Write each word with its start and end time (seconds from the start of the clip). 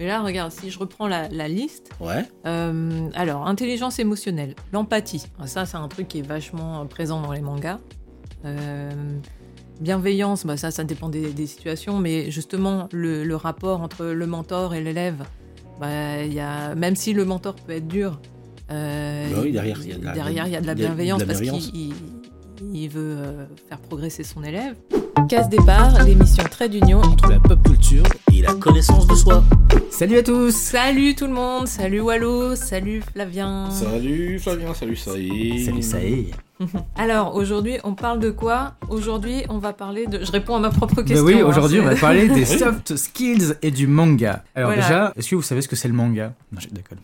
Mais 0.00 0.06
là, 0.06 0.22
regarde, 0.22 0.50
si 0.50 0.70
je 0.70 0.78
reprends 0.78 1.06
la, 1.08 1.28
la 1.28 1.46
liste, 1.46 1.90
Ouais. 2.00 2.24
euh, 2.46 3.10
alors, 3.14 3.46
intelligence 3.46 3.98
émotionnelle, 3.98 4.54
l'empathie, 4.72 5.26
Ah, 5.38 5.46
ça 5.46 5.66
c'est 5.66 5.76
un 5.76 5.88
truc 5.88 6.08
qui 6.08 6.20
est 6.20 6.26
vachement 6.26 6.86
présent 6.86 7.20
dans 7.20 7.32
les 7.32 7.42
mangas. 7.42 7.78
Euh, 8.46 8.90
bienveillance, 9.82 10.46
bah, 10.46 10.56
ça, 10.56 10.70
ça 10.70 10.84
dépend 10.84 11.10
des, 11.10 11.34
des 11.34 11.46
situations, 11.46 11.98
mais 11.98 12.30
justement, 12.30 12.88
le, 12.92 13.24
le 13.24 13.36
rapport 13.36 13.82
entre 13.82 14.06
le 14.06 14.26
mentor 14.26 14.72
et 14.72 14.80
l'élève, 14.82 15.22
bah, 15.78 16.24
y 16.24 16.40
a, 16.40 16.74
même 16.74 16.96
si 16.96 17.12
le 17.12 17.26
mentor 17.26 17.56
peut 17.56 17.72
être 17.72 17.86
dur, 17.88 18.22
euh, 18.70 19.30
Bah 19.34 19.40
oui, 19.42 19.52
derrière, 19.52 19.78
il 19.82 19.90
y 19.90 19.92
a 19.92 19.98
de 19.98 20.04
la- 20.06 20.12
derrière, 20.12 20.46
il 20.46 20.52
y 20.54 20.56
a 20.56 20.62
de 20.62 20.66
la 20.66 20.72
il 20.72 20.78
y 20.80 20.84
a 20.86 20.88
de 20.88 20.92
la 20.94 20.94
bienveillance 20.94 21.24
parce 21.24 21.40
qu'il 21.42 21.92
il- 22.74 22.88
veut 22.88 23.16
euh, 23.18 23.44
faire 23.68 23.78
progresser 23.78 24.24
son 24.24 24.42
élève. 24.42 24.74
Casse 25.28 25.48
départ, 25.48 26.02
l'émission 26.04 26.42
Trait 26.50 26.68
d'Union. 26.68 27.00
Entre 27.02 27.28
la 27.30 27.38
pop 27.38 27.62
culture 27.62 28.02
et 28.32 28.42
la 28.42 28.54
connaissance 28.54 29.06
de 29.06 29.14
soi. 29.14 29.44
Salut 29.90 30.18
à 30.18 30.22
tous 30.22 30.50
Salut 30.54 31.14
tout 31.14 31.26
le 31.26 31.32
monde, 31.32 31.68
salut 31.68 32.00
Wallo, 32.00 32.56
salut 32.56 33.02
Flavien. 33.12 33.70
Salut 33.70 34.38
Flavien, 34.38 34.74
salut 34.74 34.96
Saïd. 34.96 35.82
Salut, 35.84 36.04
est. 36.06 36.30
Alors 36.96 37.36
aujourd'hui, 37.36 37.78
on 37.84 37.94
parle 37.94 38.18
de 38.18 38.30
quoi? 38.30 38.74
Aujourd'hui, 38.88 39.44
on 39.48 39.58
va 39.58 39.72
parler 39.72 40.06
de. 40.06 40.24
Je 40.24 40.32
réponds 40.32 40.56
à 40.56 40.58
ma 40.58 40.70
propre 40.70 40.96
Bah 40.96 41.02
question. 41.04 41.24
oui, 41.24 41.34
hein, 41.40 41.44
aujourd'hui 41.46 41.80
on 41.80 41.84
va 41.84 41.96
parler 41.96 42.28
des 42.28 42.44
soft 42.58 42.96
skills 42.96 43.54
et 43.62 43.70
du 43.70 43.86
manga. 43.86 44.42
Alors 44.54 44.70
Voilà. 44.70 44.82
déjà, 44.82 45.12
est-ce 45.16 45.28
que 45.30 45.36
vous 45.36 45.42
savez 45.42 45.62
ce 45.62 45.68
que 45.68 45.76
c'est 45.76 45.88
le 45.88 45.94
manga? 45.94 46.34
Non, 46.52 46.60
je 46.60 46.68
déconne. 46.68 46.98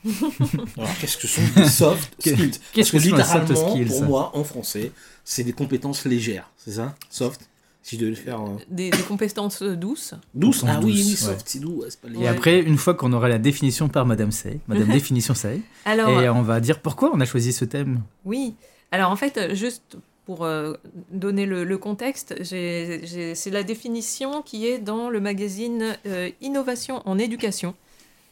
Alors, 0.76 0.90
qu'est-ce 1.00 1.16
que 1.16 1.26
sont 1.26 1.42
les 1.56 1.64
soft 1.68 2.14
skills? 2.18 2.50
qu'est-ce 2.72 2.92
que 2.92 2.98
sont 2.98 3.16
les 3.16 3.22
soft 3.22 3.48
littéralement, 3.48 3.70
skills? 3.70 3.86
Pour 3.88 4.02
moi, 4.04 4.30
en 4.34 4.44
français, 4.44 4.92
c'est 5.28 5.42
des 5.44 5.52
compétences 5.52 6.04
légères, 6.06 6.48
c'est 6.56 6.70
ça 6.72 6.94
Soft 7.10 7.50
Si 7.82 7.96
je 7.96 8.00
devais 8.00 8.10
le 8.10 8.16
faire 8.16 8.40
euh, 8.40 8.56
des, 8.70 8.90
des 8.90 9.02
compétences 9.02 9.62
douces. 9.62 10.14
douce 10.34 10.60
Compétences 10.60 10.78
Ah 10.82 10.86
oui, 10.86 10.92
oui, 10.92 11.02
douces, 11.10 11.18
soft, 11.18 11.32
ouais. 11.38 11.42
c'est 11.46 11.58
doux, 11.58 11.82
ouais, 11.82 11.88
c'est 11.90 12.00
pas 12.00 12.08
Et 12.20 12.28
après, 12.28 12.60
une 12.60 12.78
fois 12.78 12.94
qu'on 12.94 13.12
aura 13.12 13.28
la 13.28 13.38
définition 13.38 13.88
par 13.88 14.06
Madame 14.06 14.30
Say, 14.30 14.60
Madame 14.68 14.88
Définition 14.92 15.34
Say, 15.34 15.60
Alors, 15.84 16.08
et 16.20 16.28
on 16.28 16.42
va 16.42 16.60
dire 16.60 16.80
pourquoi 16.80 17.10
on 17.12 17.20
a 17.20 17.24
choisi 17.24 17.52
ce 17.52 17.64
thème. 17.64 18.02
oui. 18.24 18.54
Alors 18.92 19.10
en 19.10 19.16
fait, 19.16 19.36
euh, 19.36 19.54
juste 19.54 19.96
pour 20.26 20.44
euh, 20.44 20.74
donner 21.10 21.44
le, 21.44 21.64
le 21.64 21.76
contexte, 21.78 22.34
c'est 22.44 23.50
la 23.50 23.62
définition 23.64 24.42
qui 24.42 24.66
est 24.68 24.78
dans 24.78 25.10
le 25.10 25.20
magazine 25.20 25.96
euh, 26.06 26.30
Innovation 26.40 27.02
en 27.04 27.18
éducation, 27.18 27.74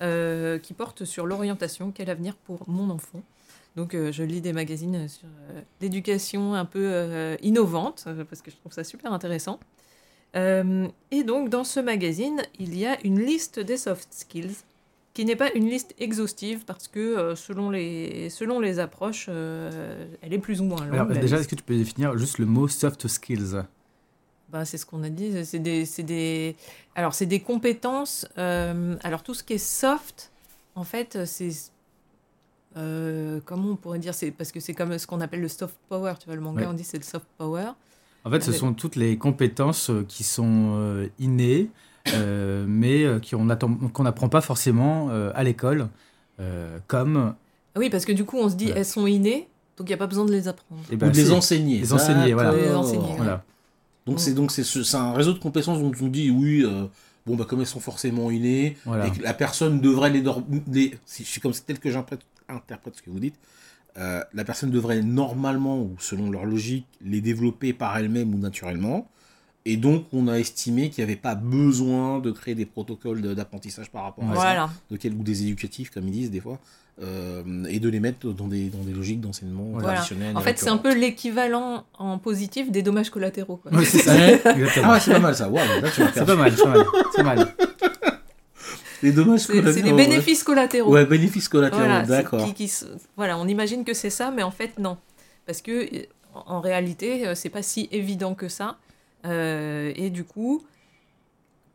euh, 0.01 0.59
qui 0.61 0.73
porte 0.73 1.05
sur 1.05 1.27
l'orientation, 1.27 1.93
quel 1.93 2.09
avenir 2.09 2.35
pour 2.37 2.61
mon 2.69 2.89
enfant. 2.91 3.21
Donc 3.77 3.95
euh, 3.95 4.13
je 4.13 4.23
lis 4.23 4.41
des 4.41 4.53
magazines 4.53 5.09
sur 5.09 5.27
euh, 5.27 5.61
l'éducation 5.81 6.55
un 6.55 6.65
peu 6.65 6.85
euh, 6.85 7.37
innovante, 7.43 8.05
euh, 8.07 8.25
parce 8.25 8.41
que 8.41 8.51
je 8.51 8.57
trouve 8.57 8.73
ça 8.73 8.85
super 8.85 9.13
intéressant. 9.13 9.59
Euh, 10.37 10.89
et 11.11 11.25
donc 11.25 11.49
dans 11.49 11.65
ce 11.65 11.81
magazine, 11.81 12.43
il 12.59 12.77
y 12.77 12.87
a 12.87 12.99
une 13.05 13.21
liste 13.21 13.59
des 13.61 13.77
soft 13.77 14.09
skills, 14.13 14.57
qui 15.13 15.25
n'est 15.25 15.37
pas 15.37 15.53
une 15.53 15.69
liste 15.69 15.95
exhaustive, 15.99 16.65
parce 16.65 16.89
que 16.89 16.99
euh, 16.99 17.37
selon, 17.37 17.71
les, 17.71 18.31
selon 18.31 18.59
les 18.59 18.81
approches, 18.81 19.27
euh, 19.29 20.07
elle 20.23 20.33
est 20.33 20.41
plus 20.41 20.61
ou 20.61 20.65
moins 20.65 20.85
longue. 20.85 20.95
Alors 20.95 21.07
déjà, 21.09 21.39
est-ce 21.39 21.47
que 21.47 21.55
tu 21.55 21.63
peux 21.63 21.77
définir 21.77 22.19
juste 22.19 22.39
le 22.39 22.47
mot 22.47 22.67
soft 22.67 23.07
skills? 23.07 23.63
Ben, 24.49 24.65
c'est 24.65 24.77
ce 24.77 24.87
qu'on 24.87 25.03
a 25.05 25.09
dit. 25.09 25.45
C'est 25.45 25.61
des, 25.61 25.85
des, 25.99 26.57
alors 26.97 27.15
c'est 27.15 27.27
des 27.27 27.41
compétences. 27.41 28.27
euh, 28.39 28.97
alors 29.03 29.23
tout 29.23 29.35
ce 29.35 29.45
qui 29.45 29.55
est 29.55 29.59
soft, 29.59 30.33
en 30.75 30.85
fait, 30.85 31.25
c'est 31.27 31.51
euh, 32.77 33.41
comment 33.45 33.71
on 33.71 33.77
pourrait 33.77 33.99
dire 33.99 34.15
C'est 34.15 34.31
parce 34.31 34.53
que 34.53 34.61
c'est 34.61 34.75
comme 34.75 34.97
ce 34.99 35.07
qu'on 35.07 35.21
appelle 35.21 35.41
le 35.41 35.49
soft 35.49 35.77
power. 35.89 36.15
Tu 36.19 36.27
vois, 36.27 36.35
le 36.35 36.41
manga 36.41 36.63
Ouais. 36.63 36.67
on 36.69 36.73
dit 36.75 36.85
c'est 36.85 36.99
le 36.99 37.05
soft 37.05 37.27
power. 37.39 37.67
En 38.25 38.31
fait, 38.31 38.43
ce 38.43 38.53
sont 38.53 38.73
toutes 38.73 38.97
les 38.97 39.19
compétences 39.19 39.91
euh, 39.91 40.05
qui 40.09 40.25
sont 40.25 40.73
euh, 40.77 41.09
innées, 41.19 41.69
euh, 42.15 42.65
mais 42.67 43.05
qu'on 43.29 43.45
n'apprend 44.05 44.29
pas 44.31 44.41
forcément 44.41 45.09
euh, 45.11 45.31
à 45.35 45.45
l'école, 45.45 45.89
euh, 46.41 46.79
comme 46.87 47.35
Ah 47.75 47.79
Oui, 47.79 47.91
parce 47.91 48.05
que 48.07 48.13
du 48.13 48.25
coup 48.25 48.39
on 48.39 48.49
se 48.49 48.55
dit 48.57 48.71
elles 48.75 48.87
sont 48.87 49.07
innées, 49.07 49.49
donc 49.77 49.89
il 49.89 49.91
y 49.91 49.95
a 49.95 49.99
pas 49.99 50.07
besoin 50.07 50.25
de 50.25 50.33
les 50.33 50.49
apprendre. 50.49 50.81
eh 50.91 50.95
Ou 50.95 50.99
ben, 50.99 51.11
de 51.11 51.17
les 51.17 51.27
c'est- 51.27 51.31
enseigner. 51.33 51.79
les 51.81 51.93
enseigner, 51.93 52.33
voilà. 52.33 52.53
D'accord. 52.53 52.65
Les 52.67 52.75
enseigner, 52.75 53.09
ouais. 53.11 53.17
Voilà. 53.19 53.45
Donc 54.07 54.21
c'est 54.21 54.33
donc 54.35 54.51
c'est 54.51 54.65
ce- 54.65 54.83
c'est 54.83 54.97
un 54.97 55.13
réseau 55.13 55.33
de 55.35 55.39
compétences 55.39 55.79
dont 55.81 55.93
on 56.01 56.09
dit 56.09 56.31
oui 56.31 56.63
euh, 56.65 56.87
bon 57.27 57.37
bah 57.37 57.45
comme 57.49 57.61
elles 57.61 57.67
sont 57.67 57.81
forcément 57.81 58.31
innées 58.31 58.77
Voilà. 58.85 59.07
et 59.07 59.11
que 59.11 59.23
la 59.23 59.33
personne 59.35 59.81
devrait 59.81 60.11
les, 60.11 60.23
les 60.71 60.95
si 61.07 61.25
je 61.25 61.29
suis 61.29 61.41
comme 61.41 61.53
c'est 61.55 61.65
tel 61.65 61.79
que 61.79 61.91
j'interprète 61.91 62.21
interprète 62.55 62.97
ce 62.97 63.03
que 63.03 63.11
vous 63.11 63.21
dites 63.21 63.37
euh, 63.97 64.23
la 64.33 64.45
personne 64.45 64.71
devrait 64.71 65.03
normalement 65.03 65.79
ou 65.81 65.95
selon 65.99 66.31
leur 66.31 66.45
logique 66.47 66.87
les 67.05 67.21
développer 67.21 67.73
par 67.73 67.97
elle-même 67.97 68.35
ou 68.35 68.39
naturellement 68.39 69.09
et 69.67 69.77
donc 69.77 70.05
on 70.13 70.27
a 70.29 70.35
estimé 70.39 70.91
qu'il 70.91 71.05
n'y 71.05 71.11
avait 71.11 71.21
pas 71.21 71.35
besoin 71.37 72.19
de 72.19 72.31
créer 72.33 72.55
des 72.55 72.67
protocoles 72.67 73.23
d'apprentissage 73.35 73.91
par 73.91 74.03
rapport 74.03 74.25
à 74.25 74.35
ça 74.37 74.41
de 74.91 74.97
quel- 74.97 75.15
ou 75.15 75.23
des 75.23 75.43
éducatifs 75.43 75.91
comme 75.91 76.07
ils 76.09 76.13
disent 76.13 76.31
des 76.31 76.41
fois 76.41 76.59
euh, 77.03 77.65
et 77.69 77.81
de 77.81 77.89
les 77.89 77.99
mettre 77.99 78.33
dans 78.33 78.47
des, 78.47 78.69
dans 78.69 78.83
des 78.83 78.93
logiques 78.93 79.21
d'enseignement 79.21 79.65
Voilà. 79.73 79.95
traditionnelles 79.95 80.37
En 80.37 80.41
fait, 80.41 80.59
c'est 80.61 80.69
un 80.69 80.77
peu 80.77 80.95
l'équivalent 80.95 81.85
en 81.99 82.19
positif 82.19 82.71
des 82.71 82.83
dommages 82.83 83.11
collatéraux. 83.11 83.57
quoi. 83.57 83.73
Oui, 83.75 83.85
c'est 83.85 83.99
ça. 83.99 84.13
Ah 84.85 84.93
ouais 84.93 85.01
c'est 85.01 85.13
pas 85.13 85.19
mal 85.19 85.35
ça 85.35 85.51
c'est 86.13 86.25
pas 86.25 86.37
mal, 86.37 86.53
c'est 86.57 86.63
pas 87.17 87.23
mal. 87.25 87.49
Les 89.03 89.13
dommages 89.13 89.41
C'est 89.41 89.55
c'est 89.55 89.61
collatéraux, 89.63 89.97
les 89.97 90.07
bénéfices 90.07 90.43
collatéraux. 90.45 90.93
Ouais, 90.93 91.07
bénéfices 91.07 91.49
collatéraux, 91.49 91.85
Voilà, 91.85 92.03
d'accord. 92.07 92.47
voilà, 93.17 93.39
on 93.39 93.47
imagine 93.49 93.85
que 93.85 93.95
c'est 93.95 94.11
ça, 94.11 94.31
mais 94.31 94.43
en 94.43 94.51
fait, 94.51 94.79
non. 94.79 94.97
Parce 95.47 95.61
que, 95.63 95.95
euh, 95.95 96.07
en 96.47 96.61
réalité, 96.61 97.27
euh, 97.27 97.35
c'est 97.35 97.49
pas 97.51 97.63
si 97.63 97.89
évident 97.93 98.35
que 98.35 98.49
ça. 98.49 98.79
Euh, 99.27 99.93
et 99.97 100.11
du 100.11 100.25
coup, 100.25 100.63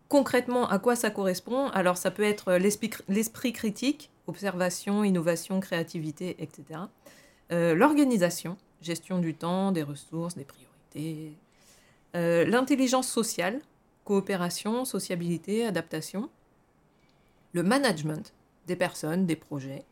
concrètement, 0.08 0.68
à 0.70 0.80
quoi 0.80 0.96
ça 0.96 1.10
correspond? 1.10 1.68
Alors, 1.70 1.98
ça 1.98 2.12
peut 2.12 2.24
être 2.24 2.54
l'esprit 2.54 2.90
l'esprit 3.08 3.54
critique, 3.54 4.10
observation, 4.28 5.04
innovation, 5.04 5.60
créativité, 5.60 6.36
etc. 6.40 6.80
Euh, 7.52 7.76
L'organisation, 7.76 8.58
gestion 8.82 9.20
du 9.20 9.34
temps, 9.34 9.72
des 9.72 9.84
ressources, 9.84 10.36
des 10.36 10.46
priorités. 10.46 11.34
Euh, 12.16 12.46
L'intelligence 12.46 13.08
sociale, 13.08 13.60
coopération, 14.06 14.86
sociabilité, 14.86 15.66
adaptation. 15.66 16.30
Le 17.54 17.64
management, 17.64 18.34
des 18.68 18.76
personnes, 18.76 19.26
des 19.26 19.36
projets. 19.36 19.84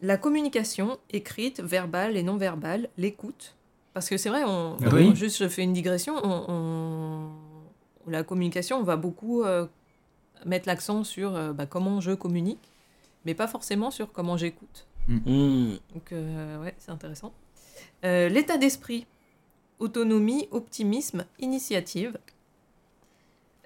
La 0.00 0.16
communication 0.16 0.98
écrite, 1.10 1.60
verbale 1.60 2.16
et 2.16 2.22
non 2.22 2.36
verbale, 2.36 2.88
l'écoute. 2.96 3.54
Parce 3.94 4.08
que 4.08 4.16
c'est 4.16 4.28
vrai, 4.28 4.44
on, 4.44 4.76
Ah 4.84 4.88
oui. 4.92 5.08
on- 5.10 5.14
juste 5.14 5.38
je 5.38 5.48
fais 5.48 5.62
une 5.62 5.72
digression, 5.72 6.14
on, 6.22 6.44
on- 6.48 8.10
la 8.10 8.22
communication, 8.22 8.78
on 8.78 8.82
va 8.84 8.96
beaucoup 8.96 9.42
euh, 9.42 9.66
mettre 10.46 10.66
l'accent 10.68 11.04
sur 11.04 11.34
euh, 11.34 11.52
bah, 11.52 11.66
comment 11.66 12.00
je 12.00 12.12
communique, 12.12 12.70
mais 13.24 13.34
pas 13.34 13.46
forcément 13.48 13.90
sur 13.90 14.12
comment 14.12 14.36
j'écoute. 14.36 14.86
Hmm. 15.08 15.74
Donc 15.94 16.12
euh, 16.12 16.60
ouais, 16.62 16.74
c'est 16.78 16.90
intéressant. 16.90 17.32
Euh, 18.04 18.28
L'état 18.28 18.56
d'esprit, 18.58 19.06
autonomie, 19.78 20.48
optimisme, 20.52 21.24
initiative. 21.38 22.18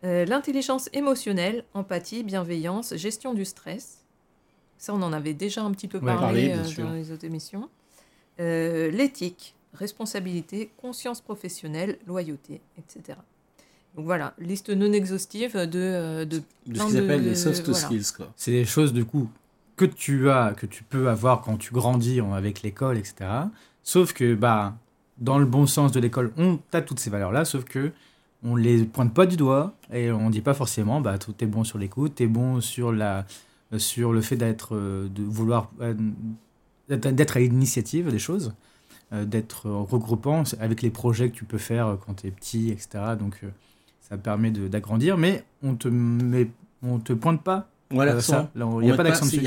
Euh, 0.05 0.25
L'intelligence 0.25 0.89
émotionnelle, 0.93 1.65
empathie, 1.75 2.23
bienveillance, 2.25 2.95
gestion 2.97 3.35
du 3.35 3.45
stress. 3.45 3.99
Ça, 4.79 4.93
on 4.95 5.03
en 5.03 5.13
avait 5.13 5.35
déjà 5.35 5.63
un 5.63 5.71
petit 5.71 5.87
peu 5.89 5.99
Ouais, 5.99 6.07
parlé, 6.07 6.53
euh, 6.53 6.83
dans 6.85 6.93
les 6.93 7.13
autres 7.13 7.25
émissions. 7.25 7.69
Euh, 8.41 8.91
L'éthique, 8.91 9.55
responsabilité, 9.75 10.71
conscience 10.81 11.21
professionnelle, 11.21 11.99
loyauté, 12.07 12.61
etc. 12.79 13.19
Donc 13.95 14.07
voilà, 14.07 14.35
liste 14.39 14.71
non 14.71 14.93
exhaustive 14.93 15.55
de, 15.57 16.25
de 16.25 16.43
De 16.67 16.79
ce 16.79 16.87
qu'ils 16.87 16.99
appellent 16.99 17.23
les 17.25 17.35
soft 17.35 17.63
voilà. 17.69 17.79
skills. 17.79 18.25
C'est 18.37 18.51
des 18.51 18.65
choses 18.65 18.93
du 18.93 19.05
coup 19.05 19.29
que 19.77 19.85
tu 19.85 20.31
as, 20.31 20.55
que 20.57 20.67
tu 20.67 20.83
peux 20.83 21.09
avoir 21.11 21.43
quand 21.43 21.59
tu 21.59 21.73
grandis 21.75 22.21
en- 22.21 22.33
avec 22.33 22.63
l'école, 22.63 22.97
etc. 22.99 23.15
Sauf 23.83 24.13
que 24.15 24.35
bah 24.35 24.75
dans 25.19 25.39
le 25.39 25.45
bon 25.45 25.67
sens 25.67 25.93
de 25.93 26.01
l'école, 26.01 26.33
on 26.39 26.59
a 26.73 26.81
toutes 26.81 27.01
ces 27.01 27.11
valeurs-là, 27.11 27.45
sauf 27.45 27.65
que 27.65 27.93
on 28.45 28.57
les 28.57 28.85
pointe 28.85 29.15
pas 29.15 29.27
du 29.27 29.37
doigt 29.37 29.75
et 29.93 30.11
on 30.11 30.31
dit 30.31 30.41
pas 30.41 30.55
forcément 30.55 31.01
bah 31.01 31.19
tout 31.19 31.35
est 31.41 31.47
bon 31.47 31.65
sur 31.65 31.79
l'écoute, 31.79 32.17
t'es 32.17 32.27
bon 32.27 32.61
sur 32.61 32.93
la 32.93 33.25
euh, 33.73 33.79
sur 33.79 34.13
le 34.13 34.21
fait 34.21 34.37
d'être 34.37 34.77
euh, 34.77 35.09
de 35.09 35.23
vouloir 35.23 35.71
euh, 35.81 35.95
d'être 36.89 37.37
à 37.37 37.41
l'initiative 37.41 38.11
des 38.11 38.19
choses, 38.19 38.53
d'être 39.13 39.71
regroupant 39.71 40.43
avec 40.59 40.83
les 40.83 40.91
projets 40.91 41.31
que 41.31 41.37
tu 41.37 41.45
peux 41.45 41.59
faire 41.59 41.97
quand 42.05 42.15
tu 42.15 42.27
es 42.27 42.31
petit, 42.31 42.71
etc. 42.71 43.15
Donc 43.19 43.41
ça 44.01 44.19
permet 44.19 44.51
d'agrandir, 44.51 45.17
mais 45.17 45.45
on 45.63 45.75
te 45.75 45.89
on 46.83 46.99
te 46.99 47.13
pointe 47.15 47.43
pas 47.43 47.69
Voilà, 47.93 48.21
ça. 48.21 48.51
Il 48.57 48.63
n'y 48.85 48.91
a 48.91 48.97
pas 48.97 49.03
d'accent 49.05 49.27
dessus. 49.27 49.43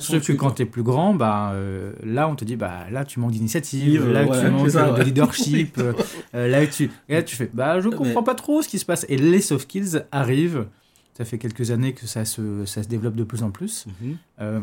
Sauf 0.00 0.26
que 0.26 0.32
quand 0.32 0.52
tu 0.52 0.62
es 0.62 0.66
plus 0.66 0.82
grand, 0.82 1.14
bah, 1.14 1.52
euh, 1.54 1.92
là, 2.04 2.28
on 2.28 2.34
te 2.34 2.44
dit, 2.44 2.56
bah, 2.56 2.86
là, 2.90 3.04
tu 3.04 3.20
manques 3.20 3.32
d'initiative, 3.32 4.10
là, 4.10 4.24
ouais, 4.24 4.40
tu 4.40 4.48
manques 4.50 4.70
ça, 4.70 4.90
de 4.92 5.02
leadership, 5.02 5.78
euh, 6.34 6.48
là, 6.48 6.66
tu, 6.66 6.90
et 7.08 7.14
là, 7.14 7.22
tu 7.22 7.36
fais, 7.36 7.50
bah, 7.52 7.80
je 7.80 7.88
Mais- 7.88 7.96
comprends 7.96 8.22
pas 8.22 8.34
trop 8.34 8.62
ce 8.62 8.68
qui 8.68 8.78
se 8.78 8.84
passe. 8.84 9.04
Et 9.08 9.16
les 9.16 9.40
soft 9.40 9.64
skills 9.64 10.02
arrivent. 10.12 10.66
Ça 11.18 11.24
fait 11.26 11.36
quelques 11.38 11.70
années 11.70 11.92
que 11.92 12.06
ça 12.06 12.24
se, 12.24 12.64
ça 12.64 12.82
se 12.82 12.88
développe 12.88 13.14
de 13.14 13.24
plus 13.24 13.42
en 13.42 13.50
plus. 13.50 13.86
Mhm. 14.00 14.16
Euh, 14.40 14.60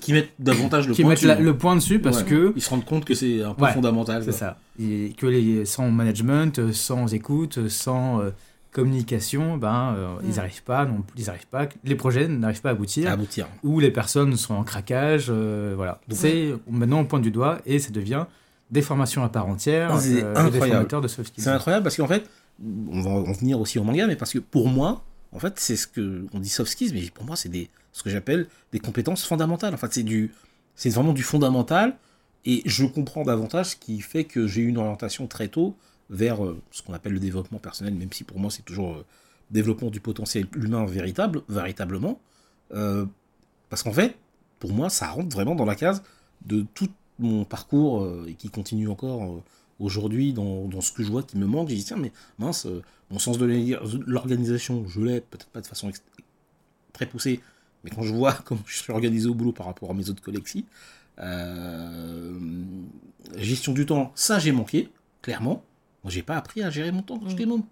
Qui 0.00 0.12
mettent 0.12 0.32
davantage 0.38 0.88
le 0.88 0.94
qui 0.94 1.02
point 1.02 1.14
dessus, 1.14 1.26
la- 1.26 1.38
le 1.40 1.56
point 1.56 1.76
dessus 1.76 2.00
parce 2.00 2.18
Ouais. 2.22 2.24
que 2.28 2.52
Ils 2.56 2.60
se 2.62 2.68
rendent 2.70 2.84
compte 2.84 3.04
que 3.04 3.14
c'est 3.14 3.42
un 3.42 3.54
peu 3.54 3.64
Ouais, 3.64 3.72
fondamental. 3.72 4.22
c'est 4.24 4.32
ça. 4.32 4.58
Et 4.78 5.14
que 5.16 5.26
les, 5.26 5.64
sans 5.64 5.90
management, 5.90 6.72
sans 6.72 7.14
écoute, 7.14 7.68
sans 7.68 8.20
euh, 8.20 8.30
communication, 8.72 9.56
ben, 9.56 9.94
euh, 9.96 10.14
ils 10.22 10.30
Mm. 10.30 10.36
n'arrivent 10.36 10.62
pas, 10.62 10.84
non, 10.86 11.02
ils 11.16 11.28
arrivent 11.28 11.46
pas, 11.46 11.68
les 11.84 11.94
projets 11.94 12.28
n'arrivent 12.28 12.60
pas 12.62 12.70
à 12.70 12.72
aboutir, 12.72 13.08
À 13.08 13.12
aboutir. 13.12 13.46
ou 13.62 13.80
les 13.80 13.90
personnes 13.90 14.36
sont 14.36 14.54
en 14.54 14.62
craquage, 14.64 15.26
euh, 15.28 15.74
voilà. 15.76 16.00
C'est 16.10 16.54
maintenant 16.70 17.00
on 17.00 17.04
pointe 17.04 17.22
du 17.22 17.30
doigt 17.30 17.60
et 17.66 17.78
ça 17.78 17.90
devient 17.90 18.26
des 18.70 18.82
formations 18.82 19.24
à 19.24 19.28
part 19.28 19.46
entière, 19.48 19.98
c'est 20.00 20.22
euh, 20.22 20.34
des 20.34 20.56
incroyable. 20.56 21.02
de 21.02 21.08
soft 21.08 21.28
skills. 21.28 21.42
C'est 21.42 21.50
incroyable 21.50 21.82
parce 21.82 21.96
qu'en 21.96 22.06
fait, 22.06 22.28
on 22.92 23.00
va 23.02 23.10
en 23.10 23.32
venir 23.32 23.58
aussi 23.60 23.78
au 23.78 23.84
manga, 23.84 24.06
mais 24.06 24.16
parce 24.16 24.32
que 24.32 24.38
pour 24.38 24.68
moi, 24.68 25.02
en 25.32 25.38
fait, 25.38 25.54
c'est 25.58 25.76
ce 25.76 25.86
que 25.86 26.26
on 26.32 26.38
dit 26.40 26.48
soft 26.48 26.70
skills, 26.70 26.92
mais 26.94 27.02
pour 27.12 27.24
moi, 27.24 27.36
c'est 27.36 27.48
des 27.48 27.68
ce 27.92 28.02
que 28.04 28.10
j'appelle 28.10 28.46
des 28.72 28.78
compétences 28.78 29.24
fondamentales. 29.24 29.74
En 29.74 29.76
fait, 29.78 29.92
c'est 29.92 30.04
du, 30.04 30.32
c'est 30.76 30.90
vraiment 30.90 31.12
du 31.12 31.24
fondamental, 31.24 31.96
et 32.44 32.62
je 32.64 32.84
comprends 32.84 33.24
davantage 33.24 33.70
ce 33.70 33.76
qui 33.76 34.00
fait 34.00 34.22
que 34.24 34.46
j'ai 34.46 34.60
eu 34.62 34.68
une 34.68 34.78
orientation 34.78 35.26
très 35.26 35.48
tôt 35.48 35.76
vers 36.10 36.44
euh, 36.44 36.60
ce 36.72 36.82
qu'on 36.82 36.94
appelle 36.94 37.12
le 37.14 37.20
développement 37.20 37.58
personnel, 37.60 37.94
même 37.94 38.12
si 38.12 38.24
pour 38.24 38.38
moi 38.40 38.50
c'est 38.50 38.62
toujours 38.64 38.94
euh, 38.96 39.06
développement 39.50 39.90
du 39.90 40.00
potentiel 40.00 40.46
humain 40.56 40.86
véritable, 40.86 41.42
véritablement, 41.48 42.20
Euh, 42.72 43.06
parce 43.70 43.82
qu'en 43.84 43.92
fait, 43.92 44.16
pour 44.60 44.72
moi, 44.72 44.90
ça 44.90 45.08
rentre 45.10 45.30
vraiment 45.36 45.54
dans 45.56 45.66
la 45.66 45.76
case 45.76 46.02
de 46.46 46.66
tout 46.74 46.90
mon 47.18 47.44
parcours 47.44 48.08
et 48.28 48.34
qui 48.34 48.50
continue 48.50 48.88
encore 48.88 49.42
aujourd'hui 49.80 50.32
dans, 50.32 50.70
ce 50.82 50.92
que 50.92 51.02
je 51.04 51.10
vois 51.10 51.22
qui 51.24 51.36
me 51.38 51.46
manque. 51.46 51.68
J'ai 51.70 51.76
dit, 51.76 51.84
tiens, 51.84 51.98
mais 51.98 52.12
mince, 52.38 52.66
mon 53.10 53.18
sens 53.18 53.38
de 53.38 53.46
l'orga- 53.46 53.80
l'organisation, 54.06 54.86
je 54.88 55.00
l'ai, 55.02 55.20
peut-être 55.20 55.48
pas 55.48 55.60
de 55.62 55.66
façon 55.66 55.90
très 56.92 57.06
poussée, 57.06 57.40
mais 57.84 57.90
quand 57.90 58.02
je 58.02 58.14
vois 58.14 58.32
comment 58.44 58.62
je 58.66 58.76
suis 58.78 58.92
organisé 58.92 59.28
au 59.28 59.34
boulot 59.34 59.52
par 59.52 59.66
rapport 59.66 59.90
à 59.90 59.94
mes 59.94 60.08
autres 60.10 60.22
collègues 60.22 60.46
gestion 63.36 63.72
du 63.72 63.86
temps, 63.86 64.12
ça 64.14 64.38
j'ai 64.38 64.52
manqué, 64.52 64.90
clairement. 65.22 65.64
Moi, 66.04 66.10
j'ai 66.10 66.22
pas 66.22 66.36
appris 66.36 66.62
à 66.62 66.70
gérer 66.70 66.92
mon 66.92 67.02
temps 67.02 67.18
quand 67.18 67.26
Mm. 67.26 67.30
j'étais 67.30 67.46
môme. 67.46 67.64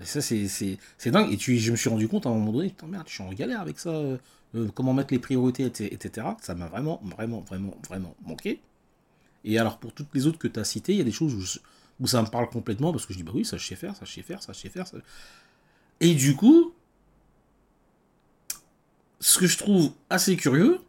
Et 0.00 0.04
ça, 0.04 0.20
c'est- 0.20 0.78
dingue. 1.10 1.32
Et 1.32 1.36
tu, 1.36 1.58
je 1.58 1.70
me 1.72 1.76
suis 1.76 1.90
rendu 1.90 2.06
compte 2.08 2.24
à 2.26 2.30
un 2.30 2.34
moment 2.34 2.52
donné, 2.52 2.68
putain, 2.68 2.86
merde, 2.86 3.06
je 3.08 3.14
suis 3.14 3.22
en 3.22 3.32
galère 3.32 3.60
avec 3.60 3.78
ça. 3.78 3.90
euh, 3.90 4.16
euh, 4.54 4.68
comment 4.74 4.94
mettre 4.94 5.12
les 5.12 5.18
priorités, 5.18 5.64
etc. 5.66 5.90
etc. 5.92 6.26
Ça 6.40 6.54
m'a 6.54 6.68
vraiment, 6.68 7.00
vraiment, 7.04 7.40
vraiment, 7.42 7.74
vraiment 7.86 8.14
manqué. 8.24 8.60
Et 9.44 9.58
alors, 9.58 9.76
pour 9.78 9.92
toutes 9.92 10.08
les 10.14 10.26
autres 10.26 10.38
que 10.38 10.48
tu 10.48 10.58
as 10.58 10.64
citées, 10.64 10.92
il 10.92 10.98
y 10.98 11.02
a 11.02 11.04
des 11.04 11.12
choses 11.12 11.34
où, 11.34 11.40
je- 11.42 11.58
où 12.00 12.06
ça 12.06 12.22
me 12.22 12.28
parle 12.28 12.48
complètement 12.48 12.90
parce 12.92 13.04
que 13.04 13.12
je 13.12 13.18
dis, 13.18 13.24
bah 13.24 13.32
oui, 13.34 13.44
ça 13.44 13.58
je 13.58 13.66
sais 13.66 13.76
faire, 13.76 13.94
ça 13.94 14.06
je 14.06 14.12
sais 14.14 14.22
faire, 14.22 14.42
ça 14.42 14.52
je 14.54 14.58
sais 14.60 14.70
faire. 14.70 14.86
ça- 14.86 14.96
Et 16.00 16.14
du 16.14 16.34
coup, 16.34 16.72
ce 19.20 19.38
que 19.38 19.46
je 19.46 19.58
trouve 19.58 19.92
assez 20.10 20.36
curieux, 20.36 20.80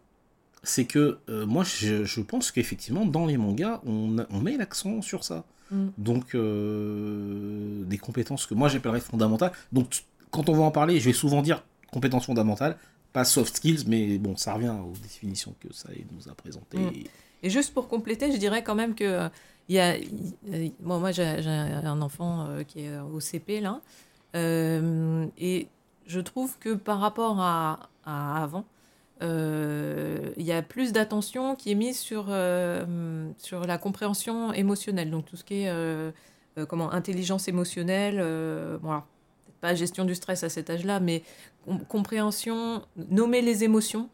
c'est 0.63 0.85
que 0.85 1.19
euh, 1.29 1.45
moi, 1.45 1.63
je, 1.63 2.03
je 2.03 2.21
pense 2.21 2.51
qu'effectivement, 2.51 3.05
dans 3.05 3.25
les 3.25 3.37
mangas, 3.37 3.81
on, 3.85 4.39
met 4.41 4.57
l'accent 4.57 5.01
sur 5.01 5.23
ça. 5.23 5.45
Mm. 5.71 5.87
Donc, 5.97 6.35
euh, 6.35 7.83
des 7.85 7.97
compétences 7.97 8.45
que 8.45 8.53
moi 8.53 8.69
j'appellerais 8.69 8.99
fondamentales. 8.99 9.51
Donc, 9.71 10.03
quand 10.31 10.49
on 10.49 10.53
va 10.53 10.63
en 10.63 10.71
parler, 10.71 10.99
je 10.99 11.05
vais 11.05 11.13
souvent 11.13 11.41
dire 11.41 11.63
compétences 11.91 12.25
fondamentales, 12.25 12.77
pas 13.13 13.23
soft 13.23 13.55
skills, 13.57 13.85
mais 13.87 14.17
bon, 14.17 14.35
ça 14.37 14.53
revient 14.53 14.75
aux 14.85 14.97
définitions 15.01 15.55
que 15.59 15.73
ça 15.73 15.89
nous 16.11 16.29
a 16.29 16.35
présentées. 16.35 16.77
Mm. 16.77 17.03
Et 17.41 17.49
juste 17.49 17.73
pour 17.73 17.87
compléter, 17.87 18.31
je 18.31 18.37
dirais 18.37 18.63
quand 18.63 18.75
même 18.75 18.95
que 18.95 19.29
il 19.69 19.75
y 19.75 19.79
a, 19.79 19.93
euh, 19.93 20.69
bon, 20.79 20.99
moi 20.99 21.11
j'ai 21.11 21.23
un 21.23 22.01
enfant 22.01 22.47
euh, 22.47 22.63
qui 22.63 22.85
est 22.85 22.99
au 22.99 23.19
CP 23.19 23.61
là, 23.61 23.81
et 24.33 25.67
je 26.07 26.19
trouve 26.19 26.57
que 26.59 26.73
par 26.73 26.99
rapport 26.99 27.39
à, 27.39 27.89
à 28.03 28.43
avant, 28.43 28.65
il 29.21 30.43
y 30.45 30.51
a 30.51 30.61
plus 30.61 30.91
d'attention 30.93 31.55
qui 31.55 31.71
est 31.71 31.75
mise 31.75 31.99
sur, 31.99 32.27
euh, 32.29 33.29
sur 33.37 33.65
la 33.65 33.77
compréhension 33.77 34.53
émotionnelle, 34.53 35.11
donc 35.11 35.25
tout 35.25 35.35
ce 35.35 35.43
qui 35.43 35.63
est 35.63 35.69
euh, 35.69 36.11
euh, 36.57 36.65
comment 36.65 36.91
intelligence 36.91 37.47
émotionnelle, 37.47 38.17
euh, 38.19 38.77
pas 39.61 39.75
gestion 39.75 40.05
du 40.05 40.15
stress 40.15 40.43
à 40.43 40.49
cet 40.49 40.69
âge-là, 40.69 40.99
mais 40.99 41.23
com- 41.65 41.81
compréhension, 41.87 42.81
nommer 43.09 43.41
les 43.41 43.63
émotions 43.63 44.09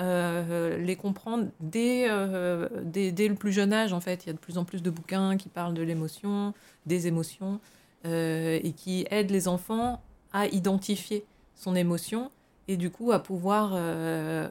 euh, 0.00 0.76
les 0.78 0.96
comprendre 0.96 1.46
dès, 1.60 2.06
euh, 2.08 2.68
dès, 2.82 3.12
dès 3.12 3.28
le 3.28 3.36
plus 3.36 3.52
jeune 3.52 3.72
âge. 3.72 3.92
En 3.92 4.00
fait, 4.00 4.24
il 4.24 4.26
y 4.26 4.30
a 4.30 4.32
de 4.32 4.38
plus 4.38 4.58
en 4.58 4.64
plus 4.64 4.82
de 4.82 4.90
bouquins 4.90 5.36
qui 5.36 5.48
parlent 5.48 5.74
de 5.74 5.82
l'émotion, 5.82 6.52
des 6.86 7.06
émotions, 7.06 7.60
euh, 8.04 8.58
et 8.62 8.72
qui 8.72 9.06
aident 9.10 9.30
les 9.30 9.46
enfants 9.46 10.02
à 10.32 10.46
identifier 10.46 11.24
son 11.54 11.76
émotion 11.76 12.30
et 12.68 12.76
du 12.76 12.90
coup 12.90 13.12
à 13.12 13.22
pouvoir 13.22 13.72
euh, 13.74 14.48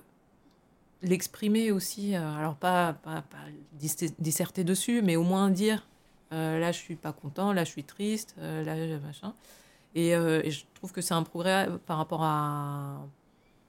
l'exprimer 1.01 1.71
aussi. 1.71 2.15
euh, 2.15 2.35
alors 2.37 2.55
pas, 2.55 2.93
pas, 2.93 3.21
pas 3.23 3.37
dis- 3.73 4.13
disserter 4.19 4.63
dessus, 4.63 5.01
mais 5.03 5.15
au 5.15 5.23
moins 5.23 5.49
dire 5.49 5.87
euh, 6.31 6.59
là 6.59 6.71
je 6.71 6.77
suis 6.79 6.95
pas 6.95 7.11
content, 7.11 7.53
là 7.53 7.63
je 7.63 7.69
suis 7.69 7.83
triste, 7.83 8.35
euh, 8.39 8.63
là 8.63 8.75
machin. 9.05 9.33
Et, 9.95 10.09
et 10.09 10.49
je 10.51 10.65
trouve 10.73 10.91
que 10.91 11.01
c'est 11.01 11.13
un 11.13 11.21
progrès 11.21 11.69
par 11.85 11.97
rapport 11.97 12.23
à 12.23 13.05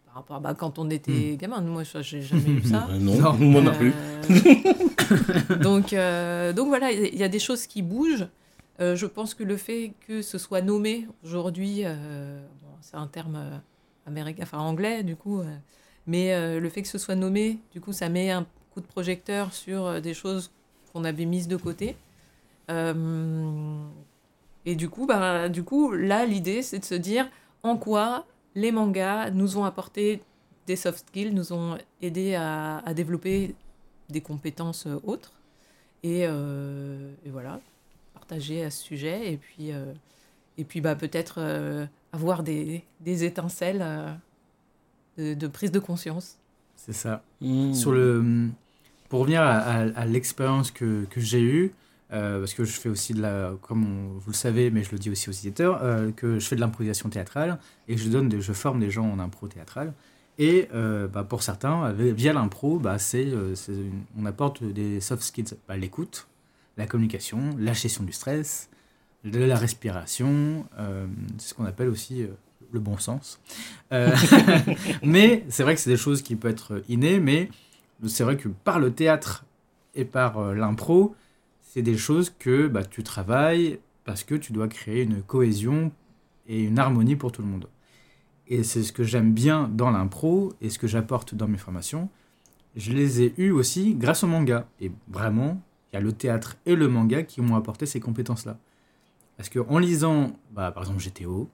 par 0.06 0.14
rapport 0.14 0.36
à 0.36 0.40
bah, 0.40 0.54
quand 0.54 0.78
on 0.78 0.88
était 0.88 1.36
gamin. 1.36 1.60
Moi, 1.60 1.82
je- 1.82 2.00
j'ai 2.00 2.22
jamais 2.22 2.48
eu 2.50 2.62
ça. 2.62 2.86
Euh, 2.90 2.98
non, 2.98 3.14
Non. 3.20 3.32
moi 3.34 3.60
non 3.60 3.74
plus. 3.74 3.92
Donc, 5.60 5.90
donc 5.90 6.68
voilà, 6.68 6.92
il 6.92 7.14
y 7.16 7.22
a 7.22 7.28
des 7.28 7.38
choses 7.38 7.66
qui 7.66 7.82
bougent. 7.82 8.26
Je 8.78 9.04
pense 9.06 9.34
que 9.34 9.44
le 9.44 9.56
fait 9.58 9.92
que 10.06 10.22
ce 10.22 10.38
soit 10.38 10.62
nommé 10.62 11.06
aujourd'hui, 11.24 11.82
bon, 11.82 12.68
c'est 12.80 12.96
un 12.96 13.06
terme 13.06 13.60
américain, 14.06 14.42
enfin 14.42 14.58
anglais 14.58 15.02
du 15.02 15.16
coup, 15.16 15.40
euh, 15.40 15.56
mais 16.06 16.34
euh, 16.34 16.60
le 16.60 16.68
fait 16.68 16.82
que 16.82 16.88
ce 16.88 16.98
soit 16.98 17.14
nommé, 17.14 17.58
du 17.72 17.80
coup, 17.80 17.92
ça 17.92 18.08
met 18.08 18.30
un 18.30 18.46
coup 18.72 18.80
de 18.80 18.86
projecteur 18.86 19.52
sur 19.52 19.86
euh, 19.86 20.00
des 20.00 20.14
choses 20.14 20.50
qu'on 20.92 21.04
avait 21.04 21.24
mises 21.24 21.48
de 21.48 21.56
côté. 21.56 21.96
Et 24.66 24.76
du 24.76 24.88
coup, 24.88 25.06
bah, 25.06 25.50
du 25.50 25.62
coup, 25.62 25.92
là, 25.92 26.24
l'idée, 26.24 26.62
c'est 26.62 26.78
de 26.78 26.84
se 26.84 26.94
dire 26.94 27.28
en 27.62 27.76
quoi 27.76 28.24
les 28.54 28.72
mangas 28.72 29.30
nous 29.30 29.58
ont 29.58 29.64
apporté 29.64 30.22
des 30.66 30.76
soft 30.76 31.06
skills, 31.08 31.34
nous 31.34 31.52
ont 31.52 31.76
aidé 32.00 32.34
à, 32.34 32.82
développer 32.94 33.54
des 34.08 34.22
compétences 34.22 34.86
autres. 35.04 35.34
Et, 36.02 36.26
voilà, 37.26 37.60
partager 38.14 38.64
à 38.64 38.70
ce 38.70 38.82
sujet. 38.82 39.30
Et 39.30 39.36
puis, 39.36 39.72
et 40.58 40.64
puis 40.64 40.80
bah, 40.80 40.94
peut-être 40.94 41.36
euh, 41.38 41.86
avoir 42.12 42.42
des, 42.42 42.84
des 43.00 43.24
étincelles 43.24 43.80
euh, 43.82 44.12
de, 45.18 45.34
de 45.34 45.46
prise 45.48 45.70
de 45.72 45.78
conscience. 45.78 46.38
C'est 46.76 46.92
ça. 46.92 47.22
Mm. 47.40 47.72
Sur 47.74 47.92
le, 47.92 48.48
pour 49.08 49.20
revenir 49.20 49.42
à, 49.42 49.56
à- 49.58 49.88
à 50.00 50.04
l'expérience 50.06 50.70
que, 50.70 51.04
que 51.10 51.20
j'ai 51.20 51.40
eue, 51.42 51.72
euh, 52.12 52.40
parce 52.40 52.54
que 52.54 52.64
je 52.64 52.72
fais 52.72 52.88
aussi 52.88 53.14
de 53.14 53.22
la, 53.22 53.52
comme 53.62 53.84
on- 53.84 54.18
vous 54.18 54.30
le 54.30 54.36
savez, 54.36 54.70
mais 54.70 54.82
je 54.82 54.90
le 54.92 54.98
dis 54.98 55.10
aussi 55.10 55.28
aux 55.28 55.32
éditeurs, 55.32 55.80
euh, 55.82 56.10
que 56.12 56.38
je 56.38 56.46
fais 56.46 56.56
de 56.56 56.60
l'improvisation 56.60 57.08
théâtrale 57.08 57.58
et 57.88 57.96
je 57.96 58.08
donne, 58.08 58.28
des, 58.28 58.40
je 58.40 58.52
forme 58.52 58.80
des 58.80 58.90
gens 58.90 59.08
en 59.10 59.18
impro 59.18 59.48
théâtrale. 59.48 59.92
Et 60.38 60.68
euh, 60.74 61.06
bah, 61.06 61.22
pour 61.22 61.44
certains, 61.44 61.92
via 61.92 62.32
l'impro, 62.32 62.78
bah, 62.80 62.98
c'est, 62.98 63.24
euh, 63.26 63.54
on 64.18 64.26
apporte 64.26 64.64
des 64.64 65.00
soft 65.00 65.22
skills, 65.22 65.54
bah, 65.68 65.76
l'écoute, 65.76 66.26
la 66.76 66.86
communication, 66.86 67.38
la 67.56 67.72
gestion 67.72 68.02
du 68.02 68.12
stress, 68.12 68.68
de 69.24 69.40
la 69.40 69.56
respiration, 69.56 70.66
euh, 70.78 71.06
c'est 71.38 71.48
ce 71.48 71.54
qu'on 71.54 71.64
appelle 71.64 71.88
aussi 71.88 72.22
euh, 72.22 72.28
le 72.72 72.80
bon 72.80 72.98
sens. 72.98 73.40
Euh, 73.92 74.14
mais 75.02 75.44
c'est 75.48 75.62
vrai 75.62 75.74
que 75.74 75.80
c'est 75.80 75.90
des 75.90 75.96
choses 75.96 76.22
qui 76.22 76.36
peuvent 76.36 76.52
être 76.52 76.82
innées, 76.88 77.20
mais 77.20 77.48
c'est 78.06 78.24
vrai 78.24 78.36
que 78.36 78.48
par 78.48 78.78
le 78.78 78.92
théâtre 78.92 79.44
et 79.94 80.04
par 80.04 80.54
l'impro, 80.54 81.14
c'est 81.62 81.82
des 81.82 81.96
choses 81.96 82.32
que 82.38 82.68
bah, 82.68 82.84
tu 82.84 83.02
travailles 83.02 83.78
parce 84.04 84.24
que 84.24 84.34
tu 84.34 84.52
dois 84.52 84.68
créer 84.68 85.02
une 85.02 85.22
cohésion 85.22 85.90
et 86.46 86.62
une 86.62 86.78
harmonie 86.78 87.16
pour 87.16 87.32
tout 87.32 87.40
le 87.40 87.48
monde. 87.48 87.68
Et 88.46 88.62
c'est 88.62 88.82
ce 88.82 88.92
que 88.92 89.04
j'aime 89.04 89.32
bien 89.32 89.70
dans 89.72 89.90
l'impro 89.90 90.52
et 90.60 90.68
ce 90.68 90.78
que 90.78 90.86
j'apporte 90.86 91.34
dans 91.34 91.48
mes 91.48 91.56
formations. 91.56 92.10
Je 92.76 92.92
les 92.92 93.22
ai 93.22 93.34
eus 93.38 93.52
aussi 93.52 93.94
grâce 93.94 94.22
au 94.24 94.26
manga. 94.26 94.68
Et 94.80 94.92
vraiment, 95.08 95.62
il 95.92 95.96
y 95.96 95.98
a 95.98 96.02
le 96.02 96.12
théâtre 96.12 96.56
et 96.66 96.74
le 96.74 96.88
manga 96.88 97.22
qui 97.22 97.40
m'ont 97.40 97.56
apporté 97.56 97.86
ces 97.86 98.00
compétences-là. 98.00 98.58
Parce 99.36 99.48
qu'en 99.48 99.78
lisant, 99.78 100.32
bah, 100.52 100.70
par 100.70 100.82
exemple, 100.84 101.00
GTO, 101.00 101.48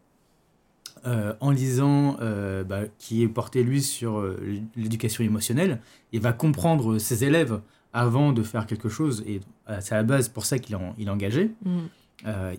euh, 1.07 1.33
en 1.41 1.51
lisant, 1.51 2.19
euh, 2.21 2.63
bah, 2.63 2.83
qui 2.99 3.23
est 3.23 3.29
porté 3.29 3.63
lui 3.63 3.81
sur 3.83 4.19
euh, 4.19 4.39
l'éducation 4.77 5.25
émotionnelle, 5.25 5.81
il 6.13 6.21
va 6.21 6.33
comprendre 6.33 6.99
ses 6.99 7.25
élèves 7.25 7.61
avant 7.93 8.33
de 8.33 8.43
faire 8.43 8.67
quelque 8.67 8.89
chose. 8.89 9.25
Et 9.27 9.41
c'est 9.81 9.95
à 9.95 9.99
la 9.99 10.03
base 10.05 10.29
pour 10.29 10.45
ça 10.45 10.59
qu'il 10.59 10.75
est, 10.75 10.79
en- 10.79 10.95
il 10.99 11.09
est 11.09 11.11
engagé. 11.11 11.53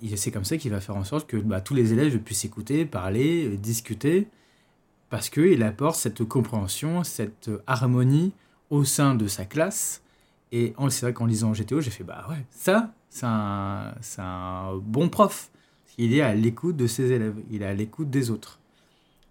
Il- 0.01 0.17
c'est 0.17 0.31
comme 0.31 0.43
ça 0.43 0.57
qu'il 0.57 0.71
va 0.71 0.81
faire 0.81 0.95
en 0.97 1.03
sorte 1.03 1.27
que 1.29 1.37
bah, 1.37 1.61
tous 1.61 1.75
les 1.75 1.93
élèves 1.93 2.17
puissent 2.19 2.45
écouter, 2.45 2.85
parler, 2.85 3.57
discuter, 3.57 4.27
parce 5.09 5.29
qu'il 5.29 5.61
apporte 5.61 5.97
cette 5.97 6.23
compréhension, 6.23 7.03
cette 7.03 7.51
harmonie 7.67 8.31
au 8.71 8.83
sein 8.85 9.13
de 9.13 9.27
sa 9.27 9.45
classe. 9.45 10.01
Et 10.51 10.73
c'est 10.89 11.01
vrai 11.05 11.13
qu'en 11.13 11.25
lisant 11.25 11.53
GTO, 11.53 11.79
j'ai 11.81 11.91
fait, 11.91 12.03
bah 12.03 12.25
ouais, 12.29 12.45
ça, 12.51 12.91
c'est 13.09 13.25
un, 13.25 13.93
un 14.17 14.75
bon 14.77 15.07
prof. 15.09 15.49
Il 15.97 16.13
est 16.13 16.21
à 16.21 16.33
l'écoute 16.35 16.75
de 16.77 16.87
ses 16.87 17.11
élèves, 17.11 17.35
il 17.51 17.61
est 17.61 17.65
à 17.65 17.73
l'écoute 17.73 18.09
des 18.09 18.31
autres. 18.31 18.59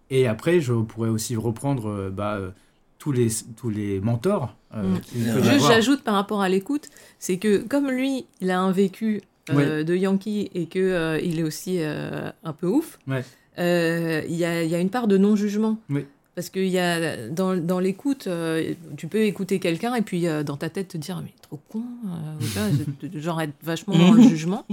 Et 0.09 0.27
après, 0.27 0.59
je 0.61 0.73
pourrais 0.73 1.09
aussi 1.09 1.35
reprendre 1.35 1.87
euh, 1.89 2.09
bah, 2.09 2.35
euh, 2.35 2.51
tous, 2.97 3.11
les, 3.11 3.27
tous 3.55 3.69
les 3.69 3.99
mentors. 3.99 4.55
euh, 4.73 4.95
Mm. 4.95 4.99
qu'il 5.01 5.23
Juste, 5.23 5.37
avoir. 5.37 5.71
j'ajoute 5.71 6.03
par 6.03 6.13
rapport 6.15 6.41
à 6.41 6.49
l'écoute, 6.49 6.89
c'est 7.19 7.37
que 7.37 7.57
comme 7.67 7.89
lui, 7.89 8.25
il 8.41 8.49
a 8.51 8.59
un 8.59 8.71
vécu 8.71 9.21
euh, 9.51 9.83
de 9.83 9.95
Yankee 9.95 10.49
et 10.53 10.65
que 10.67 10.79
euh, 10.79 11.19
il 11.19 11.39
est 11.39 11.43
aussi 11.43 11.79
un 11.81 12.53
peu 12.53 12.67
ouf, 12.67 12.99
Ouais. 13.07 13.23
il 13.57 14.35
y, 14.35 14.45
a, 14.45 14.63
il 14.63 14.69
y 14.69 14.75
a 14.75 14.79
une 14.79 14.89
part 14.89 15.07
de 15.07 15.17
non-jugement. 15.17 15.77
Oui. 15.89 16.05
Parce 16.35 16.49
que 16.49 16.59
y 16.59 16.79
a, 16.79 17.27
dans, 17.29 17.57
dans 17.57 17.79
l'écoute, 17.79 18.27
euh, 18.27 18.73
tu 18.95 19.07
peux 19.07 19.23
écouter 19.23 19.59
quelqu'un 19.59 19.95
et 19.95 20.01
puis 20.01 20.27
euh, 20.27 20.43
dans 20.43 20.55
ta 20.55 20.69
tête 20.69 20.87
te 20.89 20.97
dire 20.97 21.21
mais 21.21 21.33
trop 21.41 21.59
con, 21.69 21.83
euh, 22.07 23.19
genre 23.19 23.41
être 23.41 23.53
vachement 23.63 23.97
dans 23.97 24.13
le 24.13 24.21
jugement. 24.23 24.65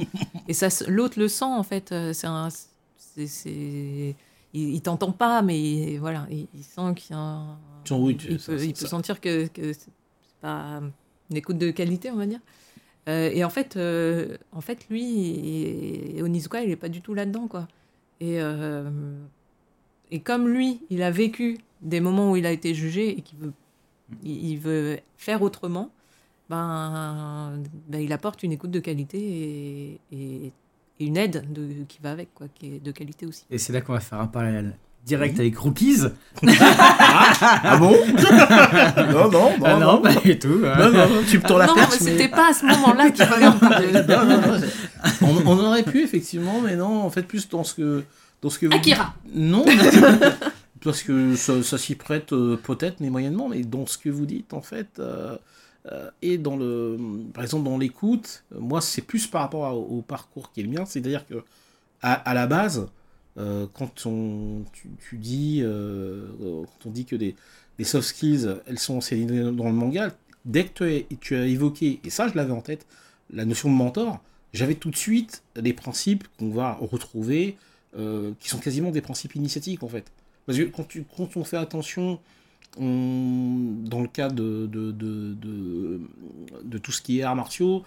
Et 0.46 0.52
ça, 0.54 0.68
l'autre 0.86 1.18
le 1.18 1.26
sent 1.26 1.44
en 1.44 1.64
fait. 1.64 1.90
euh, 1.90 2.12
C'est 2.12 2.28
un, 2.28 2.48
c'est, 2.96 3.26
c'est- 3.26 4.14
il, 4.54 4.74
il 4.74 4.80
t'entend 4.80 5.10
pas, 5.12 5.42
mais 5.42 5.60
il- 5.60 5.98
voilà, 5.98 6.26
il, 6.30 6.46
il 6.54 6.62
sent 6.62 6.94
qu'il 6.94 7.14
y 7.16 7.18
a 7.18 7.22
un- 7.22 7.58
Tiens, 7.84 7.96
oui, 7.98 8.16
tu- 8.16 8.32
il, 8.32 8.40
ça- 8.40 8.52
peut, 8.52 8.58
ça- 8.58 8.64
il 8.64 8.72
peut 8.74 8.80
ça- 8.80 8.88
sentir 8.88 9.20
que, 9.20 9.48
que 9.48 9.72
c'est 9.72 9.90
pas 10.40 10.80
une 11.30 11.36
écoute 11.36 11.58
de 11.58 11.70
qualité, 11.72 12.10
on 12.12 12.16
va 12.16 12.26
dire. 12.26 12.40
Et 13.08 13.42
en 13.42 13.50
fait, 13.50 13.76
en 14.52 14.60
fait, 14.60 14.86
lui, 14.90 16.14
Onizuka, 16.22 16.62
il 16.62 16.70
est 16.70 16.76
pas 16.76 16.88
du 16.90 17.00
tout 17.00 17.14
là-dedans, 17.14 17.48
quoi. 17.48 17.66
Et, 18.20 18.38
et 20.10 20.20
comme 20.20 20.48
lui, 20.48 20.80
il 20.90 21.02
a 21.02 21.10
vécu 21.10 21.58
des 21.82 22.00
moments 22.00 22.30
où 22.32 22.36
il 22.36 22.46
a 22.46 22.50
été 22.50 22.74
jugé 22.74 23.10
et 23.18 23.20
qu'il 23.22 23.38
veut, 23.38 23.52
il, 24.24 24.56
veut 24.58 24.98
faire 25.16 25.42
autrement, 25.42 25.90
ben, 26.50 27.52
ben, 27.88 28.00
il 28.00 28.12
apporte 28.12 28.42
une 28.42 28.52
écoute 28.52 28.70
de 28.70 28.80
qualité 28.80 29.18
et, 29.18 30.00
et- 30.12 30.52
et 31.00 31.04
une 31.06 31.16
aide 31.16 31.44
de, 31.52 31.84
qui 31.86 32.00
va 32.02 32.10
avec, 32.10 32.34
quoi, 32.34 32.48
qui 32.52 32.74
est 32.74 32.84
de 32.84 32.90
qualité 32.90 33.24
aussi. 33.26 33.44
Et 33.50 33.58
c'est 33.58 33.72
là 33.72 33.80
qu'on 33.80 33.92
va 33.92 34.00
faire 34.00 34.18
un 34.20 34.26
parallèle 34.26 34.76
direct 35.06 35.34
Mhm. 35.34 35.40
avec 35.40 35.56
Rookies. 35.58 36.00
Ah 36.50 37.76
bon? 37.78 37.92
Non, 39.12 39.30
non, 39.30 39.30
non. 39.30 39.50
ah 39.64 39.76
non, 39.78 40.02
pas 40.02 40.14
du 40.16 40.38
tout. 40.38 40.62
hein. 40.64 40.74
Non, 40.78 40.90
non, 40.90 41.08
non, 41.08 41.22
tu 41.28 41.38
me 41.38 41.42
tournes 41.44 41.60
la 41.60 41.66
non, 41.66 41.74
perche, 41.74 42.00
mais 42.00 42.10
c'était 42.10 42.28
pas 42.28 42.50
à 42.50 42.52
ce 42.52 42.66
moment-là 42.66 43.10
qu'il 43.12 43.24
fallait 43.24 43.46
en 43.46 43.52
parler. 43.58 43.92
Non, 43.92 44.24
non, 44.24 44.40
non, 44.40 44.60
on, 45.22 45.46
on 45.46 45.58
aurait 45.66 45.82
pu 45.84 46.02
effectivement, 46.02 46.60
mais 46.60 46.76
non, 46.76 47.02
en 47.02 47.10
fait 47.10 47.22
plus 47.22 47.48
dans 47.48 47.62
ce 47.64 47.74
que 47.74 48.02
dans 48.42 48.50
ce 48.50 48.58
que 48.58 48.66
vous 48.66 48.72
Akira. 48.74 49.14
dites- 49.24 49.34
Non, 49.34 49.64
parce 50.82 51.02
que 51.02 51.34
ça, 51.36 51.62
ça 51.62 51.78
s'y 51.78 51.94
prête 51.94 52.32
euh, 52.32 52.56
peut-être, 52.56 53.00
mais 53.00 53.10
moyennement. 53.10 53.48
Mais 53.48 53.62
dans 53.62 53.86
ce 53.86 53.98
que 53.98 54.08
vous 54.08 54.26
dites, 54.26 54.52
en 54.54 54.62
fait, 54.62 54.88
euh, 54.98 55.36
euh, 55.90 56.10
et 56.22 56.38
dans 56.38 56.56
le, 56.56 56.96
par 57.32 57.42
exemple 57.44 57.64
dans 57.64 57.78
l'écoute, 57.78 58.44
moi 58.56 58.80
c'est 58.80 59.02
plus 59.02 59.26
par 59.26 59.42
rapport 59.42 59.66
à- 59.66 59.74
au 59.74 60.02
parcours 60.02 60.52
qui 60.52 60.60
est 60.60 60.64
le 60.64 60.70
mien, 60.70 60.84
c'est-à-dire 60.84 61.26
que 61.26 61.42
à, 62.02 62.12
à 62.14 62.34
la 62.34 62.46
base, 62.46 62.88
quand 63.74 64.04
on 64.06 64.64
tu, 64.72 64.88
tu 65.08 65.16
dis 65.16 65.62
quand 65.64 66.86
on 66.86 66.90
dit 66.90 67.04
que 67.04 67.14
des, 67.14 67.36
des 67.78 67.84
soft 67.84 68.08
skills, 68.08 68.48
elles 68.66 68.80
sont 68.80 68.96
enseignées 68.96 69.26
dans 69.52 69.66
le 69.66 69.72
manga, 69.72 70.10
dès 70.44 70.64
que 70.64 70.70
tu 70.74 70.84
as, 70.84 71.16
tu 71.20 71.36
as 71.36 71.46
évoqué, 71.46 72.00
et 72.04 72.10
ça 72.10 72.26
je 72.28 72.34
l'avais 72.34 72.52
en 72.52 72.60
tête, 72.62 72.84
la 73.32 73.44
notion 73.44 73.70
de 73.70 73.74
mentor, 73.76 74.20
j'avais 74.52 74.74
tout 74.74 74.90
de 74.90 74.96
suite 74.96 75.42
les 75.54 75.72
principes 75.72 76.24
qu'on 76.38 76.50
va 76.50 76.72
retrouver, 76.80 77.56
euh, 77.96 78.32
qui 78.40 78.48
sont 78.48 78.58
quasiment 78.58 78.90
des 78.90 79.00
principes 79.00 79.34
initiatiques 79.34 79.82
en 79.82 79.88
fait. 79.88 80.10
Parce 80.46 80.58
que 80.58 80.64
quand, 80.64 81.36
on 81.36 81.44
fait 81.44 81.56
attention, 81.56 82.18
on- 82.78 83.74
dans 83.84 84.00
le 84.00 84.08
cas 84.08 84.28
de, 84.28 84.66
tout 86.82 86.92
ce 86.92 87.02
qui 87.02 87.20
est 87.20 87.22
arts 87.22 87.36
martiaux, 87.36 87.82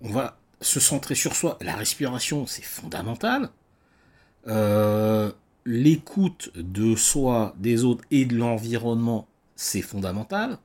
on 0.00 0.10
va 0.10 0.38
se 0.60 0.80
centrer 0.80 1.14
sur 1.14 1.34
soi. 1.34 1.58
La 1.60 1.74
respiration, 1.74 2.46
c'est 2.46 2.62
fondamental. 2.64 3.50
Euh, 4.48 5.30
L'écoute 5.64 6.50
de 6.56 6.96
soi, 6.96 7.54
des 7.56 7.84
autres 7.84 8.02
et 8.10 8.24
de 8.24 8.34
l'environnement, 8.36 9.28
c'est 9.54 9.80
fondamental. 9.80 10.58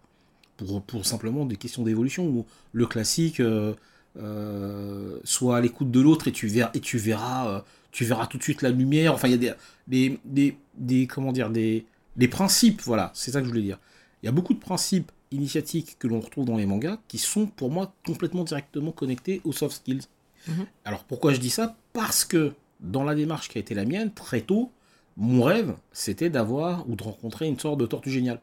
Pour, 0.57 0.81
pour 0.81 1.05
simplement 1.05 1.45
des 1.45 1.55
questions 1.55 1.83
d'évolution, 1.83 2.25
ou 2.25 2.47
le 2.71 2.87
classique, 2.87 3.39
euh, 3.39 3.75
euh, 4.19 5.19
soit 5.23 5.57
à 5.57 5.61
l'écoute 5.61 5.91
de 5.91 5.99
l'autre 6.01 6.27
et 6.27 6.31
tu 6.31 6.47
verras, 6.47 6.71
et 6.73 6.79
tu 6.79 6.97
verras, 6.97 7.47
euh, 7.49 7.61
tu 7.91 8.05
verras 8.05 8.27
tout 8.27 8.37
de 8.37 8.43
suite 8.43 8.61
la 8.61 8.69
lumière. 8.69 9.13
Enfin, 9.13 9.27
il 9.27 9.31
y 9.31 9.33
a 9.33 9.37
des, 9.37 9.53
des, 9.87 10.19
des, 10.25 10.57
des- 10.75 11.07
comment 11.07 11.31
dire, 11.31 11.49
des, 11.49 11.85
des 12.15 12.27
principes, 12.27 12.81
voilà, 12.83 13.11
c'est 13.13 13.31
ça 13.31 13.39
que 13.39 13.45
je 13.45 13.49
voulais 13.51 13.63
dire. 13.63 13.79
Il 14.23 14.25
y 14.25 14.29
a 14.29 14.31
beaucoup 14.31 14.53
de 14.53 14.59
principes 14.59 15.11
initiatiques 15.31 15.97
que 15.99 16.07
l'on 16.07 16.19
retrouve 16.19 16.45
dans 16.45 16.57
les 16.57 16.65
mangas 16.65 16.97
qui 17.07 17.17
sont 17.17 17.45
pour 17.47 17.69
moi 17.69 17.93
complètement 18.05 18.43
directement 18.43 18.91
connectés 18.91 19.41
aux 19.43 19.51
soft 19.53 19.75
skills. 19.77 20.01
Mhm. 20.47 20.65
Alors 20.85 21.03
pourquoi 21.03 21.33
je 21.33 21.39
dis 21.39 21.49
ça? 21.49 21.75
Parce 21.93 22.23
que 22.25 22.53
dans 22.79 23.03
la 23.03 23.13
démarche 23.13 23.49
qui 23.49 23.57
a 23.57 23.61
été 23.61 23.75
la 23.75 23.85
mienne, 23.85 24.11
très 24.13 24.41
tôt, 24.41 24.71
mon 25.17 25.43
rêve, 25.43 25.75
c'était 25.91 26.29
d'avoir 26.29 26.87
ou 26.89 26.95
de 26.95 27.03
rencontrer 27.03 27.47
une 27.47 27.59
sorte 27.59 27.79
de 27.79 27.85
tortue 27.85 28.11
géniale. 28.11 28.39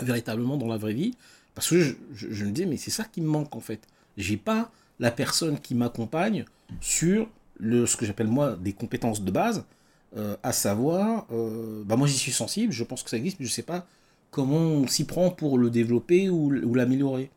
Véritablement 0.00 0.56
dans 0.56 0.66
la 0.66 0.76
vraie 0.76 0.92
vie. 0.92 1.14
Parce 1.54 1.70
que 1.70 1.80
je, 1.80 1.94
je- 2.14 2.30
je 2.32 2.44
me 2.44 2.50
disais, 2.50 2.66
mais 2.66 2.76
c'est 2.76 2.90
ça 2.90 3.04
qui 3.04 3.20
me 3.20 3.28
manque 3.28 3.54
en 3.56 3.60
fait. 3.60 3.80
J'ai 4.16 4.36
pas 4.36 4.70
la 4.98 5.10
personne 5.10 5.58
qui 5.58 5.74
m'accompagne 5.74 6.44
sur 6.80 7.28
le, 7.58 7.86
ce 7.86 7.96
que 7.96 8.06
j'appelle 8.06 8.28
moi 8.28 8.56
des 8.56 8.72
compétences 8.72 9.22
de 9.22 9.30
base, 9.30 9.64
euh, 10.16 10.36
à 10.42 10.52
savoir, 10.52 11.26
euh, 11.32 11.82
bah 11.84 11.96
moi 11.96 12.06
j'y 12.06 12.16
suis 12.16 12.32
sensible, 12.32 12.72
je 12.72 12.84
pense 12.84 13.02
que 13.02 13.10
ça 13.10 13.16
existe, 13.16 13.40
mais 13.40 13.46
je 13.46 13.50
sais 13.50 13.62
pas 13.62 13.86
comment 14.30 14.58
on 14.58 14.86
s'y 14.86 15.04
prend 15.04 15.30
pour 15.30 15.58
le 15.58 15.70
développer 15.70 16.28
ou, 16.28 16.50
l'améliorer. 16.50 17.30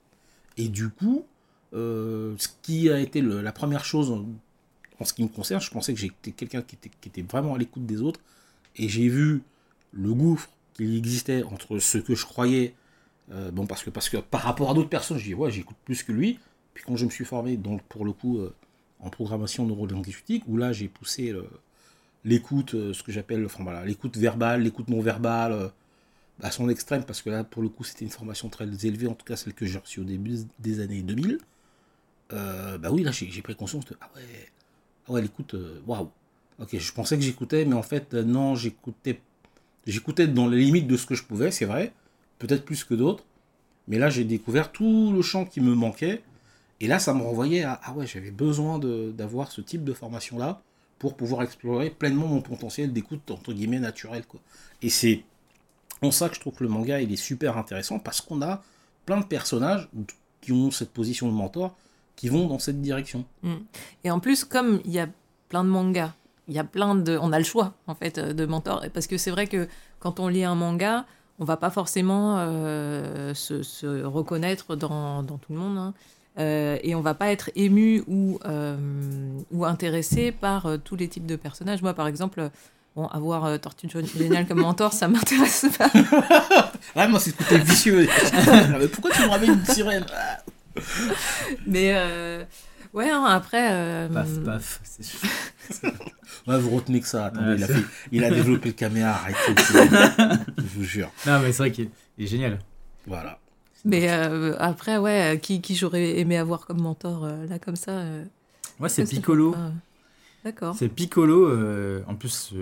Et 0.57 0.67
du 0.67 0.89
coup, 0.89 1.25
euh, 1.73 2.35
ce 2.37 2.47
qui 2.61 2.89
a 2.89 2.99
été 2.99 3.21
la 3.21 3.51
première 3.51 3.85
chose 3.85 4.11
en, 4.11 5.05
ce 5.05 5.13
qui 5.13 5.23
me 5.23 5.27
concerne, 5.27 5.61
je 5.61 5.69
pensais 5.69 5.93
que 5.93 5.99
j'étais 5.99 6.31
quelqu'un 6.31 6.61
qui 6.61 6.75
était, 6.75 6.91
qui 7.01 7.21
vraiment 7.21 7.55
à 7.55 7.57
l'écoute 7.57 7.85
des 7.85 8.01
autres, 8.01 8.19
et 8.75 8.89
j'ai 8.89 9.07
vu 9.07 9.41
le 9.91 10.13
gouffre 10.13 10.49
qu'il 10.73 10.95
existait 10.97 11.43
entre 11.43 11.79
ce 11.79 11.97
que 11.97 12.15
je 12.15 12.25
croyais, 12.25 12.75
bon 13.53 13.65
parce 13.67 13.83
que, 13.83 13.89
parce 13.89 14.09
que 14.09 14.17
par 14.17 14.41
rapport 14.41 14.71
à 14.71 14.73
d'autres 14.73 14.89
personnes, 14.89 15.17
je 15.17 15.23
dis 15.23 15.33
ouais 15.33 15.51
j'écoute 15.51 15.77
plus 15.85 16.01
que 16.03 16.11
lui, 16.11 16.39
puis 16.77 16.85
quand 16.87 16.95
je 16.95 17.05
me 17.05 17.09
suis 17.09 17.25
formé 17.25 17.57
donc 17.57 17.81
pour 17.89 18.05
le 18.05 18.13
coup 18.13 18.37
euh, 18.39 18.53
en 18.99 19.09
programmation 19.09 19.65
neurolinguistique, 19.65 20.43
où 20.47 20.57
là 20.57 20.73
j'ai 20.73 20.87
poussé 20.87 21.31
le- 21.31 21.49
l'écoute, 22.25 22.75
euh, 22.75 22.93
ce 22.93 23.03
que 23.03 23.11
j'appelle 23.11 23.45
enfin, 23.45 23.63
voilà, 23.63 23.85
l'écoute 23.85 24.17
verbale, 24.17 24.63
l'écoute 24.63 24.89
non 24.89 25.01
verbale, 25.01 25.53
euh, 25.53 25.69
à 26.43 26.51
son 26.51 26.69
extrême, 26.69 27.03
parce 27.05 27.21
que 27.21 27.29
là 27.31 27.43
pour 27.43 27.61
le 27.63 27.69
coup 27.69 27.83
c'était 27.83 28.05
une 28.05 28.11
formation 28.11 28.49
très 28.49 28.65
élevée, 28.87 29.07
en 29.07 29.15
tout 29.15 29.25
cas 29.25 29.35
celle 29.37 29.53
que 29.53 29.65
j'ai 29.65 29.79
reçue 29.79 30.01
au 30.01 30.05
début 30.05 30.37
des 30.59 30.79
années 30.81 31.01
2000. 31.03 31.39
Euh, 32.33 32.77
bah 32.79 32.91
oui, 32.91 33.03
là 33.03 33.11
j'ai 33.11 33.41
pris 33.43 33.55
conscience 33.55 33.85
de 33.85 33.97
ah 34.01 34.09
ouais, 34.15 34.23
ah 35.07 35.13
ouais 35.13 35.21
l'écoute, 35.21 35.53
euh, 35.55 35.81
waouh. 35.87 36.11
Ok, 36.59 36.77
je 36.77 36.93
pensais 36.93 37.17
que 37.17 37.23
j'écoutais, 37.23 37.65
mais 37.65 37.75
en 37.75 37.83
fait 37.83 38.13
euh, 38.15 38.23
non, 38.23 38.55
j'écoutais, 38.55 39.21
j'écoutais 39.87 40.27
dans 40.27 40.47
les 40.47 40.59
limites 40.59 40.87
de 40.87 40.97
ce 40.97 41.05
que 41.07 41.15
je 41.15 41.23
pouvais, 41.23 41.51
c'est 41.51 41.65
vrai, 41.65 41.93
peut-être 42.39 42.65
plus 42.65 42.83
que 42.85 42.95
d'autres. 42.95 43.25
Mais 43.87 43.99
là 43.99 44.09
j'ai 44.09 44.23
découvert 44.25 44.71
tout 44.71 45.13
le 45.13 45.21
champ 45.23 45.45
qui 45.45 45.61
me 45.61 45.75
manquait, 45.75 46.23
et 46.79 46.87
là 46.87 46.99
ça 46.99 47.13
me 47.13 47.21
renvoyait 47.23 47.63
à 47.63 47.79
ah 47.83 47.93
ouais, 47.93 48.05
j'avais 48.07 48.31
besoin 48.31 48.79
d'avoir 48.79 49.51
ce 49.51 49.61
type 49.61 49.83
de 49.83 49.93
formation 49.93 50.37
là 50.37 50.61
pour 50.99 51.15
pouvoir 51.15 51.43
explorer 51.43 51.89
pleinement 51.89 52.27
mon 52.27 52.41
potentiel 52.41 52.91
d'écoute 52.93 53.29
entre 53.31 53.53
guillemets 53.53 53.79
naturel 53.79 54.25
quoi. 54.25 54.39
Et 54.81 54.89
c'est 54.89 55.23
en 56.01 56.11
ça 56.11 56.29
que 56.29 56.35
je 56.35 56.39
trouve 56.39 56.53
que 56.53 56.63
le 56.63 56.69
manga 56.69 57.01
il 57.01 57.11
est 57.11 57.15
super 57.15 57.57
intéressant 57.57 57.99
parce 57.99 58.21
qu'on 58.21 58.41
a 58.41 58.63
plein 59.05 59.19
de 59.19 59.25
personnages 59.25 59.89
qui 60.41 60.51
ont 60.51 60.71
cette 60.71 60.91
position 60.91 61.27
de 61.27 61.33
mentor 61.33 61.75
qui 62.15 62.29
vont 62.29 62.47
dans 62.47 62.57
cette 62.59 62.81
direction. 62.81 63.25
Et 64.03 64.09
en 64.09 64.19
plus, 64.19 64.43
comme 64.43 64.81
il 64.85 64.91
y 64.91 64.99
a 64.99 65.07
plein 65.49 65.63
de 65.63 65.69
mangas, 65.69 66.13
il 66.47 66.55
y 66.55 66.59
a 66.59 66.63
plein 66.63 66.95
de, 66.95 67.15
on 67.21 67.31
a 67.31 67.37
le 67.37 67.45
choix 67.45 67.73
en 67.85 67.93
fait 67.93 68.17
euh, 68.17 68.33
de 68.33 68.45
mentors. 68.45 68.83
Parce 68.93 69.05
que 69.05 69.17
c'est 69.17 69.29
vrai 69.31 69.45
que 69.47 69.67
quand 69.99 70.19
on 70.19 70.27
lit 70.27 70.43
un 70.43 70.55
manga, 70.55 71.05
on 71.39 71.45
va 71.45 71.57
pas 71.57 71.69
forcément 71.69 72.37
euh, 72.39 73.33
se, 73.35 73.61
se 73.61 74.03
reconnaître 74.03 74.75
dans, 74.75 75.21
dans 75.21 75.37
tout 75.37 75.53
le 75.53 75.59
monde. 75.59 75.77
hein. 75.77 75.93
Euh, 76.39 76.77
et 76.83 76.93
on 76.95 77.01
va 77.01 77.13
pas 77.15 77.31
être 77.31 77.49
ému 77.55 78.03
ou, 78.07 78.39
euh, 78.45 78.77
ou 79.51 79.65
intéressé 79.65 80.31
par 80.31 80.65
euh, 80.67 80.77
tous 80.77 80.95
les 80.95 81.07
types 81.07 81.25
de 81.25 81.35
personnages. 81.35 81.81
Moi, 81.81 81.93
par 81.95 82.07
exemple, 82.07 82.49
bon, 82.95 83.07
avoir 83.07 83.45
euh, 83.45 83.57
Tortue 83.57 83.87
Géniale 84.15 84.47
comme 84.47 84.59
mentor, 84.61 84.93
ça 84.93 85.07
m'intéresse 85.07 85.65
pas. 85.77 85.89
Ah 86.95 87.07
moi 87.07 87.19
c'est 87.19 87.31
ce 87.31 87.35
côté 87.37 87.57
vicieux. 87.59 88.07
Mais 88.79 88.87
pourquoi 88.87 89.11
tu 89.11 89.21
me 89.23 89.27
ramènes 89.27 89.53
une 89.53 89.65
sirène 89.65 90.05
Ah. 90.15 90.37
Mais 91.65 91.91
euh, 91.95 92.43
ouais, 92.93 93.09
hein, 93.09 93.23
après. 93.25 93.69
euh, 93.71 94.07
Paf, 94.09 94.29
paf. 94.45 94.79
c'est 94.83 95.03
sûr. 95.03 95.19
Ouais, 96.47 96.57
vous 96.59 96.69
retenez 96.69 97.01
que 97.01 97.07
ça. 97.07 97.25
Attendez, 97.25 97.45
Ouais, 97.45 97.55
il, 97.57 97.63
a 97.63 97.67
c'est- 97.67 97.73
fait- 97.73 97.85
il 98.13 98.23
a 98.23 98.29
développé 98.31 98.69
le 98.69 98.73
caméra. 98.73 99.09
Arrêtez. 99.11 99.37
je 100.57 100.63
vous 100.77 100.83
jure. 100.85 101.11
Non, 101.25 101.39
mais 101.41 101.51
c'est 101.51 101.57
vrai 101.57 101.71
qu'il 101.71 101.89
il 102.17 102.23
est 102.23 102.27
génial. 102.27 102.59
Voilà. 103.05 103.37
Mais 103.85 104.09
euh, 104.11 104.55
après, 104.59 104.97
ouais, 104.97 105.35
euh, 105.35 105.37
qui, 105.37 105.61
qui 105.61 105.75
j'aurais 105.75 106.17
aimé 106.19 106.37
avoir 106.37 106.65
comme 106.65 106.81
mentor, 106.81 107.23
euh, 107.25 107.45
là, 107.47 107.59
comme 107.59 107.75
ça. 107.75 107.91
euh, 107.91 108.23
Moi, 108.79 108.89
c'est 108.89 109.05
Piccolo. 109.05 109.55
D'accord. 110.43 110.75
C'est 110.77 110.89
Piccolo. 110.89 111.49
en 112.07 112.15
plus, 112.15 112.53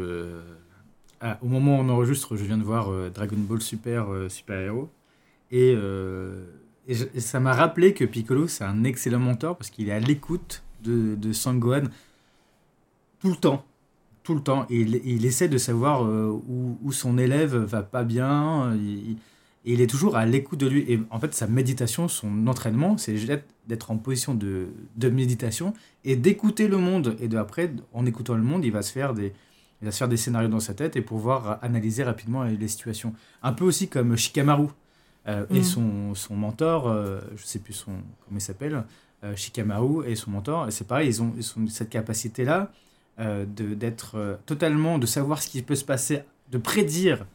ah, 1.21 1.37
au 1.41 1.47
moment 1.47 1.77
où 1.77 1.81
on 1.81 1.89
enregistre, 1.89 2.35
je 2.35 2.43
viens 2.43 2.57
de 2.57 2.63
voir 2.63 2.89
Dragon 3.11 3.37
Ball 3.37 3.61
Super 3.61 4.07
Super 4.29 4.59
Hero. 4.59 4.89
Et, 5.51 5.71
et 5.71 6.93
je- 6.93 7.05
et 7.13 7.19
ça 7.19 7.39
m'a 7.39 7.53
rappelé 7.53 7.93
que 7.93 8.03
Piccolo, 8.05 8.47
c'est 8.47 8.63
un 8.63 8.83
excellent 8.83 9.19
mentor 9.19 9.55
parce 9.57 9.69
qu'il 9.69 9.89
est 9.89 9.93
à 9.93 9.99
l'écoute 9.99 10.63
de, 10.83 11.15
de 11.15 11.31
Sangohan 11.33 11.83
tout 13.21 13.29
le 13.29 13.35
temps. 13.35 13.63
Tout 14.23 14.33
le 14.35 14.41
temps. 14.41 14.65
Et 14.69 14.81
il, 14.81 15.01
il 15.05 15.25
essaie 15.25 15.47
de 15.47 15.57
savoir 15.59 16.01
où, 16.03 16.77
où 16.83 16.91
son 16.91 17.17
élève 17.17 17.55
va 17.55 17.83
pas 17.83 18.03
bien. 18.03 18.73
Il, 18.75 19.17
Et 19.65 19.73
il 19.73 19.81
est 19.81 19.87
toujours 19.87 20.15
à 20.15 20.25
l'écoute 20.25 20.59
de 20.59 20.67
lui. 20.67 20.85
Et 20.91 20.99
en 21.09 21.19
fait, 21.19 21.33
sa 21.33 21.47
méditation, 21.47 22.07
son 22.07 22.45
entraînement, 22.47 22.97
c'est 22.97 23.15
d'être- 23.67 23.89
en 23.91 23.97
position 23.97 24.35
de, 24.35 24.67
de 24.95 25.09
méditation 25.09 25.73
et 26.03 26.15
d'écouter 26.15 26.67
le 26.67 26.77
monde. 26.77 27.15
Et 27.19 27.27
de, 27.27 27.37
après, 27.37 27.71
en 27.93 28.05
écoutant 28.05 28.35
le 28.35 28.43
monde, 28.43 28.63
il 28.63 28.71
va 28.71 28.83
se 28.83 28.91
faire 28.91 29.13
des, 29.15 29.33
il 29.81 29.85
va 29.85 29.91
se 29.91 29.97
faire 29.97 30.07
des 30.07 30.17
scénarios 30.17 30.49
dans 30.49 30.59
sa 30.59 30.73
tête 30.75 30.95
et 30.95 31.01
pouvoir 31.01 31.57
analyser 31.63 32.03
rapidement 32.03 32.43
les 32.43 32.67
situations. 32.67 33.13
Un 33.41 33.53
peu 33.53 33.65
aussi 33.65 33.87
comme 33.89 34.15
Shikamaru 34.15 34.67
euh, 35.27 35.45
et 35.49 35.59
Mm. 35.61 35.63
son, 35.63 36.13
son 36.15 36.35
mentor, 36.35 36.87
euh, 36.87 37.19
je 37.35 37.43
sais 37.43 37.59
plus 37.59 37.73
son, 37.73 37.91
comment 38.23 38.37
il 38.37 38.41
s'appelle, 38.41 38.83
euh, 39.23 39.35
Shikamaru 39.35 40.07
et 40.07 40.15
son 40.15 40.29
mentor. 40.29 40.67
C'est 40.69 40.87
pareil, 40.87 41.07
ils 41.09 41.21
ont, 41.23 41.33
ils 41.37 41.45
ont 41.57 41.67
cette 41.67 41.89
capacité-là 41.89 42.71
euh, 43.19 43.45
d'être 43.47 44.37
totalement, 44.45 44.99
de 44.99 45.07
savoir 45.07 45.41
ce 45.41 45.49
qui 45.49 45.61
peut 45.63 45.73
se 45.75 45.85
passer, 45.85 46.19
de 46.51 46.59
prédire 46.59 47.25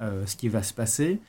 ce 0.00 0.36
qui 0.36 0.48
va 0.50 0.62
se 0.62 0.74
passer, 0.74 1.20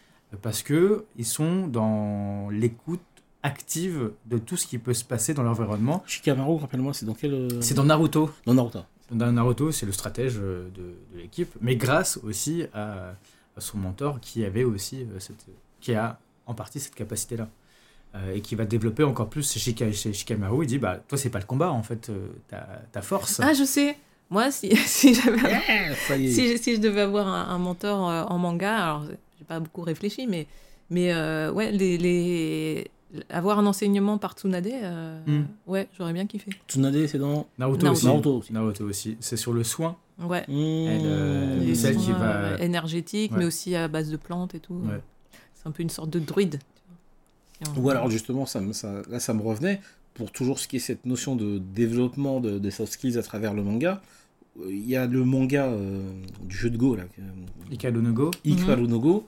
parce 0.41 0.63
que 0.63 1.05
ils 1.17 1.25
sont 1.25 1.67
dans 1.67 2.49
l'écoute 2.51 3.01
active 3.43 4.11
de 4.25 4.37
tout 4.37 4.57
ce 4.57 4.65
qui 4.67 4.77
peut 4.77 4.93
se 4.93 5.03
passer 5.03 5.33
dans 5.33 5.43
l'environnement. 5.43 6.03
Shikamaru, 6.05 6.57
rappelle-moi, 6.57 6.93
c'est 6.93 7.05
dans 7.05 7.13
quel. 7.13 7.33
euh, 7.33 7.61
C'est 7.61 7.73
dans 7.75 7.83
Naruto. 7.85 8.29
Dans 8.45 8.53
Naruto. 8.53 8.79
Dans 9.11 9.31
Naruto, 9.31 9.71
c'est 9.71 9.85
le 9.85 9.91
stratège 9.93 10.37
euh, 10.37 10.67
de, 10.75 10.95
de 11.13 11.21
l'équipe, 11.21 11.53
mais 11.61 11.75
grâce 11.77 12.19
aussi 12.23 12.63
à, 12.73 13.13
à 13.55 13.61
son 13.61 13.77
mentor 13.77 14.19
qui 14.19 14.43
avait 14.43 14.65
aussi 14.65 15.03
euh, 15.03 15.19
cette, 15.19 15.45
qui 15.79 15.93
a 15.93 16.19
en 16.45 16.53
partie 16.53 16.79
cette 16.79 16.95
capacité-là. 16.95 17.47
Euh, 18.15 18.35
et 18.35 18.41
qui 18.41 18.55
va 18.55 18.63
développer 18.65 19.03
encore 19.03 19.29
plus 19.29 19.51
chez, 19.51 19.59
Shika- 19.59 19.91
chez 19.93 20.13
Shikamaru. 20.13 20.63
Il 20.63 20.67
dit 20.67 20.77
bah 20.79 20.97
toi 21.07 21.17
c'est 21.17 21.29
pas 21.29 21.39
le 21.39 21.45
combat 21.45 21.71
en 21.71 21.83
fait, 21.83 22.09
euh, 22.09 22.27
ta, 22.47 22.81
ta 22.91 23.01
force. 23.01 23.39
Ah, 23.41 23.53
je 23.53 23.63
sais. 23.65 23.97
Moi, 24.29 24.49
si, 24.51 24.75
si 24.87 25.11
Yeah, 25.13 25.95
si, 26.05 26.57
si 26.57 26.75
je 26.75 26.79
devais 26.81 27.01
avoir 27.01 27.27
un, 27.27 27.49
un 27.53 27.57
mentor 27.59 28.09
euh, 28.09 28.23
en 28.23 28.37
manga, 28.37 28.75
alors 28.75 29.05
pas 29.47 29.59
beaucoup 29.59 29.81
réfléchi, 29.81 30.27
mais, 30.27 30.47
mais 30.89 31.13
euh, 31.13 31.51
ouais, 31.51 31.71
les, 31.71 31.97
les- 31.97 32.87
avoir 33.29 33.57
un 33.59 33.65
enseignement 33.65 34.17
par 34.17 34.33
Tsunade, 34.33 34.67
euh, 34.67 35.19
Mm. 35.25 35.45
ouais, 35.67 35.87
j'aurais 35.97 36.13
bien 36.13 36.25
kiffé. 36.27 36.51
Tsunade, 36.67 37.07
c'est 37.07 37.17
dans. 37.19 37.47
Naruto, 37.57 37.85
Naruto. 37.85 37.91
aussi. 37.91 38.05
Naruto 38.05 38.33
aussi. 38.37 38.53
Naruto 38.53 38.83
aussi. 38.85 39.17
C'est 39.19 39.37
sur 39.37 39.53
le 39.53 39.63
soin. 39.63 39.97
Ouais. 40.19 40.41
Mmh. 40.47 40.51
euh, 40.51 41.75
celle 41.75 41.93
soins, 41.95 42.03
qui 42.03 42.11
va- 42.11 42.35
euh, 42.35 42.57
énergétiques, 42.57 43.31
Ouais. 43.31 43.39
mais 43.39 43.45
aussi 43.45 43.75
à 43.75 43.87
base 43.87 44.09
de 44.09 44.17
plantes 44.17 44.55
et 44.55 44.59
tout. 44.59 44.73
Ouais. 44.73 44.99
C'est 45.53 45.67
un 45.67 45.71
peu 45.71 45.83
une 45.83 45.89
sorte 45.89 46.09
de 46.09 46.19
druide. 46.19 46.59
Ou 47.77 47.89
alors 47.89 48.09
justement, 48.09 48.45
ça, 48.45 48.59
me- 48.61 48.73
ça- 48.73 49.01
là 49.09 49.19
ça 49.19 49.33
me 49.33 49.41
revenait, 49.41 49.81
pour 50.13 50.31
toujours 50.31 50.59
ce 50.59 50.67
qui 50.67 50.75
est 50.77 50.79
cette 50.79 51.05
notion 51.05 51.35
de 51.35 51.59
développement 51.59 52.39
de, 52.39 52.59
des 52.59 52.71
soft 52.71 52.93
skills 52.93 53.17
à 53.17 53.23
travers 53.23 53.53
le 53.53 53.63
manga, 53.63 54.01
euh, 54.59 54.65
il 54.69 54.87
y 54.87 54.95
a 54.95 55.05
le 55.07 55.23
manga 55.23 55.65
euh, 55.65 56.01
du 56.43 56.55
jeu 56.55 56.69
de 56.69 56.77
Go, 56.77 56.95
là, 56.95 57.03
no 58.01 58.11
Go. 58.13 58.31
Ikaru 58.45 58.87
no 58.87 58.99
Go, 58.99 59.27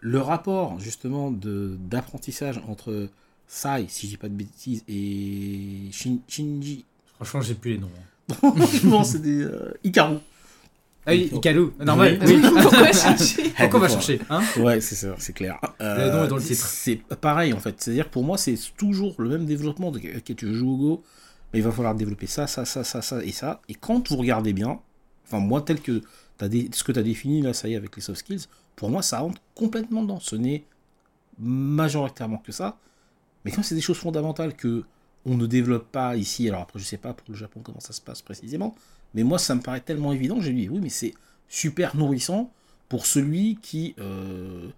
le 0.00 0.20
rapport 0.20 0.78
justement 0.80 1.30
de 1.30 1.76
d'apprentissage 1.80 2.60
entre 2.68 3.08
Sai, 3.46 3.86
si 3.88 4.06
je 4.06 4.12
dis 4.12 4.16
pas 4.18 4.28
de 4.28 4.34
bêtises, 4.34 4.84
et 4.88 5.88
Shin- 5.92 6.20
Shinji. 6.28 6.84
Franchement, 7.16 7.40
j'ai 7.40 7.54
plus 7.54 7.72
les 7.72 7.78
noms. 7.78 7.90
Franchement, 8.32 9.04
c'est 9.04 9.22
des 9.22 9.42
euh, 9.42 9.72
Ikaru. 9.84 10.18
Ah 11.06 11.12
oui, 11.12 11.30
Ikado. 11.32 11.72
Normal. 11.80 12.18
Oui. 12.26 12.34
Oui. 12.42 12.50
Pourquoi 12.62 12.92
chercher 12.92 13.42
Pourquoi 13.56 13.78
on 13.78 13.82
va 13.82 13.88
chercher 13.88 14.20
hein 14.28 14.42
Ouais, 14.58 14.80
c'est 14.82 14.94
ça, 14.94 15.14
c'est 15.18 15.32
clair. 15.32 15.58
Le 15.80 16.12
nom 16.12 16.24
est 16.24 16.28
dans 16.28 16.36
le 16.36 16.42
titre. 16.42 16.66
C'est 16.66 16.96
pareil 17.20 17.54
en 17.54 17.58
fait. 17.60 17.74
C'est-à-dire 17.82 18.04
que 18.08 18.12
pour 18.12 18.24
moi, 18.24 18.36
c'est 18.36 18.56
toujours 18.76 19.14
le 19.18 19.30
même 19.30 19.46
développement. 19.46 19.90
De, 19.90 19.98
ok, 19.98 20.36
tu 20.36 20.54
joues 20.54 20.70
au 20.70 20.76
Go, 20.76 21.02
mais 21.52 21.60
il 21.60 21.62
va 21.62 21.72
falloir 21.72 21.94
développer 21.94 22.26
ça, 22.26 22.46
ça, 22.46 22.66
ça, 22.66 22.84
ça, 22.84 23.00
ça 23.00 23.24
et 23.24 23.32
ça. 23.32 23.62
Et 23.70 23.74
quand 23.74 24.10
vous 24.10 24.16
regardez 24.18 24.52
bien, 24.52 24.80
enfin 25.26 25.38
moi 25.38 25.62
tel 25.62 25.80
que 25.80 26.02
as 26.40 26.48
dé- 26.48 26.68
ce 26.74 26.84
que 26.84 26.92
tu 26.92 26.98
as 26.98 27.02
défini 27.02 27.40
là, 27.40 27.54
ça 27.54 27.68
y 27.68 27.72
est, 27.72 27.76
avec 27.76 27.96
les 27.96 28.02
soft 28.02 28.18
skills, 28.20 28.44
pour 28.78 28.90
moi 28.90 29.02
ça 29.02 29.18
rentre 29.18 29.40
complètement 29.56 30.02
dedans. 30.02 30.20
Ce 30.20 30.36
n'est 30.36 30.64
majoritairement 31.38 32.38
que 32.38 32.52
ça. 32.52 32.78
Mais 33.44 33.50
quand 33.50 33.62
c'est 33.62 33.74
des 33.74 33.80
choses 33.80 33.98
fondamentales 33.98 34.54
que 34.54 34.84
on 35.26 35.36
ne 35.36 35.46
développe 35.46 35.90
pas 35.90 36.16
ici, 36.16 36.48
alors 36.48 36.62
après 36.62 36.78
je 36.78 36.84
sais 36.84 36.96
pas 36.96 37.12
pour 37.12 37.26
le 37.28 37.34
Japon 37.34 37.60
comment 37.62 37.80
ça 37.80 37.92
se 37.92 38.00
passe 38.00 38.22
précisément, 38.22 38.76
mais 39.14 39.24
moi 39.24 39.38
ça 39.38 39.54
me 39.56 39.60
paraît 39.60 39.80
tellement 39.80 40.12
évident 40.12 40.40
je 40.40 40.52
dis 40.52 40.68
oui 40.68 40.78
mais 40.80 40.90
c'est 40.90 41.14
super 41.48 41.96
nourrissant 41.96 42.52
pour 42.88 43.04
celui 43.04 43.56
qui 43.56 43.94
euh, 43.98 44.68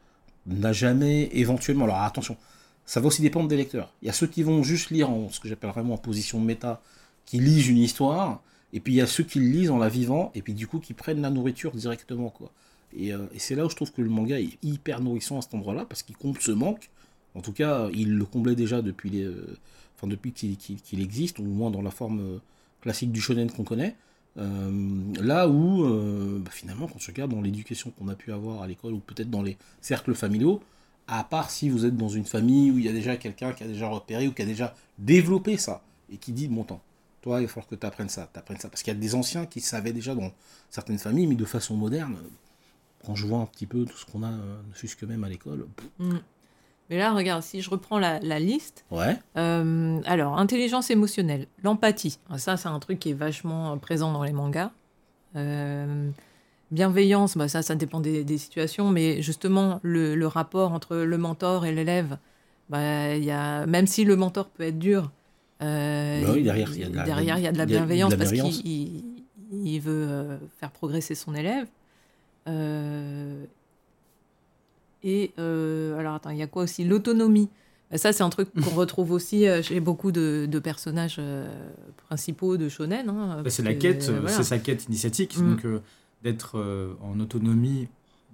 n'a 0.47 0.73
jamais 0.73 1.29
éventuellement. 1.33 1.85
Alors 1.85 2.01
attention, 2.01 2.39
ça 2.87 3.01
va 3.01 3.07
aussi 3.07 3.21
dépendre 3.21 3.49
des 3.49 3.57
lecteurs. 3.57 3.93
Il 4.01 4.07
y 4.07 4.09
a 4.09 4.15
ceux 4.15 4.27
qui 4.27 4.43
vont 4.43 4.63
juste 4.63 4.91
lire 4.91 5.11
en 5.11 5.29
ce 5.29 5.41
que 5.41 5.49
j'appelle 5.49 5.71
vraiment 5.71 5.95
en 5.95 5.99
position 5.99 6.41
méta, 6.41 6.81
qui 7.27 7.39
lisent 7.39 7.69
une 7.69 7.79
histoire, 7.79 8.43
et 8.73 8.81
puis 8.81 8.95
il 8.95 8.97
y 8.97 9.03
a 9.03 9.07
ceux 9.07 9.25
qui 9.25 9.41
le 9.41 9.47
lisent 9.47 9.71
en 9.71 9.79
la 9.79 9.91
vivant, 9.91 10.33
et 10.35 10.41
puis 10.41 10.55
du 10.55 10.67
coup 10.67 10.79
qui 10.79 10.95
prennent 10.95 11.21
la 11.21 11.31
nourriture 11.31 11.73
directement. 11.73 12.31
quoi. 12.31 12.51
Et, 12.97 13.13
euh, 13.13 13.27
et 13.33 13.39
c'est 13.39 13.55
là 13.55 13.65
où 13.65 13.71
je 13.71 13.77
trouve 13.77 13.93
que 13.93 14.03
le 14.03 14.11
manga 14.11 14.41
est 14.41 14.59
hyper 14.63 15.01
nourrissant 15.01 15.39
à 15.39 15.43
cet 15.43 15.55
endroit-là, 15.55 15.85
parce 15.85 16.03
qu'il 16.03 16.17
comble 16.17 16.41
ce 16.41 16.53
manque. 16.53 16.91
En 17.35 17.41
tout 17.41 17.53
cas, 17.53 17.89
il 17.93 18.17
le 18.17 18.25
comblait 18.25 18.57
déjà 18.57 18.83
depuis, 18.83 19.11
les, 19.11 19.25
euh, 19.25 19.57
depuis 20.05 20.33
qu'il 20.33 21.01
existe, 21.01 21.39
ou 21.39 21.43
au 21.43 21.55
moins 21.55 21.71
dans 21.71 21.83
la 21.83 21.91
forme 21.91 22.21
euh, 22.21 22.39
classique 22.81 23.13
du 23.13 23.21
shonen 23.21 23.51
qu'on 23.51 23.65
connaît. 23.65 23.97
Là 24.37 25.49
où, 25.49 25.85
bah, 26.39 26.51
finalement, 26.51 26.87
quand 26.87 26.97
on 26.97 26.99
se 26.99 27.09
regarde 27.09 27.31
dans 27.31 27.43
l'éducation 27.43 27.91
qu'on 27.91 28.09
a 28.09 28.15
pu 28.15 28.33
avoir 28.33 28.63
à 28.63 28.67
l'école, 28.67 28.95
ou 28.95 28.99
peut-être 29.01 29.29
dans 29.29 29.43
les 29.43 29.59
cercles 29.83 30.15
familiaux, 30.15 30.63
à 31.09 31.25
part 31.25 31.51
si 31.51 31.69
vous 31.69 31.85
êtes 31.85 31.97
dans 31.97 32.09
une 32.09 32.25
famille 32.25 32.71
où 32.71 32.79
il 32.79 32.87
y 32.87 32.89
a 32.89 32.93
déjà 32.93 33.17
quelqu'un 33.17 33.53
qui 33.53 33.65
a 33.65 33.67
déjà 33.67 33.89
repéré 33.89 34.29
ou 34.29 34.33
qui 34.33 34.41
a 34.41 34.47
déjà 34.47 34.75
développé 34.99 35.59
ça, 35.59 35.83
et 36.11 36.17
qui 36.17 36.33
dit, 36.33 36.49
bon 36.49 36.65
temps, 36.65 36.81
toi, 37.21 37.41
il 37.41 37.47
va 37.47 37.49
falloir 37.49 37.69
que 37.69 37.75
tu 37.75 37.87
apprennes 37.87 38.09
ça, 38.09 38.31
t'apprennes 38.33 38.59
ça. 38.59 38.69
Parce 38.69 38.83
qu'il 38.83 38.95
y 38.95 38.97
a 38.97 39.01
des 39.01 39.15
anciens 39.15 39.45
qui 39.45 39.61
savaient 39.61 39.93
déjà 39.93 40.15
dans 40.15 40.33
certaines 40.71 40.99
familles, 40.99 41.27
mais 41.27 41.35
de 41.35 41.45
façon 41.45 41.77
moderne, 41.77 42.17
quand 43.05 43.15
je 43.15 43.27
vois 43.27 43.39
un 43.39 43.47
petit 43.47 43.67
peu 43.67 43.85
tout 43.85 43.97
ce 43.97 44.05
qu'on 44.07 44.23
a, 44.23 44.29
euh, 44.31 44.61
ne 44.69 44.75
fût-ce 44.75 44.97
que 44.97 45.07
même 45.07 45.25
à 45.25 45.29
l'école, 45.29 45.67
Mm. 45.99 46.17
Mais 46.91 46.99
là, 46.99 47.13
regarde, 47.13 47.43
si 47.45 47.63
je 47.63 47.71
reprends 47.71 48.01
la, 48.01 48.19
la 48.19 48.41
liste, 48.41 48.85
ouais, 48.91 49.17
euh, 49.37 50.01
alors, 50.07 50.37
intelligence 50.39 50.91
émotionnelle, 50.91 51.47
l'empathie, 51.63 52.19
Ah, 52.29 52.39
ça 52.39 52.57
c'est 52.57 52.69
un 52.69 52.81
truc 52.81 52.99
qui 52.99 53.11
est 53.11 53.15
vachement 53.15 53.73
euh, 53.73 53.77
présent 53.77 54.13
dans 54.13 54.25
les 54.25 54.33
mangas. 54.33 54.73
Euh, 55.37 56.11
bienveillance, 56.73 57.37
bah, 57.37 57.47
ça, 57.47 57.63
ça 57.63 57.77
dépend 57.77 58.01
des, 58.01 58.25
des 58.25 58.39
situations, 58.39 58.91
mais 58.91 59.23
justement, 59.23 59.79
le, 59.83 60.17
le 60.17 60.27
rapport 60.27 60.73
entre 60.73 60.97
le 60.97 61.17
mentor 61.19 61.65
et 61.65 61.73
l'élève, 61.73 62.19
bah, 62.69 63.17
y 63.17 63.31
a, 63.31 63.67
même 63.67 63.87
si 63.87 64.05
le 64.05 64.17
mentor 64.17 64.49
peut 64.49 64.65
être 64.65 64.79
dur, 64.81 65.13
euh, 65.63 66.23
Bah 66.25 66.33
oui, 66.35 66.43
derrière, 66.43 66.71
il 66.73 66.81
y 66.81 66.85
a 66.85 66.89
de 66.89 66.97
la- 66.97 67.05
y 67.05 67.43
y 67.43 67.47
a 67.47 67.53
de 67.53 67.65
bienveillance 67.67 68.15
parce 68.17 68.31
qu'il 68.33 68.67
il- 68.67 69.05
il 69.65 69.79
veut 69.81 70.07
euh, 70.09 70.39
faire 70.59 70.71
progresser 70.73 71.15
son 71.15 71.35
élève. 71.37 71.67
Euh, 72.49 73.45
et 75.03 75.33
euh, 75.39 75.99
alors, 75.99 76.15
attends, 76.15 76.31
il 76.31 76.39
y 76.39 76.43
a 76.43 76.47
quoi 76.47 76.65
aussi? 76.65 76.85
L'autonomie. 76.85 77.49
Bah, 77.91 77.99
Ça, 77.99 78.13
c'est 78.13 78.23
un 78.23 78.31
truc 78.31 78.49
qu'on 78.55 78.71
retrouve 78.77 79.13
aussi 79.13 79.49
euh, 79.49 79.63
chez 79.63 79.81
beaucoup 79.81 80.13
de, 80.13 80.47
de 80.51 80.59
personnages 80.59 81.17
euh, 81.19 81.49
principaux 82.09 82.57
de 82.57 82.69
shonen. 82.69 83.09
hein, 83.09 83.41
Bah, 83.43 83.51
c'est 83.51 83.63
la 83.63 83.75
quête, 83.75 84.07
euh, 84.09 84.17
euh, 84.17 84.21
voilà. 84.21 84.37
c'est 84.37 84.43
sa 84.45 84.59
quête 84.59 84.87
initiatique, 84.87 85.37
Mm. 85.39 85.51
donc 85.51 85.65
euh, 85.65 85.81
d'être 86.23 86.59
euh, 86.59 86.93
en 87.03 87.19
autonomie 87.21 87.89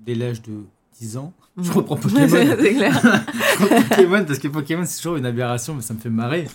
dès 0.05 0.15
l'âge 0.15 0.43
de 0.43 0.53
10 0.99 1.17
ans. 1.19 1.33
Mm. 1.57 1.63
Je 1.65 1.73
reprends 1.73 1.97
Pokémon. 1.97 2.27
c'est 2.29 2.75
clair. 2.75 3.01
Je 3.59 3.63
reprends 3.63 3.83
Pokémon 3.97 4.25
parce 4.25 4.39
que 4.41 4.49
Pokémon 4.49 4.83
c'est 4.85 4.97
toujours 4.97 5.17
une 5.17 5.27
aberration, 5.27 5.75
mais 5.77 5.83
ça 5.83 5.95
me 5.95 6.01
fait 6.01 6.11
marrer. 6.11 6.49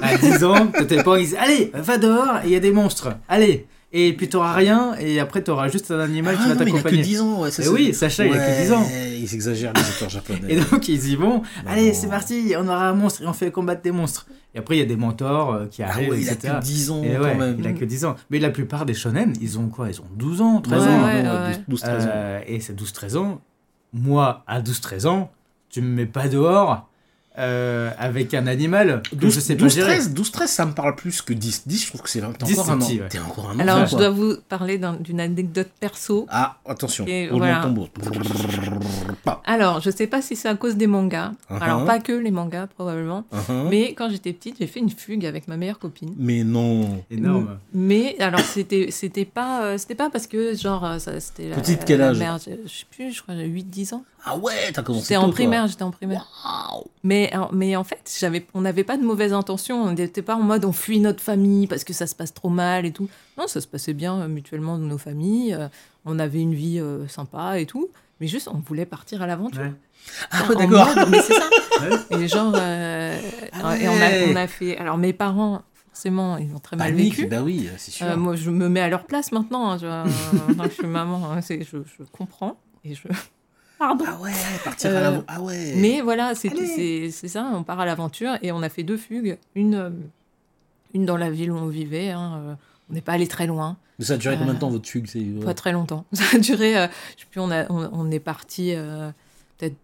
à 0.00 0.16
10 0.16 0.42
ans, 0.44 0.68
t'as 0.72 1.02
pas 1.02 1.10
envie, 1.12 1.36
allez, 1.36 1.70
va 1.74 1.98
dehors, 1.98 2.38
il 2.44 2.50
y 2.50 2.56
a 2.56 2.60
des 2.60 2.72
monstres, 2.72 3.10
allez. 3.28 3.66
Et 3.96 4.12
puis 4.12 4.28
t'auras 4.28 4.52
rien, 4.54 4.96
et 4.98 5.20
après 5.20 5.40
t'auras 5.42 5.68
juste 5.68 5.90
un 5.92 6.00
animal 6.00 6.34
qui 6.34 6.42
Ah 6.46 6.48
va 6.48 6.54
non, 6.56 6.64
mais 6.64 6.70
il 6.70 6.74
a 6.74 6.78
que 6.78 6.82
t'accompagner. 6.82 7.02
10 7.02 7.20
ans, 7.20 7.42
ouais, 7.42 7.50
ça, 7.52 7.62
Eh 7.62 7.66
c'est- 7.66 7.72
oui, 7.72 7.94
Sacha, 7.94 8.26
il 8.26 8.32
a 8.34 8.38
que 8.38 8.62
10 8.62 8.72
ans. 8.72 8.82
Ouais, 8.82 9.18
Ils 9.20 9.34
exagèrent 9.34 9.72
les 9.72 9.80
auteurs 9.82 10.08
japonais. 10.10 10.40
Et 10.48 10.56
donc 10.60 10.88
ils 10.88 11.08
y 11.10 11.14
vont, 11.16 11.38
Bah 11.64 11.70
allez, 11.70 11.88
non. 11.88 11.94
c'est 11.94 12.08
parti, 12.08 12.54
on 12.58 12.66
aura 12.66 12.88
un 12.88 12.92
monstre 12.94 13.22
et 13.22 13.26
on 13.28 13.32
fait 13.32 13.52
combattre 13.52 13.82
des 13.82 13.92
monstres. 13.92 14.26
Et 14.52 14.58
après 14.58 14.76
il 14.76 14.80
y 14.80 14.82
a 14.82 14.86
des 14.86 14.96
mentors 14.96 15.52
euh, 15.54 15.66
qui 15.66 15.82
Ah 15.84 15.90
arrivent, 15.90 16.10
ouais, 16.10 16.20
il 16.22 16.28
a 16.28 16.32
etc. 16.32 16.54
que 16.58 16.64
10 16.64 16.90
ans 16.90 17.02
Et 17.04 17.14
quand 17.14 17.22
ouais, 17.22 17.34
même. 17.36 17.56
il 17.60 17.66
a 17.68 17.72
que 17.72 17.84
10 17.84 18.04
ans. 18.04 18.16
Mais 18.30 18.40
la 18.40 18.50
plupart 18.50 18.84
des 18.84 18.94
shonen, 18.94 19.32
ils 19.40 19.58
ont 19.60 19.68
quoi? 19.68 19.88
Ils 19.88 20.00
ont 20.00 20.06
12 20.16 20.40
ans, 20.40 20.60
13 20.60 20.82
Ouais, 20.82 20.88
ans. 20.88 21.04
ouais, 21.04 21.22
non, 21.22 21.30
ouais. 21.30 21.60
12, 21.68 21.80
13 21.80 22.04
ans. 22.06 22.10
Euh, 22.12 22.40
et 22.48 22.58
c'est 22.58 22.74
12-13 22.74 23.16
ans. 23.16 23.40
Moi, 23.92 24.42
à 24.48 24.60
12-13 24.60 25.06
ans, 25.06 25.30
tu 25.70 25.80
me 25.82 25.86
mets 25.88 26.06
pas 26.06 26.26
dehors 26.28 26.88
euh, 27.38 27.90
avec 27.98 28.32
un 28.34 28.46
animal 28.46 29.02
que 29.10 29.16
12, 29.16 29.34
je 29.34 29.40
sais 29.40 29.54
pas 29.56 29.62
12, 29.64 29.74
gérer. 29.74 29.92
13, 29.94 30.14
12, 30.14 30.30
13, 30.32 30.50
ça 30.50 30.66
me 30.66 30.72
parle 30.72 30.94
plus 30.94 31.20
que 31.22 31.32
10. 31.32 31.62
10, 31.66 31.82
je 31.84 31.88
trouve 31.88 32.02
que 32.02 32.08
c'est 32.08 32.20
t'es 32.20 32.44
10, 32.46 32.58
encore 32.58 32.70
un 32.72 32.78
petit, 32.78 33.00
ouais. 33.00 33.08
Encore 33.26 33.50
un 33.50 33.58
Alors, 33.58 33.76
enfant, 33.78 33.86
je 33.86 33.90
quoi. 33.90 33.98
dois 34.00 34.10
vous 34.10 34.34
parler 34.48 34.78
d'un- 34.78 34.94
d'une 34.94 35.20
anecdote 35.20 35.68
perso. 35.80 36.26
Ah, 36.30 36.58
attention, 36.66 37.04
Et 37.06 37.28
voilà. 37.28 37.62
Alors, 39.44 39.80
je 39.80 39.90
sais 39.90 40.06
pas 40.06 40.22
si 40.22 40.36
c'est 40.36 40.48
à 40.48 40.54
cause 40.54 40.76
des 40.76 40.86
mangas. 40.86 41.32
Uh-huh. 41.50 41.58
Alors, 41.60 41.84
pas 41.84 41.98
que 41.98 42.12
les 42.12 42.30
mangas, 42.30 42.66
probablement. 42.68 43.24
Uh-huh. 43.32 43.68
Mais 43.68 43.94
quand 43.94 44.10
j'étais 44.10 44.32
petite, 44.32 44.56
j'ai 44.60 44.66
fait 44.66 44.80
une 44.80 44.90
fugue 44.90 45.26
avec 45.26 45.48
ma 45.48 45.56
meilleure 45.56 45.78
copine. 45.78 46.14
Mais 46.16 46.44
non. 46.44 47.02
Énorme. 47.10 47.58
Mais 47.72 48.16
alors 48.20 48.40
c'était 48.40 48.88
c'était 48.90 49.24
pas 49.24 49.62
euh, 49.64 49.78
c'était 49.78 49.94
pas 49.94 50.10
parce 50.10 50.26
que 50.26 50.54
genre 50.56 50.84
euh, 50.84 50.98
c'était 50.98 51.48
la- 51.48 51.56
Petite, 51.56 51.84
quel 51.84 52.00
âge 52.02 52.18
merde, 52.18 52.40
je, 52.46 52.52
je 52.66 52.72
sais 52.72 52.84
plus 52.90 53.12
je 53.12 53.22
crois 53.22 53.34
8 53.34 53.64
10 53.64 53.92
ans. 53.94 54.04
Ah 54.24 54.36
ouais, 54.38 54.72
t'as 54.72 54.82
commencé 54.82 55.04
J'étais 55.04 55.16
en 55.16 55.30
primaire, 55.30 55.66
j'étais 55.66 55.82
en 55.82 55.90
primaire. 55.90 56.26
Waouh. 56.44 56.84
Mais 57.02 57.34
en- 57.36 57.50
mais 57.52 57.76
en 57.76 57.84
fait, 57.84 58.10
j'avais 58.18 58.46
on 58.54 58.62
n'avait 58.62 58.84
pas 58.84 58.96
de 58.96 59.02
mauvaises 59.02 59.32
intentions, 59.34 59.82
on 59.82 59.92
n'était 59.92 60.22
pas 60.22 60.34
en 60.36 60.42
mode 60.42 60.64
on 60.64 60.72
fuit 60.72 60.98
notre 61.00 61.22
famille 61.22 61.66
parce 61.66 61.84
que 61.84 61.92
ça 61.92 62.06
se 62.06 62.14
passe 62.14 62.32
trop 62.32 62.48
mal 62.48 62.86
et 62.86 62.92
tout. 62.92 63.08
Non, 63.36 63.46
ça 63.46 63.60
se 63.60 63.66
passait 63.66 63.92
bien 63.92 64.18
euh, 64.20 64.28
mutuellement 64.28 64.78
dans 64.78 64.86
nos 64.86 64.98
familles, 64.98 65.54
euh, 65.54 65.68
on 66.06 66.18
avait 66.18 66.40
une 66.40 66.54
vie 66.54 66.80
euh, 66.80 67.06
sympa 67.08 67.58
et 67.58 67.66
tout. 67.66 67.90
mais 68.20 68.26
juste 68.26 68.48
on 68.48 68.58
voulait 68.58 68.86
partir 68.86 69.20
à 69.20 69.26
l'aventure. 69.26 69.60
Ouais. 69.62 69.72
Ah, 70.30 70.48
ouais, 70.48 70.54
d'accord. 70.56 70.86
mode, 70.96 71.08
mais 71.10 71.20
c'est 71.20 71.34
ça. 71.34 71.48
Ouais. 72.10 72.22
Et 72.22 72.28
genre, 72.28 72.52
euh, 72.56 73.18
Ah 73.52 73.76
et 73.76 73.88
on 73.88 73.92
a, 73.92 73.96
ouais. 73.98 74.26
on 74.32 74.36
a 74.36 74.46
fait. 74.46 74.76
Alors 74.78 74.96
mes 74.96 75.12
parents, 75.12 75.62
forcément, 75.88 76.36
ils 76.38 76.54
ont 76.54 76.60
très 76.60 76.76
mal 76.76 76.92
Panique, 76.92 77.16
vécu. 77.16 77.26
bah 77.28 77.42
oui, 77.42 77.68
c'est 77.78 77.90
sûr. 77.90 78.06
Euh, 78.06 78.16
moi, 78.16 78.36
je 78.36 78.48
me 78.50 78.68
mets 78.68 78.80
à 78.80 78.88
leur 78.88 79.04
place 79.04 79.32
maintenant. 79.32 79.70
hein, 79.72 79.78
je 79.78 80.68
suis 80.72 80.86
maman, 80.86 81.30
hein, 81.32 81.40
c'est- 81.42 81.62
je, 81.64 81.78
je 81.78 82.04
comprends 82.12 82.56
et 82.84 82.94
je. 82.94 83.02
Pardon. 83.86 84.04
Ah 84.08 84.18
ouais, 84.22 84.32
partir 84.64 84.90
Euh, 84.90 84.96
à 84.96 85.00
l'avant. 85.00 85.24
Ah 85.28 85.40
ouais. 85.42 85.74
Mais 85.76 86.00
voilà, 86.00 86.34
c'est 86.34 87.10
ça, 87.28 87.50
on 87.54 87.62
part 87.62 87.80
à 87.80 87.84
l'aventure 87.86 88.34
et 88.42 88.50
on 88.52 88.62
a 88.62 88.68
fait 88.68 88.82
deux 88.82 88.96
fugues. 88.96 89.38
Une, 89.54 89.74
euh, 89.74 89.90
une 90.94 91.04
dans 91.04 91.16
la 91.16 91.30
ville 91.30 91.50
où 91.50 91.56
on 91.56 91.66
vivait, 91.68 92.10
hein, 92.10 92.40
euh, 92.46 92.54
on 92.90 92.94
n'est 92.94 93.00
pas 93.00 93.12
allé 93.12 93.26
très 93.26 93.46
loin, 93.46 93.76
Mais 93.98 94.04
ça 94.04 94.14
a 94.14 94.16
duré 94.16 94.34
Euh, 94.34 94.38
combien 94.38 94.54
de 94.54 94.58
temps 94.58 94.70
votre 94.70 94.88
fugue 94.88 95.08
pas 95.44 95.54
très 95.54 95.72
longtemps. 95.72 96.04
Ça 96.12 96.24
a 96.34 96.38
duré, 96.38 96.76
euh, 96.78 96.86
je 97.16 97.22
sais 97.22 97.26
plus, 97.30 97.40
on, 97.40 97.50
a, 97.50 97.70
on, 97.70 97.88
on 97.92 98.10
est 98.10 98.20
parti 98.20 98.72
euh, 98.74 99.10
peut-être 99.58 99.76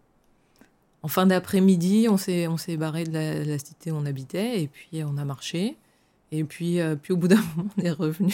en 1.03 1.07
fin 1.07 1.25
d'après-midi, 1.25 2.07
on 2.09 2.17
s'est 2.17 2.47
on 2.47 2.57
s'est 2.57 2.77
barré 2.77 3.03
de 3.05 3.13
la, 3.13 3.43
de 3.43 3.49
la 3.51 3.57
cité 3.57 3.91
où 3.91 3.95
on 3.95 4.05
habitait 4.05 4.61
et 4.61 4.67
puis 4.67 5.03
on 5.03 5.17
a 5.17 5.25
marché. 5.25 5.75
Et 6.31 6.43
puis, 6.43 6.79
euh, 6.79 6.95
puis 6.95 7.11
au 7.13 7.17
bout 7.17 7.27
d'un 7.27 7.41
moment, 7.57 7.69
on 7.77 7.81
est 7.83 7.91
revenu 7.91 8.33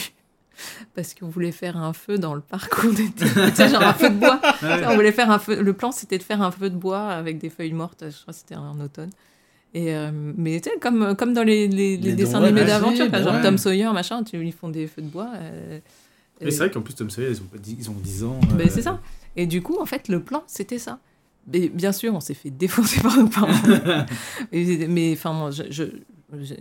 parce 0.94 1.14
qu'on 1.14 1.28
voulait 1.28 1.52
faire 1.52 1.76
un 1.76 1.92
feu 1.92 2.18
dans 2.18 2.34
le 2.34 2.40
parc 2.40 2.82
où 2.82 2.88
on 2.88 2.92
était. 2.92 3.24
tu 3.26 3.54
sais, 3.56 3.68
genre 3.68 3.82
un 3.82 3.92
feu 3.94 4.10
de 4.10 4.16
bois. 4.18 4.40
On 4.88 4.94
voulait 4.94 5.12
faire 5.12 5.30
un 5.30 5.38
feu. 5.38 5.60
Le 5.62 5.72
plan, 5.72 5.92
c'était 5.92 6.18
de 6.18 6.22
faire 6.22 6.42
un 6.42 6.50
feu 6.50 6.70
de 6.70 6.76
bois 6.76 7.08
avec 7.08 7.38
des 7.38 7.50
feuilles 7.50 7.72
mortes. 7.72 8.04
Je 8.08 8.20
crois 8.22 8.32
que 8.34 8.38
c'était 8.40 8.56
en 8.56 8.78
automne. 8.80 9.10
Et 9.74 9.94
euh, 9.94 10.10
mais 10.12 10.60
tu 10.60 10.70
sais, 10.70 10.76
comme, 10.80 11.14
comme 11.16 11.34
dans 11.34 11.42
les, 11.42 11.68
les, 11.68 11.96
les 11.96 12.10
Les 12.10 12.12
dessins 12.14 12.42
animés 12.42 12.64
d'aventure, 12.64 13.06
genre 13.14 13.34
ouais. 13.34 13.42
Tom 13.42 13.58
Sawyer, 13.58 13.90
machin, 13.92 14.22
tu, 14.24 14.42
ils 14.44 14.52
font 14.52 14.70
des 14.70 14.86
feux 14.86 15.02
de 15.02 15.08
bois. 15.08 15.30
euh, 15.36 15.78
Mais 16.40 16.50
c'est 16.50 16.58
vrai 16.58 16.70
qu'en 16.70 16.80
plus, 16.80 16.94
Tom 16.94 17.10
Sawyer, 17.10 17.30
ils 17.30 17.36
ont, 17.42 17.46
ils 17.78 17.90
ont 17.90 17.94
10 17.94 18.24
ans. 18.24 18.40
mais 18.56 18.64
euh, 18.64 18.70
c'est 18.70 18.82
ça. 18.82 18.98
Et 19.36 19.46
du 19.46 19.60
coup, 19.62 19.76
en 19.80 19.84
fait, 19.86 20.08
le 20.08 20.20
plan, 20.22 20.42
c'était 20.46 20.78
ça. 20.78 20.98
Mais 21.52 21.68
bien 21.68 21.92
sûr, 21.92 22.14
on 22.14 22.20
s'est 22.20 22.34
fait 22.34 22.50
défoncer 22.50 23.00
par 23.02 23.16
nos 23.16 23.28
parents. 23.28 23.52
Mais 24.52 25.12
enfin, 25.12 25.32
moi, 25.32 25.50
je, 25.50 25.62
je, 25.70 25.84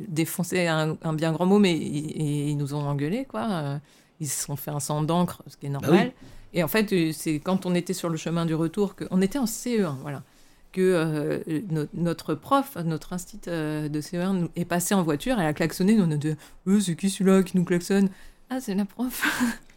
défoncer 0.08 0.68
un, 0.68 0.98
un 1.02 1.14
bien 1.14 1.32
grand 1.34 1.46
mot, 1.46 1.60
mais 1.60 1.76
ils, 1.78 2.56
nous 2.56 2.74
ont 2.74 2.82
engueulés, 2.88 3.26
quoi. 3.26 3.48
Euh, 3.50 3.78
Ils 4.20 4.28
se 4.30 4.46
sont 4.46 4.56
fait 4.56 4.72
un 4.72 4.80
sang 4.80 5.02
d'encre, 5.02 5.44
ce 5.48 5.58
qui 5.58 5.66
est 5.66 5.70
normal. 5.70 6.12
Et 6.54 6.64
en 6.64 6.68
fait, 6.68 6.92
euh, 6.94 7.12
c'est 7.14 7.40
quand 7.40 7.66
on 7.66 7.76
était 7.76 7.94
sur 7.94 8.10
le 8.10 8.18
chemin 8.18 8.46
du 8.46 8.56
retour, 8.56 8.96
que, 8.96 9.06
on 9.12 9.22
était 9.22 9.38
en 9.40 9.46
CE1, 9.46 9.96
voilà, 10.02 10.24
que 10.72 10.82
euh, 10.82 11.62
no- 11.70 11.86
notre 11.94 12.34
prof, 12.34 12.78
notre 12.86 13.14
instit 13.14 13.40
euh, 13.48 13.90
de 13.90 14.00
CE1 14.02 14.32
nous 14.34 14.50
est 14.56 14.66
passé 14.66 14.96
en 14.96 15.04
voiture, 15.04 15.40
elle 15.40 15.46
a 15.48 15.54
klaxonné, 15.54 15.96
nous 15.96 16.06
on 16.06 16.12
a 16.12 16.16
dit 16.18 16.36
c'est 16.82 16.96
qui 16.96 17.10
celui-là 17.10 17.44
qui 17.44 17.58
nous 17.58 17.66
klaxonne? 17.66 18.10
Ah, 18.50 18.60
c'est 18.62 18.76
la 18.76 18.86
prof 18.86 19.22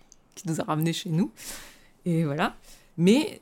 qui 0.37 0.49
nous 0.49 0.61
a 0.61 0.65
ramenés 0.65 0.93
chez 0.93 1.11
nous. 1.11 1.33
Et 2.07 2.25
voilà. 2.25 2.55
Mais 2.97 3.41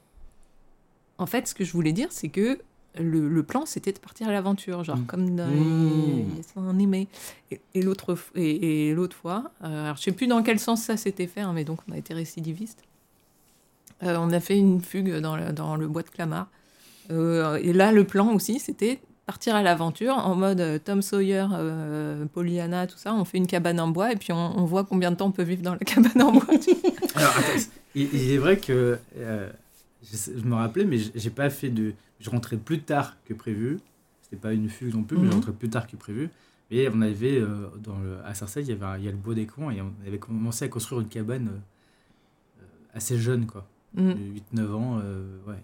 en 1.18 1.26
fait, 1.26 1.46
ce 1.48 1.54
que 1.54 1.64
je 1.64 1.72
voulais 1.72 1.92
dire, 1.92 2.08
c'est 2.10 2.28
que 2.30 2.58
le, 2.98 3.28
le 3.28 3.42
plan, 3.42 3.64
c'était 3.66 3.92
de 3.92 3.98
partir 3.98 4.28
à 4.28 4.32
l'aventure, 4.32 4.82
genre 4.84 4.96
Mm. 4.96 5.06
comme 5.06 5.36
dans 5.36 5.46
Mm. 5.46 6.16
les 6.16 6.22
dessins 6.36 6.68
animés. 6.68 7.08
Et, 7.50 7.60
et 7.74 7.82
l'autre 7.82 8.16
et, 8.34 8.88
et 8.88 8.94
l'autre 8.94 9.16
fois, 9.16 9.50
euh, 9.64 9.84
alors 9.84 9.96
je 9.96 10.02
sais 10.02 10.12
plus 10.12 10.26
dans 10.26 10.42
quel 10.42 10.58
sens 10.58 10.82
ça 10.82 10.96
s'était 10.96 11.26
fait, 11.26 11.40
hein, 11.40 11.52
mais 11.54 11.64
donc 11.64 11.78
on 11.88 11.92
a 11.92 11.96
été 11.98 12.14
récidiviste. 12.14 12.82
Euh, 14.02 14.16
on 14.18 14.30
a 14.30 14.40
fait 14.40 14.56
une 14.58 14.80
fugue 14.80 15.18
dans 15.18 15.36
le, 15.36 15.52
dans 15.52 15.76
le 15.76 15.88
bois 15.88 16.02
de 16.02 16.08
Clamart. 16.10 16.48
Euh, 17.10 17.56
et 17.62 17.72
là, 17.72 17.90
le 17.92 18.04
plan 18.04 18.32
aussi, 18.34 18.58
c'était 18.60 19.00
partir 19.26 19.54
à 19.56 19.62
l'aventure 19.62 20.14
en 20.16 20.34
mode 20.34 20.80
Tom 20.84 21.02
Sawyer, 21.02 21.46
euh, 21.52 22.24
Pollyanna, 22.32 22.86
tout 22.86 22.96
ça. 22.96 23.12
On 23.14 23.24
fait 23.24 23.38
une 23.38 23.46
cabane 23.46 23.78
en 23.80 23.88
bois 23.88 24.12
et 24.12 24.16
puis 24.16 24.32
on, 24.32 24.58
on 24.58 24.64
voit 24.64 24.84
combien 24.84 25.10
de 25.10 25.16
temps 25.16 25.26
on 25.26 25.32
peut 25.32 25.42
vivre 25.42 25.62
dans 25.62 25.72
la 25.72 25.78
cabane 25.84 26.22
en 26.22 26.32
bois. 26.32 26.44
Alors, 27.14 27.36
attends, 27.36 27.60
il, 27.94 28.08
il 28.14 28.30
est 28.32 28.38
vrai 28.38 28.56
que 28.58 28.98
euh, 29.18 29.50
je, 30.12 30.44
me 30.44 30.54
rappelais, 30.54 30.84
mais 30.84 30.98
j'ai 31.14 31.30
pas 31.30 31.50
fait 31.50 31.68
de. 31.70 31.92
Je 32.20 32.30
rentrais 32.30 32.56
plus 32.56 32.80
tard 32.82 33.16
que 33.24 33.34
prévu. 33.34 33.78
C'était 34.22 34.36
pas 34.36 34.52
une 34.52 34.68
fugue 34.68 34.94
non 34.94 35.02
plus, 35.04 35.16
mais 35.16 35.24
je 35.24 35.28
Mhm. 35.28 35.34
rentrais 35.34 35.52
plus 35.52 35.70
tard 35.70 35.86
que 35.86 35.96
prévu. 35.96 36.30
Et 36.70 36.88
on 36.92 37.00
avait, 37.00 37.38
euh, 37.40 37.68
dans 37.82 37.98
le, 37.98 38.18
à 38.26 38.34
Sarcelles, 38.34 38.64
il 38.64 38.68
y 38.70 38.72
avait 38.72 38.84
un- 38.84 38.98
il 38.98 39.04
y 39.04 39.08
a 39.08 39.10
le 39.10 39.16
bois 39.16 39.34
des 39.34 39.46
coins 39.46 39.70
et 39.72 39.80
on 39.80 39.92
avait 40.06 40.18
commencé 40.18 40.64
à 40.66 40.68
construire 40.68 41.00
une 41.00 41.08
cabane 41.08 41.48
euh, 41.48 42.64
assez 42.94 43.18
jeune, 43.18 43.46
quoi. 43.46 43.66
Mm. 43.94 44.12
8-9 44.52 44.74
ans, 44.74 45.00
euh, 45.02 45.24
ouais, 45.46 45.54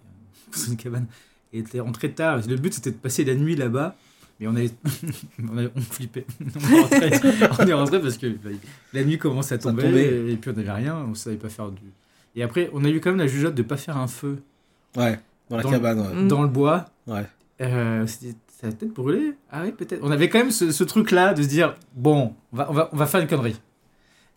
une 0.68 0.76
cabane. 0.76 1.06
Et 1.52 1.58
était 1.58 1.80
rentré 1.80 2.10
tard. 2.12 2.40
Le 2.48 2.56
but 2.56 2.72
c'était 2.72 2.90
de 2.90 2.96
passer 2.96 3.24
la 3.24 3.34
nuit 3.34 3.54
là-bas, 3.54 3.96
mais 4.40 4.46
on 4.46 4.56
avait, 4.56 4.70
on, 5.52 5.58
avait- 5.58 5.70
on 5.76 5.80
flippait. 5.80 6.24
on, 6.40 6.70
est 6.70 6.80
rentré, 6.80 7.10
on 7.60 7.66
est 7.66 7.72
rentré 7.74 8.00
parce 8.00 8.16
que 8.18 8.28
bah, 8.28 8.50
la 8.94 9.04
nuit 9.04 9.18
commençait 9.18 9.56
à 9.56 9.58
tomber 9.58 10.30
et 10.32 10.36
puis 10.36 10.50
on 10.50 10.54
n'avait 10.54 10.70
rien, 10.72 10.96
on 10.96 11.14
savait 11.14 11.36
pas 11.36 11.48
faire 11.50 11.70
du. 11.70 11.82
Et 12.34 12.42
après, 12.42 12.70
on 12.72 12.84
a 12.84 12.88
eu 12.88 12.98
quand 13.00 13.10
même 13.10 13.18
la 13.18 13.26
jugeote 13.28 13.54
de 13.54 13.62
pas 13.62 13.76
faire 13.76 13.96
un 13.98 14.08
feu 14.08 14.42
Ouais, 14.96 15.20
dans 15.50 15.56
la 15.58 15.62
Dans- 15.62 15.70
cabane, 15.70 16.00
ouais. 16.00 16.14
Mm. 16.22 16.28
dans 16.28 16.42
le 16.42 16.48
bois. 16.48 16.86
Ouais. 17.06 17.24
Euh, 17.60 18.06
ça 18.06 18.66
a 18.66 18.70
peut-être 18.70 18.94
brûlé. 18.94 19.34
Ah 19.50 19.62
oui, 19.64 19.72
peut-être. 19.72 20.00
On 20.02 20.10
avait 20.10 20.28
quand 20.28 20.38
même 20.38 20.50
ce, 20.50 20.72
ce 20.72 20.84
truc-là 20.84 21.34
de 21.34 21.42
se 21.42 21.48
dire 21.48 21.74
bon, 21.94 22.34
on 22.52 22.56
va, 22.56 22.70
on 22.70 22.72
va, 22.72 22.88
on 22.92 22.96
va 22.96 23.06
faire 23.06 23.20
une 23.20 23.28
connerie. 23.28 23.60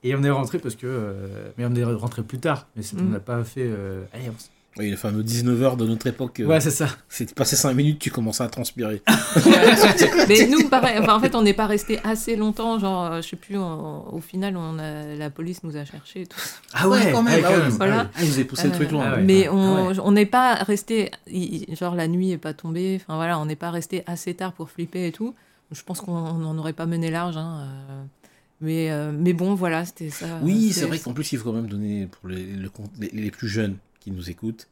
Et 0.03 0.15
on 0.15 0.23
est 0.23 0.29
rentré 0.29 0.59
parce 0.59 0.75
que. 0.75 0.85
euh, 0.85 1.49
mais 1.57 1.65
on 1.65 1.73
est 1.75 1.83
rentré 1.83 2.21
plus 2.23 2.39
tard. 2.39 2.67
Mais 2.75 2.83
on 2.97 3.03
Mm. 3.03 3.11
n'a 3.11 3.19
pas 3.19 3.43
fait. 3.43 3.61
euh, 3.67 4.03
allez, 4.13 4.29
on 4.29 4.33
s- 4.35 4.51
Oui, 4.79 4.89
le 4.91 4.95
fameux 4.97 5.23
19h 5.23 5.75
de 5.77 5.85
notre 5.87 6.05
époque. 6.07 6.39
euh, 6.39 6.45
Ouais, 6.45 6.59
c'est 6.59 6.71
ça. 6.71 6.87
C'est 7.09 7.33
passé 7.33 7.55
5 7.55 7.73
minutes, 7.73 7.99
tu 7.99 8.11
commençais 8.11 8.43
à 8.43 8.47
transpirer. 8.47 9.01
Mais 10.27 10.47
nous, 10.47 10.67
pareil, 10.69 10.97
enfin, 10.99 11.15
en 11.15 11.19
fait, 11.19 11.35
on 11.35 11.41
n'est 11.41 11.53
pas 11.53 11.65
resté 11.67 11.99
assez 12.03 12.35
longtemps. 12.35 12.79
Genre, 12.79 13.05
euh, 13.13 13.21
je 13.21 13.29
sais 13.29 13.35
plus, 13.35 13.57
on- 13.57 14.13
au 14.13 14.19
final, 14.21 14.55
on 14.57 14.77
a, 14.79 15.15
la 15.15 15.29
police 15.29 15.63
nous 15.63 15.75
a 15.77 15.85
cherchés 15.85 16.21
et 16.21 16.25
tout. 16.27 16.39
Ah 16.73 16.87
ouais, 16.87 17.11
quand 17.11 17.23
même, 17.23 17.41
ah 17.45 17.49
ouais. 17.51 17.69
Voilà. 17.69 18.09
Ah, 18.15 18.19
ils 18.21 18.27
vous 18.27 18.33
avez 18.35 18.43
poussé 18.45 18.67
le 18.67 18.73
truc 18.73 18.91
loin. 18.91 19.03
Ah 19.05 19.11
ouais. 19.11 19.17
ouais. 19.17 19.23
Mais 19.23 19.47
Ah 19.47 19.53
on 19.53 19.87
ouais. 19.93 20.11
n'est 20.11 20.25
pas 20.25 20.55
resté, 20.55 21.11
genre 21.79 21.95
la 21.95 22.07
nuit 22.07 22.31
est 22.31 22.37
pas 22.37 22.53
tombée, 22.53 22.99
enfin 23.01 23.15
voilà, 23.15 23.39
on 23.39 23.45
n'est 23.45 23.55
pas 23.55 23.71
resté 23.71 24.03
assez 24.05 24.33
tard 24.33 24.53
pour 24.53 24.69
flipper 24.69 25.07
et 25.07 25.11
tout. 25.11 25.33
Je 25.71 25.81
pense 25.83 25.99
qu'on 26.01 26.33
n'en 26.33 26.57
aurait 26.57 26.73
pas 26.73 26.85
mené 26.85 27.11
large. 27.11 27.35
hein, 27.37 27.61
euh, 27.89 28.03
mais, 28.61 28.89
euh, 28.89 29.11
mais 29.13 29.33
bon, 29.33 29.53
voilà, 29.53 29.85
c'était 29.85 30.09
ça. 30.09 30.25
Oui, 30.41 30.71
C'est- 30.71 30.81
c'est 30.81 30.85
vrai 30.87 30.97
qu'en 30.99 31.13
plus, 31.13 31.31
il 31.31 31.37
faut 31.39 31.49
quand 31.51 31.55
même 31.55 31.67
donner 31.67 32.07
pour 32.07 32.29
les, 32.29 32.45
les 33.13 33.31
plus 33.31 33.47
jeunes 33.49 33.75
qui 34.07 34.11
nous 34.15 34.29
écoutent. 34.29 34.67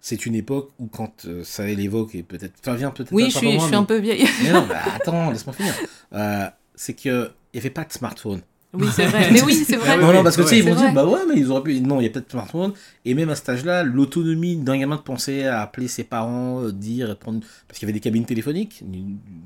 C'est 0.00 0.26
une 0.26 0.34
époque 0.34 0.70
où, 0.78 0.86
quand 0.86 1.26
euh, 1.26 1.44
ça 1.44 1.66
l'évoque, 1.66 2.14
et 2.14 2.22
peut-être. 2.22 2.54
Enfin, 2.60 2.74
viens, 2.74 2.90
peut-être. 2.90 3.12
Oui, 3.12 3.24
pas 3.24 3.28
je 3.30 3.38
suis, 3.38 3.60
je 3.60 3.74
un 3.74 3.84
peu 3.84 3.98
vieille. 3.98 4.26
mais- 4.42 4.52
non, 4.52 4.66
bah, 4.68 4.80
attends, 4.94 5.30
laisse-moi 5.30 5.54
finir. 5.54 5.74
Euh, 6.14 6.46
c'est 6.74 6.94
qu'il 6.94 7.30
n'y 7.54 7.60
avait 7.60 7.70
pas 7.70 7.84
de 7.84 7.92
smartphone. 7.92 8.40
Oui, 8.74 8.86
c'est 8.94 9.06
vrai. 9.06 9.30
Mais 9.32 9.42
oui, 9.42 9.54
c'est 9.66 9.76
vrai. 9.76 9.88
Ah 9.92 9.96
oui, 9.98 10.02
non, 10.04 10.12
non, 10.12 10.22
parce 10.22 10.36
que 10.36 10.42
tu 10.42 10.48
sais, 10.48 10.58
ils 10.58 10.64
vont 10.64 10.74
dire, 10.74 10.84
vrai. 10.84 10.92
bah 10.92 11.06
ouais, 11.06 11.20
mais 11.28 11.34
ils 11.40 11.50
auraient 11.50 11.62
pu. 11.62 11.80
Non, 11.80 12.00
il 12.00 12.04
y 12.04 12.06
a 12.06 12.10
peut-être 12.10 12.26
de 12.26 12.30
smartphone. 12.32 12.72
Et 13.04 13.14
même 13.14 13.30
à 13.30 13.34
cet 13.34 13.48
âge-là, 13.48 13.82
l'autonomie 13.82 14.56
d'un 14.56 14.78
gamin 14.78 14.96
de 14.96 15.00
penser 15.00 15.44
à 15.44 15.62
appeler 15.62 15.88
ses 15.88 16.04
parents, 16.04 16.62
euh, 16.62 16.70
dire, 16.72 17.16
prendre. 17.16 17.40
Parce 17.66 17.78
qu'il 17.78 17.86
y 17.88 17.90
avait 17.90 17.98
des 17.98 18.00
cabines 18.00 18.24
téléphoniques. 18.24 18.82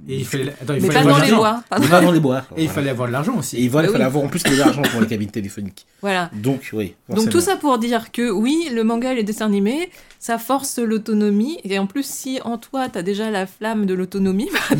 Et 0.08 0.16
il 0.18 0.24
fallait, 0.26 0.52
attends, 0.60 0.74
il 0.74 0.82
Mais 0.82 0.88
fallait 0.88 0.92
pas 0.92 1.00
avoir 1.00 1.14
dans 1.14 1.20
de 1.20 1.24
les 1.24 1.30
l'argent. 1.30 1.36
bois. 1.36 1.64
pardon. 1.70 1.86
Pas 1.88 2.00
dans 2.02 2.12
les 2.12 2.20
bois. 2.20 2.44
Et 2.56 2.64
il 2.64 2.68
fallait 2.68 2.90
avoir 2.90 3.08
de 3.08 3.12
l'argent 3.12 3.34
Et 3.36 3.38
aussi. 3.38 3.56
il 3.62 3.70
fallait, 3.70 3.86
Bah 3.86 3.92
fallait 3.92 4.04
oui. 4.04 4.08
avoir 4.08 4.24
en 4.24 4.28
plus 4.28 4.42
de 4.42 4.56
l'argent 4.56 4.82
pour 4.82 5.00
les 5.00 5.06
cabines 5.06 5.30
téléphoniques. 5.30 5.86
Voilà. 6.02 6.30
Donc, 6.34 6.68
oui. 6.72 6.94
Donc 7.08 7.30
tout 7.30 7.40
ça 7.40 7.56
pour 7.56 7.78
dire 7.78 8.12
que 8.12 8.30
oui, 8.30 8.68
le 8.74 8.84
manga 8.84 9.12
et 9.12 9.16
les 9.16 9.22
dessins 9.24 9.46
animés, 9.46 9.90
ça 10.18 10.36
force 10.38 10.78
l'autonomie. 10.78 11.58
Et 11.64 11.78
en 11.78 11.86
plus, 11.86 12.04
si 12.04 12.40
en 12.44 12.58
toi, 12.58 12.88
tu 12.90 12.98
as 12.98 13.02
déjà 13.02 13.30
la 13.30 13.46
flamme 13.46 13.86
de 13.86 13.94
l'autonomie, 13.94 14.48
bah, 14.70 14.76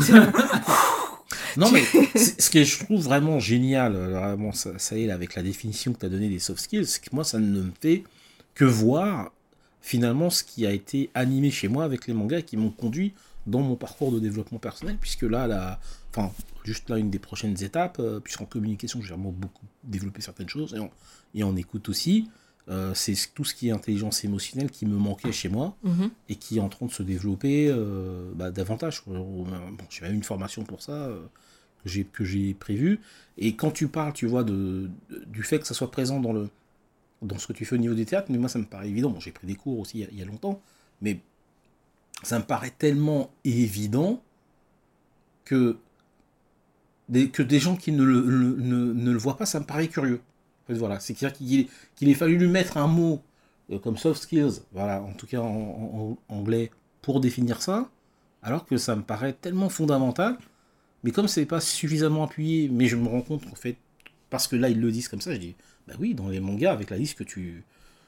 Non, 1.57 1.71
mais 1.71 1.81
ce 2.15 2.49
que 2.49 2.63
je 2.63 2.79
trouve 2.83 3.01
vraiment 3.01 3.39
génial, 3.39 3.95
euh, 3.95 4.19
vraiment, 4.19 4.51
ça, 4.51 4.77
ça 4.77 4.97
y 4.97 5.03
est, 5.05 5.11
avec 5.11 5.35
la 5.35 5.43
définition 5.43 5.93
que 5.93 5.99
tu 5.99 6.05
as 6.05 6.09
donnée 6.09 6.29
des 6.29 6.39
soft 6.39 6.59
skills, 6.61 6.85
c'est 6.87 7.01
que 7.03 7.13
moi, 7.15 7.23
ça 7.23 7.39
ne 7.39 7.61
me 7.61 7.71
fait 7.81 8.03
que 8.53 8.65
voir 8.65 9.31
finalement 9.81 10.29
ce 10.29 10.43
qui 10.43 10.65
a 10.65 10.71
été 10.71 11.09
animé 11.13 11.51
chez 11.51 11.67
moi 11.67 11.83
avec 11.83 12.07
les 12.07 12.13
mangas 12.13 12.41
qui 12.41 12.57
m'ont 12.57 12.71
conduit 12.71 13.13
dans 13.45 13.61
mon 13.61 13.75
parcours 13.75 14.11
de 14.11 14.19
développement 14.19 14.57
personnel, 14.57 14.97
puisque 14.99 15.21
là, 15.21 15.79
enfin, 16.11 16.31
juste 16.63 16.89
là, 16.89 16.97
une 16.97 17.11
des 17.11 17.19
prochaines 17.19 17.61
étapes, 17.63 17.97
euh, 17.99 18.19
puisqu'en 18.19 18.45
communication, 18.45 19.01
j'ai 19.01 19.09
vraiment 19.09 19.31
beaucoup 19.31 19.65
développé 19.83 20.21
certaines 20.21 20.49
choses, 20.49 20.73
et 20.73 20.79
en, 20.79 20.89
et 21.35 21.43
en 21.43 21.55
écoute 21.55 21.87
aussi, 21.89 22.27
euh, 22.69 22.91
c'est 22.95 23.13
tout 23.35 23.43
ce 23.45 23.53
qui 23.53 23.67
est 23.67 23.71
intelligence 23.71 24.23
émotionnelle 24.23 24.71
qui 24.71 24.87
me 24.87 24.97
manquait 24.97 25.31
chez 25.31 25.49
moi 25.49 25.77
Mhm. 25.83 26.09
et 26.29 26.35
qui 26.35 26.57
est 26.57 26.59
en 26.61 26.69
train 26.69 26.87
de 26.87 26.91
se 26.91 27.03
développer 27.03 27.67
euh, 27.69 28.31
bah, 28.33 28.49
davantage. 28.49 29.03
Bon, 29.05 29.45
j'ai 29.91 30.01
même 30.01 30.15
une 30.15 30.23
formation 30.23 30.63
pour 30.63 30.81
ça 30.81 31.07
que 32.11 32.23
j'ai 32.23 32.53
prévue. 32.53 32.99
Et 33.37 33.55
quand 33.55 33.71
tu 33.71 33.87
parles, 33.87 34.13
tu 34.13 34.27
vois, 34.27 34.43
du 34.43 35.43
fait 35.43 35.59
que 35.59 35.67
ça 35.67 35.73
soit 35.73 35.91
présent 35.91 36.19
dans 36.19 36.33
le 36.33 36.49
dans 37.21 37.37
ce 37.39 37.47
que 37.47 37.53
tu 37.53 37.65
fais 37.65 37.75
au 37.75 37.79
niveau 37.79 37.95
des 37.95 38.05
théâtres, 38.05 38.27
mais 38.29 38.37
moi 38.37 38.49
ça 38.49 38.59
me 38.59 38.65
paraît 38.65 38.89
évident. 38.89 39.09
Bon, 39.09 39.19
j'ai 39.19 39.31
pris 39.31 39.47
des 39.47 39.55
cours 39.55 39.79
aussi 39.79 40.07
il 40.11 40.19
y 40.19 40.21
a, 40.21 40.25
longtemps, 40.25 40.61
mais 41.01 41.19
ça 42.23 42.39
me 42.39 42.43
paraît 42.43 42.73
tellement 42.77 43.31
évident 43.43 44.21
que 45.43 45.77
des, 47.09 47.29
que 47.29 47.43
des 47.43 47.59
gens 47.59 47.75
qui 47.75 47.91
ne 47.91 48.03
le, 48.03 48.21
ne, 48.21 48.93
ne 48.93 49.11
le 49.11 49.17
voient 49.17 49.37
pas, 49.37 49.45
ça 49.45 49.59
me 49.59 49.65
paraît 49.65 49.87
curieux. 49.87 50.21
En 50.63 50.67
fait, 50.67 50.73
voilà, 50.73 50.99
c'est-à-dire 50.99 51.33
qu'il 51.33 52.09
ait 52.09 52.13
fallu 52.13 52.37
lui 52.37 52.47
mettre 52.47 52.77
un 52.77 52.87
mot 52.87 53.21
euh, 53.71 53.79
comme 53.79 53.97
soft 53.97 54.23
skills, 54.23 54.61
voilà, 54.73 55.01
en 55.01 55.13
tout 55.13 55.27
cas 55.27 55.39
en 55.39 56.17
anglais, 56.29 56.71
pour 57.01 57.19
définir 57.19 57.61
ça, 57.61 57.89
alors 58.41 58.65
que 58.65 58.77
ça 58.77 58.95
me 58.95 59.03
paraît 59.03 59.33
tellement 59.33 59.69
fondamental, 59.69 60.37
mais 61.05 61.11
comme 61.11 61.27
c'est 61.29 61.45
pas 61.45 61.61
suffisamment 61.61 62.23
appuyé, 62.25 62.67
mais 62.67 62.87
je 62.87 62.97
me 62.97 63.07
rends 63.07 63.21
compte 63.21 63.43
en 63.51 63.55
fait, 63.55 63.77
parce 64.29 64.47
que 64.47 64.57
là 64.57 64.67
ils 64.69 64.81
le 64.81 64.91
disent 64.91 65.07
comme 65.07 65.21
ça, 65.21 65.33
je 65.33 65.39
dis, 65.39 65.55
bah 65.87 65.93
oui, 65.99 66.13
dans 66.15 66.27
les 66.27 66.39
mangas, 66.41 66.73
avec 66.73 66.89
la 66.89 66.97
liste 66.97 67.17
que 67.17 67.23
tu, 67.23 67.63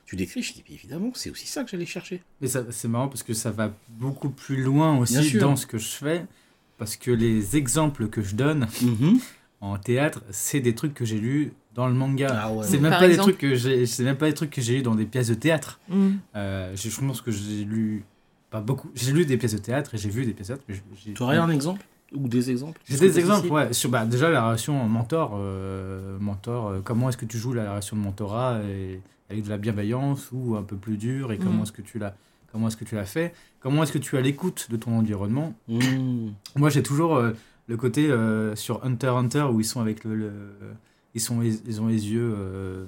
tu 0.06 0.16
décris, 0.18 0.42
je 0.42 0.52
dis, 0.54 0.64
mais 0.68 0.76
évidemment, 0.76 1.12
c'est 1.14 1.30
aussi 1.30 1.48
ça 1.48 1.64
que 1.64 1.70
j'allais 1.70 1.86
chercher. 1.86 2.22
Mais 2.42 2.48
ça- 2.48 2.66
c'est 2.72 2.88
marrant 2.90 3.08
parce 3.08 3.24
que 3.24 3.34
ça 3.34 3.52
va 3.52 3.72
beaucoup 3.88 4.30
plus 4.32 4.62
loin 4.62 4.98
aussi 4.98 5.38
dans 5.38 5.56
ce 5.56 5.66
que 5.66 5.78
je 5.78 5.88
fais. 5.88 6.26
Parce 6.78 6.96
que 6.96 7.10
les 7.12 7.56
exemples 7.58 8.08
que 8.08 8.22
je 8.22 8.36
donne 8.36 8.68
Mhm. 8.84 9.20
en 9.62 9.78
théâtre, 9.78 10.22
c'est 10.30 10.60
des 10.60 10.76
trucs 10.76 10.94
que 10.94 11.06
j'ai 11.06 11.18
lus 11.20 11.52
dans 11.74 11.88
le 11.88 11.94
manga. 11.94 12.28
Ah 12.44 12.52
ouais. 12.54 12.64
C'est 12.66 12.78
même 12.80 12.92
pas 12.92 13.00
des 13.08 13.14
exemple 13.16 13.32
trucs 13.34 13.42
que 13.42 13.56
j'ai, 13.56 13.86
c'est 13.88 14.04
même 14.04 14.16
pas 14.18 14.28
des 14.28 14.34
trucs 14.36 14.52
que 14.52 14.62
j'ai 14.62 14.76
lus 14.78 14.82
dans 14.84 14.94
des 14.96 15.06
pièces 15.06 15.28
de 15.30 15.34
théâtre. 15.34 15.80
Mm. 15.90 16.10
Euh, 16.36 16.76
je 16.76 17.00
pense 17.00 17.22
que 17.22 17.32
j'ai 17.32 17.64
lu 17.66 18.04
pas 18.52 18.62
beaucoup. 18.62 18.90
J'ai 18.96 19.12
lu 19.12 19.26
des 19.26 19.38
pièces 19.38 19.54
de 19.54 19.58
théâtre 19.58 19.96
et 19.96 19.98
j'ai 19.98 20.10
vu 20.10 20.24
des 20.26 20.34
pièces 20.34 20.50
de 20.50 20.54
théâtre. 20.56 20.66
mais 20.70 21.14
Tu 21.14 21.22
aurais 21.24 21.38
un 21.38 21.50
exemple? 21.50 21.84
Ou 22.16 22.28
des 22.28 22.50
exemples 22.52 22.80
J'ai 22.88 22.98
des 22.98 23.20
exemples, 23.20 23.48
ouais. 23.52 23.74
Sur, 23.74 23.90
bah, 23.90 24.06
déjà, 24.06 24.30
la 24.30 24.46
relation 24.46 24.74
mentor. 24.88 25.34
euh, 25.36 26.18
mentor 26.20 26.68
euh, 26.68 26.80
comment 26.84 27.10
est-ce 27.10 27.18
que 27.18 27.26
tu 27.26 27.38
joues 27.38 27.54
la 27.54 27.70
relation 27.72 27.98
de 27.98 28.02
mentorat 28.02 28.60
et, 28.64 29.02
avec 29.30 29.44
de 29.44 29.50
la 29.50 29.58
bienveillance 29.58 30.30
ou 30.32 30.56
un 30.56 30.64
peu 30.64 30.78
plus 30.78 30.96
dur 30.98 31.32
et 31.34 31.38
comment 31.38 31.52
Mhm. 31.58 31.62
est-ce 31.64 31.72
que 31.74 31.82
tu 31.82 32.00
l'as 32.00 32.16
comment 32.52 32.70
est-ce 32.70 32.78
que 32.78 32.86
tu 32.86 32.96
l'as 32.96 33.06
fait 33.06 33.34
Comment 33.60 33.84
est-ce 33.84 33.92
que 33.92 33.98
tu 33.98 34.16
as 34.18 34.22
l'écoute 34.22 34.68
de 34.72 34.78
ton 34.78 34.98
environnement? 34.98 35.54
Mmh. 35.68 36.30
Moi, 36.56 36.70
j'ai 36.70 36.82
toujours 36.82 37.16
euh, 37.18 37.32
le 37.68 37.76
côté 37.76 38.10
euh, 38.10 38.56
sur 38.56 38.86
Hunter 38.86 39.08
x 39.08 39.16
Hunter 39.36 39.46
où 39.52 39.60
ils 39.60 39.66
sont 39.66 39.82
avec 39.82 40.04
le. 40.06 40.16
le- 40.16 40.32
ils, 41.14 41.20
sont, 41.20 41.42
ils 41.42 41.82
ont 41.82 41.88
les 41.88 42.10
yeux. 42.10 42.34
euh, 42.38 42.86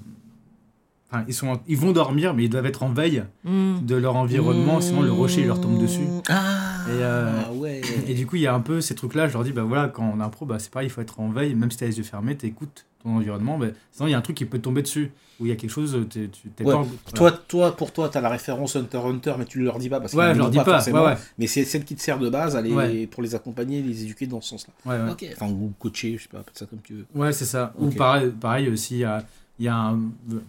Enfin, 1.12 1.24
ils, 1.26 1.34
sont, 1.34 1.48
en- 1.48 1.60
ils 1.66 1.76
vont 1.76 1.90
dormir, 1.90 2.34
mais 2.34 2.44
ils 2.44 2.48
doivent 2.48 2.66
être 2.66 2.84
en 2.84 2.92
veille 2.92 3.24
Mm. 3.44 3.80
de 3.84 3.96
leur 3.96 4.14
environnement, 4.14 4.80
sinon 4.80 5.02
le 5.02 5.10
rocher 5.10 5.40
il 5.40 5.48
leur 5.48 5.60
tombe 5.60 5.78
dessus. 5.80 6.06
Ah, 6.28 6.69
Et, 6.88 7.02
euh, 7.02 7.30
ouais. 7.54 7.80
Et 8.08 8.14
du 8.14 8.26
coup, 8.26 8.36
il 8.36 8.42
y 8.42 8.46
a 8.46 8.54
un 8.54 8.60
peu 8.60 8.80
ces 8.80 8.94
trucs-là. 8.94 9.28
Je 9.28 9.34
leur 9.34 9.44
dis, 9.44 9.52
bah 9.52 9.62
voilà, 9.62 9.88
quand 9.88 10.04
on 10.16 10.20
impro, 10.20 10.46
bah, 10.46 10.58
c'est 10.58 10.70
pareil, 10.70 10.88
il 10.88 10.90
faut 10.90 11.00
être 11.00 11.20
en 11.20 11.30
veille, 11.30 11.54
même 11.54 11.70
si 11.70 11.76
tu 11.78 11.84
as 11.84 11.88
les 11.88 11.98
yeux 11.98 12.04
fermés, 12.04 12.36
tu 12.36 12.46
écoutes 12.46 12.86
ton 13.02 13.16
environnement. 13.16 13.58
Bah, 13.58 13.66
sinon, 13.92 14.08
il 14.08 14.10
y 14.12 14.14
a 14.14 14.18
un 14.18 14.22
truc 14.22 14.36
qui 14.36 14.44
peut 14.44 14.58
te 14.58 14.64
tomber 14.64 14.82
dessus, 14.82 15.10
où 15.38 15.46
il 15.46 15.48
y 15.48 15.52
a 15.52 15.56
quelque 15.56 15.70
chose, 15.70 15.98
tu 16.10 16.28
t'es 16.56 16.64
Ouais. 16.64 16.72
pas. 16.74 16.80
en- 16.80 16.86
Toi, 17.14 17.32
toi, 17.32 17.76
pour 17.76 17.92
toi, 17.92 18.08
t'as 18.08 18.20
la 18.20 18.28
référence 18.28 18.76
Hunter 18.76 18.98
x 18.98 19.06
Hunter, 19.06 19.34
mais 19.38 19.44
tu 19.46 19.60
leur 19.62 19.78
dis 19.78 19.88
pas 19.88 20.00
parce 20.00 20.12
qu'ils 20.12 20.20
Ouais, 20.20 20.28
ne 20.30 20.34
je 20.34 20.38
leur 20.38 20.50
dis 20.50 20.58
pas. 20.58 20.64
forcément. 20.64 21.04
Ouais, 21.04 21.12
ouais. 21.12 21.16
Mais 21.38 21.46
c'est 21.46 21.64
celle 21.64 21.84
qui 21.84 21.94
te 21.96 22.00
sert 22.02 22.18
de 22.18 22.28
base 22.28 22.56
à 22.56 22.60
les- 22.62 22.72
Ouais. 22.72 23.06
pour 23.06 23.22
les 23.22 23.34
accompagner, 23.34 23.80
les 23.82 24.02
éduquer 24.02 24.26
dans 24.26 24.40
ce 24.40 24.50
sens-là. 24.50 24.74
ouais, 24.92 25.02
ouais. 25.04 25.12
Ok. 25.12 25.26
Enfin, 25.34 25.50
ou 25.50 25.72
coacher, 25.78 26.16
je 26.18 26.22
sais 26.24 26.28
pas, 26.28 26.38
appelle 26.40 26.52
ça 26.56 26.66
comme 26.66 26.80
tu 26.82 26.94
veux. 26.94 27.06
Ouais, 27.14 27.32
c'est 27.32 27.44
ça. 27.46 27.72
Ou 27.78 27.88
pareil, 27.90 28.30
pareil 28.38 28.68
aussi, 28.68 28.96
il 28.96 29.00
y 29.00 29.04
a, 29.04 29.24
il 29.58 29.64
y 29.64 29.68
a 29.68 29.76
un, 29.76 29.98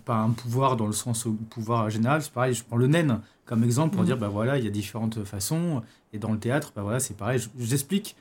pas 0.05 0.15
un 0.17 0.29
pouvoir 0.31 0.75
dans 0.77 0.87
le 0.87 0.93
sens 0.93 1.25
au 1.25 1.31
pouvoir 1.49 1.89
général, 1.89 2.21
c'est 2.21 2.31
pareil, 2.31 2.53
je 2.53 2.63
prends 2.63 2.77
le 2.77 2.87
naine 2.87 3.19
comme 3.45 3.63
exemple 3.65 3.91
pour 3.91 4.01
Mhm. 4.01 4.07
dire, 4.07 4.17
bah 4.17 4.29
voilà, 4.29 4.57
il 4.57 4.63
y 4.63 4.67
a 4.67 4.71
différentes 4.71 5.23
façons. 5.25 5.81
Et 6.13 6.19
dans 6.19 6.32
le 6.32 6.39
théâtre, 6.39 6.74
bah 6.76 6.82
voilà, 6.82 7.00
c'est 7.00 7.15
pareil, 7.15 7.39
je- 7.39 7.50
j'explique 7.63 8.15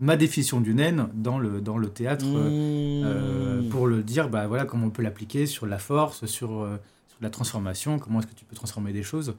ma 0.00 0.16
définition 0.16 0.60
du 0.60 0.74
naine 0.74 1.08
dans 1.14 1.38
le, 1.38 1.60
dans 1.60 1.78
le 1.78 1.88
théâtre. 1.88 2.26
euh, 2.26 3.04
euh, 3.04 3.62
Mmh. 3.62 3.68
pour 3.70 3.86
le 3.86 4.02
dire, 4.02 4.28
bah 4.28 4.46
voilà, 4.46 4.64
comment 4.66 4.86
on 4.86 4.90
peut 4.90 5.02
l'appliquer 5.02 5.46
sur 5.46 5.64
la 5.66 5.78
force, 5.78 6.26
sur, 6.26 6.62
euh, 6.62 6.76
sur 7.08 7.18
la 7.22 7.30
transformation, 7.30 7.98
comment 7.98 8.18
est-ce 8.20 8.26
que 8.26 8.34
tu 8.34 8.44
peux 8.44 8.56
transformer 8.56 8.92
des 8.92 9.02
choses. 9.02 9.34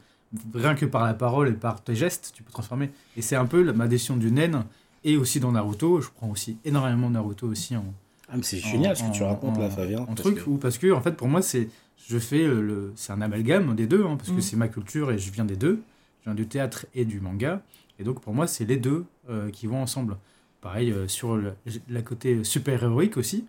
Rien 0.53 0.73
que 0.75 0.85
par 0.85 1.05
la 1.05 1.13
parole 1.13 1.49
et 1.49 1.53
par 1.53 1.81
tes 1.83 1.95
gestes, 1.95 2.31
tu 2.35 2.43
peux 2.43 2.51
transformer. 2.51 2.89
Et 3.15 3.21
c'est 3.21 3.35
un 3.35 3.45
peu 3.45 3.61
la- 3.61 3.73
ma 3.73 3.87
décision 3.87 4.17
du 4.17 4.31
naine. 4.31 4.63
Et 5.03 5.15
aussi 5.15 5.39
dans 5.39 5.51
Naruto, 5.51 6.01
je 6.01 6.09
prends 6.13 6.29
aussi 6.29 6.57
énormément 6.65 7.09
Naruto 7.09 7.47
aussi 7.47 7.77
en, 7.77 7.85
Ah, 8.29 8.33
mais 8.35 8.43
c'est 8.43 8.57
génial 8.57 8.97
ce 8.97 9.03
que 9.03 9.11
tu 9.13 9.23
en- 9.23 9.27
racontes 9.29 9.57
là, 9.57 9.65
en- 9.67 9.69
Fabien. 9.69 9.99
en 9.99 10.05
parce 10.07 10.21
truc, 10.21 10.43
que- 10.43 10.49
ou 10.49 10.57
parce 10.57 10.77
que 10.77 10.91
en 10.91 10.99
fait 11.01 11.13
pour 11.15 11.29
moi 11.29 11.41
c'est 11.41 11.69
je 12.09 12.17
fais 12.17 12.45
le 12.45 12.91
c'est 12.95 13.13
un 13.13 13.21
amalgame 13.21 13.73
des 13.75 13.87
deux 13.87 14.03
hein, 14.03 14.17
parce 14.17 14.29
que 14.31 14.35
Mm. 14.37 14.41
c'est 14.41 14.57
ma 14.57 14.67
culture 14.67 15.11
et 15.11 15.17
je 15.17 15.31
viens 15.31 15.45
des 15.45 15.55
deux 15.55 15.79
du 16.33 16.47
théâtre 16.47 16.85
et 16.95 17.05
du 17.05 17.19
manga 17.19 17.61
et 17.99 18.03
donc 18.03 18.21
pour 18.21 18.33
moi 18.33 18.47
c'est 18.47 18.65
les 18.65 18.77
deux 18.77 19.05
euh, 19.29 19.49
qui 19.49 19.67
vont 19.67 19.81
ensemble 19.81 20.17
pareil 20.61 20.91
euh, 20.91 21.07
sur 21.07 21.35
le, 21.37 21.53
la 21.89 22.01
côté 22.01 22.43
super 22.43 22.83
héroïque 22.83 23.17
aussi 23.17 23.45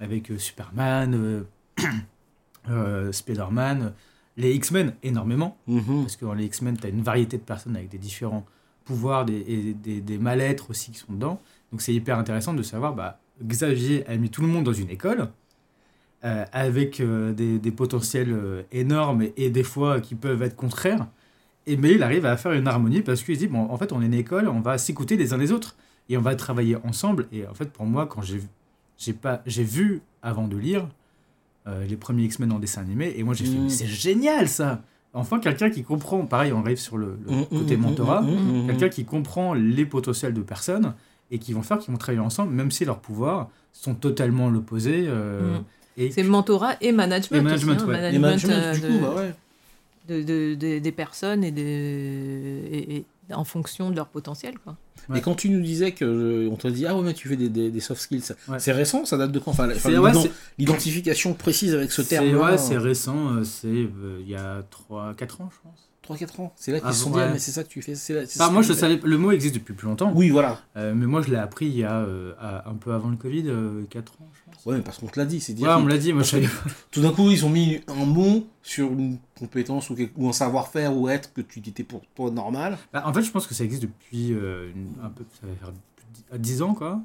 avec 0.00 0.30
euh, 0.30 0.38
Superman 0.38 1.44
Spider-Man 3.12 3.92
les 4.36 4.54
X-Men 4.54 4.94
énormément 5.02 5.56
Mhm. 5.66 6.02
parce 6.02 6.16
que 6.16 6.24
dans 6.24 6.34
les 6.34 6.44
X-Men, 6.44 6.76
tu 6.76 6.86
as 6.86 6.90
une 6.90 7.02
variété 7.02 7.38
de 7.38 7.42
personnes 7.42 7.76
avec 7.76 7.88
des 7.88 7.98
différents 7.98 8.44
pouvoirs 8.84 9.24
des, 9.24 9.38
et 9.46 9.72
des, 9.74 10.00
des 10.00 10.18
mal-être 10.18 10.70
aussi 10.70 10.90
qui 10.90 10.98
sont 10.98 11.12
dedans. 11.12 11.40
Donc 11.72 11.80
c'est 11.80 11.94
hyper 11.94 12.18
intéressant 12.18 12.52
de 12.52 12.62
savoir, 12.62 12.94
bah, 12.94 13.18
Xavier 13.42 14.06
a 14.08 14.16
mis 14.16 14.28
tout 14.28 14.42
le 14.42 14.48
monde 14.48 14.64
dans 14.64 14.72
une 14.74 14.90
école, 14.90 15.28
avec 16.22 17.00
des, 17.00 17.58
des 17.60 17.70
potentiels 17.70 18.64
énormes 18.72 19.22
et, 19.22 19.32
et 19.36 19.48
des 19.48 19.62
fois 19.62 20.00
qui 20.00 20.16
peuvent 20.16 20.42
être 20.42 20.56
contraires. 20.56 21.06
Et, 21.66 21.76
mais 21.76 21.92
il 21.92 22.02
arrive 22.02 22.26
à 22.26 22.36
faire 22.36 22.52
une 22.52 22.68
harmonie 22.68 23.02
parce 23.02 23.22
qu'il 23.22 23.34
se 23.34 23.40
dit, 23.40 23.46
bon, 23.48 23.68
en 23.70 23.76
fait, 23.76 23.92
on 23.92 24.00
est 24.02 24.06
une 24.06 24.14
école, 24.14 24.48
on 24.48 24.60
va 24.60 24.78
s'écouter 24.78 25.16
les 25.16 25.32
uns 25.32 25.36
les 25.38 25.50
autres 25.52 25.74
et 26.08 26.16
on 26.16 26.20
va 26.22 26.34
travailler 26.36 26.76
ensemble. 26.84 27.26
Et 27.32 27.46
en 27.46 27.54
fait, 27.54 27.70
pour 27.72 27.86
moi, 27.86 28.06
quand 28.06 28.22
j'ai 28.22 28.40
j'ai 28.98 29.12
pas 29.12 29.42
j'ai 29.46 29.64
vu 29.64 30.00
avant 30.22 30.48
de 30.48 30.56
lire 30.56 30.86
euh, 31.66 31.84
les 31.86 31.96
premiers 31.96 32.22
X-Men 32.24 32.52
en 32.52 32.58
dessin 32.58 32.80
animé, 32.82 33.14
et 33.16 33.22
moi 33.24 33.34
j'ai 33.34 33.44
fait, 33.44 33.58
Mm. 33.58 33.68
c'est 33.68 33.86
génial 33.86 34.48
ça 34.48 34.82
Enfin, 35.12 35.38
quelqu'un 35.40 35.70
qui 35.70 35.82
comprend, 35.82 36.26
pareil, 36.26 36.52
on 36.52 36.60
arrive 36.60 36.76
sur 36.78 36.98
le, 36.98 37.16
le 37.26 37.32
Mmh, 37.36 37.44
côté 37.46 37.76
mmh, 37.78 37.80
mentorat, 37.80 38.20
mmh, 38.20 38.26
mmh, 38.30 38.62
mmh. 38.62 38.66
quelqu'un 38.66 38.88
qui 38.90 39.04
comprend 39.06 39.54
les 39.54 39.86
potentiels 39.86 40.34
de 40.34 40.42
personnes 40.42 40.92
et 41.30 41.38
qui 41.38 41.54
vont 41.54 41.62
faire, 41.62 41.78
qui 41.78 41.90
vont 41.90 41.96
travailler 41.96 42.20
ensemble, 42.20 42.52
même 42.52 42.70
si 42.70 42.84
leurs 42.84 42.98
pouvoirs 43.00 43.48
sont 43.72 43.94
totalement 43.94 44.50
l'opposé. 44.50 45.06
euh, 45.08 45.58
Mm. 45.58 46.10
C'est 46.10 46.22
mentorat 46.22 46.74
et 46.82 46.92
management. 46.92 47.38
Et 47.38 47.40
management, 47.42 47.76
aussi, 47.76 47.84
hein, 47.84 47.88
ouais. 47.88 48.14
Et 48.14 48.18
management, 48.18 48.52
euh, 48.52 48.74
du 48.74 48.80
de, 48.82 48.86
coup, 48.88 48.98
bah 49.00 49.14
ouais. 49.16 49.34
De- 50.08 50.22
de- 50.22 50.54
de- 50.54 50.78
des 50.78 50.92
personnes 50.92 51.42
et, 51.44 52.96
et 52.96 53.04
en 53.34 53.44
fonction 53.44 53.90
de 53.90 53.96
leur 53.96 54.08
potentiel. 54.08 54.58
Quoi. 54.58 54.76
Ouais. 55.08 55.18
Et 55.18 55.20
quand 55.20 55.34
tu 55.34 55.48
nous 55.50 55.60
disais 55.60 55.92
que 55.92 56.04
euh, 56.04 56.48
on 56.50 56.56
t'a 56.56 56.70
dit 56.70 56.86
ah 56.86 56.96
ouais 56.96 57.02
mais 57.02 57.14
tu 57.14 57.28
fais 57.28 57.36
des, 57.36 57.48
des, 57.48 57.70
des 57.70 57.80
soft 57.80 58.00
skills, 58.00 58.22
Ouais. 58.48 58.58
c'est 58.58 58.72
récent, 58.72 59.04
ça 59.04 59.16
date 59.16 59.32
de 59.32 59.38
quand? 59.38 59.50
Enfin, 59.52 59.68
l'identification 60.58 61.34
précise 61.34 61.74
avec 61.74 61.92
ce 61.92 62.02
c'est 62.02 62.16
terme. 62.20 62.36
ouais, 62.36 62.58
c'est 62.58 62.78
récent, 62.78 63.34
euh, 63.34 63.44
c'est 63.44 63.66
euh, 63.68 64.18
il 64.20 64.28
y 64.28 64.34
a 64.36 64.62
3-4 64.90 65.42
ans, 65.42 65.50
je 65.52 65.58
pense. 65.62 65.85
3-4 66.06 66.40
ans. 66.40 66.52
C'est 66.56 66.72
là 66.72 66.78
qu'ils 66.80 66.88
Ah, 66.88 66.92
sont 66.92 67.12
ouais. 67.12 67.22
ah, 67.24 67.30
mais 67.32 67.38
c'est 67.38 67.50
ça 67.52 67.64
que 67.64 67.68
tu 67.68 67.82
fais. 67.82 67.92
là- 68.14 68.22
Bah, 68.38 68.50
moi, 68.50 68.62
je 68.62 68.72
savais, 68.72 69.00
le 69.02 69.18
mot 69.18 69.30
existe 69.32 69.54
depuis 69.54 69.74
plus 69.74 69.86
longtemps, 69.88 70.12
Oui 70.14 70.30
voilà. 70.30 70.58
euh, 70.76 70.94
mais 70.94 71.06
moi 71.06 71.22
je 71.22 71.30
l'ai 71.30 71.36
appris 71.36 71.66
il 71.66 71.76
y 71.76 71.84
a 71.84 71.98
euh, 71.98 72.32
un 72.64 72.74
peu 72.74 72.92
avant 72.92 73.08
le 73.10 73.16
Covid, 73.16 73.44
4 73.90 74.12
ans, 74.20 74.28
je 74.32 74.50
pense. 74.52 74.64
Ouais 74.66 74.76
mais 74.76 74.82
parce 74.82 74.98
qu'on 74.98 75.06
te 75.06 75.18
l'a 75.18 75.26
dit, 75.26 75.40
c'est 75.40 75.52
dire 75.52 75.68
Ouais, 75.68 75.74
on 75.74 75.82
me 75.82 75.90
l'a 75.90 75.98
dit, 75.98 76.12
moi 76.12 76.22
je 76.22 76.30
savais 76.30 76.46
pas. 76.46 76.70
tout 76.90 77.00
d'un 77.02 77.10
coup 77.12 77.30
ils 77.30 77.44
ont 77.44 77.50
mis 77.50 77.80
un 77.88 78.04
mot 78.04 78.46
sur 78.62 78.90
une 78.92 79.18
compétence 79.38 79.90
ou, 79.90 79.94
quelque- 79.94 80.14
ou 80.16 80.28
un 80.28 80.32
savoir-faire 80.32 80.96
ou 80.96 81.08
être 81.08 81.32
que 81.32 81.40
tu 81.40 81.60
étais 81.60 81.84
pour 81.84 82.02
toi 82.14 82.30
normal. 82.30 82.78
Bah, 82.92 83.02
en 83.06 83.12
fait, 83.12 83.22
je 83.22 83.30
pense 83.30 83.46
que 83.46 83.54
ça 83.54 83.64
existe 83.64 83.82
depuis 83.82 84.32
euh, 84.32 84.70
une- 84.74 84.94
un 85.04 85.08
peu, 85.10 85.24
ça 85.40 85.46
va 85.46 85.54
faire 85.54 85.72
de 86.32 86.38
10 86.38 86.62
ans, 86.62 86.74
quoi. 86.74 87.00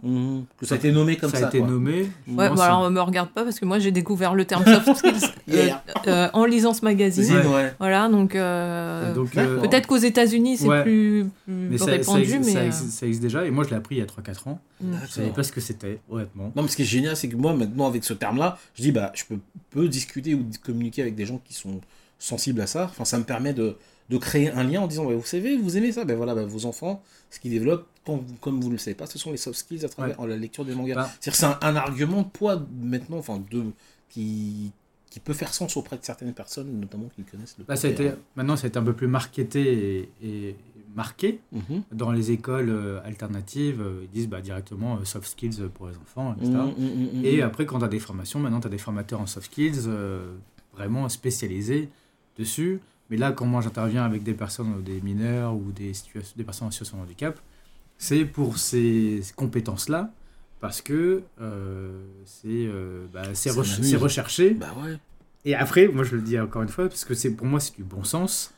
Que 0.58 0.66
ça 0.66 0.76
a 0.76 0.78
été 0.78 0.92
nommé 0.92 1.16
comme 1.16 1.30
ça. 1.30 1.38
ça 1.38 1.46
a 1.46 1.48
été 1.50 1.60
quoi. 1.60 1.68
nommé. 1.68 2.10
Ouais, 2.28 2.50
c'est- 2.56 2.62
alors 2.62 2.90
me 2.90 3.00
regarde 3.02 3.30
pas 3.30 3.44
parce 3.44 3.60
que 3.60 3.66
moi 3.66 3.78
j'ai 3.80 3.92
découvert 3.92 4.34
le 4.34 4.46
terme 4.46 4.66
soft 4.66 4.96
skills 4.98 5.30
euh, 5.52 5.70
euh, 6.08 6.28
en 6.34 6.46
lisant 6.46 6.74
ce 6.74 6.84
magazine. 6.84 7.24
Zine, 7.24 7.38
Ouais. 7.38 7.48
ouais. 7.54 7.74
Voilà, 7.80 8.10
donc, 8.10 8.36
euh, 8.36 9.14
Donc, 9.14 9.38
euh, 9.38 9.60
peut-être 9.62 9.88
qu'aux 9.88 9.98
États-Unis 9.98 10.58
c'est 10.58 10.68
Ouais. 10.68 10.82
plus, 10.84 11.26
plus 11.46 11.54
mais 11.54 11.78
ça, 11.78 11.86
ça 11.86 11.92
répandu, 11.92 12.22
existe, 12.22 12.46
mais. 12.46 12.52
ça 12.52 12.60
euh, 12.60 12.66
existe- 12.66 12.92
ça 12.92 13.06
existe 13.06 13.22
déjà, 13.24 13.46
et 13.46 13.52
moi 13.52 13.64
je 13.64 13.70
l'ai 13.70 13.76
appris 13.76 13.96
il 13.96 14.00
y 14.00 14.02
a 14.02 14.06
3-4 14.06 14.48
ans. 14.48 14.60
mm. 14.82 14.94
Je 15.08 15.12
savais 15.12 15.30
pas 15.30 15.44
ce 15.44 15.52
que 15.52 15.62
c'était, 15.62 16.00
honnêtement. 16.10 16.52
Non, 16.56 16.64
mais 16.64 16.68
ce 16.68 16.76
qui 16.76 16.82
est 16.82 16.86
génial, 16.86 17.16
c'est 17.16 17.28
que 17.30 17.36
moi, 17.36 17.54
maintenant, 17.54 17.88
avec 17.88 18.04
ce 18.04 18.14
terme-là, 18.14 18.58
je 18.76 18.82
dis, 18.82 18.92
bah, 18.92 19.12
je 19.16 19.24
peux, 19.26 19.38
peux 19.70 19.88
discuter 19.88 20.34
ou 20.34 20.46
communiquer 20.64 21.04
avec 21.04 21.16
des 21.16 21.26
gens 21.26 21.40
qui 21.46 21.54
sont 21.54 21.80
sensibles 22.18 22.62
à 22.62 22.68
ça. 22.68 22.86
Enfin, 22.86 23.06
ça 23.06 23.18
me 23.20 23.24
permet 23.24 23.54
de, 23.54 23.76
de 24.10 24.18
créer 24.18 24.50
un 24.52 24.64
lien 24.64 24.82
en 24.82 24.88
disant, 24.88 25.06
bah, 25.06 25.14
vous 25.16 25.26
savez, 25.26 25.58
vous 25.58 25.78
aimez 25.78 25.92
ça, 25.92 26.06
ben 26.06 26.18
voilà, 26.18 26.34
bah, 26.36 26.44
vos 26.46 26.66
enfants, 26.66 27.02
ce 27.30 27.40
qu'ils 27.40 27.52
développent, 27.52 27.88
comme 28.04 28.62
vous 28.62 28.68
ne 28.68 28.74
le 28.74 28.78
savez 28.78 28.96
pas, 28.96 29.06
ce 29.06 29.20
sont 29.20 29.32
les 29.32 29.38
soft 29.38 29.60
skills 29.60 29.86
à 29.86 29.90
travers 29.90 30.26
la 30.26 30.36
lecture 30.36 30.66
des 30.66 30.76
mangas. 30.76 30.96
Bah. 30.96 31.10
C'est-à-dire 31.20 31.34
que 31.34 31.38
c'est 31.38 31.46
un, 31.46 31.60
un 31.62 31.76
argument 31.76 32.24
de 32.24 32.28
poids 32.28 32.62
maintenant, 32.82 33.18
enfin, 33.18 33.42
de, 33.52 33.66
qui, 34.10 34.72
qui 35.10 35.20
peut 35.20 35.34
faire 35.34 35.54
sens 35.54 35.78
auprès 35.78 35.98
de 35.98 36.04
certaines 36.04 36.34
personnes, 36.34 36.80
notamment 36.80 37.10
qui 37.16 37.24
connaissent 37.24 37.58
le 37.58 37.76
ça 37.76 37.88
a 37.88 37.92
été, 37.92 38.12
maintenant, 38.36 38.56
ça 38.56 38.66
a 38.66 38.68
été 38.70 38.80
un 38.80 38.84
peu 38.84 38.94
plus 38.94 39.08
marketé 39.08 40.10
et, 40.22 40.50
et 40.50 40.56
marqué. 40.96 41.40
Mhm. 41.52 41.84
Dans 41.92 42.12
les 42.12 42.32
écoles 42.32 42.70
euh, 42.70 43.00
alternatives, 43.06 43.82
euh, 43.82 44.02
ils 44.04 44.10
disent 44.10 44.28
bah, 44.28 44.42
directement 44.42 44.98
euh, 44.98 45.06
soft 45.06 45.28
skills 45.28 45.70
pour 45.74 45.88
les 45.88 45.98
enfants, 45.98 46.36
etc. 46.36 46.52
Mhm, 46.52 46.74
mhm, 46.78 47.20
mhm. 47.20 47.26
Et 47.26 47.42
après, 47.42 47.66
quand 47.66 47.80
tu 47.80 47.86
as 47.86 47.90
des 47.90 48.00
formations, 48.00 48.40
maintenant, 48.40 48.60
tu 48.60 48.68
as 48.68 48.72
des 48.72 48.78
formateurs 48.78 49.22
en 49.22 49.28
soft 49.28 49.46
skills 49.46 49.88
euh, 49.88 50.34
vraiment 50.74 51.08
spécialisés 51.08 51.90
dessus. 52.38 52.80
Mais 53.10 53.18
là, 53.18 53.34
quand 53.34 53.46
moi 53.46 53.62
j'interviens 53.62 54.06
avec 54.06 54.24
des 54.24 54.34
personnes, 54.34 54.76
euh, 54.78 54.82
des 54.82 55.02
mineurs 55.02 55.54
ou 55.54 55.72
des, 55.72 55.92
des 56.36 56.44
personnes 56.44 56.70
en 56.70 56.72
situation 56.72 56.98
de 56.98 57.04
handicap, 57.04 57.40
c'est 58.02 58.26
pour 58.26 58.58
ces 58.58 59.22
compétences-là, 59.36 60.12
parce 60.60 60.82
que 60.82 61.22
euh, 61.40 62.02
c'est 62.26 62.48
euh, 62.50 63.06
bah, 63.14 63.22
c'est 63.34 63.52
recherché. 63.98 64.56
Bah 64.56 64.74
ouais. 64.82 64.98
Et 65.46 65.54
après, 65.56 65.88
moi 65.88 66.04
je 66.04 66.16
le 66.16 66.22
dis 66.24 66.40
encore 66.40 66.64
une 66.64 66.70
fois, 66.70 66.88
parce 66.90 67.06
que 67.06 67.14
pour 67.30 67.46
moi 67.48 67.60
c'est 67.60 67.76
du 67.76 67.84
bon 67.84 68.04
sens, 68.04 68.54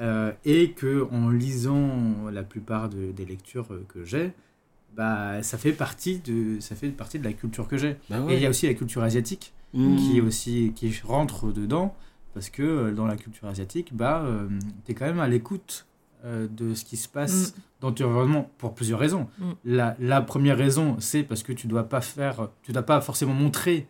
euh, 0.00 0.32
et 0.44 0.72
que 0.72 1.06
en 1.10 1.28
lisant 1.30 2.30
la 2.30 2.42
plupart 2.42 2.88
de- 2.88 3.12
des 3.12 3.24
lectures 3.26 3.68
que 3.92 4.04
j'ai, 4.04 4.32
bah 4.96 5.42
ça 5.42 5.58
fait 5.58 5.72
partie 5.72 6.18
de 6.20 6.60
ça 6.60 6.74
fait 6.74 6.88
partie 6.90 7.18
de 7.18 7.24
la 7.24 7.34
culture 7.34 7.68
que 7.68 7.76
j'ai. 7.76 7.96
Bah 8.08 8.24
Et 8.30 8.34
il 8.36 8.40
y 8.42 8.46
a 8.46 8.50
aussi 8.50 8.66
la 8.66 8.74
culture 8.74 9.02
asiatique 9.02 9.52
Mhm. 9.74 9.96
qui 9.98 10.16
est 10.18 10.22
aussi 10.22 10.72
qui 10.74 10.90
rentre 11.04 11.52
dedans, 11.52 11.94
parce 12.34 12.48
que 12.48 12.90
dans 12.90 13.06
la 13.06 13.16
culture 13.16 13.48
asiatique, 13.48 13.94
bah 13.94 14.24
tu 14.86 14.92
es 14.92 14.94
quand 14.94 15.04
même 15.06 15.20
à 15.20 15.28
l'écoute 15.28 15.86
euh, 16.24 16.46
de 16.50 16.74
ce 16.74 16.84
qui 16.84 16.96
se 16.96 17.08
passe 17.08 17.54
dans 17.80 17.92
ton 17.92 18.06
environnement 18.06 18.50
pour 18.58 18.74
plusieurs 18.74 18.98
raisons. 18.98 19.28
Mm. 19.38 19.44
La, 19.64 19.96
la 20.00 20.20
première 20.20 20.56
raison, 20.58 20.96
c'est 20.98 21.22
parce 21.22 21.42
que 21.42 21.52
tu 21.52 21.66
dois 21.66 21.84
pas 21.84 22.00
faire, 22.00 22.48
tu 22.62 22.72
dois 22.72 22.82
pas 22.82 23.00
forcément 23.00 23.34
montrer 23.34 23.86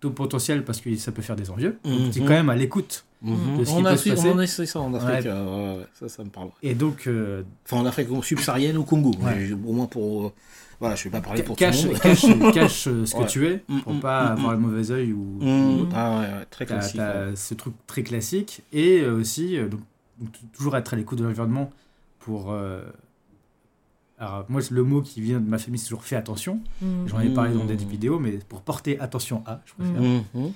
ton 0.00 0.10
potentiel 0.10 0.64
parce 0.64 0.80
que 0.80 0.94
ça 0.96 1.12
peut 1.12 1.22
faire 1.22 1.36
des 1.36 1.50
envieux. 1.50 1.78
Donc 1.84 2.10
tu 2.12 2.18
es 2.18 2.22
Mhm. 2.22 2.28
quand 2.28 2.34
même 2.34 2.50
à 2.50 2.56
l'écoute 2.56 3.04
Mhm. 3.22 3.58
de 3.58 3.64
ce 3.64 3.70
qui 3.70 3.76
On 3.76 3.82
peut 3.82 3.88
a 3.88 3.96
se 3.96 4.08
passer. 4.10 4.28
on 4.28 4.38
a 4.38 4.46
ça 4.46 4.80
en 4.80 4.92
Afrique. 4.94 5.24
Ouais. 5.24 5.26
euh, 5.26 5.78
ouais, 5.78 5.86
ça, 5.94 6.08
ça 6.08 6.22
me 6.24 6.28
parle. 6.28 6.50
Et 6.62 6.74
donc, 6.74 7.06
euh, 7.06 7.42
Enfin, 7.64 7.78
en 7.78 7.86
Afrique 7.86 8.08
subsaharienne 8.22 8.76
au 8.76 8.84
Congo. 8.84 9.12
Ouais. 9.22 9.50
Au 9.66 9.72
moins 9.72 9.86
pour. 9.86 10.26
euh, 10.26 10.32
Voilà, 10.80 10.96
je 10.96 11.04
vais 11.04 11.10
pas 11.10 11.20
parler 11.22 11.42
pour 11.44 11.56
cache, 11.56 11.82
tout 11.82 11.86
le 11.86 11.92
monde. 11.94 12.00
cache, 12.02 12.22
cache 12.54 12.82
ce 12.84 13.12
que 13.14 13.20
Ouais. 13.20 13.26
tu 13.26 13.46
es 13.46 13.62
Mm, 13.68 13.80
pour 13.80 13.94
mm, 13.94 14.00
pas 14.00 14.24
mm, 14.24 14.32
avoir 14.32 14.50
mm. 14.50 14.54
le 14.54 14.58
mauvais 14.60 14.90
œil 14.90 15.12
ou, 15.12 15.38
Mmh. 15.40 15.80
ou- 15.80 15.88
Ah 15.94 16.10
ouais, 16.10 16.26
ouais, 16.26 16.44
très 16.50 16.66
classique. 16.66 17.00
ce 17.36 17.54
truc 17.54 17.74
très 17.86 18.02
classique 18.02 18.62
et 18.72 19.06
aussi 19.06 19.56
donc, 19.70 19.80
donc, 20.20 20.30
toujours 20.52 20.76
être 20.76 20.94
à 20.94 20.96
l'écoute 20.96 21.18
de 21.18 21.24
l'environnement 21.24 21.70
pour 22.20 22.50
euh, 22.52 22.82
alors 24.18 24.44
moi 24.48 24.60
le 24.70 24.82
mot 24.84 25.02
qui 25.02 25.20
vient 25.20 25.40
de 25.40 25.48
ma 25.48 25.58
famille 25.58 25.78
c'est 25.78 25.86
toujours 25.88 26.04
fais 26.04 26.16
attention 26.16 26.60
Mm. 26.82 27.06
j'en 27.06 27.20
ai 27.20 27.28
parlé 27.30 27.52
dans 27.54 27.64
des 27.64 27.74
Mmh. 27.74 27.88
vidéos 27.88 28.18
mais 28.18 28.32
pour 28.48 28.60
porter 28.62 28.98
attention 29.00 29.42
à 29.46 29.60
je 29.66 29.72
préfère 29.74 30.00
Mhm. 30.00 30.52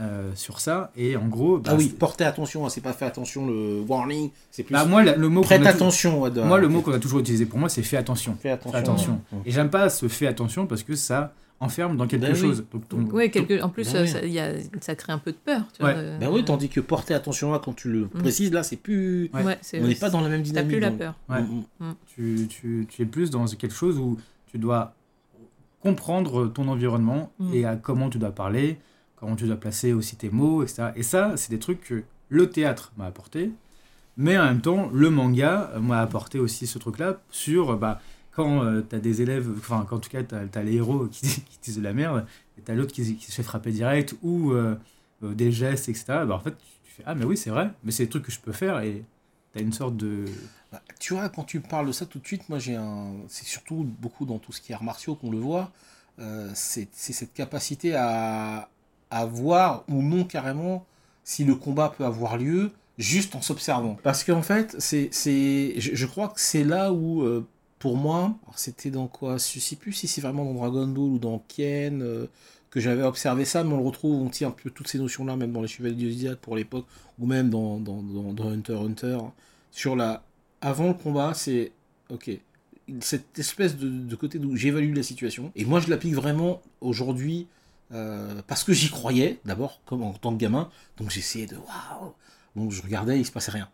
euh, 0.00 0.30
sur 0.34 0.60
ça 0.60 0.90
et 0.96 1.16
en 1.16 1.28
gros 1.28 1.58
bah, 1.58 1.72
Ah 1.74 1.76
oui, 1.76 1.88
portez 1.90 2.24
attention, 2.24 2.64
hein, 2.64 2.70
c'est 2.70 2.80
pas 2.80 2.94
fait 2.94 3.04
attention 3.04 3.46
le 3.46 3.80
warning, 3.86 4.30
c'est 4.50 4.62
plus. 4.62 4.72
bah, 4.72 4.86
moi 4.86 5.02
la- 5.02 5.14
le 5.16 5.28
mot 5.28 5.42
Prête 5.42 5.66
attention. 5.66 6.20
moi 6.46 6.58
le 6.58 6.68
mot 6.68 6.80
qu'on 6.80 6.92
a 6.92 6.98
toujours 6.98 7.20
utilisé 7.20 7.44
pour 7.44 7.58
moi 7.58 7.68
c'est 7.68 7.82
fais 7.82 7.98
attention 7.98 8.36
Fais 8.40 8.50
attention. 8.50 8.72
fais 8.72 8.78
attention 8.78 9.20
et 9.44 9.50
j'aime 9.50 9.68
pas 9.70 9.90
ce 9.90 10.08
fais 10.08 10.26
attention 10.26 10.66
parce 10.66 10.82
que 10.82 10.96
ça 10.96 11.34
enferme 11.62 11.96
dans 11.96 12.06
quelque 12.06 12.22
Ben 12.22 12.32
oui. 12.34 12.38
chose 12.40 12.64
donc 12.72 12.88
ton- 12.88 13.02
Ouais, 13.10 13.30
quelque... 13.30 13.62
en 13.62 13.68
plus, 13.68 13.90
Ben 13.92 14.02
oui. 14.02 14.08
ça, 14.08 14.22
il 14.22 14.32
y 14.32 14.38
a... 14.40 14.52
ça 14.80 14.94
crée 14.94 15.12
un 15.12 15.18
peu 15.18 15.32
de 15.32 15.36
peur. 15.36 15.62
Tu 15.76 15.82
Ouais. 15.84 15.92
vois, 15.92 16.02
euh, 16.02 16.18
Ben 16.18 16.28
oui, 16.30 16.44
tandis 16.44 16.68
que 16.68 16.80
porter 16.80 17.14
attention 17.14 17.52
là, 17.52 17.60
quand 17.64 17.72
tu 17.72 17.90
le 17.90 18.06
précises, 18.08 18.52
là, 18.52 18.62
c'est 18.62 18.76
plus. 18.76 19.30
Ouais. 19.32 19.42
ouais, 19.42 19.58
c'est- 19.62 19.80
On 19.82 19.86
n'est 19.86 19.94
pas 19.94 20.10
dans 20.10 20.20
la 20.20 20.28
même 20.28 20.42
T'as 20.42 20.48
dynamique. 20.48 20.70
plus 20.72 20.80
la 20.80 20.90
donc. 20.90 20.98
peur. 20.98 21.14
Ouais. 21.28 21.40
Mhm. 21.42 21.94
tu, 22.14 22.46
tu, 22.48 22.86
tu 22.90 23.02
es 23.02 23.06
plus 23.06 23.30
dans 23.30 23.46
quelque 23.46 23.74
chose 23.74 23.98
où 23.98 24.18
tu 24.46 24.58
dois 24.58 24.94
comprendre 25.80 26.46
ton 26.48 26.68
environnement 26.68 27.32
Mm. 27.38 27.54
et 27.54 27.64
à 27.64 27.76
comment 27.76 28.08
tu 28.10 28.18
dois 28.18 28.32
parler, 28.32 28.78
comment 29.16 29.36
tu 29.36 29.46
dois 29.46 29.56
placer 29.56 29.92
aussi 29.92 30.16
tes 30.16 30.30
mots, 30.30 30.62
etc. 30.62 30.90
Et 30.96 31.02
ça, 31.02 31.32
c'est 31.36 31.50
des 31.50 31.58
trucs 31.58 31.80
que 31.82 32.02
le 32.28 32.48
théâtre 32.50 32.92
m'a 32.96 33.06
apporté, 33.06 33.50
mais 34.16 34.38
en 34.38 34.44
même 34.44 34.60
temps, 34.60 34.90
le 34.92 35.10
manga 35.10 35.70
m'a 35.80 36.00
apporté 36.00 36.38
aussi 36.38 36.66
ce 36.66 36.78
truc-là 36.78 37.20
sur 37.30 37.76
bah, 37.76 38.00
quand 38.34 38.82
tu 38.88 38.96
as 38.96 38.98
des 38.98 39.22
élèves, 39.22 39.48
enfin, 39.58 39.86
en 39.90 39.98
tout 39.98 40.10
cas, 40.10 40.22
tu 40.22 40.34
as, 40.34 40.62
les 40.62 40.74
héros 40.74 41.06
qui, 41.06 41.26
qui 41.26 41.58
disent 41.62 41.76
de 41.76 41.82
la 41.82 41.92
merde, 41.92 42.26
et 42.58 42.62
tu 42.62 42.70
as 42.70 42.74
l'autre 42.74 42.92
qui, 42.92 43.16
qui 43.16 43.26
se 43.26 43.32
fait 43.32 43.42
frapper 43.42 43.72
direct 43.72 44.14
ou 44.22 44.52
euh, 44.52 44.76
euh, 45.22 45.34
des 45.34 45.52
gestes, 45.52 45.88
etc. 45.88 46.04
Bah, 46.26 46.34
en 46.34 46.40
fait, 46.40 46.52
tu, 46.84 46.92
fais 46.92 47.02
Ah, 47.06 47.14
mais 47.14 47.24
oui, 47.24 47.36
c'est 47.36 47.50
vrai, 47.50 47.70
mais 47.84 47.92
c'est 47.92 48.04
des 48.04 48.10
trucs 48.10 48.24
que 48.24 48.32
je 48.32 48.40
peux 48.40 48.52
faire 48.52 48.80
et 48.80 49.04
tu 49.52 49.58
as 49.58 49.62
une 49.62 49.72
sorte 49.72 49.96
de. 49.96 50.24
Bah, 50.70 50.82
tu 50.98 51.14
vois, 51.14 51.28
quand 51.28 51.44
tu 51.44 51.60
parles 51.60 51.86
de 51.86 51.92
ça 51.92 52.06
tout 52.06 52.18
de 52.18 52.26
suite, 52.26 52.48
moi 52.48 52.58
j'ai 52.58 52.76
un. 52.76 53.14
C'est 53.28 53.46
surtout 53.46 53.86
beaucoup 54.00 54.26
dans 54.26 54.38
tout 54.38 54.52
ce 54.52 54.60
qui 54.60 54.72
est 54.72 54.74
arts 54.74 54.84
martiaux 54.84 55.14
qu'on 55.14 55.30
le 55.30 55.38
voit. 55.38 55.70
euh, 56.18 56.50
c'est 56.54 56.88
cette 56.92 57.32
capacité 57.34 57.94
à, 57.94 58.68
voir 59.28 59.84
ou 59.88 60.02
non 60.02 60.24
carrément 60.24 60.86
si 61.22 61.44
le 61.44 61.54
combat 61.54 61.90
peut 61.90 62.04
avoir 62.04 62.38
lieu 62.38 62.72
juste 62.96 63.34
en 63.34 63.42
s'observant. 63.42 63.96
Parce 64.02 64.24
qu'en 64.24 64.42
fait, 64.42 64.74
c'est, 64.78 65.10
je, 65.78 65.94
je 65.94 66.06
crois 66.06 66.28
que 66.28 66.40
c'est 66.40 66.64
là 66.64 66.92
où, 66.92 67.22
euh, 67.22 67.46
pour 67.82 67.96
moi, 67.96 68.36
c'était 68.54 68.92
dans 68.92 69.08
quoi 69.08 69.38
Je 69.38 69.58
sais 69.58 69.74
plus 69.74 69.92
si 69.92 70.06
c'est 70.06 70.20
vraiment 70.20 70.44
dans 70.44 70.54
Dragon 70.54 70.86
Ball 70.86 71.04
ou 71.04 71.18
dans 71.18 71.42
Ken 71.48 72.00
euh, 72.00 72.26
que 72.70 72.78
j'avais 72.78 73.02
observé 73.02 73.44
ça, 73.44 73.64
mais 73.64 73.72
on 73.72 73.78
le 73.78 73.84
retrouve, 73.84 74.22
on 74.22 74.28
tient 74.28 74.48
un 74.48 74.52
peu 74.52 74.70
toutes 74.70 74.86
ces 74.86 75.00
notions-là, 75.00 75.34
même 75.34 75.50
dans 75.50 75.62
les 75.62 75.66
Chevaliers 75.66 75.96
du 75.96 76.12
Zodiac 76.12 76.38
pour 76.38 76.54
l'époque, 76.54 76.86
ou 77.18 77.26
même 77.26 77.50
dans, 77.50 77.80
dans, 77.80 78.48
Hunter 78.48 78.76
Hunter, 78.76 79.18
sur 79.72 79.96
la 79.96 80.22
avant 80.60 80.86
le 80.86 80.94
combat, 80.94 81.34
c'est 81.34 81.72
ok. 82.08 82.30
Cette 83.00 83.36
espèce 83.40 83.76
de, 83.76 84.14
côté 84.14 84.38
où 84.38 84.54
j'évalue 84.54 84.94
la 84.94 85.02
situation. 85.02 85.50
Et 85.56 85.64
moi, 85.64 85.80
je 85.80 85.90
l'applique 85.90 86.14
vraiment 86.14 86.62
aujourd'hui 86.80 87.48
euh, 87.92 88.42
parce 88.46 88.62
que 88.62 88.72
j'y 88.72 88.90
croyais, 88.90 89.40
d'abord, 89.44 89.80
comme 89.86 90.04
en 90.04 90.12
tant 90.12 90.32
que 90.32 90.38
gamin. 90.38 90.70
Donc 90.98 91.10
j'essayais 91.10 91.46
de 91.46 91.56
waouh. 91.56 92.12
Donc 92.54 92.70
je 92.70 92.80
regardais, 92.80 93.18
il 93.18 93.26
se 93.26 93.32
passait 93.32 93.50
rien. 93.50 93.68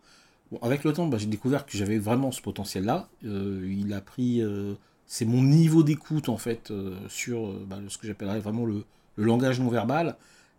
Avec 0.61 0.83
le 0.83 0.93
temps, 0.93 1.05
bah, 1.07 1.17
j'ai 1.17 1.27
découvert 1.27 1.65
que 1.65 1.77
j'avais 1.77 1.99
vraiment 1.99 2.31
ce 2.31 2.41
potentiel-là. 2.41 3.09
Euh, 3.25 3.67
il 3.69 3.93
a 3.93 4.01
pris. 4.01 4.41
euh, 4.41 4.75
c'est 5.05 5.25
mon 5.25 5.41
niveau 5.43 5.83
d'écoute, 5.83 6.29
en 6.29 6.37
fait, 6.37 6.71
euh, 6.71 6.97
sur 7.07 7.51
bah, 7.65 7.77
ce 7.87 7.97
que 7.97 8.07
j'appellerais 8.07 8.39
vraiment 8.39 8.65
le, 8.65 8.83
le 9.15 9.23
langage 9.25 9.59
non 9.59 9.69
verbal. 9.69 10.17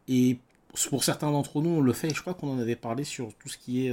Et 0.09 0.39
pour 0.91 1.05
certains 1.05 1.31
d'entre 1.33 1.61
nous, 1.61 1.71
on 1.71 1.81
le 1.81 1.93
fait. 1.93 2.11
Je 2.15 2.21
crois 2.21 2.35
qu'on 2.35 2.53
en 2.55 2.59
avait 2.59 2.77
parlé 2.77 3.05
sur 3.05 3.33
tout 3.35 3.49
ce 3.49 3.59
qui 3.59 3.87
est. 3.87 3.93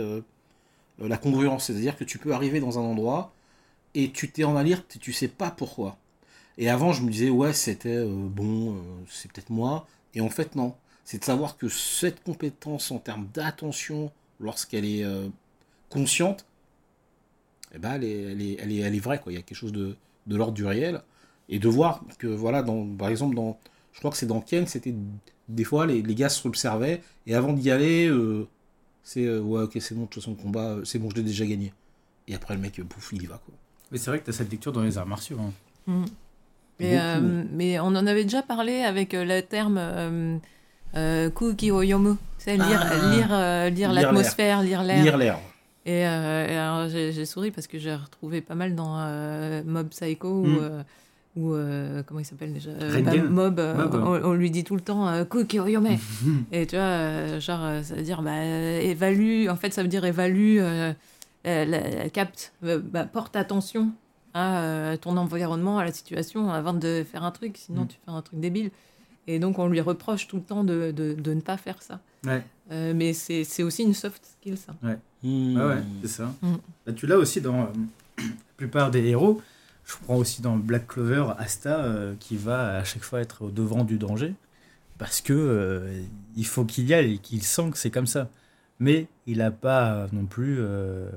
la 0.99 1.17
congruence, 1.17 1.65
c'est-à-dire 1.65 1.97
que 1.97 2.03
tu 2.03 2.17
peux 2.19 2.33
arriver 2.33 2.60
dans 2.60 2.79
un 2.79 2.83
endroit 2.83 3.33
et 3.95 4.12
tu 4.12 4.31
t'es 4.31 4.43
en 4.43 4.55
alerte 4.55 4.95
et 4.95 4.99
tu 4.99 5.13
sais 5.13 5.27
pas 5.27 5.51
pourquoi. 5.51 5.97
Et 6.57 6.69
avant, 6.69 6.93
je 6.93 7.03
me 7.03 7.12
disais, 7.12 7.29
ouais, 7.29 7.53
c'était 7.53 8.03
bon, 8.05 8.77
c'est 9.10 9.31
peut-être 9.31 9.49
moi. 9.51 9.88
Et 10.15 10.21
en 10.21 10.29
fait, 10.29 10.55
non. 10.55 10.75
C'est 11.05 11.19
de 11.19 11.23
savoir 11.25 11.57
que 11.57 11.69
cette 11.69 12.23
compétence 12.23 12.91
en 12.91 12.99
termes 12.99 13.27
d'attention, 13.33 14.12
lorsqu'elle 14.39 14.86
est 14.86 15.03
consciente, 15.89 16.45
eh 17.76 17.80
ben, 17.80 17.93
elle, 17.95 18.04
est, 18.04 18.21
elle, 18.21 18.41
est, 18.41 18.58
elle, 18.62 18.71
est, 18.71 18.78
elle 18.78 18.95
est 18.95 19.00
vraie. 19.00 19.19
Quoi. 19.19 19.32
Il 19.32 19.36
y 19.36 19.39
a 19.39 19.41
quelque 19.41 19.58
chose 19.58 19.71
de, 19.73 19.95
de 20.28 20.36
l'ordre 20.36 20.54
du 20.54 20.65
réel. 20.65 21.02
Et 21.50 21.60
de 21.60 21.67
voir 21.69 22.02
que, 22.19 22.28
voilà, 22.28 22.62
dans, 22.62 22.86
par 22.86 23.08
exemple, 23.08 23.36
dans, 23.36 23.58
je 23.93 24.00
crois 24.00 24.12
que 24.12 24.17
c'est 24.17 24.26
dans 24.26 24.41
Ken, 24.41 24.67
c'était 24.67 24.93
des 25.47 25.63
fois, 25.63 25.86
les, 25.86 26.02
les 26.02 26.15
gars 26.15 26.28
se 26.28 26.45
observaient 26.45 27.02
et 27.26 27.36
avant 27.36 27.54
d'y 27.54 27.71
aller, 27.71 28.08
euh, 28.08 28.47
c'est 29.04 29.23
euh, 29.26 29.39
ouais, 29.39 29.62
ok, 29.63 29.78
c'est 29.80 29.95
bon, 29.95 30.02
de 30.02 30.08
toute 30.08 30.21
façon, 30.21 30.32
le 30.38 30.41
combat, 30.43 30.71
euh, 30.71 30.84
c'est 30.84 31.00
bon, 31.00 31.10
je 31.10 31.15
l'ai 31.15 31.23
déjà 31.23 31.45
gagné. 31.45 31.71
Et 32.28 32.36
après, 32.36 32.54
le 32.54 32.60
mec, 32.60 32.82
pouf, 32.84 33.12
il 33.13 33.21
y 33.21 33.26
va, 33.28 33.39
quoi. 33.45 33.54
Mais 33.91 33.97
c'est 33.97 34.10
vrai 34.10 34.19
que 34.19 34.26
tu 34.26 34.30
as 34.32 34.34
cette 34.34 34.52
lecture 34.52 34.73
dans 34.73 34.82
les 34.82 34.97
arts 34.97 35.08
martiaux. 35.08 35.38
hein. 35.39 35.54
Mm. 35.88 36.06
Mais, 36.82 37.00
euh, 37.00 37.82
on 37.84 37.95
en 37.95 38.06
avait 38.06 38.23
déjà 38.23 38.41
parlé 38.41 38.82
avec 38.82 39.13
le 39.13 39.39
terme 39.39 39.78
euh, 39.80 40.38
euh, 40.95 41.30
kuki 41.30 41.71
o 41.71 41.82
yomu. 41.82 42.15
C'est 42.38 42.58
lire, 42.58 42.65
Ah. 42.84 43.15
lire, 43.15 43.28
euh, 43.32 43.69
lire 43.69 43.91
Lire 43.93 44.02
l'atmosphère, 44.02 44.62
lire 44.62 44.84
l'air. 44.84 45.02
Lire 45.02 45.17
l'air. 45.17 45.39
Et, 45.88 46.06
euh, 46.06 46.47
et 46.47 46.56
alors 46.58 46.89
j'ai 46.89 47.26
souri 47.26 47.50
parce 47.50 47.65
que 47.65 47.80
j'ai 47.80 47.95
retrouvé 47.95 48.41
pas 48.41 48.56
mal 48.56 48.76
dans 48.76 48.95
euh, 49.00 49.63
Mob 49.65 49.88
Psycho 49.88 50.43
Mm. 50.43 50.56
ou, 50.56 50.60
euh, 50.60 50.84
euh, 51.38 52.04
comment 52.04 52.19
il 52.19 52.26
s'appelle 52.26 52.52
déjà 52.54 52.71
bah, 53.04 53.15
Mob, 53.30 53.60
on, 53.60 54.30
on 54.32 54.34
lui 54.34 54.52
dit 54.52 54.63
tout 54.65 54.76
le 54.76 54.82
temps 54.82 55.08
euh, 55.08 55.23
Kuki 55.23 55.60
o 55.60 55.67
yome. 55.67 55.88
Et 56.52 56.67
tu 56.67 56.76
vois, 56.76 57.39
genre, 57.39 57.84
ça 57.86 57.95
veut 57.95 58.02
dire 58.02 58.21
bah, 58.21 58.43
évalue, 58.43 59.47
en 59.47 59.56
fait, 59.56 59.71
ça 59.73 59.82
veut 59.82 59.88
dire 59.88 60.04
évalue, 60.04 60.60
la- 61.45 62.10
capte, 62.10 62.54
bah, 62.62 63.06
porte 63.06 63.36
attention 63.36 63.91
à 64.34 64.95
ton 65.02 65.15
environnement, 65.17 65.80
à 65.80 65.86
la 65.86 65.91
situation 65.93 66.52
avant 66.52 66.73
de 66.73 67.06
faire 67.10 67.23
un 67.23 67.32
truc, 67.32 67.58
sinon 67.58 67.84
Mm. 67.84 67.88
tu 67.88 67.97
fais 68.04 68.12
un 68.12 68.21
truc 68.21 68.39
débile. 68.39 68.71
Et 69.28 69.39
donc, 69.39 69.58
on 69.60 69.67
lui 69.67 69.82
reproche 69.82 70.28
tout 70.28 70.38
le 70.38 70.43
temps 70.43 70.63
de, 70.63 70.91
de, 70.91 71.13
de 71.13 71.34
ne 71.34 71.41
pas 71.41 71.58
faire 71.58 71.82
ça. 71.82 72.00
Ouais. 72.26 72.43
Euh, 72.71 72.93
mais 72.95 73.13
c'est 73.13 73.43
c'est 73.43 73.63
aussi 73.63 73.84
une 73.84 73.93
soft 73.93 74.25
skill, 74.25 74.58
ça. 74.58 74.73
Hmm. 75.23 75.58
Ah 75.58 75.67
ouais, 75.67 75.84
c'est 76.01 76.08
ça. 76.10 76.34
Mm. 76.41 76.56
Bah, 76.86 76.93
tu 76.93 77.08
l'as 77.08 77.17
aussi 77.17 77.41
dans 77.41 77.62
euh, 77.62 77.65
la 78.17 78.23
plupart 78.58 78.91
des 78.91 79.03
héros. 79.06 79.41
Je 79.86 79.95
prends 80.03 80.17
aussi 80.17 80.41
dans 80.41 80.58
Black 80.58 80.88
Clover 80.88 81.32
Asta 81.38 81.80
euh, 81.80 82.13
qui 82.19 82.36
va 82.36 82.77
à 82.77 82.84
chaque 82.84 83.03
fois 83.03 83.21
être 83.21 83.45
au 83.45 83.49
devant 83.51 83.86
du 83.86 83.97
danger 83.97 84.34
parce 84.97 85.21
que 85.21 85.34
euh, 85.34 86.01
il 86.36 86.45
faut 86.45 86.65
qu'il 86.65 86.86
y 86.86 86.93
aille 86.93 87.15
et 87.15 87.17
qu'il 87.19 87.43
sent 87.43 87.69
que 87.71 87.77
c'est 87.77 87.91
comme 87.91 88.08
ça. 88.08 88.30
Mais 88.80 89.08
il 89.25 89.39
n'a 89.39 89.51
pas 89.51 90.08
non 90.12 90.25
plus, 90.25 90.58
euh, 90.60 91.10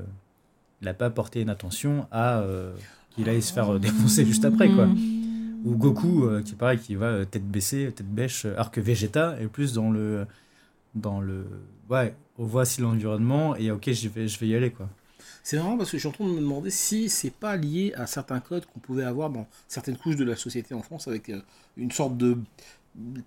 il 0.81 0.87
n'a 0.87 0.95
pas 0.95 1.11
porté 1.11 1.41
une 1.41 1.51
attention 1.51 2.07
à 2.11 2.41
euh, 2.41 2.73
qu'il 3.11 3.29
aille 3.29 3.43
se 3.43 3.53
faire 3.53 3.79
défoncer 3.81 4.25
juste 4.25 4.45
après 4.45 4.71
quoi. 4.71 4.89
Ou 5.65 5.77
Goku 5.77 6.25
euh, 6.25 6.43
qui 6.43 6.55
pareil 6.55 6.79
qui 6.79 6.95
va 6.95 7.27
tête 7.27 7.47
baissée, 7.47 7.93
tête 7.95 8.09
bêche, 8.09 8.47
alors 8.47 8.71
que 8.71 8.81
Vegeta 8.81 9.37
est 9.41 9.47
plus 9.47 9.75
dans 9.75 9.91
le 9.91 10.27
dans 10.95 11.21
le 11.21 11.47
ouais, 11.89 12.15
on 12.39 12.45
voit 12.47 12.65
si 12.65 12.81
l'environnement 12.81 13.57
et 13.57 13.71
ok 13.71 13.91
je 13.93 14.09
vais 14.09 14.29
je 14.29 14.39
vais 14.39 14.49
y 14.49 14.55
aller 14.57 14.71
quoi. 14.73 14.89
C'est 15.43 15.57
marrant 15.57 15.77
parce 15.77 15.91
que 15.91 15.97
je 15.97 16.01
suis 16.01 16.09
en 16.09 16.13
train 16.13 16.25
de 16.27 16.31
me 16.31 16.41
demander 16.41 16.71
si 16.71 17.09
c'est 17.09 17.31
pas 17.31 17.57
lié 17.57 17.93
à 17.97 18.07
certains 18.07 18.41
codes 18.41 18.67
qu'on 18.67 18.81
pouvait 18.81 19.05
avoir 19.05 19.31
dans 19.31 19.47
certaines 19.69 19.97
couches 19.97 20.17
de 20.17 20.25
la 20.25 20.37
société 20.37 20.75
en 20.75 20.83
France 20.83 21.09
avec 21.09 21.29
euh, 21.31 21.41
une 21.77 21.91
sorte 21.91 22.17
de 22.17 22.37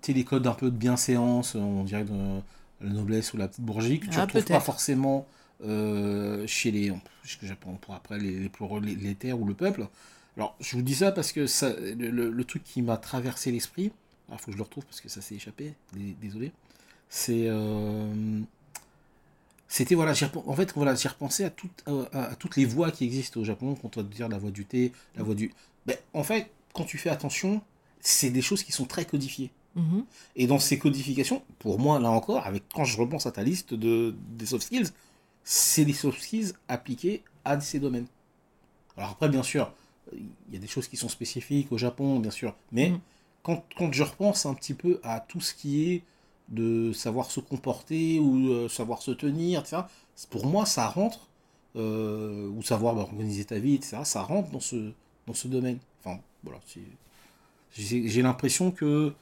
télécode 0.00 0.46
un 0.46 0.52
peu 0.54 0.70
de 0.70 0.76
bienséance, 0.76 1.56
euh, 1.56 1.60
on 1.60 1.84
dirait 1.84 2.04
de 2.04 2.12
la 2.80 2.90
noblesse 2.90 3.32
ou 3.32 3.36
la 3.36 3.48
petite 3.48 3.64
bourgeoisie, 3.64 4.00
que 4.00 4.06
tu 4.06 4.18
Ah, 4.18 4.22
retrouves 4.22 4.44
pas 4.44 4.60
forcément 4.60 5.26
euh, 5.64 6.46
chez 6.46 6.70
les, 6.70 6.92
ce 7.24 7.36
que 7.36 7.46
j'appelle 7.46 7.74
pour 7.80 7.94
après 7.94 8.18
les, 8.18 8.38
les, 8.38 8.50
les, 8.82 8.94
les 8.96 9.14
terres 9.14 9.40
ou 9.40 9.46
le 9.46 9.54
peuple. 9.54 9.86
Alors 10.36 10.56
je 10.60 10.76
vous 10.76 10.82
dis 10.82 10.94
ça 10.94 11.12
parce 11.12 11.32
que 11.32 11.46
ça, 11.46 11.70
le, 11.80 12.10
le- 12.10 12.30
le 12.30 12.44
truc 12.44 12.62
qui 12.64 12.82
m'a 12.82 12.96
traversé 12.96 13.50
l'esprit, 13.52 13.92
il 14.30 14.38
faut 14.38 14.46
que 14.46 14.52
je 14.52 14.56
le 14.56 14.62
retrouve 14.62 14.84
parce 14.84 15.00
que 15.00 15.08
ça 15.08 15.20
s'est 15.20 15.36
échappé, 15.36 15.74
dé- 15.94 16.16
désolé, 16.20 16.52
c'est... 17.14 17.46
euh, 17.48 18.40
c'était 19.68 19.94
voilà, 19.94 20.12
en 20.46 20.54
fait 20.54 20.72
voilà, 20.74 20.94
j'ai 20.94 21.08
repensé 21.08 21.44
à, 21.44 21.50
toutes 21.50 21.82
à, 22.12 22.18
à 22.32 22.34
toutes 22.36 22.56
les 22.56 22.64
voix 22.64 22.90
qui 22.92 23.04
existent 23.04 23.40
au 23.40 23.44
Japon, 23.44 23.74
quand 23.80 23.96
on 23.96 24.02
va 24.02 24.08
te 24.08 24.14
dire 24.14 24.28
la 24.28 24.38
voix 24.38 24.50
du 24.50 24.64
thé, 24.64 24.92
la 25.16 25.22
voix 25.24 25.34
du. 25.34 25.52
Ben, 25.86 25.96
en 26.12 26.22
fait, 26.22 26.50
quand 26.74 26.84
tu 26.84 26.98
fais 26.98 27.10
attention, 27.10 27.60
c'est 28.00 28.30
des 28.30 28.42
choses 28.42 28.62
qui 28.62 28.72
sont 28.72 28.84
très 28.84 29.04
codifiées. 29.04 29.50
Mhm. 29.74 30.04
Et 30.36 30.46
dans 30.46 30.60
ces 30.60 30.78
codifications, 30.78 31.42
pour 31.58 31.78
moi 31.80 31.98
là 31.98 32.10
encore, 32.10 32.46
avec 32.46 32.62
quand 32.72 32.84
je 32.84 32.96
repense 33.00 33.26
à 33.26 33.32
ta 33.32 33.42
liste 33.42 33.74
de 33.74 34.14
des 34.38 34.46
soft 34.46 34.64
skills, 34.66 34.90
c'est 35.42 35.84
des 35.84 35.92
soft 35.92 36.20
skills 36.22 36.52
appliqués 36.68 37.22
à 37.44 37.58
ces 37.60 37.80
domaines. 37.80 38.06
Alors 38.96 39.10
après, 39.10 39.28
bien 39.28 39.42
sûr, 39.42 39.72
il 40.16 40.28
y 40.52 40.56
a 40.56 40.60
des 40.60 40.68
choses 40.68 40.86
qui 40.88 40.96
sont 40.96 41.08
spécifiques 41.08 41.72
au 41.72 41.78
Japon, 41.78 42.20
bien 42.20 42.30
sûr, 42.30 42.54
mais 42.70 42.90
Mhm. 42.90 43.00
quand, 43.42 43.64
quand 43.76 43.92
je 43.92 44.04
repense 44.04 44.46
un 44.46 44.54
petit 44.54 44.74
peu 44.74 45.00
à 45.02 45.20
tout 45.20 45.40
ce 45.40 45.54
qui 45.54 45.90
est 45.90 46.02
de 46.48 46.92
savoir 46.92 47.30
se 47.30 47.40
comporter 47.40 48.18
ou 48.20 48.48
euh, 48.50 48.68
savoir 48.68 49.02
se 49.02 49.10
tenir, 49.12 49.60
etc. 49.60 49.82
Pour 50.30 50.46
moi, 50.46 50.66
ça 50.66 50.88
rentre, 50.88 51.28
euh, 51.76 52.48
ou 52.48 52.62
savoir 52.62 52.94
bah, 52.94 53.02
organiser 53.02 53.44
ta 53.44 53.58
vie, 53.58 53.74
etc. 53.74 53.98
Ça 54.04 54.22
rentre 54.22 54.50
dans 54.50 54.60
ce, 54.60 54.92
dans 55.26 55.34
ce 55.34 55.48
domaine. 55.48 55.78
Enfin, 56.04 56.20
voilà. 56.42 56.60
J'ai 57.76 58.22
l'impression 58.22 58.70
que, 58.70 59.12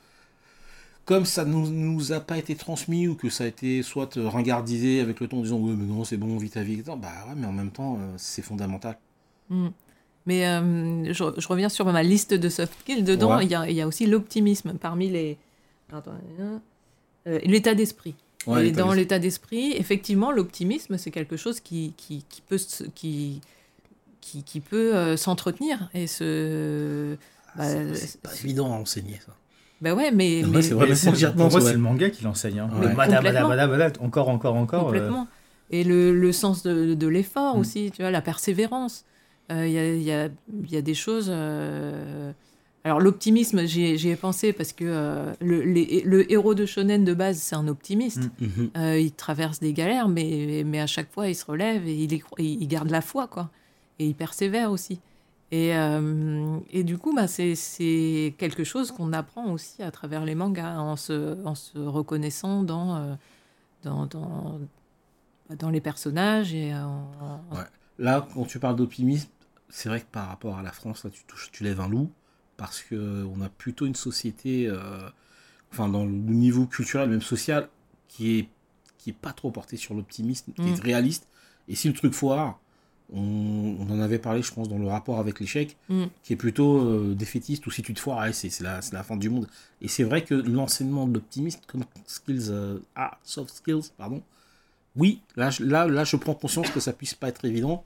comme 1.05 1.25
ça 1.25 1.45
nous, 1.45 1.69
nous 1.69 2.13
a 2.13 2.21
pas 2.21 2.39
été 2.39 2.55
transmis, 2.55 3.09
ou 3.09 3.15
que 3.15 3.31
ça 3.31 3.45
a 3.45 3.47
été 3.47 3.83
soit 3.83 4.11
ringardisé 4.17 5.01
avec 5.01 5.21
le 5.21 5.29
temps 5.29 5.39
en 5.39 5.43
disant 5.43 5.59
Ouais, 5.59 5.73
mais 5.75 5.87
non, 5.87 6.05
c'est 6.05 6.17
bon, 6.19 6.37
vis 6.37 6.51
ta 6.51 6.63
vie, 6.63 6.75
etc. 6.75 6.97
Bah 7.01 7.09
ouais, 7.29 7.35
mais 7.37 7.47
en 7.47 7.53
même 7.53 7.71
temps, 7.71 7.97
euh, 7.99 8.15
c'est 8.19 8.43
fondamental. 8.43 8.99
Mm. 9.49 9.69
Mais 10.27 10.47
euh, 10.47 11.13
je, 11.13 11.25
je 11.41 11.49
reviens 11.49 11.69
sur 11.69 11.85
ma 11.91 12.03
liste 12.03 12.35
de 12.35 12.49
soft 12.49 12.79
skills. 12.81 13.03
Dedans, 13.03 13.37
Ouais. 13.39 13.45
il 13.45 13.51
y, 13.51 13.55
a, 13.55 13.69
il 13.69 13.75
y 13.75 13.81
a 13.81 13.87
aussi 13.89 14.07
l'optimisme 14.07 14.75
parmi 14.75 15.09
les. 15.09 15.39
Attends. 15.93 16.13
Euh, 17.27 17.39
l'état 17.45 17.75
d'esprit. 17.75 18.15
Ouais, 18.47 18.69
et 18.69 18.71
dans 18.73 18.93
l'état 18.93 19.19
d'esprit, 19.21 19.73
effectivement, 19.73 20.33
l'optimisme, 20.33 20.99
c'est 20.99 21.13
quelque 21.13 21.37
chose 21.37 21.61
qui, 21.61 21.95
qui, 21.97 22.25
qui 22.29 22.41
peut, 22.43 22.59
qui, 22.95 23.41
qui, 24.21 24.43
qui 24.43 24.61
peut 24.61 24.97
euh, 24.97 25.17
s'entretenir 25.17 25.89
et 25.95 26.07
se. 26.09 27.17
Bah, 27.57 27.65
C'est- 27.95 28.21
pas 28.21 28.31
évident 28.43 28.73
à 28.73 28.77
enseigner, 28.79 29.21
ça. 29.25 29.33
bah 29.81 29.95
ouais, 29.95 30.11
mais, 30.11 30.43
Ouais, 30.43 30.51
mais- 30.51 30.63
c'est 30.63 30.75
vrai. 30.75 30.85
Mais 30.87 30.91
mais 30.91 30.97
c'est- 30.97 31.07
quand 31.11 31.15
j'y 31.15 31.25
pour 31.27 31.33
repense, 31.35 31.53
moi, 31.53 31.61
ouais. 31.63 31.67
c'est 31.69 31.73
le 31.75 31.79
manga 31.81 32.11
qui 32.11 32.25
l'enseigne. 32.25 32.59
Hein. 32.61 32.71
Le 32.81 32.89
bada, 32.89 33.21
encore, 34.01 34.29
encore, 34.29 34.57
encore. 34.57 34.81
euh, 34.81 34.85
complètement. 34.87 35.29
Et 35.71 35.85
le, 35.85 36.13
le 36.13 36.33
sens 36.33 36.63
de, 36.65 36.95
de 36.95 37.07
l'effort 37.07 37.57
Mm. 37.57 37.61
aussi, 37.61 37.91
tu 37.95 38.03
vois, 38.03 38.11
la 38.11 38.23
persévérance. 38.23 39.05
Euh, 39.53 39.67
Il 39.67 39.73
y, 39.73 39.79
a, 39.79 39.95
il 39.95 40.03
y, 40.03 40.13
a, 40.13 40.29
il 40.65 40.71
y 40.73 40.77
a 40.77 40.83
des 40.83 40.95
choses. 40.95 41.31
Alors, 42.85 42.99
l'optimisme, 43.01 43.65
j'y 43.65 44.09
ai, 44.09 44.17
pensé 44.17 44.53
parce 44.53 44.73
que 44.73 44.85
euh, 44.85 45.33
le, 45.41 45.63
les- 45.63 46.03
le 46.05 46.31
héros 46.33 46.55
de 46.55 46.67
Shonen 46.67 47.05
de 47.05 47.15
base, 47.15 47.39
c'est 47.39 47.55
un 47.55 47.69
optimiste. 47.69 48.29
Mm. 48.41 48.45
Mhm. 48.47 48.71
Euh, 48.77 48.99
il 48.99 49.13
traverse 49.13 49.61
des 49.61 49.73
galères, 49.73 50.09
mais, 50.09 50.65
mais 50.67 50.81
à 50.81 50.89
chaque 50.89 51.13
fois, 51.13 51.29
il 51.29 51.37
se 51.37 51.45
relève 51.45 51.87
et 51.87 51.95
il, 52.39 52.67
garde 52.69 52.91
la 52.91 53.01
foi, 53.01 53.29
quoi. 53.29 53.51
Et 54.01 54.07
il 54.07 54.15
persévère 54.17 54.73
aussi. 54.73 54.99
Et, 55.53 55.77
euh, 55.77 56.59
et 56.73 56.83
du 56.83 56.99
coup, 56.99 57.15
bah, 57.15 57.29
c'est- 57.29 58.35
quelque 58.39 58.65
chose 58.65 58.91
qu'on 58.91 59.13
apprend 59.13 59.53
aussi 59.53 59.83
à 59.83 59.91
travers 59.93 60.25
les 60.25 60.35
mangas, 60.35 60.79
en 60.81 60.97
se, 60.97 61.41
en 61.45 61.55
se 61.55 61.79
reconnaissant 61.79 62.65
dans, 62.65 63.17
dans, 63.85 64.07
dans, 64.07 64.59
dans 65.57 65.71
les 65.71 65.81
personnages. 65.81 66.53
Et 66.53 66.75
en- 66.75 67.07
en- 67.21 67.57
Ouais. 67.57 67.65
Là, 67.99 68.27
quand 68.35 68.45
tu 68.45 68.59
parles 68.59 68.75
d'optimisme, 68.77 69.29
c'est 69.69 69.89
vrai 69.89 70.01
que 70.01 70.07
par 70.11 70.27
rapport 70.27 70.59
à 70.59 70.63
la 70.63 70.73
France, 70.73 71.05
là, 71.05 71.11
tu, 71.11 71.23
touches, 71.25 71.51
tu 71.53 71.63
lèves 71.63 71.81
un 71.81 71.89
loup, 71.89 72.11
parce 72.57 72.83
que 72.83 73.25
on 73.37 73.41
a 73.41 73.49
plutôt 73.49 73.87
une 73.87 73.95
société, 73.95 74.67
euh, 74.69 75.09
enfin, 75.73 75.89
dans 75.89 76.05
le 76.05 76.13
niveau 76.13 76.67
culturel, 76.67 77.09
même 77.11 77.23
social, 77.23 77.69
qui 78.09 78.39
est, 78.39 78.49
qui 78.99 79.11
est 79.11 79.15
pas 79.15 79.33
trop 79.33 79.51
portée 79.51 79.77
sur 79.77 79.95
l'optimisme, 79.95 80.53
qui 80.53 80.63
Mm. 80.63 80.69
est 80.75 80.81
réaliste. 80.81 81.27
Et 81.69 81.75
si 81.75 81.89
le 81.89 81.95
truc 81.95 82.13
foire, 82.15 82.59
on, 83.13 83.77
on 83.81 83.91
en 83.91 84.01
avait 84.01 84.19
parlé, 84.19 84.43
je 84.43 84.53
pense, 84.53 84.69
dans 84.69 84.79
le 84.79 84.87
rapport 84.87 85.19
avec 85.19 85.41
l'échec, 85.41 85.77
Mm. 85.89 86.05
qui 86.23 86.33
est 86.33 86.37
plutôt 86.37 86.79
euh, 86.87 87.15
défaitiste, 87.15 87.67
ou 87.67 87.71
si 87.71 87.83
tu 87.83 87.95
te 87.95 88.01
foires, 88.01 88.33
c'est 88.33 88.49
c'est 88.51 88.63
la, 88.65 88.81
c'est 88.83 88.95
la 88.95 89.03
fin 89.03 89.17
du 89.17 89.29
monde. 89.31 89.49
Et 89.81 89.89
c'est 89.89 90.05
vrai 90.05 90.23
que 90.25 90.35
l'enseignement 90.35 91.07
de 91.09 91.15
l'optimisme, 91.15 91.61
comme 91.67 91.85
skills, 92.07 92.49
euh, 92.51 92.79
ah, 92.95 93.19
soft 93.25 93.55
skills, 93.55 93.91
pardon, 93.97 94.23
oui, 94.97 95.21
là, 95.37 95.51
je- 95.51 95.65
là, 95.65 95.87
là, 95.87 96.05
je 96.05 96.17
prends 96.17 96.35
conscience 96.35 96.71
que 96.71 96.81
ça 96.81 96.93
puisse 96.93 97.15
pas 97.15 97.29
être 97.29 97.45
évident. 97.45 97.85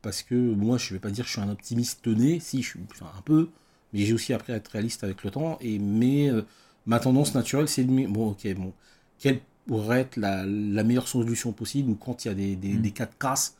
Parce 0.00 0.22
que 0.22 0.34
moi, 0.36 0.78
je 0.78 0.94
vais 0.94 1.00
pas 1.00 1.10
dire 1.10 1.24
que 1.24 1.28
je 1.28 1.32
suis 1.34 1.42
un 1.42 1.50
optimiste 1.50 2.06
né, 2.06 2.38
si, 2.38 2.62
je 2.62 2.68
suis 2.68 2.80
enfin, 2.92 3.10
un 3.18 3.22
peu, 3.22 3.48
mais 3.92 4.00
j'ai 4.00 4.12
aussi 4.12 4.32
appris 4.32 4.52
à 4.52 4.56
être 4.56 4.68
réaliste 4.68 5.04
avec 5.04 5.22
le 5.24 5.30
temps. 5.30 5.58
Et, 5.60 5.78
mais 5.78 6.30
euh, 6.30 6.42
ma 6.86 6.98
tendance 7.00 7.34
naturelle, 7.34 7.68
c'est 7.68 7.84
de 7.84 7.90
me- 7.90 8.06
bon, 8.08 8.30
ok, 8.30 8.54
bon, 8.54 8.72
quelle 9.18 9.40
pourrait 9.66 10.00
être 10.00 10.16
la, 10.16 10.44
la 10.46 10.82
meilleure 10.84 11.08
solution 11.08 11.52
possible 11.52 11.90
ou 11.90 11.94
quand 11.94 12.24
il 12.24 12.28
y 12.28 12.30
a 12.30 12.34
des, 12.34 12.56
des, 12.56 12.74
Mm. 12.74 12.82
des 12.82 12.90
cas 12.90 13.06
de 13.06 13.14
casse, 13.18 13.56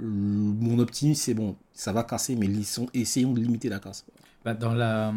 euh, 0.00 0.04
mon 0.04 0.78
optimisme, 0.78 1.20
c'est 1.22 1.34
bon, 1.34 1.56
ça 1.72 1.92
va 1.92 2.02
casser, 2.04 2.34
mais 2.36 2.46
lissons- 2.46 2.88
essayons 2.94 3.32
de 3.32 3.40
limiter 3.40 3.68
la 3.68 3.78
casse. 3.78 4.04
Bah, 4.44 4.54
dans 4.54 4.74
la, 4.74 5.12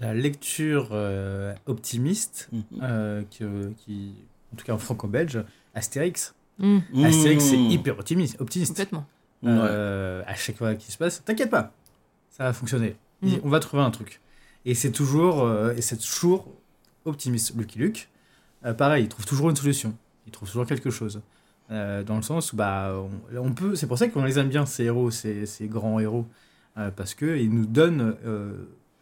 la 0.00 0.14
lecture 0.14 0.90
euh, 0.92 1.54
optimiste, 1.66 2.48
Mhm. 2.52 2.62
euh, 2.82 3.22
que- 3.38 3.72
qui, 3.84 4.12
en 4.52 4.56
tout 4.56 4.64
cas 4.64 4.72
en 4.74 4.78
franco-belge, 4.78 5.42
Astérix. 5.74 6.34
Mm, 6.58 6.78
Astérix, 7.04 7.44
c'est 7.44 7.58
hyper 7.58 7.98
optimiste. 7.98 8.40
optimiste. 8.40 8.70
complètement. 8.72 9.06
Euh, 9.44 10.22
À 10.26 10.34
chaque 10.34 10.56
fois 10.58 10.74
qu'il 10.74 10.92
se 10.92 10.98
passe, 10.98 11.22
t'inquiète 11.24 11.48
pas, 11.50 11.72
ça 12.30 12.44
va 12.44 12.52
fonctionner. 12.52 12.96
Mm. 13.22 13.34
On 13.44 13.48
va 13.48 13.60
trouver 13.60 13.82
un 13.82 13.90
truc. 13.90 14.20
Et 14.64 14.74
c'est 14.74 14.92
toujours, 14.92 15.42
euh, 15.44 15.74
et 15.76 15.80
c'est 15.82 15.96
toujours 15.96 16.48
optimiste. 17.04 17.54
Lucky 17.56 17.78
Luke, 17.78 18.08
euh, 18.64 18.74
pareil, 18.74 19.04
il 19.04 19.08
trouve 19.08 19.26
toujours 19.26 19.50
une 19.50 19.56
solution. 19.56 19.94
Il 20.26 20.32
trouve 20.32 20.48
toujours 20.48 20.66
quelque 20.66 20.90
chose. 20.90 21.20
Euh, 21.70 22.02
dans 22.02 22.16
le 22.16 22.22
sens 22.22 22.52
où 22.52 22.56
bah, 22.56 22.92
on, 23.34 23.38
on 23.38 23.52
peut, 23.52 23.74
c'est 23.76 23.86
pour 23.86 23.96
ça 23.98 24.08
qu'on 24.08 24.24
les 24.24 24.38
aime 24.38 24.48
bien 24.48 24.66
ces 24.66 24.84
héros, 24.84 25.10
ces, 25.10 25.46
ces 25.46 25.66
grands 25.68 26.00
héros, 26.00 26.26
euh, 26.78 26.90
parce 26.90 27.14
que 27.14 27.38
ils 27.38 27.50
nous 27.50 27.64
donnent 27.66 28.14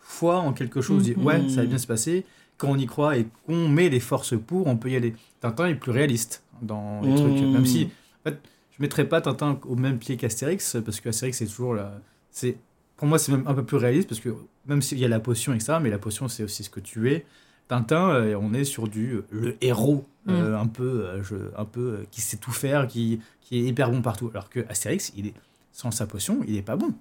foi 0.01 0.39
en 0.39 0.53
quelque 0.53 0.81
chose. 0.81 1.09
Mhm. 1.11 1.25
ouais, 1.25 1.49
ça 1.49 1.63
va 1.63 1.67
bien 1.67 1.79
se 1.79 1.87
passer. 1.87 2.25
Quand 2.57 2.69
on 2.71 2.77
y 2.77 2.87
croit 2.87 3.17
et 3.17 3.27
qu'on 3.47 3.69
met 3.69 3.89
les 3.89 4.01
forces 4.01 4.35
pour, 4.39 4.67
on 4.67 4.77
peut 4.77 4.91
y 4.91 4.97
aller. 4.97 5.15
Tintin 5.41 5.67
est 5.69 5.75
plus 5.77 5.93
réaliste 5.93 6.43
dans 6.61 7.01
les 7.03 7.11
Mhm. 7.11 7.17
trucs, 7.17 7.41
même 7.53 7.67
si 7.67 7.85
en 7.85 8.31
fait, 8.31 8.39
je 8.77 8.83
mettrais 8.83 9.09
pas 9.09 9.21
Tintin 9.21 9.59
au 9.67 9.77
même 9.77 9.99
pied 9.99 10.17
qu'Astérix 10.17 10.77
parce 10.85 11.01
qu'Astérix 11.01 11.39
c'est 11.39 11.47
toujours 11.47 11.75
la, 11.75 12.01
c'est 12.33 12.57
pour 12.99 13.09
moi 13.09 13.19
c'est 13.19 13.33
même 13.33 13.45
un 13.47 13.55
peu 13.55 13.65
plus 13.65 13.79
réaliste 13.79 14.09
parce 14.09 14.21
que 14.21 14.29
même 14.67 14.83
s'il 14.83 14.99
y 14.99 15.05
a 15.05 15.09
la 15.09 15.21
potion 15.21 15.55
etc 15.55 15.79
mais 15.81 15.89
la 15.91 15.99
potion 15.99 16.29
c'est 16.29 16.43
aussi 16.45 16.63
ce 16.65 16.69
que 16.71 16.81
tu 16.81 17.11
es 17.11 17.25
Tintin 17.69 18.11
euh, 18.11 18.39
on 18.41 18.53
est 18.55 18.65
sur 18.65 18.87
du 18.89 19.15
euh, 19.15 19.25
le 19.31 19.57
héros 19.63 20.07
euh, 20.29 20.57
un 20.59 20.67
peu 20.67 21.05
euh, 21.07 21.23
je- 21.23 21.51
un 21.57 21.65
peu 21.65 21.81
euh, 21.81 22.05
qui 22.11 22.21
sait 22.21 22.37
tout 22.37 22.53
faire 22.53 22.87
qui 22.87 23.21
qui 23.41 23.59
est 23.59 23.63
hyper 23.63 23.91
bon 23.91 24.03
partout 24.03 24.29
alors 24.35 24.51
que 24.51 24.61
Astérix 24.69 25.13
il 25.17 25.27
est 25.29 25.35
sans 25.73 25.91
sa 25.91 26.07
potion 26.07 26.41
il 26.47 26.57
est 26.57 26.63
pas 26.63 26.77
bon 26.77 26.93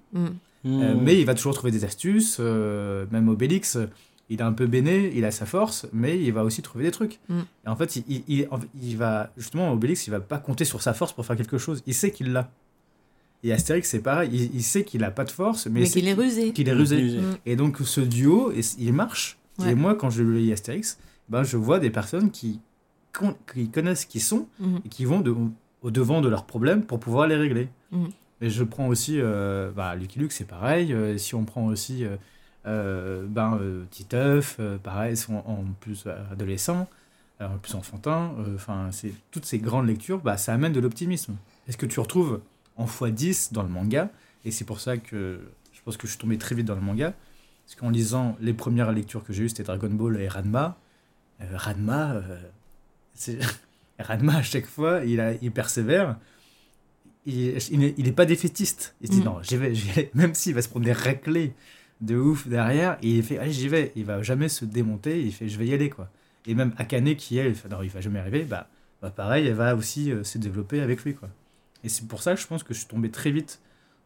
Mm. 0.64 0.82
euh, 0.82 0.94
mais 1.00 1.18
il 1.20 1.24
va 1.24 1.34
toujours 1.34 1.54
trouver 1.54 1.70
des 1.70 1.84
astuces, 1.84 2.38
euh, 2.40 3.06
même 3.12 3.28
Obélix, 3.28 3.78
il 4.28 4.40
est 4.40 4.42
un 4.42 4.52
peu 4.52 4.66
béné, 4.66 5.12
il 5.14 5.24
a 5.24 5.30
sa 5.30 5.46
force, 5.46 5.86
mais 5.92 6.18
il 6.20 6.32
va 6.32 6.42
aussi 6.42 6.62
trouver 6.62 6.82
des 6.84 6.90
trucs. 6.90 7.20
Mm. 7.28 7.38
Et 7.64 7.68
en 7.68 7.76
fait, 7.76 7.94
il, 7.94 8.04
il- 8.08 8.24
il- 8.26 8.48
en 8.50 8.58
fait, 8.58 8.66
il 8.82 8.96
va, 8.96 9.30
justement, 9.36 9.72
Obélix, 9.72 10.08
il 10.08 10.10
va 10.10 10.18
pas 10.18 10.38
compter 10.38 10.64
sur 10.64 10.82
sa 10.82 10.94
force 10.94 11.12
pour 11.12 11.24
faire 11.24 11.36
quelque 11.36 11.58
chose. 11.58 11.80
Il 11.86 11.94
sait 11.94 12.10
qu'il 12.10 12.32
l'a. 12.32 12.50
Et 13.44 13.52
Astérix, 13.52 13.88
c'est 13.88 14.00
pareil, 14.00 14.30
il, 14.32 14.54
il 14.56 14.62
sait 14.62 14.84
qu'il 14.84 15.04
a 15.04 15.10
pas 15.10 15.24
de 15.24 15.30
force, 15.30 15.66
mais, 15.66 15.80
Mais 15.80 15.86
qu'il 15.88 16.08
est 16.08 16.12
rusé. 16.14 16.52
qu'il 16.52 16.68
est 16.68 16.72
rusé. 16.72 17.18
Et 17.46 17.54
donc, 17.56 17.78
ce 17.78 18.00
duo, 18.00 18.50
et- 18.52 18.60
il 18.78 18.92
marche. 18.92 19.38
Ouais. 19.58 19.70
Et 19.72 19.74
moi, 19.74 19.94
quand 19.94 20.10
je 20.10 20.22
lis 20.22 20.52
Astérix, 20.52 20.98
ben, 21.28 21.42
je 21.44 21.56
vois 21.56 21.78
des 21.78 21.90
personnes 21.90 22.30
qui, 22.30 22.60
con- 23.12 23.36
qui 23.52 23.68
connaissent 23.68 24.04
qui 24.06 24.20
sont 24.20 24.48
Mm. 24.58 24.76
et 24.84 24.88
qui 24.88 25.04
vont 25.04 25.20
de- 25.20 25.34
au 25.82 25.90
devant 25.90 26.20
de 26.20 26.28
leurs 26.28 26.46
problèmes 26.46 26.82
pour 26.82 26.98
pouvoir 26.98 27.26
les 27.28 27.36
régler. 27.36 27.68
Mhm. 27.92 28.08
Et 28.40 28.50
je 28.50 28.64
prends 28.64 28.86
aussi, 28.88 29.20
euh, 29.20 29.70
bah, 29.74 29.94
Lucky 29.96 30.18
Luke, 30.18 30.32
c'est 30.32 30.46
pareil. 30.46 30.92
euh, 30.92 31.16
si 31.18 31.34
on 31.34 31.44
prend 31.44 31.66
aussi 31.66 32.04
euh, 32.04 32.16
euh, 32.66 33.24
ben, 33.28 33.58
euh, 33.60 33.84
Titeuf, 33.90 34.56
euh, 34.60 34.78
pareil, 34.78 35.14
ils 35.14 35.16
sont 35.16 35.36
en 35.46 35.64
plus 35.80 36.04
adolescents, 36.32 36.88
euh, 37.40 37.46
plus 37.62 37.74
enfantins. 37.74 38.32
euh, 38.40 38.54
Enfin, 38.56 38.88
c'est 38.90 39.12
toutes 39.30 39.44
ces 39.44 39.58
grandes 39.58 39.86
lectures, 39.86 40.18
bah, 40.20 40.36
ça 40.36 40.52
amène 40.54 40.72
de 40.72 40.80
l'optimisme. 40.80 41.36
Est-ce 41.68 41.76
que 41.76 41.86
tu 41.86 41.98
retrouves 42.00 42.40
en 42.78 42.86
x10 42.86 43.52
dans 43.52 43.62
le 43.62 43.68
manga 43.68 44.10
Et 44.46 44.50
c'est 44.50 44.64
pour 44.64 44.80
ça 44.80 44.96
que 44.96 45.40
je 45.72 45.80
pense 45.84 45.96
que 45.98 46.06
je 46.06 46.12
suis 46.12 46.18
tombé 46.20 46.38
très 46.38 46.54
vite 46.54 46.64
dans 46.66 46.74
le 46.74 46.80
manga. 46.80 47.12
Parce 47.66 47.74
qu'en 47.78 47.90
lisant 47.90 48.36
les 48.40 48.54
premières 48.54 48.92
lectures 48.92 49.22
que 49.24 49.32
j'ai 49.34 49.44
eues, 49.44 49.48
c'était 49.50 49.64
Dragon 49.64 49.90
Ball 49.90 50.18
et 50.20 50.28
Ranma. 50.28 50.78
Euh, 51.42 51.44
Ranma, 51.56 52.14
euh, 52.14 52.40
c'est- 53.14 53.38
Ranma, 53.98 54.36
à 54.36 54.42
chaque 54.42 54.66
fois, 54.66 55.04
il, 55.04 55.20
a, 55.20 55.34
il 55.34 55.50
persévère. 55.52 56.16
Il, 57.26 57.58
il, 57.70 58.04
n'est- 58.04 58.12
pas 58.12 58.24
défaitiste. 58.24 58.94
Il 59.02 59.08
se 59.08 59.12
dit 59.12 59.20
Mm. 59.20 59.24
non, 59.24 59.42
j'y 59.42 59.56
vais, 59.58 59.74
j'y 59.74 59.90
vais. 59.90 60.10
Même 60.14 60.34
s'il 60.34 60.54
va 60.54 60.62
se 60.62 60.68
prendre 60.68 60.86
des 60.86 60.92
raclés 60.92 61.52
de 62.00 62.16
ouf 62.16 62.46
derrière, 62.46 62.96
et 63.02 63.16
il 63.18 63.22
fait 63.22 63.38
allez, 63.38 63.52
j'y 63.52 63.68
vais. 63.68 63.92
Il 63.96 64.04
va 64.04 64.22
jamais 64.22 64.48
se 64.48 64.64
démonter. 64.64 65.20
Il 65.22 65.32
fait 65.34 65.48
je 65.48 65.58
vais 65.58 65.66
y 65.66 65.74
aller 65.74 65.90
quoi. 65.90 66.08
Et 66.46 66.54
même 66.54 66.72
Akane 66.78 67.14
qui 67.16 67.36
elle, 67.36 67.48
il 67.48 67.54
fait 67.54 67.68
non, 67.68 67.82
il 67.82 67.90
va 67.90 68.00
jamais 68.00 68.20
arriver. 68.20 68.44
Bah, 68.44 68.68
bah 69.02 69.10
pareil, 69.10 69.46
elle 69.46 69.54
va 69.54 69.74
aussi 69.76 70.10
euh, 70.10 70.24
se 70.24 70.38
développer 70.38 70.80
avec 70.80 71.04
lui 71.04 71.14
quoi. 71.14 71.28
Et 71.84 71.88
c'est 71.88 72.06
pour 72.08 72.22
ça 72.22 72.34
que 72.34 72.40
je 72.40 72.46
pense 72.46 72.62
que 72.62 72.74
je 72.74 72.80
suis 72.80 72.88
tombé 72.88 73.10
très 73.10 73.30
vite 73.30 73.60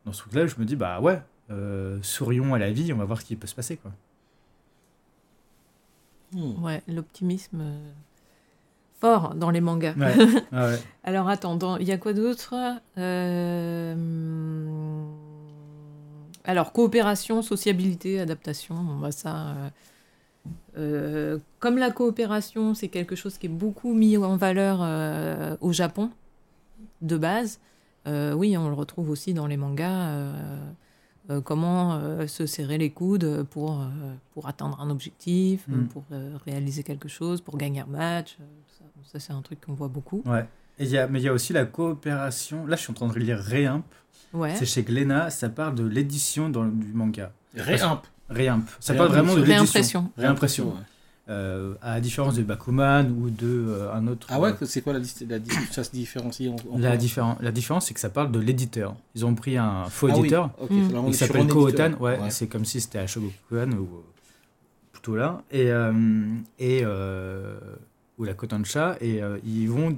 dans 0.05 0.13
ce 0.13 0.21
truc-là. 0.23 0.47
Je 0.47 0.57
me 0.59 0.65
dis 0.65 0.77
bah 0.77 1.01
ouais, 1.01 1.21
euh, 1.51 1.99
sourions 2.03 2.55
à 2.55 2.59
la 2.59 2.71
vie, 2.73 2.93
on 2.93 2.97
va 2.97 3.05
voir 3.05 3.21
ce 3.21 3.27
qui 3.27 3.37
peut 3.37 3.47
se 3.47 3.55
passer 3.55 3.77
quoi. 3.77 3.93
Hmm. 6.33 6.63
Ouais, 6.65 6.83
l'optimisme 6.89 7.61
euh, 7.61 7.91
fort 9.01 9.35
dans 9.35 9.51
les 9.51 9.61
mangas. 9.61 9.95
Ouais, 9.97 10.15
ah 10.53 10.69
ouais. 10.69 10.81
Alors 11.05 11.29
attends, 11.29 11.77
il 11.79 11.87
y 11.87 11.93
a 11.93 11.99
quoi 11.99 12.13
d'autre 12.15 12.55
Euh, 12.99 13.95
Alors 16.45 16.73
coopération, 16.73 17.43
sociabilité, 17.43 18.21
adaptation, 18.21 18.75
on 18.77 18.99
voit 18.99 19.13
ça. 19.13 19.49
euh, 19.49 19.69
euh, 20.79 21.39
comme 21.61 21.79
la 21.79 21.91
coopération, 21.91 22.75
c'est 22.75 22.89
quelque 22.89 23.15
chose 23.17 23.39
qui 23.39 23.47
est 23.47 23.51
beaucoup 23.51 23.93
mis 23.95 24.17
en 24.17 24.37
valeur 24.37 24.81
euh, 24.83 25.57
au 25.61 25.73
Japon 25.73 26.11
de 27.03 27.17
base. 27.17 27.61
euh, 28.09 28.33
oui, 28.33 28.57
on 28.57 28.69
le 28.69 28.75
retrouve 28.75 29.11
aussi 29.11 29.35
dans 29.35 29.47
les 29.47 29.57
mangas. 29.57 30.09
euh, 30.11 30.59
euh, 31.31 31.41
comment 31.41 31.95
euh, 31.95 32.27
se 32.27 32.47
serrer 32.47 32.79
les 32.79 32.91
coudes 32.91 33.45
pour, 33.51 33.81
euh, 33.81 33.85
pour 34.35 34.49
atteindre 34.49 34.81
un 34.81 34.91
objectif, 34.91 35.69
Mm. 35.69 35.85
pour 35.87 36.03
euh, 36.11 36.37
réaliser 36.45 36.83
quelque 36.83 37.09
chose, 37.09 37.41
pour 37.41 37.57
gagner 37.57 37.81
un 37.81 37.87
match. 37.87 38.37
euh, 38.41 38.45
ça, 38.77 38.85
ça, 39.13 39.21
c'est 39.21 39.33
un 39.33 39.41
truc 39.43 39.61
qu'on 39.65 39.75
voit 39.75 39.87
beaucoup. 39.89 40.23
Ouais. 40.27 40.45
Et 40.81 40.85
il 40.85 40.91
y 40.91 40.99
a, 40.99 41.07
mais 41.07 41.21
il 41.21 41.25
y 41.25 41.29
a 41.29 41.33
aussi 41.33 41.53
la 41.53 41.65
coopération. 41.65 42.67
Là, 42.67 42.75
je 42.75 42.83
suis 42.83 42.91
en 42.91 42.95
train 42.95 43.07
de 43.07 43.19
lire 43.19 43.39
Réimp. 43.39 43.85
Ouais. 44.33 44.57
C'est 44.57 44.67
chez 44.67 44.83
Glénat. 44.83 45.31
Ça 45.31 45.49
parle 45.49 45.77
de 45.77 45.85
l'édition 45.87 46.49
dans- 46.49 46.65
du 46.67 46.93
manga. 46.93 47.31
Réimp. 47.55 48.01
Réimp. 48.29 48.69
Ça 48.81 48.93
Réimp, 48.95 48.99
parle 49.05 49.13
vraiment 49.17 49.35
de 49.35 49.43
l'édition. 49.43 49.55
Réimpression. 49.63 50.11
Réimpression. 50.17 50.65
Ouais. 50.71 50.81
Euh, 51.29 51.75
à 51.83 51.95
la 51.95 52.01
différence 52.01 52.35
de 52.35 52.43
Bakuman 52.43 53.05
ou 53.17 53.31
de 53.31 53.47
euh, 53.47 53.95
un 53.95 54.09
autre. 54.09 54.27
Ah 54.29 54.41
ouais, 54.41 54.51
euh, 54.61 54.67
c'est 54.67 54.83
quoi 54.83 54.93
la, 54.93 54.99
liste- 54.99 55.25
la, 55.29 55.39
ça 55.71 55.85
se 55.85 55.93
différencie 55.93 56.51
en, 56.51 56.57
en 56.75 56.79
la, 56.79 56.97
différen- 56.97 57.37
la 57.41 57.53
différence, 57.53 57.87
c'est 57.87 57.95
que 57.95 58.01
ça 58.01 58.11
parle 58.11 58.33
de 58.33 58.41
l'éditeur. 58.41 58.97
Ils 59.15 59.25
ont 59.25 59.37
pris 59.37 59.57
un 59.57 59.85
faux 59.85 60.09
Ah 60.11 60.15
oui, 60.15 60.21
éditeur. 60.23 60.51
on 60.59 61.07
Il 61.07 61.15
s'appelle 61.15 61.47
Kohotan, 61.47 61.93
ouais, 62.01 62.19
c'est 62.31 62.49
comme 62.49 62.65
si 62.65 62.81
c'était 62.81 62.99
à 62.99 63.07
Shogokukan 63.07 63.71
ou 63.79 63.89
plutôt 64.91 65.15
là, 65.15 65.43
et, 65.53 65.71
euh, 65.71 65.93
et 66.59 66.81
euh, 66.85 67.57
ou 68.19 68.25
la 68.25 68.35
Kotansha, 68.35 68.97
et 69.01 69.23
euh, 69.23 69.39
ils 69.45 69.69
vont 69.71 69.97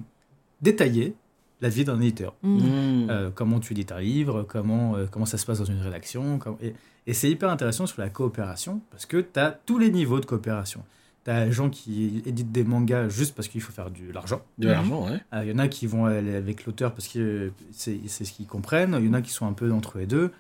détailler 0.61 1.15
la 1.63 1.71
vie 1.71 1.85
d'un 1.87 1.99
éditeur. 2.03 2.35
Mm. 2.43 2.57
Mm. 2.59 3.11
Euh, 3.11 3.31
comment 3.35 3.61
tu 3.61 3.73
édites 3.73 3.93
un 3.93 4.01
livre, 4.01 4.43
comment, 4.47 4.95
euh, 4.97 5.07
comment 5.11 5.25
ça 5.27 5.39
se 5.39 5.47
passe 5.47 5.59
dans 5.59 5.65
une 5.65 5.81
rédaction. 5.81 6.39
comment- 6.39 6.59
et 6.63 6.75
et 7.07 7.13
c'est 7.13 7.31
hyper 7.31 7.51
intéressant 7.51 7.87
sur 7.87 8.01
la 8.01 8.09
coopération, 8.09 8.81
parce 8.91 9.05
que 9.07 9.19
tu 9.19 9.39
as 9.39 9.51
tous 9.51 9.79
les 9.79 9.91
niveaux 9.91 10.21
de 10.21 10.27
coopération. 10.27 10.83
Tu 11.25 11.31
as 11.31 11.47
des 11.47 11.53
gens 11.53 11.71
qui 11.71 12.23
éditent 12.27 12.53
des 12.53 12.65
mangas 12.65 13.09
juste 13.09 13.35
parce 13.35 13.49
qu'il 13.49 13.61
faut 13.63 13.73
faire 13.73 13.91
de 13.91 14.13
l'argent. 14.13 14.43
De 14.59 14.69
l'argent, 14.69 15.07
ouais. 15.09 15.19
Euh, 15.33 15.45
Il 15.45 15.51
y 15.51 15.55
en 15.55 15.59
a 15.59 15.69
qui 15.69 15.87
vont 15.87 16.05
aller 16.05 16.35
avec 16.35 16.67
l'auteur 16.67 16.93
parce 16.93 17.09
que 17.09 17.19
euh, 17.19 17.51
c'est 17.73 17.99
c'est 18.09 18.25
ce 18.25 18.33
qu'ils 18.33 18.47
comprennent. 18.47 18.97
Il 19.01 19.07
y 19.07 19.09
en 19.09 19.15
a 19.15 19.23
qui 19.23 19.31
sont 19.33 19.47
un 19.47 19.53
peu 19.55 19.73
entre 19.73 19.99
les 19.99 20.07
deux. 20.07 20.33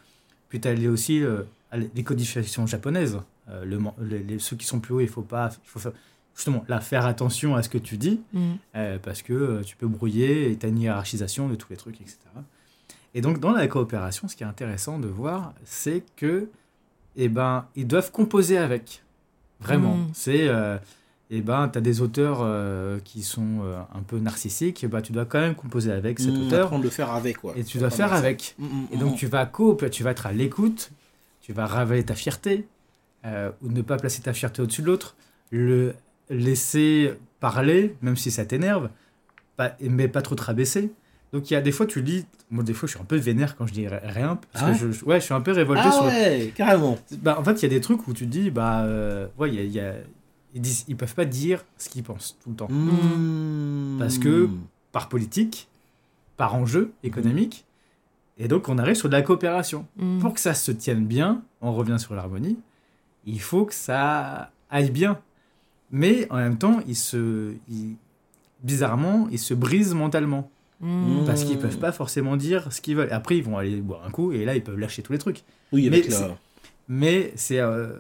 Puis 0.51 0.61
tu 0.61 0.69
as 0.69 0.91
aussi 0.91 1.23
euh, 1.23 1.43
les 1.73 2.03
codifications 2.05 2.67
japonaises. 2.67 3.19
Euh, 3.49 3.65
le, 3.65 3.79
les, 4.27 4.39
ceux 4.39 4.57
qui 4.57 4.67
sont 4.67 4.81
plus 4.81 4.95
hauts, 4.95 5.01
il 5.01 5.09
faut 5.09 5.23
pas. 5.23 5.51
Il 5.65 5.69
faut 5.69 5.79
faire, 5.79 5.93
justement 6.37 6.65
là, 6.69 6.81
faire 6.81 7.07
attention 7.07 7.55
à 7.55 7.63
ce 7.63 7.69
que 7.69 7.79
tu 7.79 7.97
dis 7.97 8.21
Mm. 8.33 8.53
euh, 8.77 8.99
parce 9.03 9.23
que 9.23 9.33
euh, 9.33 9.63
tu 9.63 9.77
peux 9.77 9.87
brouiller 9.87 10.51
et 10.51 10.57
tu 10.57 10.67
as 10.67 10.69
une 10.69 10.81
hiérarchisation 10.81 11.49
de 11.49 11.55
tous 11.55 11.69
les 11.71 11.77
trucs, 11.77 12.01
etc. 12.01 12.19
Et 13.15 13.21
donc, 13.21 13.39
dans 13.39 13.53
la 13.53 13.69
coopération, 13.69 14.27
ce 14.27 14.35
qui 14.35 14.43
est 14.43 14.47
intéressant 14.47 14.99
de 14.99 15.07
voir, 15.07 15.55
c'est 15.65 16.03
que 16.17 16.49
eh 17.17 17.29
ben, 17.29 17.67
ils 17.77 17.87
doivent 17.87 18.11
composer 18.11 18.59
avec. 18.59 19.04
Vraiment. 19.65 19.97
Mm. 19.97 20.11
C'est. 20.15 20.49
euh, 20.49 20.79
eh 21.31 21.41
ben, 21.41 21.69
tu 21.69 21.79
as 21.79 21.81
des 21.81 22.01
auteurs 22.03 22.41
euh, 22.43 22.99
qui 23.03 23.23
sont 23.23 23.61
euh, 23.65 23.81
un 23.95 24.03
peu 24.03 24.19
narcissiques, 24.19 24.85
et 24.85 24.89
ben, 24.89 25.01
tu 25.01 25.13
dois 25.13 25.25
quand 25.25 25.41
même 25.41 25.55
composer 25.55 25.91
avec 25.91 26.21
cet 26.21 26.35
Mm, 26.35 26.43
auteur, 26.47 26.65
apprendre 26.67 26.83
à 26.83 26.85
le 26.85 26.91
faire 26.91 27.11
avec, 27.11 27.39
quoi. 27.39 27.55
et 27.57 27.65
tu 27.65 27.79
dois 27.79 27.91
faire 27.91 28.13
avec. 28.13 28.55
Mm, 28.59 28.85
Et 28.93 28.97
donc 28.99 29.17
tu 29.17 29.27
vas 29.27 29.47
coop, 29.47 29.89
tu 29.91 30.03
vas 30.05 30.11
être 30.11 30.27
à 30.27 30.33
l'écoute, 30.33 30.91
tu 31.41 31.53
vas 31.53 31.67
ravaler 31.67 32.05
ta 32.05 32.15
fierté, 32.15 32.69
euh, 33.25 33.51
ou 33.63 33.69
ne 33.71 33.81
pas 33.83 33.97
placer 33.97 34.21
ta 34.23 34.35
fierté 34.35 34.61
au-dessus 34.63 34.83
de 34.83 34.87
l'autre, 34.87 35.17
le 35.51 35.95
laisser 36.29 37.15
parler, 37.41 37.97
même 38.03 38.17
si 38.17 38.31
ça 38.31 38.45
t'énerve, 38.45 38.91
pas, 39.57 39.77
mais 39.81 40.09
pas 40.09 40.21
trop 40.23 40.35
te 40.35 40.43
rabaisser. 40.43 40.93
Donc 41.35 41.51
il 41.51 41.55
y 41.55 41.57
a 41.57 41.61
des 41.61 41.73
fois 41.73 41.85
tu 41.85 42.01
lis, 42.01 42.25
moi 42.51 42.63
des 42.63 42.73
fois 42.73 42.87
je 42.87 42.93
suis 42.95 43.01
un 43.03 43.05
peu 43.05 43.17
vénère 43.17 43.57
quand 43.57 43.67
je 43.67 43.73
dis 43.75 43.89
ri- 43.89 43.97
rien, 44.05 44.39
parce 44.53 44.65
Ah 44.65 44.71
que 44.73 44.79
je, 44.79 44.93
je- 44.93 45.05
ouais, 45.05 45.19
je 45.19 45.25
suis 45.25 45.35
un 45.35 45.41
peu 45.41 45.51
révolté 45.51 45.83
Ah 45.85 45.91
sur... 45.93 46.05
ouais, 46.05 46.53
carrément. 46.55 46.97
Bah, 47.23 47.37
en 47.39 47.43
fait 47.45 47.55
il 47.55 47.63
y 47.65 47.67
a 47.67 47.69
des 47.71 47.81
trucs 47.81 48.07
où 48.07 48.13
tu 48.15 48.25
te 48.25 48.31
dis, 48.31 48.51
bah 48.51 48.83
euh, 48.85 49.27
ouais, 49.39 49.49
il 49.51 49.55
y 49.57 49.59
a, 49.59 49.63
il 49.65 49.73
y 49.73 49.81
a- 49.81 49.95
ils, 50.55 50.61
disent, 50.61 50.85
ils 50.87 50.97
peuvent 50.97 51.15
pas 51.15 51.25
dire 51.25 51.65
ce 51.77 51.89
qu'ils 51.89 52.05
pensent 52.05 52.39
tout 52.43 52.51
le 52.51 52.57
temps. 52.57 52.69
Mm. 52.71 53.97
Parce 53.99 54.19
que- 54.19 54.49
Par 54.93 55.09
politique, 55.09 55.67
par 56.37 56.55
enjeu 56.55 56.93
économique, 57.03 57.65
et 58.39 58.47
donc 58.47 58.69
on 58.69 58.79
arrive 58.79 58.95
sur 58.95 59.09
de 59.09 59.15
la 59.15 59.23
coopération 59.23 59.87
Mm. 59.97 60.21
pour 60.21 60.35
que 60.35 60.41
ça 60.41 60.55
se 60.55 60.71
tienne 60.71 61.05
bien, 61.05 61.43
on 61.61 61.73
revient 61.73 61.99
sur 61.99 62.15
l'harmonie, 62.15 62.59
il 63.27 63.41
faut 63.41 63.65
que 63.65 63.75
ça 63.75 64.53
aille 64.71 64.91
bien. 64.93 65.19
Mais 65.91 66.29
en 66.31 66.37
même 66.37 66.59
temps, 66.59 66.79
ils 66.87 66.95
se, 66.97 67.55
ils- 67.69 67.97
bizarrement, 68.63 69.27
ils 69.33 69.39
se 69.41 69.53
brisent 69.55 69.95
mentalement. 69.95 70.49
Mm. 70.85 71.25
Parce 71.27 71.45
qu'ils 71.45 71.57
Mmh. 71.57 71.61
peuvent 71.61 71.79
pas 71.79 71.93
forcément 71.93 72.37
dire 72.37 72.73
ce 72.73 72.81
qu'ils 72.81 72.97
veulent. 72.97 73.13
Après, 73.13 73.37
ils 73.39 73.43
vont 73.45 73.57
aller 73.59 73.81
boire 73.81 74.03
un 74.07 74.11
coup 74.11 74.33
et 74.33 74.45
là, 74.45 74.55
ils 74.55 74.63
peuvent 74.63 74.79
lâcher 74.79 75.03
tous 75.03 75.13
les 75.13 75.19
trucs. 75.19 75.43
Oui, 75.73 75.89
Mais 75.89 75.97
avec 75.99 76.13
c'est- 76.13 76.21
la... 76.29 76.37
Mais 76.89 77.33
c'est 77.37 77.59
euh, 77.61 77.95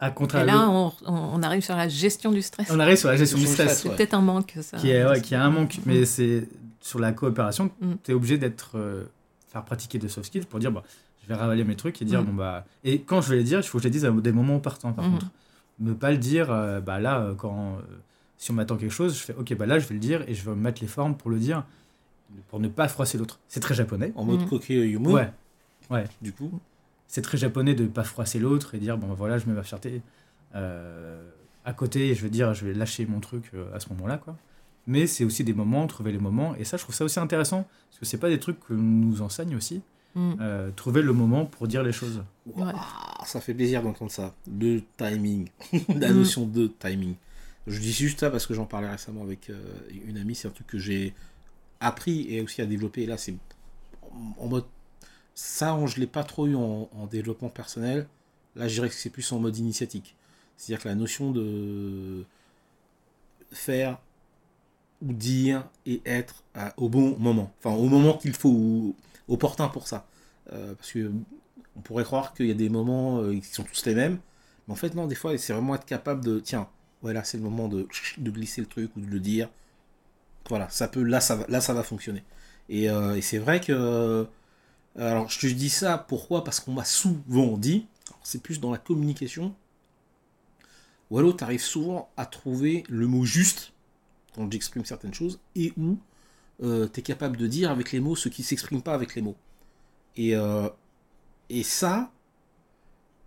à 0.00 0.08
Et 0.08 0.14
contraire. 0.14 0.44
là, 0.44 0.68
on, 1.06 1.42
arrive 1.42 1.62
sur 1.62 1.76
la 1.76 1.88
gestion 1.88 2.32
du 2.32 2.42
stress. 2.42 2.68
on 2.70 2.80
arrive 2.80 2.96
sur 2.96 3.08
la 3.08 3.16
gestion 3.16 3.38
du 3.38 3.46
stress, 3.46 3.82
C'est 3.82 3.88
ouais. 3.88 3.94
peut-être 3.96 4.14
un 4.14 4.20
manque, 4.22 4.54
ça. 4.60 4.78
qui, 4.78 4.90
est, 4.90 5.06
ouais, 5.06 5.20
qui 5.20 5.34
a 5.34 5.44
un 5.44 5.50
manque. 5.50 5.78
Mais 5.86 6.04
c'est 6.04 6.48
sur 6.80 6.98
la 6.98 7.12
coopération, 7.12 7.70
Mm. 7.80 7.92
tu 8.02 8.10
es 8.10 8.14
obligé 8.14 8.38
d'être. 8.38 8.72
euh, 8.76 9.04
faire 9.52 9.64
pratiquer 9.64 9.98
de 9.98 10.06
soft 10.06 10.26
skills 10.28 10.46
pour 10.46 10.60
dire 10.60 10.70
bah, 10.70 10.84
je 11.22 11.28
vais 11.28 11.34
ravaler 11.34 11.64
mes 11.64 11.74
trucs 11.74 12.00
et 12.00 12.04
dire 12.04 12.22
Mm. 12.22 12.26
bon 12.26 12.32
bah. 12.34 12.64
Et 12.84 13.00
quand 13.00 13.20
je 13.20 13.30
vais 13.30 13.36
les 13.36 13.42
dire, 13.44 13.58
il 13.58 13.62
faut 13.64 13.78
que 13.78 13.82
je 13.82 13.88
les 13.88 13.92
dise 13.92 14.04
à 14.04 14.10
des 14.12 14.32
moments 14.32 14.58
partants 14.60 14.92
par 14.92 15.04
contre. 15.04 15.26
Ne 15.80 15.92
pas 15.92 16.10
le 16.12 16.18
dire, 16.18 16.50
euh, 16.50 16.80
bah 16.80 16.98
là, 17.00 17.32
quand. 17.38 17.76
euh, 17.78 17.82
si 18.38 18.50
on 18.52 18.54
m'attend 18.54 18.76
quelque 18.76 18.90
chose, 18.92 19.14
je 19.18 19.22
fais 19.24 19.34
ok, 19.38 19.54
bah 19.56 19.66
là, 19.66 19.78
je 19.78 19.86
vais 19.86 19.94
le 19.94 20.00
dire 20.00 20.22
et 20.28 20.34
je 20.34 20.48
vais 20.48 20.56
mettre 20.56 20.80
les 20.80 20.86
formes 20.88 21.14
pour 21.16 21.30
le 21.30 21.38
dire, 21.38 21.62
pour 22.48 22.60
ne 22.60 22.68
pas 22.68 22.88
froisser 22.88 23.18
l'autre. 23.18 23.38
C'est 23.48 23.60
très 23.60 23.74
japonais. 23.74 24.12
En 24.16 24.24
mode 24.24 24.42
Mm. 24.42 24.48
coquet 24.48 24.88
Yumo, 24.88 25.18
Ouais, 25.90 26.04
du 26.22 26.32
coup. 26.32 26.50
c'est 27.08 27.22
très 27.22 27.36
japonais 27.38 27.74
de 27.74 27.82
ne 27.84 27.88
pas 27.88 28.04
froisser 28.04 28.38
l'autre 28.38 28.74
et 28.74 28.78
dire 28.78 28.96
bon 28.98 29.08
bah 29.08 29.14
voilà, 29.16 29.38
je 29.38 29.46
mets 29.46 29.54
ma 29.54 29.62
fierté 29.64 30.02
euh, 30.54 31.22
à 31.64 31.72
côté 31.72 32.08
et 32.08 32.14
je 32.14 32.22
vais 32.22 32.30
dire, 32.30 32.54
je 32.54 32.64
vais 32.66 32.72
lâcher 32.74 33.06
mon 33.06 33.20
truc 33.20 33.50
euh, 33.54 33.74
à 33.74 33.80
ce 33.80 33.88
moment-là, 33.90 34.16
quoi. 34.18 34.36
Mais 34.86 35.06
c'est 35.06 35.24
aussi 35.24 35.44
des 35.44 35.52
moments, 35.52 35.86
trouver 35.86 36.10
les 36.10 36.18
moments. 36.18 36.54
Et 36.56 36.64
ça, 36.64 36.76
je 36.76 36.82
trouve 36.82 36.94
ça 36.94 37.04
aussi 37.04 37.20
intéressant. 37.20 37.66
Parce 37.90 38.00
que 38.00 38.06
c'est 38.06 38.18
pas 38.18 38.28
des 38.30 38.40
trucs 38.40 38.58
que 38.60 38.72
nous 38.72 39.20
enseigne 39.22 39.54
aussi. 39.54 39.82
Mm. 40.14 40.32
Euh, 40.40 40.70
trouver 40.74 41.02
le 41.02 41.12
moment 41.12 41.44
pour 41.44 41.68
dire 41.68 41.82
les 41.82 41.92
choses. 41.92 42.24
Ouah, 42.46 42.72
Ça 43.26 43.40
fait 43.40 43.54
plaisir 43.54 43.82
d'entendre 43.82 44.10
ça. 44.10 44.34
Le 44.50 44.80
timing. 44.96 45.48
la 45.88 46.10
Mm. 46.10 46.16
notion 46.16 46.46
de 46.46 46.66
timing. 46.66 47.14
Je 47.66 47.78
dis 47.78 47.92
juste 47.92 48.20
ça 48.20 48.30
parce 48.30 48.46
que 48.46 48.54
j'en 48.54 48.64
parlais 48.64 48.88
récemment 48.90 49.22
avec 49.22 49.50
euh, 49.50 49.60
une 50.08 50.16
amie. 50.16 50.34
C'est 50.34 50.48
un 50.48 50.52
truc 50.52 50.66
que 50.66 50.78
j'ai 50.78 51.14
appris 51.80 52.32
et 52.32 52.40
aussi 52.40 52.62
à 52.62 52.66
développer. 52.66 53.02
Et 53.02 53.06
là, 53.06 53.16
c'est 53.16 53.34
en, 54.38 54.46
mode. 54.46 54.64
Ça, 55.34 55.78
je 55.86 55.98
l'ai 56.00 56.06
pas 56.06 56.24
trop 56.24 56.46
eu 56.46 56.54
en, 56.54 56.88
en 56.92 57.06
développement 57.06 57.48
personnel. 57.48 58.06
Là, 58.56 58.68
je 58.68 58.74
dirais 58.74 58.88
que 58.88 58.94
c'est 58.94 59.10
plus 59.10 59.30
en 59.32 59.38
mode 59.38 59.56
initiatique. 59.56 60.16
C'est-à-dire 60.56 60.82
que 60.82 60.88
la 60.88 60.94
notion 60.94 61.30
de 61.30 62.24
faire 63.52 63.98
ou 65.02 65.12
dire 65.12 65.64
et 65.86 66.02
être 66.04 66.44
au 66.76 66.88
bon 66.88 67.16
moment. 67.18 67.52
Enfin, 67.58 67.74
au 67.74 67.88
moment 67.88 68.16
qu'il 68.16 68.34
faut, 68.34 68.50
ou 68.50 68.96
opportun 69.28 69.68
pour 69.68 69.88
ça. 69.88 70.06
Euh, 70.52 70.74
parce 70.74 70.92
que 70.92 71.10
on 71.76 71.80
pourrait 71.80 72.04
croire 72.04 72.34
qu'il 72.34 72.46
y 72.46 72.50
a 72.50 72.54
des 72.54 72.68
moments 72.68 73.22
euh, 73.22 73.38
qui 73.38 73.46
sont 73.46 73.62
tous 73.62 73.86
les 73.86 73.94
mêmes. 73.94 74.18
Mais 74.66 74.72
en 74.72 74.76
fait, 74.76 74.94
non, 74.94 75.06
des 75.06 75.14
fois, 75.14 75.36
c'est 75.38 75.52
vraiment 75.52 75.74
être 75.74 75.86
capable 75.86 76.24
de, 76.24 76.40
tiens, 76.40 76.68
ouais, 77.02 77.14
là, 77.14 77.24
c'est 77.24 77.38
le 77.38 77.44
moment 77.44 77.68
de, 77.68 77.86
de 78.18 78.30
glisser 78.30 78.60
le 78.60 78.66
truc 78.66 78.90
ou 78.96 79.00
de 79.00 79.06
le 79.06 79.20
dire. 79.20 79.48
Voilà, 80.48 80.68
ça 80.68 80.88
peut, 80.88 81.02
là, 81.02 81.20
ça 81.20 81.36
va, 81.36 81.46
là, 81.48 81.82
fonctionner. 81.82 82.24
Et, 82.68 82.90
euh, 82.90 83.16
et 83.16 83.20
c'est 83.20 83.38
vrai 83.38 83.60
que, 83.60 83.72
euh, 83.72 84.24
alors, 84.96 85.30
je 85.30 85.38
te 85.38 85.46
dis 85.46 85.70
ça, 85.70 85.98
pourquoi? 85.98 86.44
Parce 86.44 86.60
qu'on 86.60 86.72
m'a 86.72 86.84
souvent 86.84 87.56
dit, 87.56 87.86
c'est 88.22 88.42
plus 88.42 88.60
dans 88.60 88.70
la 88.70 88.78
communication, 88.78 89.54
Wallo, 91.10 91.32
tu 91.32 91.42
arrives 91.42 91.62
souvent 91.62 92.08
à 92.16 92.26
trouver 92.26 92.84
le 92.88 93.06
mot 93.06 93.24
juste 93.24 93.72
quand 94.34 94.50
j'exprime 94.50 94.84
certaines 94.84 95.14
choses 95.14 95.40
et 95.56 95.72
où 95.76 95.98
tu 96.60 97.00
es 97.00 97.02
capable 97.02 97.36
de 97.36 97.46
dire 97.46 97.70
avec 97.70 97.90
les 97.90 98.00
mots 98.00 98.14
ce 98.16 98.28
qui 98.28 98.42
s'exprime 98.42 98.82
pas 98.82 98.94
avec 98.94 99.14
les 99.14 99.22
mots. 99.22 99.36
Et, 100.16 100.36
euh, 100.36 100.68
ça, 101.62 102.10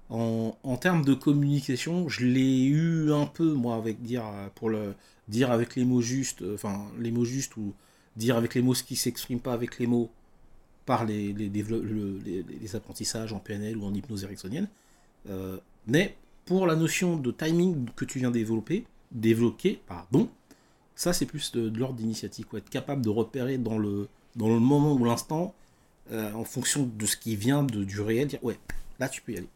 en, 0.09 0.57
en 0.63 0.77
termes 0.77 1.03
de 1.03 1.13
communication, 1.13 2.07
je 2.09 2.25
l'ai 2.25 2.63
eu 2.65 3.11
un 3.13 3.25
peu, 3.25 3.53
moi, 3.53 3.75
avec 3.75 4.01
dire, 4.01 4.25
euh, 4.25 4.47
pour 4.55 4.69
le 4.69 4.95
dire 5.27 5.51
avec 5.51 5.75
les 5.75 5.85
mots 5.85 6.01
justes, 6.01 6.41
euh, 6.41 6.55
enfin, 6.55 6.85
les 6.99 7.11
mots 7.11 7.25
justes, 7.25 7.55
ou 7.57 7.73
dire 8.17 8.35
avec 8.37 8.55
les 8.55 8.61
mots 8.61 8.73
ce 8.75 8.83
qui 8.83 8.95
s'exprime 8.95 9.39
pas 9.39 9.53
avec 9.53 9.79
les 9.79 9.87
mots 9.87 10.09
par 10.85 11.05
les, 11.05 11.31
les, 11.33 11.49
les- 11.49 12.75
apprentissages 12.75 13.31
en 13.33 13.39
PNL 13.39 13.77
ou 13.77 13.85
en 13.85 13.93
hypnose 13.93 14.23
ericksonienne. 14.23 14.67
Euh, 15.29 15.57
mais 15.87 16.15
pour 16.45 16.67
la 16.67 16.75
notion 16.75 17.15
de 17.17 17.31
timing 17.31 17.85
que 17.95 18.03
tu 18.05 18.19
viens 18.19 18.31
développer, 18.31 18.85
développer, 19.11 19.79
pardon, 19.87 20.29
ça 20.95 21.13
c'est 21.13 21.25
plus 21.25 21.51
de, 21.53 21.69
de 21.69 21.79
l'ordre 21.79 21.95
d'initiative, 21.95 22.45
être 22.57 22.69
capable 22.69 23.01
de 23.01 23.09
repérer 23.09 23.57
dans 23.57 23.77
le, 23.77 24.07
dans 24.35 24.49
le 24.49 24.59
moment 24.59 24.93
ou 24.93 25.05
l'instant, 25.05 25.53
euh, 26.11 26.33
en 26.33 26.43
fonction 26.43 26.89
de 26.97 27.05
ce 27.05 27.15
qui 27.15 27.35
vient 27.37 27.63
de, 27.63 27.83
du 27.85 28.01
réel, 28.01 28.27
dire 28.27 28.43
ouais, 28.43 28.57
là 28.99 29.07
tu 29.07 29.21
peux 29.21 29.31
y 29.31 29.37
aller. 29.37 29.47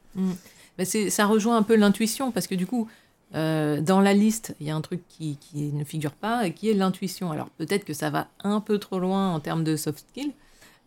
C'est- 0.85 1.09
ça 1.09 1.25
rejoint 1.25 1.57
un 1.57 1.63
peu 1.63 1.75
l'intuition, 1.75 2.31
parce 2.31 2.47
que 2.47 2.55
du 2.55 2.65
coup, 2.65 2.87
euh, 3.35 3.81
dans 3.81 4.01
la 4.01 4.13
liste, 4.13 4.55
il 4.59 4.67
y 4.67 4.69
a 4.69 4.75
un 4.75 4.81
truc 4.81 5.01
qui, 5.07 5.37
qui 5.37 5.71
ne 5.73 5.83
figure 5.83 6.13
pas, 6.13 6.47
et 6.47 6.53
qui 6.53 6.69
est 6.69 6.73
l'intuition. 6.73 7.31
Alors 7.31 7.49
peut-être 7.57 7.85
que 7.85 7.93
ça 7.93 8.09
va 8.09 8.27
un 8.43 8.61
peu 8.61 8.77
trop 8.77 8.99
loin 8.99 9.33
en 9.33 9.39
termes 9.39 9.63
de 9.63 9.75
soft 9.75 10.05
skills, 10.09 10.33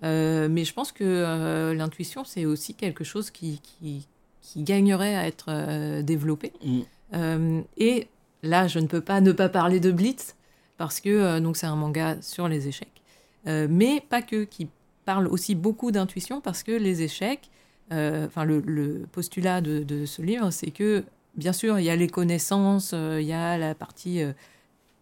euh, 0.03 0.49
mais 0.51 0.65
je 0.65 0.73
pense 0.73 0.93
que 0.93 1.05
euh, 1.05 1.75
l'intuition, 1.75 2.25
c'est 2.25 2.47
aussi 2.47 2.75
quelque 2.75 3.05
chose 3.05 3.31
qui, 3.31 3.61
qui, 3.61 4.07
qui 4.41 4.63
gagnerait 4.63 5.17
à 5.17 5.27
être 5.27 5.47
euh, 5.49 6.03
développé. 6.03 6.53
Mm. 6.65 6.81
Euh, 7.15 7.61
et 7.77 8.09
là, 8.43 8.69
je 8.69 8.79
ne 8.79 8.87
peux 8.87 9.03
pas 9.03 9.21
ne 9.21 9.33
pas 9.33 9.49
parler 9.49 9.81
de 9.81 9.93
Blitz, 9.93 10.35
parce 10.79 11.01
que 11.01 11.11
euh, 11.11 11.41
donc 11.41 11.57
c'est 11.57 11.67
un 11.67 11.77
manga 11.77 12.17
sur 12.23 12.49
les 12.49 12.69
échecs, 12.69 13.03
Euh, 13.47 13.67
mais 13.71 14.03
pas 14.07 14.21
que, 14.21 14.45
qui 14.45 14.69
parle 15.07 15.27
aussi 15.27 15.55
beaucoup 15.55 15.91
d'intuition, 15.93 16.43
parce 16.43 16.63
que 16.63 16.73
les 16.73 17.01
échecs, 17.01 17.49
euh, 17.91 18.27
enfin 18.27 18.45
le, 18.45 18.61
le 18.61 19.07
postulat 19.11 19.63
de, 19.63 19.83
de 19.83 20.05
ce 20.05 20.21
livre, 20.21 20.51
c'est 20.51 20.71
que 20.71 21.03
bien 21.41 21.53
sûr, 21.53 21.79
il 21.81 21.85
y 21.85 21.91
a 21.91 21.97
les 21.97 22.09
connaissances, 22.09 22.93
euh, 22.95 23.21
il 23.21 23.27
y 23.27 23.33
a 23.33 23.59
la 23.59 23.75
partie 23.75 24.23
euh, 24.23 24.33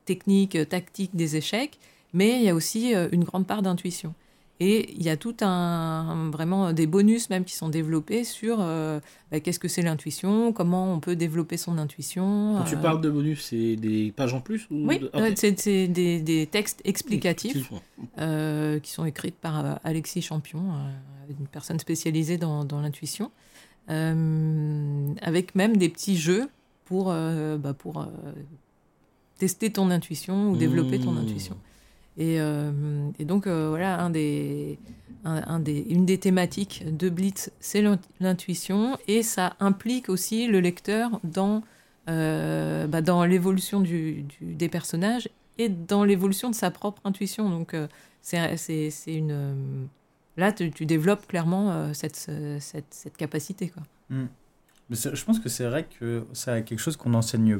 technique, 0.06 0.56
euh, 0.56 0.64
tactique 0.64 1.10
des 1.14 1.36
échecs, 1.36 1.78
mais 2.14 2.38
il 2.38 2.42
y 2.44 2.48
a 2.48 2.54
aussi 2.54 2.94
une 3.12 3.24
grande 3.24 3.46
part 3.46 3.60
d'intuition. 3.60 4.14
Et 4.60 4.92
il 4.94 5.02
y 5.02 5.08
a 5.08 5.16
tout 5.16 5.36
un 5.42 6.30
vraiment 6.32 6.72
des 6.72 6.88
bonus 6.88 7.30
même 7.30 7.44
qui 7.44 7.54
sont 7.54 7.68
développés 7.68 8.24
sur 8.24 8.58
euh, 8.60 8.98
bah, 9.30 9.38
qu'est-ce 9.38 9.60
que 9.60 9.68
c'est 9.68 9.82
l'intuition, 9.82 10.52
comment 10.52 10.92
on 10.92 10.98
peut 10.98 11.14
développer 11.14 11.56
son 11.56 11.78
intuition. 11.78 12.56
Quand 12.58 12.64
tu 12.64 12.74
euh, 12.74 12.78
parle 12.78 13.00
de 13.00 13.08
bonus, 13.08 13.44
c'est 13.50 13.76
des 13.76 14.12
pages 14.16 14.34
en 14.34 14.40
plus 14.40 14.66
ou... 14.70 14.88
oui, 14.88 15.00
c'est 15.36 15.86
des, 15.86 16.18
des 16.18 16.46
textes 16.50 16.80
explicatifs 16.84 17.54
Explicatif. 17.56 17.82
euh, 18.18 18.80
qui 18.80 18.90
sont 18.90 19.04
écrites 19.04 19.36
par 19.36 19.78
Alexis 19.84 20.22
Champion, 20.22 20.62
une 21.30 21.46
personne 21.46 21.78
spécialisée 21.78 22.36
dans, 22.36 22.64
dans 22.64 22.80
l'intuition, 22.80 23.30
avec 23.88 25.54
même 25.54 25.76
des 25.76 25.88
petits 25.88 26.16
jeux 26.16 26.48
pour, 26.84 27.10
euh, 27.10 27.56
bah, 27.56 27.74
pour 27.74 28.00
euh, 28.00 28.06
tester 29.38 29.70
ton 29.70 29.90
intuition 29.90 30.50
ou 30.50 30.56
développer 30.56 30.98
ton 30.98 31.12
Mmh. 31.12 31.18
intuition. 31.18 31.56
Et, 32.16 32.40
euh, 32.40 33.08
et 33.18 33.24
donc, 33.24 33.46
euh, 33.46 33.68
voilà, 33.68 34.00
un 34.00 34.10
des, 34.10 34.78
un, 35.24 35.42
un 35.46 35.60
des, 35.60 35.86
une 35.88 36.04
des 36.04 36.18
thématiques 36.18 36.84
de 36.84 37.08
Blitz, 37.08 37.50
c'est 37.60 37.80
l'int- 37.80 38.00
l'intuition, 38.20 38.98
et 39.06 39.22
ça 39.22 39.54
implique 39.60 40.08
aussi 40.08 40.48
le 40.48 40.58
lecteur 40.60 41.20
dans, 41.22 41.62
euh, 42.08 42.86
bah, 42.88 43.02
dans 43.02 43.24
l'évolution 43.24 43.80
du, 43.80 44.22
du- 44.22 44.54
des 44.54 44.68
personnages 44.68 45.28
et 45.58 45.68
dans 45.68 46.02
l'évolution 46.04 46.50
de 46.50 46.54
sa 46.56 46.70
propre 46.72 47.00
intuition. 47.04 47.48
Donc, 47.48 47.74
euh, 47.74 47.86
c'est 48.22 48.96
une. 49.06 49.88
Là, 50.38 50.52
tu, 50.52 50.70
tu 50.70 50.86
développes 50.86 51.26
clairement 51.26 51.70
euh, 51.72 51.92
cette, 51.92 52.16
ce- 52.16 52.58
cette, 52.60 52.94
cette 52.94 53.16
capacité. 53.16 53.68
Quoi. 53.68 53.82
Mais 54.10 54.96
c'est- 54.96 55.14
je 55.14 55.24
pense 55.24 55.38
que 55.40 55.48
c'est 55.48 55.66
vrai 55.66 55.86
que 55.98 56.24
ça 56.32 56.54
a 56.54 56.60
quelque 56.62 56.78
chose 56.78 56.96
qu'on 56.96 57.10
n'enseigne 57.10 57.58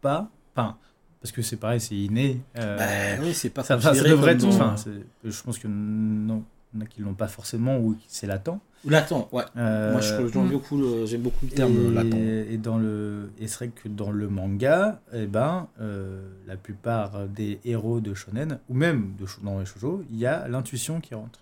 pas. 0.00 0.28
Enfin, 0.54 0.76
parce 1.20 1.32
que 1.32 1.42
c'est 1.42 1.56
pareil, 1.56 1.80
c'est 1.80 1.96
inné. 1.96 2.40
euh, 2.58 2.76
Bah, 2.76 3.22
oui, 3.24 3.34
c'est 3.34 3.50
pas 3.50 3.62
ça, 3.64 3.76
ça- 3.76 3.80
ça 3.82 3.88
considéré 3.90 4.10
devrait 4.10 4.32
être. 4.32 4.44
Enfin, 4.44 4.76
c'est- 4.76 4.90
je 5.24 5.42
pense 5.42 5.58
que 5.58 5.66
non, 5.66 6.44
il 6.74 6.78
y 6.78 6.82
en 6.82 6.84
a 6.84 6.88
qui 6.88 7.00
l'ont 7.00 7.14
pas 7.14 7.26
forcément 7.28 7.78
ou 7.78 7.96
c'est 8.06 8.26
latent. 8.26 8.60
Latent, 8.84 9.28
ouais. 9.32 9.42
Euh, 9.56 9.90
Moi, 9.92 10.00
j'aime 10.00 10.26
mm. 10.44 10.50
beaucoup, 10.50 10.76
le- 10.76 11.04
j'aime 11.06 11.22
beaucoup 11.22 11.46
le 11.46 11.50
terme 11.50 11.74
et, 11.74 11.90
latent. 11.94 12.14
et 12.52 12.58
dans 12.58 12.78
le 12.78 13.32
et 13.40 13.48
c'est 13.48 13.56
vrai 13.56 13.68
que 13.68 13.88
dans 13.88 14.12
le 14.12 14.28
manga, 14.28 15.00
eh 15.12 15.26
ben, 15.26 15.66
euh, 15.80 16.28
la 16.46 16.56
plupart 16.56 17.26
des 17.26 17.58
héros 17.64 17.98
de 18.00 18.14
shonen 18.14 18.60
ou 18.68 18.74
même 18.74 19.14
de 19.18 19.24
dans 19.42 19.58
les 19.58 19.64
shoujo, 19.66 20.04
il 20.10 20.18
y 20.18 20.26
a 20.26 20.46
l'intuition 20.46 21.00
qui 21.00 21.14
rentre. 21.16 21.40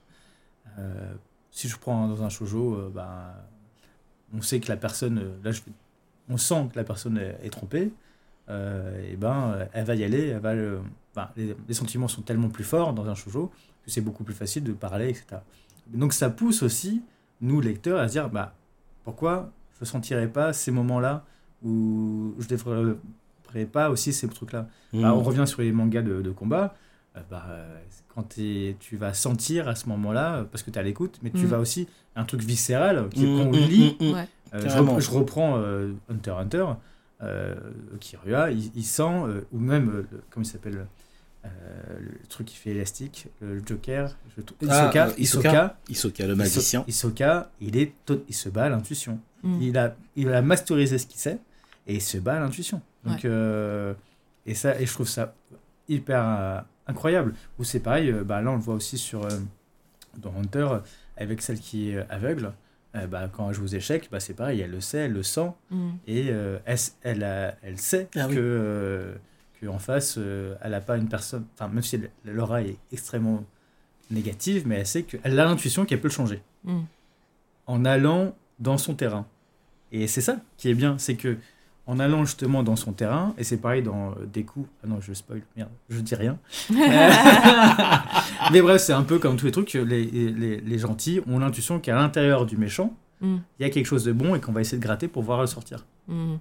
Euh, 0.79 1.15
si 1.51 1.69
je 1.69 1.77
prends 1.79 2.09
dans 2.09 2.23
un 2.23 2.29
shoujo, 2.29 2.75
euh, 2.75 2.91
ben, 2.95 3.33
on 4.35 4.43
sait 4.43 4.61
que 4.61 4.69
la 4.69 4.77
personne, 4.77 5.19
euh, 5.19 5.37
là, 5.45 5.53
je, 5.53 5.63
on 6.29 6.37
sent 6.37 6.69
que 6.73 6.77
la 6.77 6.85
personne 6.85 7.17
est, 7.19 7.39
est 7.43 7.51
trompée. 7.51 7.93
euh, 8.49 9.11
et 9.11 9.17
ben, 9.17 9.67
elle 9.73 9.85
va 9.85 9.95
y 9.95 10.05
aller, 10.05 10.29
elle 10.29 10.41
va 10.41 10.55
ben, 11.15 11.29
les, 11.37 11.57
les 11.67 11.75
sentiments 11.75 12.09
sont 12.09 12.23
tellement 12.23 12.49
plus 12.51 12.65
forts 12.65 12.93
dans 12.93 13.09
un 13.09 13.15
shoujo 13.15 13.51
que 13.85 13.91
c'est 13.91 14.03
beaucoup 14.03 14.23
plus 14.25 14.35
facile 14.35 14.65
de 14.65 14.73
parler, 14.73 15.09
etc. 15.09 15.41
Donc 15.89 16.13
ça 16.13 16.31
pousse 16.31 16.63
aussi 16.63 17.03
nous 17.41 17.61
lecteurs 17.61 18.01
à 18.01 18.09
se 18.09 18.13
dire 18.13 18.29
bah 18.29 18.55
pourquoi 19.05 19.51
je 19.79 19.81
ne 19.83 19.87
sentirais 19.87 20.29
pas 20.29 20.53
ces 20.53 20.71
moments-là 20.73 21.25
où 21.63 22.35
je 22.39 22.45
ne 22.45 22.49
développerais 22.49 23.67
pas 23.67 23.91
aussi 23.91 24.13
ces 24.13 24.29
trucs-là? 24.29 24.69
Bah, 25.03 25.15
on 25.15 25.23
revient 25.23 25.47
sur 25.47 25.63
les 25.63 25.73
mangas 25.73 26.03
de, 26.03 26.23
de 26.23 26.31
combat. 26.31 26.75
Euh, 27.17 27.21
bah, 27.31 27.45
euh, 27.49 27.79
quand 28.15 28.29
tu 28.29 28.97
vas 28.97 29.15
sentir 29.15 29.69
à 29.69 29.75
ce 29.75 29.89
moment-là, 29.89 30.37
euh, 30.37 30.45
parce 30.45 30.63
que 30.63 30.71
tu 30.71 30.77
es 30.77 30.81
à 30.81 30.85
l'écoute, 30.85 31.19
mais 31.23 31.31
tu 31.31 31.45
Mm. 31.45 31.47
vas 31.47 31.59
aussi, 31.59 31.89
un 32.15 32.25
truc 32.25 32.43
viscéral 32.43 33.09
qui 33.11 33.25
qu'on 33.25 33.51
mm, 33.51 33.57
lit. 33.57 33.97
mm, 34.01 34.05
mm. 34.07 34.13
Ouais. 34.15 34.29
Euh, 34.55 34.61
je, 34.61 34.67
Carrément. 34.67 34.95
rep- 34.97 35.01
je 35.01 35.11
reprends 35.11 35.59
euh, 35.59 35.93
Hunter 36.09 36.31
x 36.31 36.41
Hunter, 36.41 36.65
euh, 37.23 37.55
Kiruya, 38.01 38.51
il, 38.51 38.71
il 38.77 38.85
sent, 38.85 39.03
euh, 39.03 39.41
ou 39.53 39.59
même, 39.59 39.89
euh, 39.91 40.07
le- 40.13 40.23
comment 40.31 40.45
il 40.45 40.49
s'appelle 40.49 40.87
euh, 41.45 41.49
le 42.01 42.27
truc 42.29 42.47
qui 42.49 42.57
fait 42.57 42.71
élastique, 42.71 43.29
le 43.41 43.63
Joker, 43.65 44.17
je 44.37 44.43
Ah, 44.69 44.87
Hisoka, 44.89 45.07
euh, 45.07 45.13
Hisoka, 45.19 45.49
Hisoka. 45.49 45.77
Hisoka, 45.89 46.27
le 46.27 46.35
magicien. 46.35 46.85
Hisoka, 46.89 47.51
il, 47.61 47.77
est 47.77 47.93
il 48.29 48.35
se 48.35 48.49
bat 48.49 48.65
à 48.65 48.69
l'intuition. 48.69 49.21
Mm. 49.43 49.59
Il, 49.63 49.79
a, 49.79 49.95
il 50.17 50.29
a 50.33 50.43
masterisé 50.43 50.99
ce 50.99 51.07
qu'il 51.07 51.21
sait 51.21 51.39
et 51.87 51.95
il 51.95 52.03
se 52.03 52.19
bat 52.19 52.35
à 52.37 52.41
l'intuition. 52.41 52.81
Donc, 53.05 53.25
euh, 53.25 53.95
et, 54.45 54.55
ça, 54.55 54.81
et 54.81 54.87
je 54.87 54.93
trouve 54.93 55.07
ça 55.09 55.35
hyper 55.89 56.65
incroyable. 56.87 57.35
Ou 57.59 57.65
c'est 57.65 57.81
pareil, 57.81 58.11
euh, 58.11 58.25
bah, 58.25 58.41
là 58.43 58.51
on 58.51 58.57
le 58.57 58.61
voit 58.61 58.75
aussi 58.75 58.99
sur, 58.99 59.25
euh, 59.25 59.31
dans 60.19 60.33
Hunter, 60.37 60.69
euh, 60.73 60.79
avec 61.17 61.43
celle 61.43 61.59
qui 61.61 61.91
est 61.91 61.99
aveugle. 62.11 62.53
euh, 62.95 63.07
bah, 63.07 63.29
quand 63.31 63.49
elle 63.51 63.55
joue 63.55 63.65
aux 63.65 63.67
échecs, 63.67 64.09
bah, 64.11 64.21
c'est 64.21 64.33
pareil, 64.33 64.61
elle 64.63 64.71
le 64.71 64.81
sait, 64.81 64.99
elle 64.99 65.13
le 65.13 65.23
sent 65.23 65.51
Mm. 65.71 65.89
et 66.07 66.29
euh, 66.31 66.59
elle, 66.65 66.79
elle, 67.03 67.25
a- 67.25 67.55
elle 67.63 67.79
sait 67.79 68.09
Ah 68.17 68.27
oui. 68.27 68.35
que, 68.37 68.41
euh, 68.41 69.15
que 69.61 69.67
en 69.67 69.79
face, 69.79 70.15
euh, 70.17 70.55
elle 70.63 70.71
n'a 70.71 70.81
pas 70.81 70.97
une 70.97 71.09
personne, 71.09 71.45
enfin 71.55 71.69
même 71.69 71.83
si 71.83 72.01
l'aura 72.25 72.63
est 72.63 72.77
extrêmement 72.93 73.45
négative, 74.11 74.63
mais 74.67 74.77
elle 74.77 74.87
sait 74.87 75.03
qu'elle 75.03 75.39
a 75.39 75.45
l'intuition 75.45 75.85
qu'elle 75.85 76.01
peut 76.01 76.09
le 76.09 76.13
changer 76.15 76.43
Mm. 76.65 76.81
en 77.67 77.85
allant 77.85 78.35
dans 78.61 78.79
son 78.79 78.95
terrain. 78.95 79.27
Et 79.93 80.07
c'est 80.07 80.21
ça 80.23 80.39
qui 80.57 80.71
est 80.71 80.75
bien, 80.75 80.97
c'est 80.99 81.17
que 81.17 81.37
en 81.87 82.01
allant 82.01 82.25
justement 82.25 82.63
dans 82.63 82.75
son 82.77 82.93
terrain, 82.93 83.33
et 83.39 83.45
c'est 83.45 83.59
pareil 83.59 83.83
dans 83.83 84.11
euh, 84.11 84.15
des 84.33 84.43
coups. 84.45 84.69
Ah 84.83 84.89
non, 84.89 85.01
je 85.01 85.13
spoil, 85.13 85.43
merde, 85.57 85.69
je 85.89 86.01
dis 86.01 86.15
rien. 86.15 86.39
Mais 88.53 88.61
bref, 88.61 88.81
c'est 88.83 88.93
un 88.93 89.03
peu 89.03 89.19
comme 89.19 89.37
tous 89.37 89.47
les 89.47 89.53
trucs, 89.53 89.73
les, 89.73 90.05
les, 90.05 90.61
les 90.61 90.79
gentils 90.79 91.21
ont 91.29 91.39
l'intuition 91.39 91.79
qu'à 91.81 91.95
l'intérieur 91.95 92.47
du 92.47 92.57
méchant, 92.57 92.93
Mm. 93.23 93.37
il 93.59 93.63
y 93.63 93.65
a 93.65 93.71
quelque 93.71 93.87
chose 93.87 94.05
de 94.05 94.13
bon 94.13 94.35
et 94.35 94.43
qu'on 94.43 94.53
va 94.53 94.61
essayer 94.61 94.77
de 94.77 94.83
gratter 94.83 95.09
pour 95.09 95.23
voir 95.23 95.41
le 95.41 95.47
sortir. 95.47 95.87
Mm. 96.07 96.35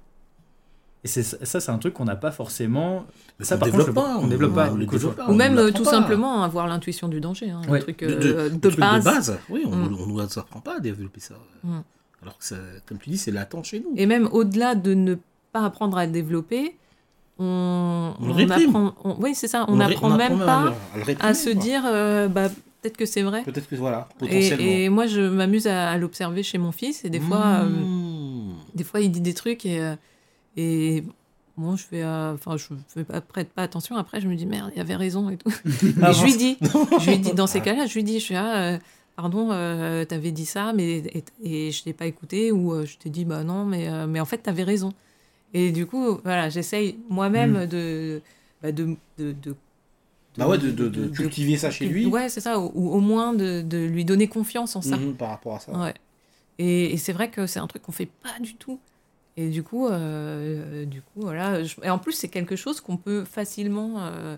Et 1.06 1.08
c'est 1.08 1.24
ça, 1.24 1.62
c'est 1.62 1.72
un 1.72 1.78
truc 1.78 1.94
qu'on 1.94 2.04
n'a 2.04 2.18
pas 2.18 2.32
forcément. 2.32 3.06
Mais 3.40 3.46
Ça, 3.46 3.56
qu'on 3.56 3.62
par 3.62 3.70
contre, 3.72 3.86
développe 3.86 3.96
pas, 4.06 4.18
on 4.18 4.28
développe 4.28 4.54
pas. 4.56 4.72
on 4.72 4.76
le 4.76 4.86
développe 4.86 5.16
pas, 5.16 5.28
Ou 5.28 5.32
on 5.32 5.36
même 5.36 5.58
euh, 5.58 5.72
tout 5.72 5.84
pas. 5.84 5.92
simplement 5.92 6.44
avoir 6.44 6.68
l'intuition 6.68 7.08
du 7.08 7.22
danger. 7.22 7.50
hein, 7.50 7.62
Ouais. 7.70 7.78
un 7.80 7.82
truc 7.82 8.00
de, 8.04 8.08
euh, 8.08 8.50
de, 8.50 8.50
de 8.50 8.56
de 8.58 8.68
trucs 8.70 8.78
base. 8.82 9.06
de 9.06 9.10
base. 9.10 9.40
Oui, 9.50 9.64
on 9.66 9.74
Mm. 9.74 9.84
ne 9.84 10.06
nous 10.06 10.20
apprend 10.20 10.60
pas 10.60 10.76
à 10.76 10.80
développer 10.82 11.22
ça. 11.22 11.36
Mm. 11.64 11.80
Alors 12.24 12.38
que, 12.40 12.44
ça, 12.44 12.58
comme 12.88 12.98
tu 12.98 13.10
dis, 13.10 13.18
c'est 13.18 13.32
latent 13.32 13.64
chez 13.64 13.80
nous. 13.80 13.94
Et 13.96 14.06
même 14.06 14.28
au-delà 14.34 14.76
de 14.76 14.94
ne 14.96 15.14
pas 15.16 15.22
apprendre 15.64 15.98
à 15.98 16.06
le 16.06 16.12
développer, 16.12 16.76
on, 17.38 18.14
On 18.20 18.50
apprend. 18.50 18.94
on- 19.04 19.16
oui, 19.20 19.36
c'est 19.36 19.48
ça. 19.48 19.66
On 19.68 19.76
n'apprend 19.76 20.16
même 20.16 20.40
pas 20.40 20.60
à 20.94 20.98
le 20.98 21.04
réprimer, 21.04 21.30
à 21.30 21.34
se 21.34 21.50
quoi. 21.50 21.62
dire 21.62 21.84
euh, 21.86 22.28
bah, 22.28 22.50
peut-être 22.82 22.98
que 22.98 23.06
c'est 23.06 23.24
vrai. 23.24 23.44
Peut-être 23.44 23.68
que 23.68 23.76
voilà, 23.76 24.08
potentiellement. 24.18 24.66
Et, 24.66 24.84
et 24.86 24.90
moi, 24.90 25.06
je 25.06 25.22
m'amuse 25.22 25.68
à, 25.68 25.90
à 25.92 25.98
l'observer 25.98 26.44
chez 26.44 26.58
mon 26.58 26.72
fils. 26.72 27.04
Et 27.06 27.10
des 27.10 27.20
fois, 27.20 27.44
euh, 27.46 27.66
Mmh. 27.70 28.56
des 28.76 28.84
fois, 28.84 29.02
il 29.02 29.12
dit 29.12 29.22
des 29.22 29.34
trucs 29.34 29.66
et, 29.66 29.82
euh, 29.82 29.96
et 30.56 31.04
bon, 31.58 31.76
je 31.76 31.84
fais, 31.84 32.04
euh, 32.04 32.34
enfin, 32.36 32.56
je 32.56 32.68
fais 32.88 33.04
pas, 33.04 33.20
prête 33.20 33.50
pas 33.50 33.64
attention. 33.64 33.98
Après, 33.98 34.22
je 34.22 34.28
me 34.30 34.36
dis 34.36 34.46
merde, 34.46 34.72
il 34.76 34.80
avait 34.82 34.96
raison 34.96 35.30
et 35.30 35.36
tout. 35.38 35.50
et 35.66 36.14
je 36.14 36.24
lui 36.24 36.38
dis, 36.38 36.58
je 37.02 37.10
lui 37.10 37.18
dis 37.20 37.34
dans 37.34 37.48
ces 37.48 37.60
cas-là, 37.60 37.86
je 37.86 37.94
lui 37.96 38.04
dis, 38.06 38.20
je 38.20 38.24
suis 38.26 38.36
ah, 38.36 38.56
euh, 38.76 38.78
pardon, 39.18 39.50
euh, 39.52 40.06
t'avais 40.06 40.32
dit 40.32 40.46
ça, 40.46 40.72
mais 40.74 41.00
et, 41.00 41.24
et 41.44 41.72
je 41.74 41.84
t'ai 41.84 41.92
pas 41.92 42.06
écouté 42.06 42.54
ou 42.54 42.86
je 42.86 42.96
t'ai 42.98 43.10
dit 43.10 43.26
bah 43.26 43.44
non, 43.44 43.66
mais 43.66 43.90
mais 44.08 44.22
en 44.22 44.26
fait 44.26 44.38
t'avais 44.38 44.64
raison. 44.64 44.94
Et 45.56 45.72
du 45.72 45.86
coup, 45.86 46.20
voilà, 46.24 46.50
j'essaye 46.50 46.98
moi-même 47.10 47.66
de, 47.66 48.22
bah, 48.62 48.72
de, 48.72 48.96
de, 49.18 49.32
de 49.32 49.56
Bah 50.38 50.48
ouais, 50.48 50.58
de, 50.58 50.70
de, 50.70 50.90
de 50.90 51.08
cultiver 51.08 51.58
ça 51.58 51.72
chez 51.72 51.88
lui. 51.88 52.06
Ouais, 52.06 52.28
c'est 52.30 52.42
ça, 52.42 52.60
ou, 52.60 52.72
ou 52.76 52.90
au 52.92 53.00
moins 53.00 53.34
de, 53.34 53.62
de 53.62 53.78
lui 53.78 54.04
donner 54.04 54.28
confiance 54.28 54.76
en 54.76 54.82
ça. 54.82 54.98
Mhm, 54.98 55.14
par 55.16 55.30
rapport 55.30 55.56
à 55.56 55.60
ça. 55.60 55.72
Ouais. 55.72 55.94
Et, 56.60 56.94
et 56.94 56.98
c'est 56.98 57.14
vrai 57.14 57.30
que 57.32 57.48
c'est 57.48 57.60
un 57.60 57.68
truc 57.68 57.84
qu'on 57.84 57.94
fait 57.94 58.10
pas 58.22 58.38
du 58.42 58.56
tout. 58.56 58.80
Et 59.38 59.50
du 59.50 59.64
coup, 59.64 59.88
euh, 59.88 60.86
du 60.86 61.02
coup, 61.02 61.22
voilà. 61.22 61.64
je- 61.64 61.76
Et 61.84 61.90
en 61.90 62.00
plus, 62.00 62.14
c'est 62.14 62.30
quelque 62.30 62.56
chose 62.58 62.82
qu'on 62.82 62.98
peut 62.98 63.24
facilement 63.26 63.96
euh, 64.00 64.38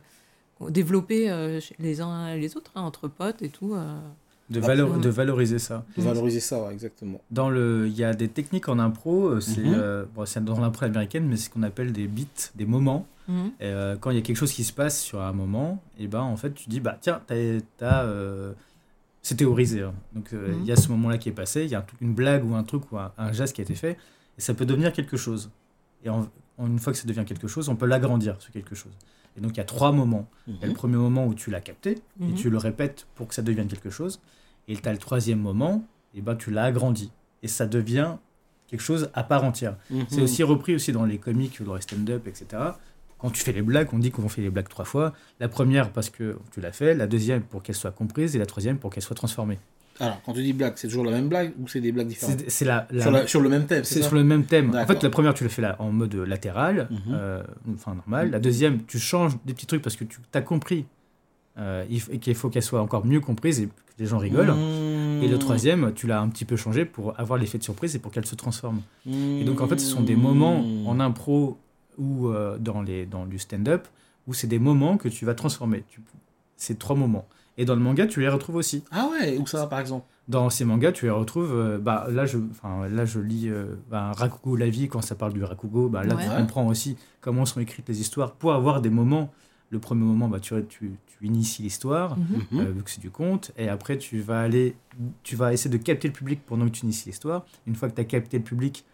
développer 0.69 1.29
euh, 1.31 1.59
les 1.79 2.01
uns 2.01 2.29
et 2.33 2.39
les 2.39 2.57
autres, 2.57 2.71
hein, 2.75 2.81
entre 2.81 3.07
potes 3.07 3.41
et 3.41 3.49
tout. 3.49 3.75
De, 4.49 4.61
valo- 4.61 4.95
mm. 4.97 5.01
de 5.01 5.09
valoriser 5.09 5.59
ça. 5.59 5.83
De 5.97 6.01
valoriser 6.01 6.39
ça, 6.39 6.63
ouais, 6.63 6.71
exactement. 6.71 7.19
Dans 7.31 7.49
le, 7.49 7.87
il 7.87 7.95
y 7.97 8.03
a 8.05 8.13
des 8.13 8.29
techniques 8.29 8.69
en 8.69 8.79
impro, 8.79 9.27
euh, 9.27 9.39
c'est 9.41 9.61
Mhm. 9.61 9.73
euh, 9.77 10.05
bon, 10.15 10.25
c'est 10.25 10.43
dans 10.43 10.59
l'impro 10.59 10.85
américaine, 10.85 11.25
mais 11.27 11.35
c'est 11.35 11.45
ce 11.45 11.49
qu'on 11.49 11.63
appelle 11.63 11.91
des 11.91 12.07
beats, 12.07 12.51
des 12.55 12.65
moments. 12.65 13.05
Mhm. 13.27 13.47
Et, 13.59 13.65
euh, 13.65 13.97
quand 13.99 14.09
il 14.11 14.15
y 14.15 14.19
a 14.19 14.21
quelque 14.21 14.37
chose 14.37 14.53
qui 14.53 14.63
se 14.63 14.71
passe 14.71 15.01
sur 15.01 15.21
un 15.21 15.33
moment, 15.33 15.83
et 15.99 16.07
ben 16.07 16.21
en 16.21 16.37
fait 16.37 16.53
tu 16.53 16.69
dis 16.69 16.79
bah 16.79 16.97
tiens, 17.01 17.21
t'as, 17.27 18.03
euh, 18.05 18.53
c'est 19.21 19.35
théorisé. 19.35 19.81
hein. 19.81 19.93
Donc 20.13 20.31
euh, 20.33 20.47
il 20.53 20.59
Mhm. 20.61 20.65
y 20.65 20.71
a 20.71 20.75
ce 20.77 20.87
moment-là 20.91 21.17
qui 21.17 21.27
est 21.27 21.33
passé, 21.33 21.63
il 21.65 21.69
y 21.69 21.75
a 21.75 21.79
un 21.79 21.85
une 21.99 22.13
blague 22.13 22.49
ou 22.49 22.55
un 22.55 22.63
truc 22.63 22.89
ou 22.93 22.97
un, 22.97 23.11
un 23.17 23.33
geste 23.33 23.53
qui 23.53 23.59
a 23.61 23.63
été 23.65 23.75
fait, 23.75 23.97
et 24.37 24.41
ça 24.41 24.53
peut 24.53 24.65
devenir 24.65 24.93
quelque 24.93 25.17
chose. 25.17 25.51
Et 26.05 26.09
en, 26.09 26.25
en- 26.57 26.67
une 26.67 26.79
fois 26.79 26.93
que 26.93 26.99
ça 26.99 27.05
devient 27.07 27.25
quelque 27.25 27.49
chose, 27.49 27.67
on 27.67 27.75
peut 27.75 27.85
l'agrandir 27.85 28.37
ce 28.39 28.49
quelque 28.51 28.75
chose. 28.75 28.93
Et 29.37 29.41
donc 29.41 29.51
il 29.53 29.57
y 29.57 29.61
a 29.61 29.65
trois 29.65 29.91
moments. 29.91 30.27
Il 30.47 30.55
y 30.55 30.63
a 30.63 30.65
le 30.65 30.71
Mhm. 30.71 30.73
premier 30.77 30.97
moment 30.97 31.25
où 31.27 31.33
tu 31.35 31.51
l'as 31.51 31.61
capté 31.61 31.91
et 31.91 32.25
Mhm. 32.25 32.33
tu 32.33 32.49
le 32.49 32.57
répètes 32.57 33.07
pour 33.15 33.27
que 33.27 33.35
ça 33.35 33.41
devienne 33.41 33.67
quelque 33.67 33.89
chose. 33.89 34.19
Et 34.67 34.75
tu 34.75 34.87
as 34.89 34.91
le 34.91 34.97
troisième 34.97 35.39
moment, 35.39 35.85
et 36.15 36.21
ben 36.21 36.35
tu 36.35 36.51
l'as 36.51 36.63
agrandi. 36.63 37.11
Et 37.43 37.47
ça 37.47 37.67
devient 37.67 38.15
quelque 38.67 38.81
chose 38.81 39.09
à 39.13 39.23
part 39.23 39.43
entière. 39.43 39.77
C'est 40.09 40.17
Mhm. 40.17 40.23
aussi 40.23 40.43
repris 40.43 40.75
aussi 40.75 40.91
dans 40.91 41.05
les 41.05 41.19
comics, 41.19 41.61
dans 41.63 41.75
les 41.75 41.81
stand-up, 41.81 42.27
etc. 42.27 42.45
Quand 43.19 43.29
tu 43.31 43.41
fais 43.43 43.51
les 43.53 43.61
blagues, 43.61 43.89
on 43.93 43.99
dit 43.99 44.11
qu'on 44.11 44.27
fait 44.29 44.41
les 44.41 44.49
blagues 44.49 44.67
trois 44.69 44.85
fois. 44.85 45.13
La 45.39 45.47
première 45.47 45.91
parce 45.91 46.09
que 46.09 46.37
tu 46.51 46.61
l'as 46.61 46.71
fait, 46.71 46.93
la 46.93 47.07
deuxième 47.07 47.41
pour 47.43 47.63
qu'elle 47.63 47.75
soit 47.75 47.91
comprise, 47.91 48.35
et 48.35 48.39
la 48.39 48.45
troisième 48.45 48.77
pour 48.77 48.91
qu'elle 48.91 49.03
soit 49.03 49.15
transformée. 49.15 49.57
Alors, 49.99 50.21
quand 50.25 50.33
tu 50.33 50.43
dis 50.43 50.53
blague, 50.53 50.73
c'est 50.75 50.87
toujours 50.87 51.05
la 51.05 51.11
même 51.11 51.27
blague 51.27 51.53
ou 51.59 51.67
c'est 51.67 51.81
des 51.81 51.91
blagues 51.91 52.07
différentes 52.07 52.43
C'est 52.47 52.65
la, 52.65 52.87
la- 52.91 53.01
sur, 53.01 53.11
la- 53.11 53.27
sur 53.27 53.41
le 53.41 53.49
même 53.49 53.65
thème, 53.65 53.83
c'est 53.83 54.01
sur 54.03 54.15
le 54.15 54.23
même 54.23 54.43
thème. 54.45 54.75
En 54.75 54.85
fait, 54.85 55.01
la 55.03 55.09
première, 55.09 55.33
tu 55.33 55.43
le 55.43 55.49
fais 55.49 55.61
là, 55.61 55.75
en 55.79 55.91
mode 55.91 56.13
latéral, 56.15 56.87
Mhm. 56.91 56.99
euh, 57.13 57.43
enfin 57.73 57.95
normal. 57.95 58.29
La 58.31 58.39
deuxième, 58.39 58.83
tu 58.85 58.99
changes 58.99 59.33
des 59.45 59.53
petits 59.53 59.65
trucs 59.65 59.81
parce 59.81 59.95
que 59.95 60.03
tu 60.03 60.19
as 60.33 60.41
compris 60.41 60.85
euh, 61.57 61.83
et 62.11 62.19
qu'il 62.19 62.35
faut 62.35 62.49
qu'elle 62.49 62.61
soit 62.63 62.81
encore 62.81 63.05
mieux 63.05 63.19
comprise 63.19 63.59
et 63.61 63.65
que 63.65 63.71
les 63.97 64.05
gens 64.05 64.19
rigolent. 64.19 64.51
Mmh. 64.53 65.23
Et 65.23 65.27
le 65.27 65.39
troisième, 65.39 65.91
tu 65.95 66.05
l'as 66.05 66.19
un 66.21 66.29
petit 66.29 66.45
peu 66.45 66.55
changé 66.55 66.85
pour 66.85 67.19
avoir 67.19 67.39
l'effet 67.39 67.57
de 67.57 67.63
surprise 67.63 67.95
et 67.95 67.99
pour 67.99 68.11
qu'elle 68.11 68.27
se 68.27 68.35
transforme. 68.35 68.81
Mmh. 69.07 69.11
Et 69.39 69.43
donc, 69.43 69.59
en 69.61 69.67
fait, 69.67 69.79
ce 69.79 69.87
sont 69.87 70.01
des 70.03 70.15
moments 70.15 70.63
en 70.85 70.99
impro 70.99 71.57
ou 71.97 72.27
euh, 72.27 72.59
dans, 72.59 72.83
les, 72.83 73.07
dans 73.07 73.25
du 73.25 73.39
stand-up 73.39 73.87
où 74.27 74.35
c'est 74.35 74.45
des 74.45 74.59
moments 74.59 74.97
que 74.97 75.07
tu 75.09 75.25
vas 75.25 75.33
transformer. 75.33 75.83
Tu- 75.89 76.01
C'est 76.57 76.77
trois 76.77 76.95
moments. 76.95 77.27
Et 77.57 77.65
dans 77.65 77.75
le 77.75 77.81
manga, 77.81 78.05
tu 78.07 78.19
les 78.19 78.29
retrouves 78.29 78.55
aussi. 78.55 78.83
Ah 78.91 79.07
ouais, 79.11 79.37
où 79.37 79.47
ça 79.47 79.65
par 79.67 79.79
exemple? 79.79 80.05
Dans 80.27 80.49
ces 80.49 80.65
mangas, 80.65 80.91
tu 80.91 81.05
les 81.05 81.11
retrouves. 81.11 81.53
euh, 81.53 81.77
bah, 81.79 82.07
là, 82.09 82.25
je, 82.25 82.37
enfin, 82.51 82.87
là, 82.87 83.05
je 83.05 83.19
lis 83.19 83.49
euh, 83.49 83.75
bah, 83.89 84.11
Rakugo 84.11 84.55
la 84.55 84.69
vie, 84.69 84.87
quand 84.89 85.01
ça 85.01 85.15
parle 85.15 85.33
du 85.33 85.43
Rakugo. 85.43 85.89
Bah, 85.89 86.03
là, 86.03 86.15
Ouais. 86.15 86.23
tu 86.23 86.29
comprends 86.35 86.67
aussi 86.67 86.97
comment 87.21 87.45
sont 87.45 87.59
écrites 87.61 87.87
les 87.89 87.99
histoires 88.01 88.33
pour 88.33 88.53
avoir 88.53 88.81
des 88.81 88.89
moments. 88.89 89.31
Le 89.69 89.79
premier 89.79 90.03
moment, 90.03 90.27
bah, 90.27 90.39
tu, 90.39 90.53
tu, 90.69 90.91
tu 91.07 91.25
inities 91.25 91.63
l'histoire, 91.63 92.17
Mhm. 92.17 92.59
euh, 92.59 92.71
vu 92.71 92.83
que 92.83 92.89
c'est 92.91 93.01
du 93.01 93.09
conte. 93.09 93.51
Et 93.57 93.67
après, 93.69 93.97
tu 93.97 94.19
vas 94.21 94.41
aller. 94.41 94.75
Tu 95.23 95.35
vas 95.35 95.51
essayer 95.53 95.75
de 95.75 95.81
capter 95.81 96.07
le 96.07 96.13
public 96.13 96.41
pendant 96.45 96.65
que 96.65 96.71
tu 96.71 96.83
inities 96.85 97.09
l'histoire. 97.09 97.45
Une 97.65 97.75
fois 97.75 97.89
que 97.89 97.95
tu 97.95 98.01
as 98.01 98.05
capté 98.05 98.37
le 98.37 98.43
public, 98.43 98.85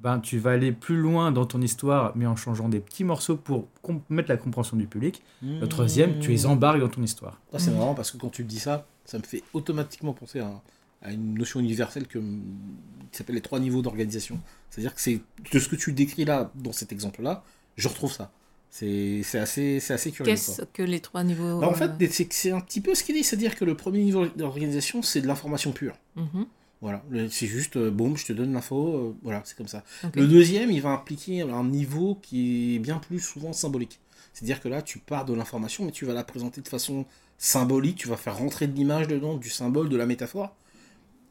ben, 0.00 0.20
tu 0.20 0.38
vas 0.38 0.50
aller 0.52 0.72
plus 0.72 0.96
loin 0.96 1.32
dans 1.32 1.44
ton 1.44 1.60
histoire, 1.60 2.12
mais 2.16 2.26
en 2.26 2.36
changeant 2.36 2.68
des 2.68 2.80
petits 2.80 3.04
morceaux 3.04 3.36
pour 3.36 3.66
mettre 4.08 4.28
la 4.28 4.36
compréhension 4.36 4.76
du 4.76 4.86
public. 4.86 5.22
Le 5.42 5.66
troisième, 5.66 6.20
tu 6.20 6.30
les 6.30 6.46
embarques 6.46 6.80
dans 6.80 6.88
ton 6.88 7.02
histoire. 7.02 7.40
Ça, 7.52 7.58
c'est 7.58 7.70
Mhm. 7.70 7.78
marrant 7.78 7.94
parce 7.94 8.10
que 8.12 8.16
quand 8.16 8.28
tu 8.30 8.44
me 8.44 8.48
dis 8.48 8.60
ça, 8.60 8.86
ça 9.04 9.18
me 9.18 9.24
fait 9.24 9.42
automatiquement 9.54 10.12
penser 10.12 10.40
à, 10.40 10.62
à 11.02 11.12
une 11.12 11.34
notion 11.34 11.58
universelle 11.60 12.06
que, 12.06 12.18
qui 12.18 13.16
s'appelle 13.18 13.34
les 13.36 13.40
trois 13.40 13.58
niveaux 13.58 13.82
d'organisation. 13.82 14.38
C'est-à-dire 14.70 14.94
que 14.94 15.00
c'est 15.00 15.20
de 15.52 15.58
ce 15.58 15.68
que 15.68 15.76
tu 15.76 15.92
décris 15.92 16.24
là, 16.24 16.50
dans 16.54 16.72
cet 16.72 16.92
exemple-là, 16.92 17.42
je 17.76 17.88
retrouve 17.88 18.12
ça. 18.12 18.30
C'est 18.70 19.22
assez, 19.34 19.80
c'est 19.80 19.94
assez 19.94 20.12
curieux. 20.12 20.30
Qu'est-ce 20.30 20.62
que 20.74 20.82
les 20.82 21.00
trois 21.00 21.24
niveaux 21.24 21.58
Bah, 21.58 21.68
en 21.68 21.72
euh, 21.72 21.74
fait, 21.74 22.12
c'est 22.12 22.32
c'est 22.32 22.50
un 22.52 22.60
petit 22.60 22.80
peu 22.82 22.94
ce 22.94 23.02
qu'il 23.02 23.14
dit, 23.16 23.24
c'est-à-dire 23.24 23.56
que 23.56 23.64
le 23.64 23.74
premier 23.74 24.02
niveau 24.04 24.26
d'organisation, 24.26 25.02
c'est 25.02 25.20
de 25.22 25.26
l'information 25.26 25.72
pure. 25.72 25.94
mhm, 26.16 26.46
Voilà, 26.80 27.02
c'est 27.30 27.48
juste, 27.48 27.76
euh, 27.76 27.90
boum, 27.90 28.16
je 28.16 28.24
te 28.26 28.32
donne 28.32 28.52
l'info, 28.52 28.94
euh, 28.94 29.16
voilà, 29.22 29.42
c'est 29.44 29.56
comme 29.56 29.66
ça. 29.66 29.82
Le 30.14 30.28
deuxième, 30.28 30.70
il 30.70 30.80
va 30.80 30.90
impliquer 30.90 31.40
un 31.42 31.64
niveau 31.64 32.14
qui 32.22 32.76
est 32.76 32.78
bien 32.78 32.98
plus 32.98 33.18
souvent 33.18 33.52
symbolique. 33.52 33.98
C'est-à-dire 34.32 34.60
que 34.60 34.68
là, 34.68 34.80
tu 34.82 35.00
pars 35.00 35.24
de 35.24 35.34
l'information, 35.34 35.84
mais 35.84 35.90
tu 35.90 36.04
vas 36.04 36.14
la 36.14 36.22
présenter 36.22 36.60
de 36.60 36.68
façon 36.68 37.04
symbolique, 37.36 37.96
tu 37.96 38.06
vas 38.08 38.16
faire 38.16 38.36
rentrer 38.38 38.68
de 38.68 38.76
l'image 38.76 39.08
dedans, 39.08 39.36
du 39.36 39.50
symbole, 39.50 39.88
de 39.88 39.96
la 39.96 40.06
métaphore. 40.06 40.54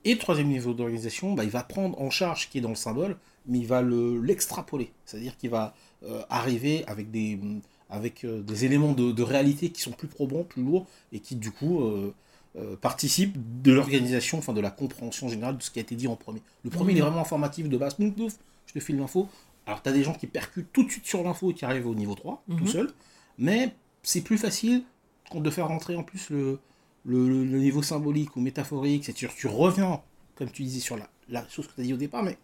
Et 0.06 0.14
le 0.14 0.20
troisième 0.20 0.48
niveau 0.50 0.74
d'organisation, 0.74 1.34
bah, 1.34 1.44
il 1.44 1.50
va 1.50 1.64
prendre 1.64 2.00
en 2.02 2.10
charge 2.10 2.44
ce 2.44 2.48
qui 2.48 2.58
est 2.60 2.62
dans 2.62 2.70
le 2.70 2.76
symbole, 2.76 3.18
mais 3.48 3.60
il 3.60 3.68
va 3.68 3.82
le- 3.82 4.22
l'extrapoler. 4.22 4.92
C'est-à-dire 5.06 5.38
qu'il 5.38 5.50
va 5.50 5.76
euh, 6.04 6.22
arriver 6.30 6.86
avec 6.88 7.12
des, 7.12 7.40
avec, 7.90 8.24
euh, 8.26 8.42
des 8.42 8.66
éléments 8.66 8.94
de, 8.94 9.12
de 9.12 9.24
réalité 9.24 9.70
qui 9.70 9.82
sont 9.82 9.92
plus 9.92 10.08
probants, 10.08 10.44
plus 10.44 10.64
lourds, 10.64 10.86
et 11.14 11.20
qui 11.20 11.36
du 11.36 11.52
coup 11.52 11.82
euh, 12.58 12.76
participent 12.76 13.36
de 13.62 13.72
l'organisation, 13.72 14.38
enfin 14.40 14.54
de 14.54 14.62
la 14.62 14.72
compréhension 14.72 15.30
générale 15.30 15.58
de 15.58 15.64
ce 15.64 15.70
qui 15.72 15.80
a 15.80 15.82
été 15.82 15.96
dit 15.96 16.08
en 16.08 16.16
premier. 16.16 16.42
Le 16.64 16.70
premier, 16.70 16.94
il 16.94 16.98
est 16.98 17.02
vraiment 17.02 17.22
informatif 17.22 17.70
de 17.70 17.78
base, 17.78 17.94
pouf, 17.96 18.14
pouf, 18.14 18.34
je 18.66 18.74
te 18.74 18.80
file 18.80 18.98
l'info. 18.98 19.28
Alors, 19.66 19.84
tu 19.84 19.90
as 19.90 19.92
des 19.92 20.04
gens 20.04 20.14
qui 20.14 20.28
percutent 20.28 20.72
tout 20.74 20.84
de 20.84 20.90
suite 20.92 21.06
sur 21.06 21.24
l'info 21.24 21.52
et 21.52 21.54
qui 21.54 21.66
arrivent 21.66 21.88
au 21.88 21.96
niveau 21.96 22.16
3, 22.16 22.44
tout 22.48 22.64
Mhm. 22.64 22.68
seul. 22.68 22.92
Mais 23.38 23.76
c'est 24.02 24.22
plus 24.22 24.38
facile 24.38 24.84
de 25.36 25.50
faire 25.50 25.68
rentrer 25.68 25.96
en 25.96 26.04
plus 26.04 26.30
le, 26.30 26.60
le, 27.06 27.28
le- 27.28 27.44
le 27.46 27.60
niveau 27.60 27.82
symbolique 27.84 28.36
ou 28.38 28.42
métaphorique. 28.42 29.06
C'est 29.06 29.14
tu, 29.14 29.28
tu 29.38 29.48
reviens, 29.48 30.02
comme 30.36 30.50
tu 30.50 30.64
disais, 30.64 30.80
sur 30.80 30.96
la, 30.98 31.08
la 31.30 31.48
chose 31.50 31.68
que 31.68 31.74
tu 31.76 31.82
as 31.82 31.84
dit 31.84 31.94
au 31.94 31.98
départ, 31.98 32.24
mais 32.24 32.38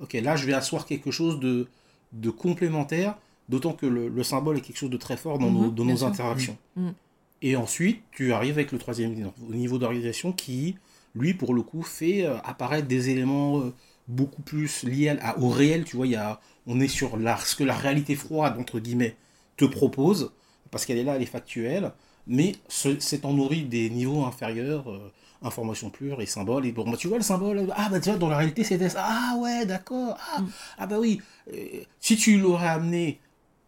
ok, 0.00 0.12
là, 0.14 0.36
je 0.36 0.46
vais 0.46 0.54
asseoir 0.54 0.86
quelque 0.86 1.10
chose 1.10 1.40
de, 1.40 1.66
de 2.12 2.30
complémentaire, 2.30 3.18
d'autant 3.48 3.72
que 3.72 3.86
le, 3.86 4.08
le 4.08 4.22
symbole 4.22 4.58
est 4.58 4.60
quelque 4.60 4.76
chose 4.78 4.90
de 4.90 4.96
très 4.96 5.16
fort 5.16 5.38
dans 5.38 5.50
Mhm, 5.50 5.54
nos, 5.62 5.70
dans 5.70 5.84
bien 5.84 5.92
nos 5.94 5.98
sûr. 5.98 6.06
interactions. 6.06 6.56
Mhm. 6.76 6.94
Et 7.42 7.56
ensuite, 7.56 8.02
tu 8.10 8.32
arrives 8.32 8.54
avec 8.54 8.72
le 8.72 8.78
troisième 8.78 9.14
niveau- 9.14 9.32
niveau 9.50 9.78
d'organisation 9.78 10.32
qui, 10.32 10.76
lui, 11.14 11.34
pour 11.34 11.54
le 11.54 11.62
coup, 11.62 11.82
fait 11.82 12.24
euh, 12.26 12.36
apparaître 12.44 12.88
des 12.88 13.10
éléments 13.10 13.60
euh, 13.60 13.74
beaucoup 14.08 14.42
plus 14.42 14.82
liés 14.84 15.10
à- 15.20 15.38
au 15.38 15.48
réel. 15.48 15.84
Tu 15.84 15.96
vois, 15.96 16.06
il 16.06 16.12
y 16.12 16.16
a, 16.16 16.40
on 16.66 16.80
est 16.80 16.88
sur 16.88 17.16
la, 17.16 17.36
ce 17.38 17.54
que 17.56 17.64
la 17.64 17.74
réalité 17.76 18.14
froide, 18.16 18.56
entre 18.58 18.80
guillemets, 18.80 19.16
te 19.56 19.64
propose, 19.64 20.32
parce 20.70 20.84
qu'elle 20.86 20.98
est 20.98 21.04
là, 21.04 21.16
elle 21.16 21.22
est 21.22 21.26
factuelle, 21.26 21.92
mais 22.26 22.54
ce- 22.68 22.98
c'est 23.00 23.24
en 23.24 23.32
nourri 23.34 23.62
des 23.64 23.88
niveaux 23.90 24.24
inférieurs, 24.24 24.90
euh, 24.90 25.12
information 25.42 25.90
pure 25.90 26.20
et 26.20 26.26
symbole. 26.26 26.66
Et 26.66 26.72
bon, 26.72 26.88
bah, 26.90 26.96
tu 26.96 27.06
vois 27.08 27.18
le 27.18 27.22
symbole, 27.24 27.72
ah 27.76 27.88
bah 27.90 28.00
tu 28.00 28.08
vois, 28.10 28.18
dans 28.18 28.28
la 28.28 28.36
réalité, 28.38 28.64
c'était 28.64 28.88
ça. 28.88 29.04
Ah 29.06 29.36
ouais, 29.38 29.64
d'accord. 29.66 30.16
Ah, 30.34 30.40
Mm. 30.42 30.48
ah 30.78 30.86
bah 30.88 30.98
oui. 30.98 31.20
Euh, 31.52 31.82
si 32.00 32.16
tu 32.16 32.38
l'aurais 32.38 32.66
amené, 32.68 33.20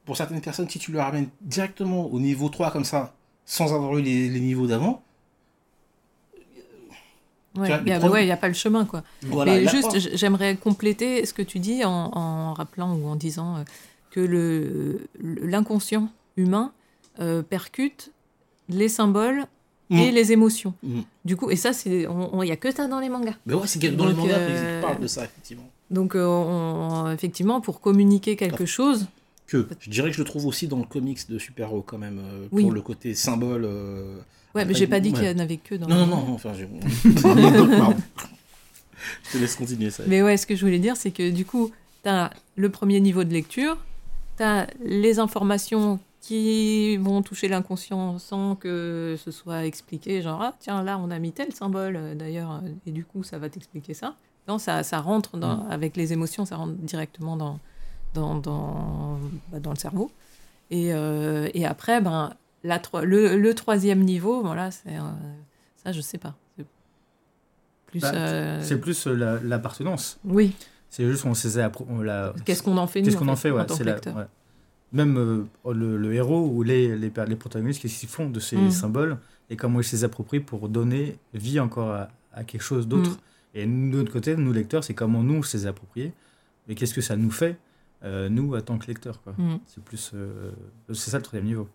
pour 0.04 0.16
certaines 0.16 0.40
personnes, 0.40 0.68
si 0.68 0.78
tu 0.78 0.92
le 0.92 1.00
ramènes 1.00 1.28
directement 1.40 2.06
au 2.06 2.18
niveau 2.20 2.48
3 2.48 2.70
comme 2.70 2.84
ça, 2.84 3.14
sans 3.50 3.74
avoir 3.74 3.98
eu 3.98 4.02
les, 4.02 4.28
les 4.28 4.38
niveaux 4.40 4.68
d'avant, 4.68 5.02
Ouais, 7.56 7.68
il 7.80 7.84
n'y 7.84 7.92
a, 7.92 7.98
ouais, 8.08 8.36
pas 8.36 8.46
le 8.46 8.54
chemin, 8.54 8.84
quoi. 8.84 9.02
voilà. 9.22 9.52
Mais 9.52 9.66
juste, 9.66 9.98
j'aimerais 10.16 10.54
compléter 10.54 11.26
ce 11.26 11.34
que 11.34 11.42
tu 11.42 11.58
dis 11.58 11.84
en, 11.84 11.90
en 12.14 12.54
rappelant 12.54 12.94
ou 12.94 13.08
en 13.08 13.16
disant 13.16 13.56
euh, 13.56 13.62
que 14.12 14.20
le 14.20 15.08
l'inconscient 15.20 16.08
humain 16.36 16.70
euh, 17.18 17.42
percute 17.42 18.12
les 18.68 18.88
symboles 18.88 19.46
et 19.90 20.12
Mm. 20.12 20.14
les 20.14 20.30
émotions. 20.30 20.74
Mm. 20.84 21.00
Du 21.24 21.36
coup, 21.36 21.50
et 21.50 21.56
ça, 21.56 21.72
il 21.86 22.08
n'y 22.08 22.50
a 22.52 22.56
que 22.56 22.70
ça 22.72 22.86
dans 22.86 23.00
les 23.00 23.08
mangas. 23.08 23.34
Mais 23.46 23.54
ouais, 23.54 23.66
c'est 23.66 23.80
dans 23.96 24.06
le 24.06 24.12
Donc, 24.12 24.18
manga, 24.22 24.36
euh, 24.36 24.78
ils 24.78 24.80
parlent 24.86 25.00
de 25.02 25.08
ça, 25.08 25.24
effectivement. 25.24 25.68
Donc, 25.90 26.14
euh, 26.14 26.24
on- 26.24 27.10
effectivement, 27.10 27.60
pour 27.60 27.80
communiquer 27.80 28.36
quelque 28.36 28.64
chose, 28.66 29.08
Que 29.50 29.66
je 29.80 29.90
dirais 29.90 30.10
que 30.10 30.14
je 30.16 30.20
le 30.20 30.24
trouve 30.24 30.46
aussi 30.46 30.68
dans 30.68 30.78
le 30.78 30.84
comics 30.84 31.28
de 31.28 31.38
super-héros, 31.38 31.82
quand 31.82 31.98
même, 31.98 32.20
euh, 32.22 32.46
Oui. 32.52 32.62
pour 32.62 32.72
le 32.72 32.82
côté 32.82 33.14
symbole. 33.14 33.64
euh, 33.64 34.16
ouais, 34.16 34.20
mais 34.54 34.60
Après, 34.62 34.74
j'ai 34.74 34.86
pas 34.86 35.00
dit 35.00 35.12
qu'il 35.12 35.24
y 35.24 35.28
en 35.28 35.38
avait 35.40 35.56
que 35.56 35.74
dans. 35.74 35.88
Non, 35.88 36.06
non, 36.06 36.24
non, 36.24 36.34
enfin, 36.34 36.52
j'ai. 36.54 36.66
Pardon. 37.22 37.96
je 39.24 39.32
te 39.32 39.38
laisse 39.38 39.56
continuer 39.56 39.90
ça. 39.90 40.04
Mais 40.06 40.22
ouais, 40.22 40.36
ce 40.36 40.46
que 40.46 40.54
je 40.54 40.64
voulais 40.64 40.78
dire, 40.78 40.96
c'est 40.96 41.10
que 41.10 41.30
du 41.30 41.44
coup, 41.44 41.70
tu 42.02 42.08
as 42.08 42.30
le 42.56 42.68
premier 42.70 43.00
niveau 43.00 43.24
de 43.24 43.32
lecture, 43.32 43.76
tu 44.36 44.42
as 44.42 44.66
les 44.84 45.18
informations 45.18 45.98
qui 46.20 46.96
vont 46.98 47.22
toucher 47.22 47.48
l'inconscient 47.48 48.18
sans 48.18 48.54
que 48.54 49.16
ce 49.24 49.30
soit 49.30 49.64
expliqué, 49.64 50.20
genre, 50.22 50.40
ah, 50.42 50.54
tiens, 50.60 50.82
là, 50.82 50.98
on 50.98 51.10
a 51.10 51.18
mis 51.18 51.32
tel 51.32 51.52
symbole, 51.52 51.96
euh, 51.96 52.14
d'ailleurs, 52.14 52.60
euh, 52.62 52.68
et 52.86 52.90
du 52.92 53.04
coup, 53.04 53.22
ça 53.22 53.38
va 53.38 53.48
t'expliquer 53.48 53.94
ça. 53.94 54.14
Non, 54.46 54.58
ça, 54.58 54.82
ça 54.82 55.00
rentre 55.00 55.38
dans, 55.38 55.64
Mm. 55.64 55.70
avec 55.70 55.96
les 55.96 56.12
émotions, 56.12 56.44
ça 56.44 56.56
rentre 56.56 56.74
directement 56.74 57.36
dans, 57.36 57.58
dans, 58.14 58.34
dans, 58.36 59.18
bah, 59.52 59.60
dans 59.60 59.70
le 59.70 59.76
cerveau. 59.76 60.10
Et, 60.70 60.92
euh, 60.92 61.48
et 61.54 61.66
après, 61.66 62.00
ben, 62.00 62.32
la, 62.64 62.80
le, 63.02 63.36
le 63.36 63.54
troisième 63.54 64.00
niveau, 64.00 64.42
voilà, 64.42 64.70
c'est, 64.70 64.96
euh, 64.96 65.00
ça, 65.82 65.92
je 65.92 66.00
sais 66.00 66.18
pas. 66.18 66.34
C'est 66.56 66.66
plus. 67.86 68.00
Bah, 68.00 68.12
euh, 68.14 68.60
C'est 68.62 68.78
plus 68.78 69.06
la- 69.06 69.40
l'appartenance. 69.40 70.18
Oui. 70.24 70.54
C'est 70.88 71.08
juste 71.08 71.24
on 71.24 71.34
sait 71.34 71.60
on 71.88 72.00
la- 72.02 72.34
Qu'est-ce 72.44 72.62
qu'on 72.62 72.76
en 72.76 72.86
fait, 72.86 73.02
Qu'est-ce 73.02 73.16
qu'on 73.16 73.28
en 73.28 73.36
fait, 73.36 73.50
ouais, 73.50 73.64
c'est 73.68 73.84
la- 73.84 73.94
ouais. 73.94 74.26
Même 74.92 75.16
euh, 75.18 75.72
le, 75.72 75.96
le 75.96 76.14
héros 76.14 76.46
ou 76.52 76.62
les, 76.64 76.96
les, 76.96 77.12
les 77.26 77.36
protagonistes, 77.36 77.80
qu'est-ce 77.80 78.00
qu'ils 78.00 78.08
font 78.08 78.28
de 78.28 78.40
ces 78.40 78.56
Mm. 78.56 78.70
symboles 78.72 79.18
et 79.48 79.56
comment 79.56 79.80
ils 79.80 79.84
se 79.84 79.94
les 79.94 80.02
approprient 80.04 80.40
pour 80.40 80.68
donner 80.68 81.16
vie 81.32 81.60
encore 81.60 81.92
à, 81.92 82.08
à 82.32 82.42
quelque 82.42 82.62
chose 82.62 82.88
d'autre. 82.88 83.10
Mm. 83.12 83.16
Et 83.54 83.66
nous, 83.66 83.92
de 83.92 83.96
notre 83.98 84.12
côté, 84.12 84.36
nous 84.36 84.52
lecteurs, 84.52 84.82
c'est 84.82 84.94
comment 84.94 85.22
nous 85.22 85.42
se 85.44 85.56
les 85.56 85.66
approprier. 85.66 86.12
Mais 86.66 86.74
qu'est-ce 86.74 86.94
que 86.94 87.00
ça 87.00 87.14
nous 87.16 87.30
fait, 87.30 87.56
nous, 88.02 88.54
en 88.56 88.60
tant 88.62 88.78
que 88.78 88.86
lecteurs 88.86 89.20
quoi. 89.22 89.34
Mm. 89.36 89.58
C'est 89.66 89.82
plus. 89.84 90.10
euh, 90.14 90.52
c'est 90.88 91.10
ça 91.10 91.18
le 91.18 91.22
troisième 91.22 91.46
niveau. 91.46 91.68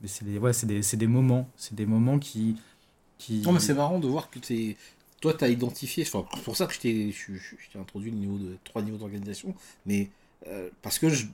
Mais 0.00 0.08
c'est 0.08 0.24
des, 0.24 0.38
ouais, 0.38 0.52
c'est 0.52 0.66
des, 0.66 0.82
c'est 0.82 0.96
des 0.96 1.06
moments. 1.06 1.48
C'est 1.56 1.74
des 1.74 1.86
moments 1.86 2.18
qui. 2.18 2.56
qui... 3.18 3.40
Non, 3.40 3.52
mais 3.52 3.60
c'est 3.60 3.74
marrant 3.74 3.98
de 3.98 4.06
voir 4.06 4.28
que 4.30 4.38
t'es- 4.38 4.76
toi, 5.22 5.32
tu 5.32 5.44
as 5.44 5.48
identifié, 5.48 6.04
enfin, 6.06 6.26
c'est 6.34 6.42
pour 6.44 6.56
ça 6.56 6.66
que 6.66 6.74
je 6.74 6.80
t'ai 6.80 7.10
je- 7.12 7.32
je- 7.32 7.56
je 7.58 7.70
t'ai 7.72 7.78
introduit 7.78 8.10
le 8.10 8.18
niveau 8.18 8.36
de 8.36 8.56
trois 8.64 8.82
niveaux 8.82 8.98
d'organisation, 8.98 9.54
mais 9.86 10.10
euh, 10.48 10.68
parce 10.82 10.98
que 10.98 11.08
je- 11.08 11.24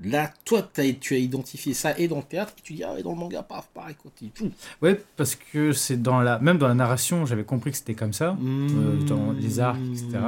là, 0.00 0.32
toi, 0.46 0.62
t'as- 0.62 0.90
tu 0.94 1.12
as 1.12 1.18
identifié 1.18 1.74
ça 1.74 1.96
et 1.98 2.08
dans 2.08 2.16
le 2.16 2.22
théâtre, 2.22 2.54
et 2.58 2.62
tu 2.62 2.72
dis, 2.72 2.82
ah, 2.84 2.98
et 2.98 3.02
dans 3.02 3.12
le 3.12 3.18
manga, 3.18 3.42
paf, 3.42 3.68
pareil, 3.74 3.94
quoi. 3.96 4.10
tu- 4.16 4.28
pouf. 4.28 4.50
Ouais, 4.80 4.98
parce 5.16 5.34
que 5.34 5.72
c'est 5.72 6.00
dans 6.00 6.20
la. 6.22 6.38
Même 6.38 6.56
dans 6.56 6.68
la 6.68 6.74
narration, 6.74 7.26
j'avais 7.26 7.44
compris 7.44 7.70
que 7.72 7.76
c'était 7.76 7.94
comme 7.94 8.14
ça. 8.14 8.32
Mmh. 8.32 9.04
dans 9.04 9.32
les 9.32 9.60
arcs, 9.60 9.78
etc. 9.92 10.18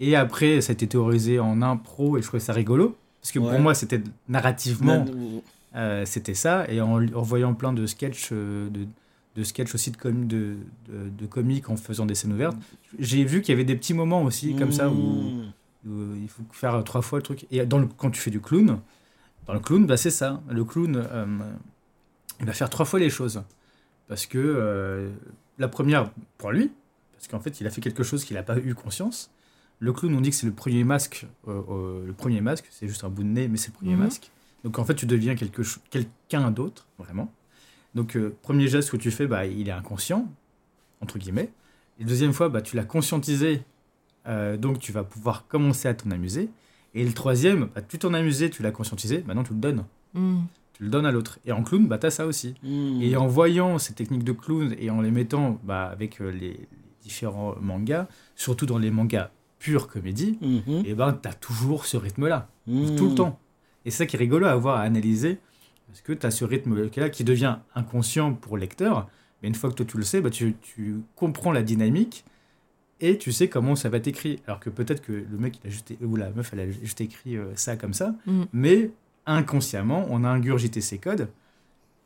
Et 0.00 0.14
après, 0.16 0.60
ça 0.60 0.70
a 0.70 0.74
été 0.74 0.86
théorisé 0.86 1.38
en 1.40 1.60
impro 1.62 2.16
et 2.18 2.22
je 2.22 2.26
trouvais 2.26 2.40
ça 2.40 2.52
rigolo. 2.52 2.96
Parce 3.20 3.32
que 3.32 3.38
Ouais. 3.40 3.50
pour 3.50 3.58
moi, 3.60 3.74
c'était 3.74 4.00
narrativement, 4.28 5.04
euh, 5.74 6.04
c'était 6.06 6.34
ça. 6.34 6.66
Et 6.70 6.80
en, 6.80 6.94
en 7.14 7.22
voyant 7.22 7.52
plein 7.54 7.72
de 7.72 7.84
sketchs, 7.86 8.28
euh, 8.32 8.68
de, 8.70 8.86
de 9.34 9.42
sketchs 9.44 9.74
aussi 9.74 9.90
de, 9.90 9.96
com 9.96 10.26
de, 10.28 10.56
de, 10.88 11.08
de 11.10 11.26
comiques 11.26 11.68
en 11.68 11.76
faisant 11.76 12.06
des 12.06 12.14
scènes 12.14 12.32
ouvertes, 12.32 12.56
j'ai 12.98 13.24
vu 13.24 13.42
qu'il 13.42 13.52
y 13.52 13.54
avait 13.54 13.64
des 13.64 13.74
petits 13.76 13.94
moments 13.94 14.22
aussi 14.22 14.54
comme 14.54 14.72
ça 14.72 14.88
où, 14.88 15.32
où 15.86 15.90
il 16.22 16.28
faut 16.28 16.42
faire 16.52 16.82
trois 16.84 17.02
fois 17.02 17.18
le 17.18 17.22
truc. 17.24 17.46
Et 17.50 17.66
dans 17.66 17.78
le, 17.78 17.88
quand 17.96 18.10
tu 18.10 18.20
fais 18.20 18.30
du 18.30 18.40
clown, 18.40 18.78
dans 19.46 19.52
le 19.54 19.60
clown, 19.60 19.84
bah, 19.86 19.96
c'est 19.96 20.10
ça. 20.10 20.40
Le 20.48 20.64
clown, 20.64 20.94
euh, 20.96 21.26
il 22.40 22.46
va 22.46 22.52
faire 22.52 22.70
trois 22.70 22.86
fois 22.86 23.00
les 23.00 23.10
choses. 23.10 23.42
Parce 24.06 24.26
que 24.26 25.10
la 25.58 25.68
première, 25.68 26.10
pour 26.38 26.52
lui, 26.52 26.70
parce 27.14 27.26
qu'en 27.28 27.40
fait, 27.40 27.60
il 27.60 27.66
a 27.66 27.70
fait 27.70 27.80
quelque 27.80 28.04
chose 28.04 28.24
qu'il 28.24 28.36
n'a 28.36 28.42
pas 28.44 28.58
eu 28.58 28.74
conscience. 28.74 29.30
Le 29.80 29.92
clown, 29.92 30.14
on 30.16 30.20
dit 30.20 30.30
que 30.30 30.36
c'est 30.36 30.46
le 30.46 30.52
premier 30.52 30.82
masque. 30.84 31.26
euh, 31.46 31.62
euh, 31.70 32.06
le 32.06 32.12
premier 32.12 32.40
masque, 32.40 32.66
c'est 32.70 32.88
juste 32.88 33.04
un 33.04 33.08
bout 33.08 33.22
de 33.22 33.28
nez, 33.28 33.48
mais 33.48 33.56
c'est 33.56 33.68
le 33.68 33.74
premier 33.76 33.94
Mhm. 33.94 34.00
masque. 34.04 34.30
Donc 34.64 34.78
en 34.78 34.84
fait, 34.84 34.94
tu 34.94 35.06
deviens 35.06 35.36
quelqu'un 35.36 36.50
d'autre, 36.50 36.86
vraiment. 36.98 37.32
Donc, 37.94 38.16
euh, 38.16 38.36
premier 38.42 38.66
geste 38.68 38.90
que 38.90 38.96
tu 38.96 39.10
fais, 39.10 39.26
bah, 39.26 39.46
il 39.46 39.68
est 39.68 39.72
inconscient, 39.72 40.26
entre 41.00 41.18
guillemets. 41.18 41.50
Et 42.00 42.04
deuxième 42.04 42.32
fois, 42.32 42.48
bah, 42.48 42.60
tu 42.60 42.76
l'as 42.76 42.84
conscientisé, 42.84 43.62
euh, 44.26 44.56
donc 44.56 44.78
tu 44.78 44.92
vas 44.92 45.04
pouvoir 45.04 45.46
commencer 45.48 45.88
à 45.88 45.94
t'en 45.94 46.10
amuser. 46.10 46.50
Et 46.94 47.04
le 47.04 47.12
troisième, 47.12 47.68
bah, 47.74 47.80
tu 47.82 47.98
t'en 47.98 48.14
amusais, 48.14 48.50
tu 48.50 48.62
l'as 48.62 48.72
conscientisé, 48.72 49.22
maintenant 49.26 49.44
tu 49.44 49.52
le 49.54 49.58
donnes. 49.60 49.84
Mm. 50.14 50.40
Tu 50.74 50.82
le 50.84 50.90
donnes 50.90 51.06
à 51.06 51.12
l'autre. 51.12 51.38
Et 51.44 51.52
en 51.52 51.62
clown, 51.62 51.86
bah, 51.86 51.98
tu 51.98 52.06
as 52.06 52.10
ça 52.10 52.26
aussi. 52.26 52.54
Hmm. 52.62 53.00
Et 53.02 53.16
en 53.16 53.26
voyant 53.26 53.78
ces 53.78 53.94
techniques 53.94 54.22
de 54.24 54.32
clown 54.32 54.74
et 54.78 54.90
en 54.90 55.00
les 55.00 55.10
mettant 55.10 55.58
bah, 55.64 55.86
avec 55.86 56.20
les, 56.20 56.32
les 56.32 56.68
différents 57.02 57.56
mangas, 57.60 58.06
surtout 58.36 58.64
dans 58.66 58.78
les 58.78 58.90
mangas 58.92 59.30
pure 59.58 59.88
comédie, 59.88 60.38
Mhm. 60.40 60.82
et 60.86 60.94
ben 60.94 61.12
tu 61.20 61.28
as 61.28 61.32
toujours 61.34 61.86
ce 61.86 61.96
rythme-là, 61.96 62.48
Mhm. 62.66 62.96
tout 62.96 63.08
le 63.10 63.14
temps. 63.14 63.38
Et 63.84 63.90
c'est 63.90 63.98
ça 63.98 64.06
qui 64.06 64.16
est 64.16 64.18
rigolo 64.18 64.46
à 64.46 64.54
voir, 64.56 64.76
à 64.76 64.82
analyser, 64.82 65.38
parce 65.88 66.00
que 66.02 66.12
tu 66.12 66.26
as 66.26 66.30
ce 66.30 66.44
rythme-là 66.44 67.08
qui 67.10 67.24
devient 67.24 67.56
inconscient 67.74 68.34
pour 68.34 68.56
le 68.56 68.60
lecteur, 68.62 69.08
mais 69.42 69.48
une 69.48 69.54
fois 69.54 69.70
que 69.70 69.74
toi 69.74 69.86
tu 69.86 69.96
le 69.96 70.04
sais, 70.04 70.20
bah, 70.20 70.30
tu, 70.30 70.54
tu 70.60 70.96
comprends 71.16 71.52
la 71.52 71.62
dynamique 71.62 72.24
et 73.00 73.16
tu 73.18 73.32
sais 73.32 73.48
comment 73.48 73.74
ça 73.76 73.88
va 73.88 73.96
être 73.98 74.06
écrit. 74.08 74.40
Alors 74.46 74.60
que 74.60 74.70
peut-être 74.70 75.00
que 75.02 75.12
le 75.12 75.38
mec 75.38 75.58
il 75.62 75.68
a 75.68 75.70
juste, 75.70 75.92
ou 76.02 76.16
la 76.16 76.30
meuf 76.30 76.50
elle 76.52 76.60
a 76.60 76.70
juste 76.70 77.00
écrit 77.00 77.36
euh, 77.36 77.46
ça 77.54 77.76
comme 77.76 77.94
ça, 77.94 78.14
Mm. 78.26 78.42
mais 78.52 78.90
inconsciemment 79.26 80.06
on 80.10 80.24
a 80.24 80.28
ingurgité 80.28 80.80
ces 80.80 80.98
codes. 80.98 81.28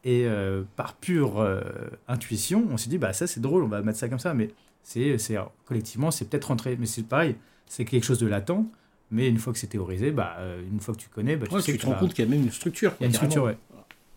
Et 0.05 0.27
euh, 0.27 0.63
par 0.77 0.95
pure 0.97 1.39
euh, 1.41 1.61
intuition, 2.09 2.67
on 2.71 2.77
s'est 2.77 2.91
dit, 2.91 2.99
bah 2.99 3.13
ça 3.13 3.27
c'est 3.27 3.41
drôle, 3.41 3.63
on 3.63 3.69
va 3.69 3.83
mettre 3.83 3.99
ça 3.99 4.09
comme 4.09 4.19
ça, 4.19 4.35
mais 4.35 4.51
c'est, 4.83 5.17
collectivement, 5.65 6.11
c'est 6.11 6.27
peut-être 6.27 6.47
rentré. 6.47 6.77
Mais 6.77 6.87
c'est 6.87 7.03
pareil, 7.03 7.37
c'est 7.67 7.85
quelque 7.85 8.05
chose 8.05 8.19
de 8.19 8.27
latent, 8.27 8.67
mais 9.11 9.29
une 9.29 9.39
fois 9.39 9.53
que 9.53 9.59
c'est 9.59 9.67
théorisé, 9.69 10.11
bah, 10.11 10.37
euh, 10.39 10.63
une 10.71 10.81
fois 10.81 10.95
que 10.95 11.01
tu 11.01 11.09
connais, 11.09 11.37
bah, 11.37 11.47
tu 11.49 11.55
Ouais, 11.55 11.61
sais 11.63 11.73
tu 11.73 11.79
que 11.79 11.83
te 11.83 11.87
rends 11.87 11.95
compte 11.95 12.15
qu'il 12.15 12.25
y 12.25 12.29
a 12.29 12.31
même 12.31 12.43
une 12.43 12.51
structure. 12.51 12.93
Il 13.01 13.03
y 13.03 13.05
a 13.05 13.09
une 13.09 13.15
structure, 13.15 13.45
ouais. 13.45 13.57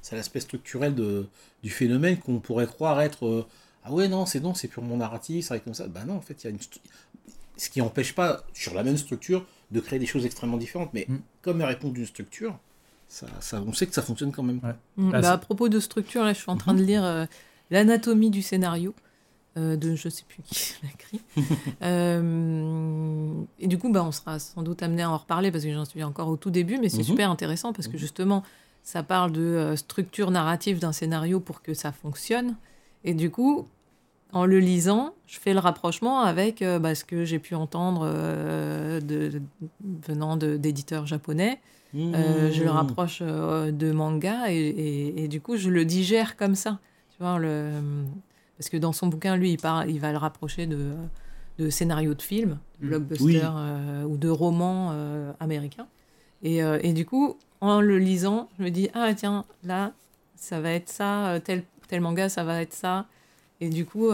C'est 0.02 0.16
l'aspect 0.16 0.40
structurel 0.40 0.94
de, 0.94 1.28
du 1.64 1.70
phénomène 1.72 2.18
qu'on 2.20 2.40
pourrait 2.40 2.68
croire 2.68 3.02
être 3.02 3.26
euh, 3.26 3.46
ah 3.84 3.92
ouais 3.92 4.08
non 4.08 4.28
c'est 4.28 4.40
non 4.40 4.54
c'est 4.54 4.68
purement 4.68 4.98
narratif 4.98 5.46
ça 5.46 5.56
va 5.56 5.58
être 5.58 5.64
comme 5.64 5.74
ça 5.74 5.88
bah 5.88 6.04
non 6.06 6.14
en 6.16 6.22
fait 6.22 6.44
il 6.44 6.46
y 6.46 6.48
a 6.48 6.50
une 6.52 6.60
ce 7.58 7.70
qui 7.72 7.80
n'empêche 7.80 8.14
pas 8.14 8.44
sur 8.54 8.76
la 8.76 8.84
même 8.84 8.98
structure 8.98 9.48
de 9.72 9.80
créer 9.80 9.98
des 9.98 10.06
choses 10.06 10.24
extrêmement 10.26 10.58
différentes 10.58 10.92
mais 10.94 11.06
Mm. 11.10 11.18
comme 11.42 11.60
elle 11.62 11.68
répond 11.68 11.90
d'une 11.90 12.06
structure 12.06 12.56
ça, 13.08 13.26
ça 13.40 13.64
on 13.66 13.74
sait 13.74 13.88
que 13.88 13.94
ça 13.96 14.04
fonctionne 14.04 14.32
quand 14.32 14.44
même 14.44 14.60
Ouais. 14.64 14.76
Mm. 14.98 15.12
Bah, 15.12 15.32
à 15.32 15.38
propos 15.40 15.70
de 15.70 15.80
structure, 15.80 16.24
là, 16.24 16.34
je 16.34 16.40
suis 16.40 16.52
en 16.52 16.58
train 16.58 16.76
de 16.76 16.84
lire 16.84 17.04
euh, 17.04 17.26
l'anatomie 17.72 18.30
du 18.30 18.44
scénario 18.44 18.94
euh, 19.58 19.76
de 19.76 19.96
je 19.96 20.10
sais 20.10 20.24
plus 20.28 20.42
qui 20.44 20.76
l'a 20.84 20.90
écrit. 20.90 21.22
Euh, 21.82 23.42
et 23.60 23.68
du 23.68 23.78
coup, 23.78 23.92
bah, 23.92 24.04
on 24.06 24.12
sera 24.12 24.40
sans 24.40 24.64
doute 24.64 24.84
amené 24.84 25.04
à 25.04 25.10
en 25.10 25.18
reparler 25.18 25.52
parce 25.52 25.64
que 25.64 25.74
j'en 25.74 25.86
suis 25.86 26.04
encore 26.04 26.28
au 26.28 26.38
tout 26.38 26.52
début, 26.52 26.78
mais 26.80 26.90
c'est 26.90 26.98
Mhm. 27.00 27.04
super 27.04 27.30
intéressant 27.32 27.74
parce 27.74 27.88
que 27.88 27.94
Mhm. 27.94 28.00
justement, 28.00 28.44
ça 28.84 29.04
parle 29.04 29.32
de 29.32 29.42
euh, 29.42 29.76
structure 29.76 30.32
narrative 30.32 30.80
d'un 30.80 30.92
scénario 30.92 31.40
pour 31.40 31.62
que 31.62 31.74
ça 31.74 31.92
fonctionne. 31.92 32.56
Et 33.04 33.14
du 33.14 33.30
coup, 33.32 33.68
en 34.34 34.46
le 34.46 34.60
lisant, 34.60 35.14
je 35.28 35.40
fais 35.40 35.54
le 35.54 35.60
rapprochement 35.60 36.22
avec 36.22 36.62
euh, 36.62 36.80
bah, 36.80 36.96
ce 36.96 37.06
que 37.06 37.24
j'ai 37.26 37.40
pu 37.40 37.56
entendre 37.56 38.02
euh, 38.06 39.00
de, 39.00 39.30
de- 39.30 39.42
venant 40.08 40.38
d'éditeurs 40.38 41.06
japonais. 41.08 41.60
Euh, 41.96 42.52
je 42.52 42.64
le 42.64 42.70
Mmh. 42.70 42.74
rapproche 42.74 43.22
de 43.22 43.92
manga 43.94 44.52
et, 44.52 44.56
et- 44.58 45.24
et 45.24 45.28
du 45.30 45.40
coup 45.40 45.56
je 45.56 45.70
le 45.70 45.86
digère 45.86 46.36
comme 46.36 46.54
ça 46.56 46.80
tu 47.12 47.24
vois 47.24 47.40
le 47.40 47.72
parce 48.58 48.70
que 48.70 48.78
dans 48.78 48.94
son 48.94 49.08
bouquin 49.08 49.36
lui 49.38 49.52
il 49.52 49.58
parle 49.58 49.90
il 49.90 50.00
va 50.00 50.12
le 50.12 50.18
rapprocher 50.18 50.66
de 50.68 50.92
de 51.60 51.70
scénarios 51.70 52.14
de 52.14 52.22
films 52.22 52.58
de 52.82 52.86
Mm. 52.86 52.90
blockbusters 52.90 53.26
Oui. 53.26 53.40
euh, 53.44 54.04
ou 54.04 54.18
de 54.18 54.30
romans 54.30 54.90
euh, 54.92 55.32
américains 55.40 55.88
et, 56.44 56.62
euh, 56.64 56.80
et 56.84 56.92
du 56.94 57.06
coup 57.06 57.38
en 57.62 57.80
le 57.82 57.98
lisant 57.98 58.50
je 58.60 58.64
me 58.64 58.70
dis 58.72 58.90
ah 58.94 59.14
tiens 59.14 59.46
là 59.64 59.94
ça 60.36 60.60
va 60.60 60.72
être 60.72 60.90
ça 60.90 61.40
tel 61.44 61.64
tel 61.88 62.02
manga 62.02 62.28
ça 62.30 62.44
va 62.44 62.62
être 62.62 62.74
ça 62.74 63.06
et 63.62 63.70
du 63.70 63.86
coup 63.86 64.10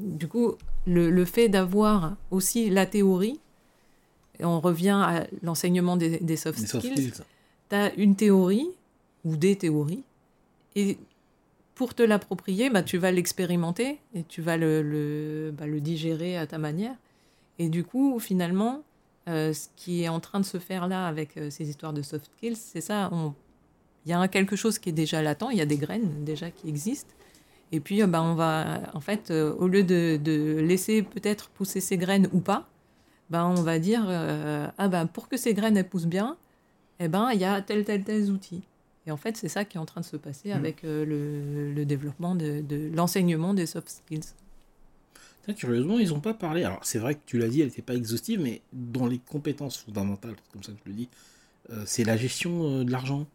du 0.00 0.28
coup 0.28 0.52
le, 0.86 1.10
le 1.10 1.24
fait 1.24 1.48
d'avoir 1.48 2.14
aussi 2.30 2.68
la 2.70 2.84
théorie 2.86 3.40
et 4.38 4.44
on 4.44 4.60
revient 4.60 4.90
à 5.02 5.26
l'enseignement 5.42 5.96
des, 5.96 6.18
des 6.18 6.36
soft 6.36 6.58
Les 6.60 6.66
soft 6.66 6.84
skills 6.86 7.08
skills. 7.12 7.24
tu 7.70 7.76
as 7.76 7.94
une 7.94 8.14
théorie 8.16 8.68
ou 9.24 9.36
des 9.36 9.56
théories 9.56 10.02
et 10.76 10.98
pour 11.82 11.94
te 11.94 12.02
l'approprier, 12.04 12.70
bah, 12.70 12.84
tu 12.84 12.96
vas 12.96 13.10
l'expérimenter 13.10 13.98
et 14.14 14.22
tu 14.22 14.40
vas 14.40 14.56
le, 14.56 15.52
bah, 15.52 15.66
digérer 15.66 16.36
à 16.36 16.46
ta 16.46 16.56
manière. 16.56 16.94
Et 17.58 17.68
du 17.68 17.82
coup, 17.82 18.20
finalement, 18.20 18.84
euh, 19.28 19.52
ce 19.52 19.66
qui 19.74 20.04
est 20.04 20.08
en 20.08 20.20
train 20.20 20.38
de 20.38 20.44
se 20.44 20.58
faire 20.58 20.86
là 20.86 21.08
avec 21.08 21.36
euh, 21.36 21.50
ces 21.50 21.68
histoires 21.68 21.92
de 21.92 22.00
soft 22.00 22.30
skills, 22.36 22.54
c'est 22.54 22.80
ça. 22.80 23.10
Il 24.06 24.12
y 24.12 24.14
a 24.14 24.28
quelque 24.28 24.54
chose 24.54 24.78
qui 24.78 24.90
est 24.90 24.92
déjà 24.92 25.22
latent, 25.22 25.48
il 25.50 25.58
y 25.58 25.60
a 25.60 25.66
des 25.66 25.76
graines 25.76 26.22
déjà 26.24 26.52
qui 26.52 26.68
existent. 26.68 27.12
Et 27.72 27.80
puis, 27.80 28.00
euh, 28.00 28.06
bah, 28.06 28.22
on 28.22 28.36
va, 28.36 28.82
en 28.94 29.00
fait, 29.00 29.32
euh, 29.32 29.52
au 29.54 29.66
lieu 29.66 29.82
de, 29.82 30.20
de 30.22 30.60
laisser 30.60 31.02
peut-être 31.02 31.48
pousser 31.48 31.80
ces 31.80 31.96
graines 31.96 32.28
ou 32.32 32.38
pas, 32.38 32.68
bah, 33.28 33.44
on 33.44 33.60
va 33.60 33.80
dire, 33.80 34.06
ah 34.08 34.88
ben, 34.88 35.06
pour 35.06 35.28
que 35.28 35.36
ces 35.36 35.52
graines 35.52 35.82
poussent 35.82 36.06
bien, 36.06 36.36
eh 37.00 37.08
ben, 37.08 37.30
il 37.32 37.40
y 37.40 37.44
a 37.44 37.60
tel, 37.60 37.84
tel, 37.84 38.04
tel 38.04 38.30
outil. 38.30 38.62
Et 39.06 39.10
en 39.10 39.16
fait, 39.16 39.36
c'est 39.36 39.48
ça 39.48 39.64
qui 39.64 39.76
est 39.76 39.80
en 39.80 39.86
train 39.86 40.00
de 40.00 40.06
se 40.06 40.16
passer 40.16 40.50
Mm. 40.50 40.56
avec 40.56 40.84
euh, 40.84 41.04
le, 41.04 41.72
le 41.72 41.84
développement 41.84 42.34
de, 42.34 42.60
de 42.60 42.90
l'enseignement 42.94 43.52
des 43.54 43.66
soft 43.66 43.88
skills. 43.88 44.34
Tiens, 45.44 45.54
curieusement, 45.54 45.98
ils 45.98 46.10
n'ont 46.10 46.20
pas 46.20 46.34
parlé. 46.34 46.62
Alors, 46.62 46.78
c'est 46.82 46.98
vrai 47.00 47.16
que 47.16 47.20
tu 47.26 47.36
l'as 47.38 47.48
dit, 47.48 47.60
elle 47.60 47.66
n'était 47.68 47.82
pas 47.82 47.94
exhaustive, 47.94 48.40
mais 48.40 48.62
dans 48.72 49.06
les 49.08 49.18
compétences 49.18 49.76
fondamentales, 49.76 50.36
comme 50.52 50.62
ça 50.62 50.70
que 50.72 50.78
je 50.84 50.90
le 50.90 50.96
dis, 50.96 51.08
euh, 51.70 51.82
c'est 51.84 52.04
la 52.04 52.16
gestion 52.16 52.62
euh, 52.80 52.84
de 52.84 52.92
l'argent. 52.92 53.26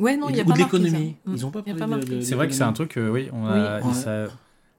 Ouais, 0.00 0.16
non, 0.16 0.28
il 0.30 0.34
n'y 0.34 0.40
a 0.40 0.42
Ou 0.42 0.46
pas 0.48 0.54
de 0.54 0.58
l'économie. 0.58 1.14
Mm. 1.24 1.34
Ils 1.36 1.46
ont 1.46 1.50
pas 1.52 1.62
Il 1.64 1.72
y 1.72 1.76
a 1.76 1.78
parlé 1.78 1.92
de- 1.94 1.98
marqué. 2.00 2.16
de- 2.16 2.20
C'est 2.22 2.34
vrai 2.34 2.48
que 2.48 2.54
c'est 2.54 2.62
un 2.64 2.72
truc, 2.72 2.96
euh, 2.96 3.08
oui, 3.10 3.28
on 3.32 3.46
a, 3.46 3.80
Oui. 3.82 3.94
ça- 3.94 4.26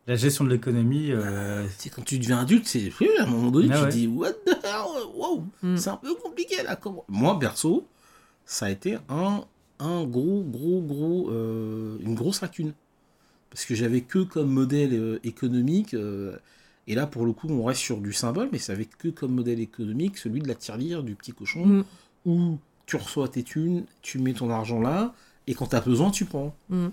la 0.07 0.15
gestion 0.17 0.43
de 0.43 0.49
l'économie, 0.49 1.11
euh, 1.13 1.65
C'est 1.77 1.89
quand 1.89 2.03
tu 2.03 2.19
deviens 2.19 2.39
adulte, 2.41 2.67
c'est 2.67 2.91
oui, 2.99 3.07
à 3.19 3.23
un 3.23 3.27
moment 3.27 3.51
donné, 3.51 3.69
Ah 3.71 3.77
tu 3.77 3.83
ouais. 3.86 3.89
te 3.89 3.95
dis 3.95 4.07
what 4.07 4.33
the 4.33 4.49
hell, 4.65 5.05
wow, 5.15 5.45
Mm. 5.63 5.77
c'est 5.77 5.89
un 5.89 5.95
peu 5.97 6.13
compliqué 6.15 6.61
là. 6.61 6.75
Comment? 6.75 7.05
Moi, 7.07 7.39
perso, 7.39 7.88
ça 8.45 8.65
a 8.65 8.69
été 8.69 8.97
un, 9.07 9.45
un 9.80 10.05
gros, 10.05 10.43
gros, 10.43 10.82
gros, 10.82 11.30
euh, 11.32 11.97
une 12.01 12.15
grosse 12.15 12.41
lacune 12.41 12.73
parce 13.49 13.65
que 13.65 13.76
j'avais 13.76 14.01
que 14.01 14.19
comme 14.19 14.49
modèle 14.49 14.93
euh, 14.93 15.19
économique. 15.23 15.93
euh, 15.93 16.38
et 16.88 16.95
là, 16.95 17.07
pour 17.07 17.26
le 17.26 17.34
coup, 17.34 17.47
on 17.49 17.63
reste 17.63 17.82
sur 17.82 17.97
du 17.99 18.13
symbole, 18.13 18.49
mais 18.51 18.59
ça 18.59 18.73
avait 18.73 18.86
que 18.86 19.07
comme 19.09 19.34
modèle 19.34 19.59
économique 19.59 20.17
celui 20.17 20.41
de 20.41 20.47
la 20.47 20.55
tirelire 20.55 21.03
du 21.03 21.15
petit 21.15 21.32
cochon, 21.34 21.65
Mm. 21.65 21.84
où 22.26 22.57
tu 22.86 22.95
reçois 22.97 23.28
tes 23.28 23.43
thunes, 23.43 23.86
tu 24.01 24.19
mets 24.19 24.34
ton 24.34 24.49
argent 24.49 24.80
là, 24.82 25.13
et 25.47 25.53
quand 25.55 25.67
tu 25.67 25.76
as 25.76 25.82
besoin, 25.82 26.11
tu 26.11 26.26
prends. 26.26 26.55
Mm. 26.69 26.88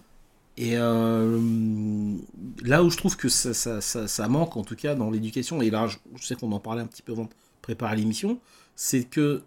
Et 0.58 0.74
là 0.76 2.82
où 2.82 2.90
je 2.90 2.96
trouve 2.96 3.16
que 3.16 3.28
ça, 3.28 3.54
ça, 3.54 3.80
ça, 3.80 4.06
ça 4.08 4.28
manque, 4.28 4.56
en 4.56 4.64
tout 4.64 4.76
cas 4.76 4.94
dans 4.94 5.10
l'éducation, 5.10 5.62
et 5.62 5.70
là 5.70 5.86
je, 5.86 5.98
je 6.16 6.24
sais 6.24 6.34
qu'on 6.34 6.52
en 6.52 6.60
parlait 6.60 6.82
un 6.82 6.86
petit 6.86 7.02
peu 7.02 7.12
avant 7.12 7.24
de 7.24 7.30
préparer 7.62 7.96
l'émission, 7.96 8.38
c'est 8.76 9.04
que 9.04 9.42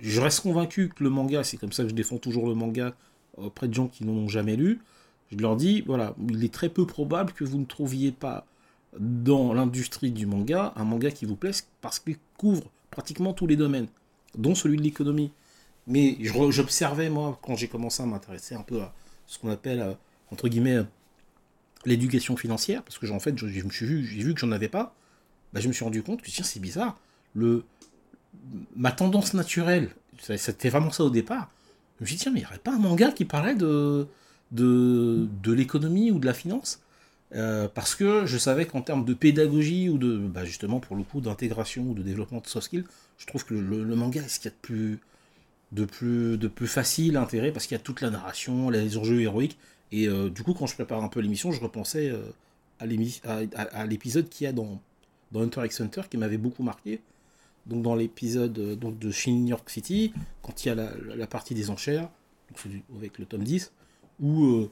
je 0.00 0.20
reste 0.20 0.40
convaincu 0.40 0.88
que 0.88 1.02
le 1.02 1.10
manga, 1.10 1.44
c'est 1.44 1.56
comme 1.56 1.72
ça 1.72 1.82
que 1.82 1.88
je 1.90 1.94
défends 1.94 2.18
toujours 2.18 2.48
le 2.48 2.54
manga 2.54 2.94
auprès 3.36 3.68
de 3.68 3.74
gens 3.74 3.88
qui 3.88 4.04
n'en 4.04 4.12
ont 4.12 4.28
jamais 4.28 4.56
lu, 4.56 4.80
je 5.30 5.36
leur 5.38 5.56
dis, 5.56 5.82
voilà, 5.82 6.14
il 6.28 6.42
est 6.44 6.52
très 6.52 6.68
peu 6.68 6.86
probable 6.86 7.32
que 7.32 7.44
vous 7.44 7.58
ne 7.58 7.64
trouviez 7.64 8.12
pas 8.12 8.46
dans 8.98 9.52
l'industrie 9.52 10.10
du 10.10 10.26
manga 10.26 10.72
un 10.76 10.84
manga 10.84 11.10
qui 11.10 11.26
vous 11.26 11.36
plaise 11.36 11.66
parce 11.80 11.98
qu'il 11.98 12.16
couvre 12.36 12.70
pratiquement 12.90 13.32
tous 13.32 13.46
les 13.46 13.56
domaines, 13.56 13.88
dont 14.36 14.54
celui 14.54 14.76
de 14.76 14.82
l'économie. 14.82 15.30
Mais 15.86 16.16
j'observais, 16.20 17.10
moi, 17.10 17.38
quand 17.42 17.56
j'ai 17.56 17.68
commencé 17.68 18.02
à 18.02 18.06
m'intéresser 18.06 18.54
un 18.54 18.62
peu 18.62 18.80
à 18.80 18.92
ce 19.26 19.38
qu'on 19.38 19.50
appelle, 19.50 19.80
euh, 19.80 19.92
entre 20.30 20.48
guillemets, 20.48 20.80
l'éducation 21.84 22.36
financière, 22.36 22.82
parce 22.82 22.98
que 22.98 23.06
en 23.10 23.20
fait, 23.20 23.36
j'ai 23.38 23.62
vu 23.62 24.34
que 24.34 24.40
j'en 24.40 24.52
avais 24.52 24.68
pas, 24.68 24.94
bah, 25.52 25.60
je 25.60 25.68
me 25.68 25.72
suis 25.72 25.84
rendu 25.84 26.02
compte 26.02 26.22
que 26.22 26.30
tiens, 26.30 26.44
c'est 26.44 26.60
bizarre. 26.60 26.98
Ma 28.76 28.92
tendance 28.92 29.34
naturelle, 29.34 29.90
c'était 30.20 30.68
vraiment 30.68 30.90
ça 30.90 31.04
au 31.04 31.10
départ. 31.10 31.50
Je 31.98 32.04
me 32.04 32.06
suis 32.06 32.16
dit, 32.16 32.22
tiens, 32.22 32.32
mais 32.32 32.40
il 32.40 32.42
n'y 32.42 32.46
aurait 32.46 32.58
pas 32.58 32.72
un 32.72 32.78
manga 32.78 33.10
qui 33.12 33.24
parlait 33.24 33.54
de, 33.54 34.06
de, 34.52 35.28
de 35.42 35.52
l'économie 35.52 36.10
ou 36.10 36.18
de 36.18 36.26
la 36.26 36.34
finance? 36.34 36.80
Euh, 37.34 37.68
parce 37.68 37.94
que 37.94 38.24
je 38.24 38.38
savais 38.38 38.66
qu'en 38.66 38.80
termes 38.80 39.04
de 39.04 39.12
pédagogie 39.12 39.88
ou 39.88 39.98
de, 39.98 40.16
bah, 40.16 40.44
justement, 40.44 40.80
pour 40.80 40.96
le 40.96 41.02
coup, 41.02 41.20
d'intégration 41.20 41.82
ou 41.82 41.94
de 41.94 42.02
développement 42.02 42.40
de 42.40 42.46
soft 42.46 42.66
skills, 42.66 42.84
je 43.18 43.26
trouve 43.26 43.44
que 43.44 43.54
le, 43.54 43.96
manga 43.96 44.22
est 44.22 44.28
ce 44.28 44.40
qu'il 44.40 44.50
y 44.50 44.54
a 44.54 44.56
de 44.56 44.60
plus, 44.62 44.98
de 45.72 45.84
plus, 45.84 46.38
de 46.38 46.48
plus 46.48 46.68
facile 46.68 47.16
à 47.16 47.22
intégrer? 47.22 47.52
Parce 47.52 47.66
qu'il 47.66 47.76
y 47.76 47.80
a 47.80 47.82
toute 47.82 48.00
la 48.00 48.10
narration, 48.10 48.70
les 48.70 48.96
enjeux 48.96 49.20
héroïques. 49.20 49.58
Et 49.92 50.08
euh, 50.08 50.30
du 50.30 50.42
coup, 50.42 50.54
quand 50.54 50.66
je 50.66 50.74
prépare 50.74 51.02
un 51.02 51.08
peu 51.08 51.20
l'émission, 51.20 51.52
je 51.52 51.60
repensais 51.60 52.10
euh, 52.10 52.22
à 52.80 53.86
l'épisode 53.86 54.28
qu'il 54.28 54.44
y 54.44 54.48
a 54.48 54.52
dans, 54.52 54.80
dans 55.32 55.42
Hunter 55.42 55.62
x 55.64 55.80
Hunter 55.80 56.02
qui 56.10 56.16
m'avait 56.16 56.38
beaucoup 56.38 56.62
marqué. 56.62 57.00
Donc 57.68 57.82
dans 57.82 57.94
l'épisode 57.94 58.58
euh, 58.58 58.74
donc 58.76 58.98
de 58.98 59.10
Shin 59.10 59.32
New 59.32 59.48
York 59.48 59.68
City, 59.70 60.12
quand 60.42 60.64
il 60.64 60.68
y 60.68 60.70
a 60.70 60.74
la, 60.74 61.26
partie 61.26 61.54
des 61.54 61.70
enchères, 61.70 62.08
donc 62.50 62.68
du- 62.68 62.82
avec 62.96 63.18
le 63.18 63.24
tome 63.26 63.44
10, 63.44 63.72
où 64.20 64.44
euh, 64.44 64.70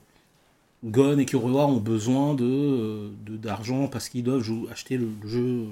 Gon 0.84 1.18
et 1.18 1.26
Kuroa 1.26 1.66
ont 1.66 1.76
besoin 1.78 2.34
de 2.34 3.10
de- 3.26 3.36
d'argent 3.36 3.88
parce 3.88 4.08
qu'ils 4.08 4.22
doivent 4.24 4.48
acheter 4.70 4.96
le, 4.96 5.08
le 5.22 5.28
jeu 5.28 5.66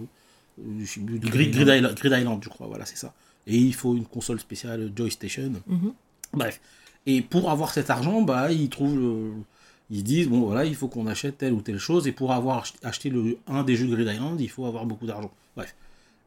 euh, 0.60 0.84
de 0.98 1.28
Grid, 1.28 1.50
Grid 1.52 1.68
Island, 1.68 1.94
Grid 1.96 2.12
Island, 2.12 2.40
je 2.44 2.48
crois, 2.48 2.66
voilà, 2.66 2.84
c'est 2.86 2.96
ça. 2.96 3.14
Et 3.46 3.56
il 3.56 3.74
faut 3.74 3.94
une 3.94 4.06
console 4.06 4.40
spéciale 4.40 4.90
Joystation. 4.96 5.52
Mhm. 5.66 5.92
Bref. 6.32 6.60
Et 7.06 7.20
pour 7.20 7.50
avoir 7.50 7.70
cet 7.72 7.90
argent, 7.90 8.22
bah, 8.22 8.50
ils 8.52 8.68
trouvent 8.70 8.98
le- 8.98 9.32
Ils 9.90 10.02
disent, 10.02 10.28
bon, 10.28 10.40
voilà, 10.40 10.64
il 10.64 10.74
faut 10.74 10.88
qu'on 10.88 11.06
achète 11.06 11.36
telle 11.38 11.52
ou 11.52 11.60
telle 11.60 11.78
chose, 11.78 12.06
et 12.06 12.12
pour 12.12 12.32
avoir 12.32 12.58
ach- 12.60 12.72
acheté 12.82 13.10
le, 13.10 13.36
un 13.46 13.62
des 13.64 13.76
jeux 13.76 13.86
Grid 13.86 14.08
Island, 14.08 14.40
il 14.40 14.48
faut 14.48 14.64
avoir 14.64 14.86
beaucoup 14.86 15.06
d'argent. 15.06 15.30
Bref. 15.56 15.74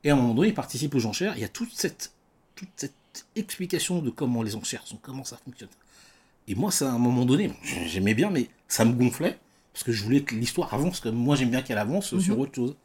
Et 0.03 0.09
à 0.09 0.13
un 0.13 0.15
moment 0.17 0.33
donné, 0.33 0.49
ils 0.49 0.53
participent 0.53 0.95
aux 0.95 1.05
enchères, 1.05 1.33
il 1.35 1.41
y 1.41 1.45
a 1.45 1.49
toute 1.49 1.73
cette, 1.73 2.11
toute 2.55 2.69
cette 2.75 2.93
explication 3.35 4.01
de 4.01 4.09
comment 4.09 4.43
les 4.43 4.55
enchères 4.55 4.85
sont, 4.85 4.97
comment 5.01 5.23
ça 5.23 5.37
fonctionne. 5.43 5.69
Et 6.47 6.55
moi, 6.55 6.71
ça, 6.71 6.89
à 6.91 6.93
un 6.93 6.99
moment 6.99 7.25
donné, 7.25 7.51
j'aimais 7.87 8.13
bien, 8.13 8.29
mais 8.29 8.47
ça 8.67 8.85
me 8.85 8.93
gonflait, 8.93 9.37
parce 9.73 9.83
que 9.83 9.91
je 9.91 10.03
voulais 10.03 10.21
que 10.21 10.35
l'histoire 10.35 10.73
avance, 10.73 10.99
comme 10.99 11.15
moi 11.15 11.35
j'aime 11.35 11.49
bien 11.49 11.61
qu'elle 11.61 11.77
avance 11.77 12.13
Mhm. 12.13 12.21
sur 12.21 12.39
autre 12.39 12.55
chose. 12.55 12.75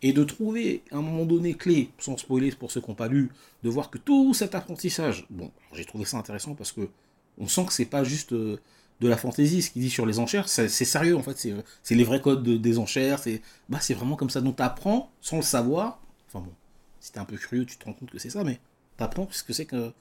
Et 0.00 0.12
de 0.12 0.22
trouver 0.22 0.82
à 0.92 0.96
un 0.98 1.02
moment 1.02 1.24
donné 1.24 1.54
clé, 1.54 1.90
sans 1.98 2.16
spoiler 2.16 2.52
pour 2.52 2.70
ceux 2.70 2.80
qui 2.80 2.88
n'ont 2.88 2.94
pas 2.94 3.08
lu, 3.08 3.30
de 3.64 3.68
voir 3.68 3.90
que 3.90 3.98
tout 3.98 4.32
cet 4.32 4.54
apprentissage, 4.54 5.26
bon, 5.28 5.50
j'ai 5.72 5.84
trouvé 5.84 6.04
ça 6.04 6.18
intéressant 6.18 6.54
parce 6.54 6.70
que 6.70 6.88
on 7.36 7.48
sent 7.48 7.66
que 7.66 7.72
c'est 7.72 7.84
pas 7.84 8.04
juste 8.04 8.32
euh, 8.32 8.60
de 9.00 9.08
la 9.08 9.16
fantaisie, 9.16 9.60
ce 9.60 9.70
qu'il 9.70 9.82
dit 9.82 9.90
sur 9.90 10.06
les 10.06 10.20
enchères, 10.20 10.48
c'est 10.48 10.68
sérieux 10.68 11.16
en 11.16 11.22
fait, 11.22 11.36
c'est 11.36 11.52
c'est 11.82 11.94
les 11.96 12.04
vrais 12.04 12.20
codes 12.20 12.44
de- 12.44 12.56
des 12.56 12.78
enchères, 12.78 13.18
c'est 13.18 13.42
bah, 13.68 13.78
c'est 13.80 13.94
vraiment 13.94 14.14
comme 14.14 14.30
ça. 14.30 14.40
Donc 14.40 14.56
tu 14.56 14.62
apprends 14.62 15.10
sans 15.20 15.36
le 15.36 15.42
savoir, 15.42 16.00
enfin 16.28 16.44
bon, 16.44 16.52
si 17.00 17.12
t'es 17.12 17.18
un 17.18 17.24
peu 17.24 17.36
curieux, 17.36 17.66
tu 17.66 17.76
te 17.76 17.84
rends 17.84 17.92
compte 17.92 18.10
que 18.10 18.18
c'est 18.18 18.30
ça, 18.30 18.44
mais 18.44 18.60
tu 18.96 19.04
apprends 19.04 19.28
ce 19.30 19.42
que 19.42 19.52
c'est 19.52 19.66
que 19.66 19.92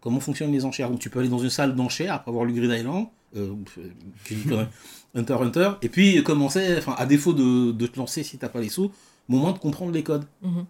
comment 0.00 0.20
fonctionnent 0.20 0.52
les 0.52 0.64
enchères. 0.64 0.90
Donc 0.90 1.00
tu 1.00 1.10
peux 1.10 1.20
aller 1.20 1.28
dans 1.28 1.38
une 1.38 1.50
salle 1.50 1.74
d'enchères 1.74 2.14
après 2.14 2.30
avoir 2.30 2.44
lu 2.44 2.52
Grid 2.52 2.70
Island, 2.70 3.06
euh, 3.36 3.54
euh, 3.78 4.64
Hunter 5.14 5.34
Hunter, 5.40 5.70
et 5.82 5.88
puis 5.88 6.22
commencer, 6.22 6.76
enfin 6.78 6.94
à 6.98 7.06
défaut 7.06 7.32
de, 7.32 7.72
de 7.72 7.86
te 7.86 7.98
lancer 7.98 8.22
si 8.22 8.38
t'as 8.38 8.48
pas 8.48 8.60
les 8.60 8.68
sous, 8.68 8.90
au 9.28 9.32
moins 9.32 9.52
de 9.52 9.58
comprendre 9.58 9.92
les 9.92 10.02
codes. 10.02 10.26
Mhm. 10.42 10.66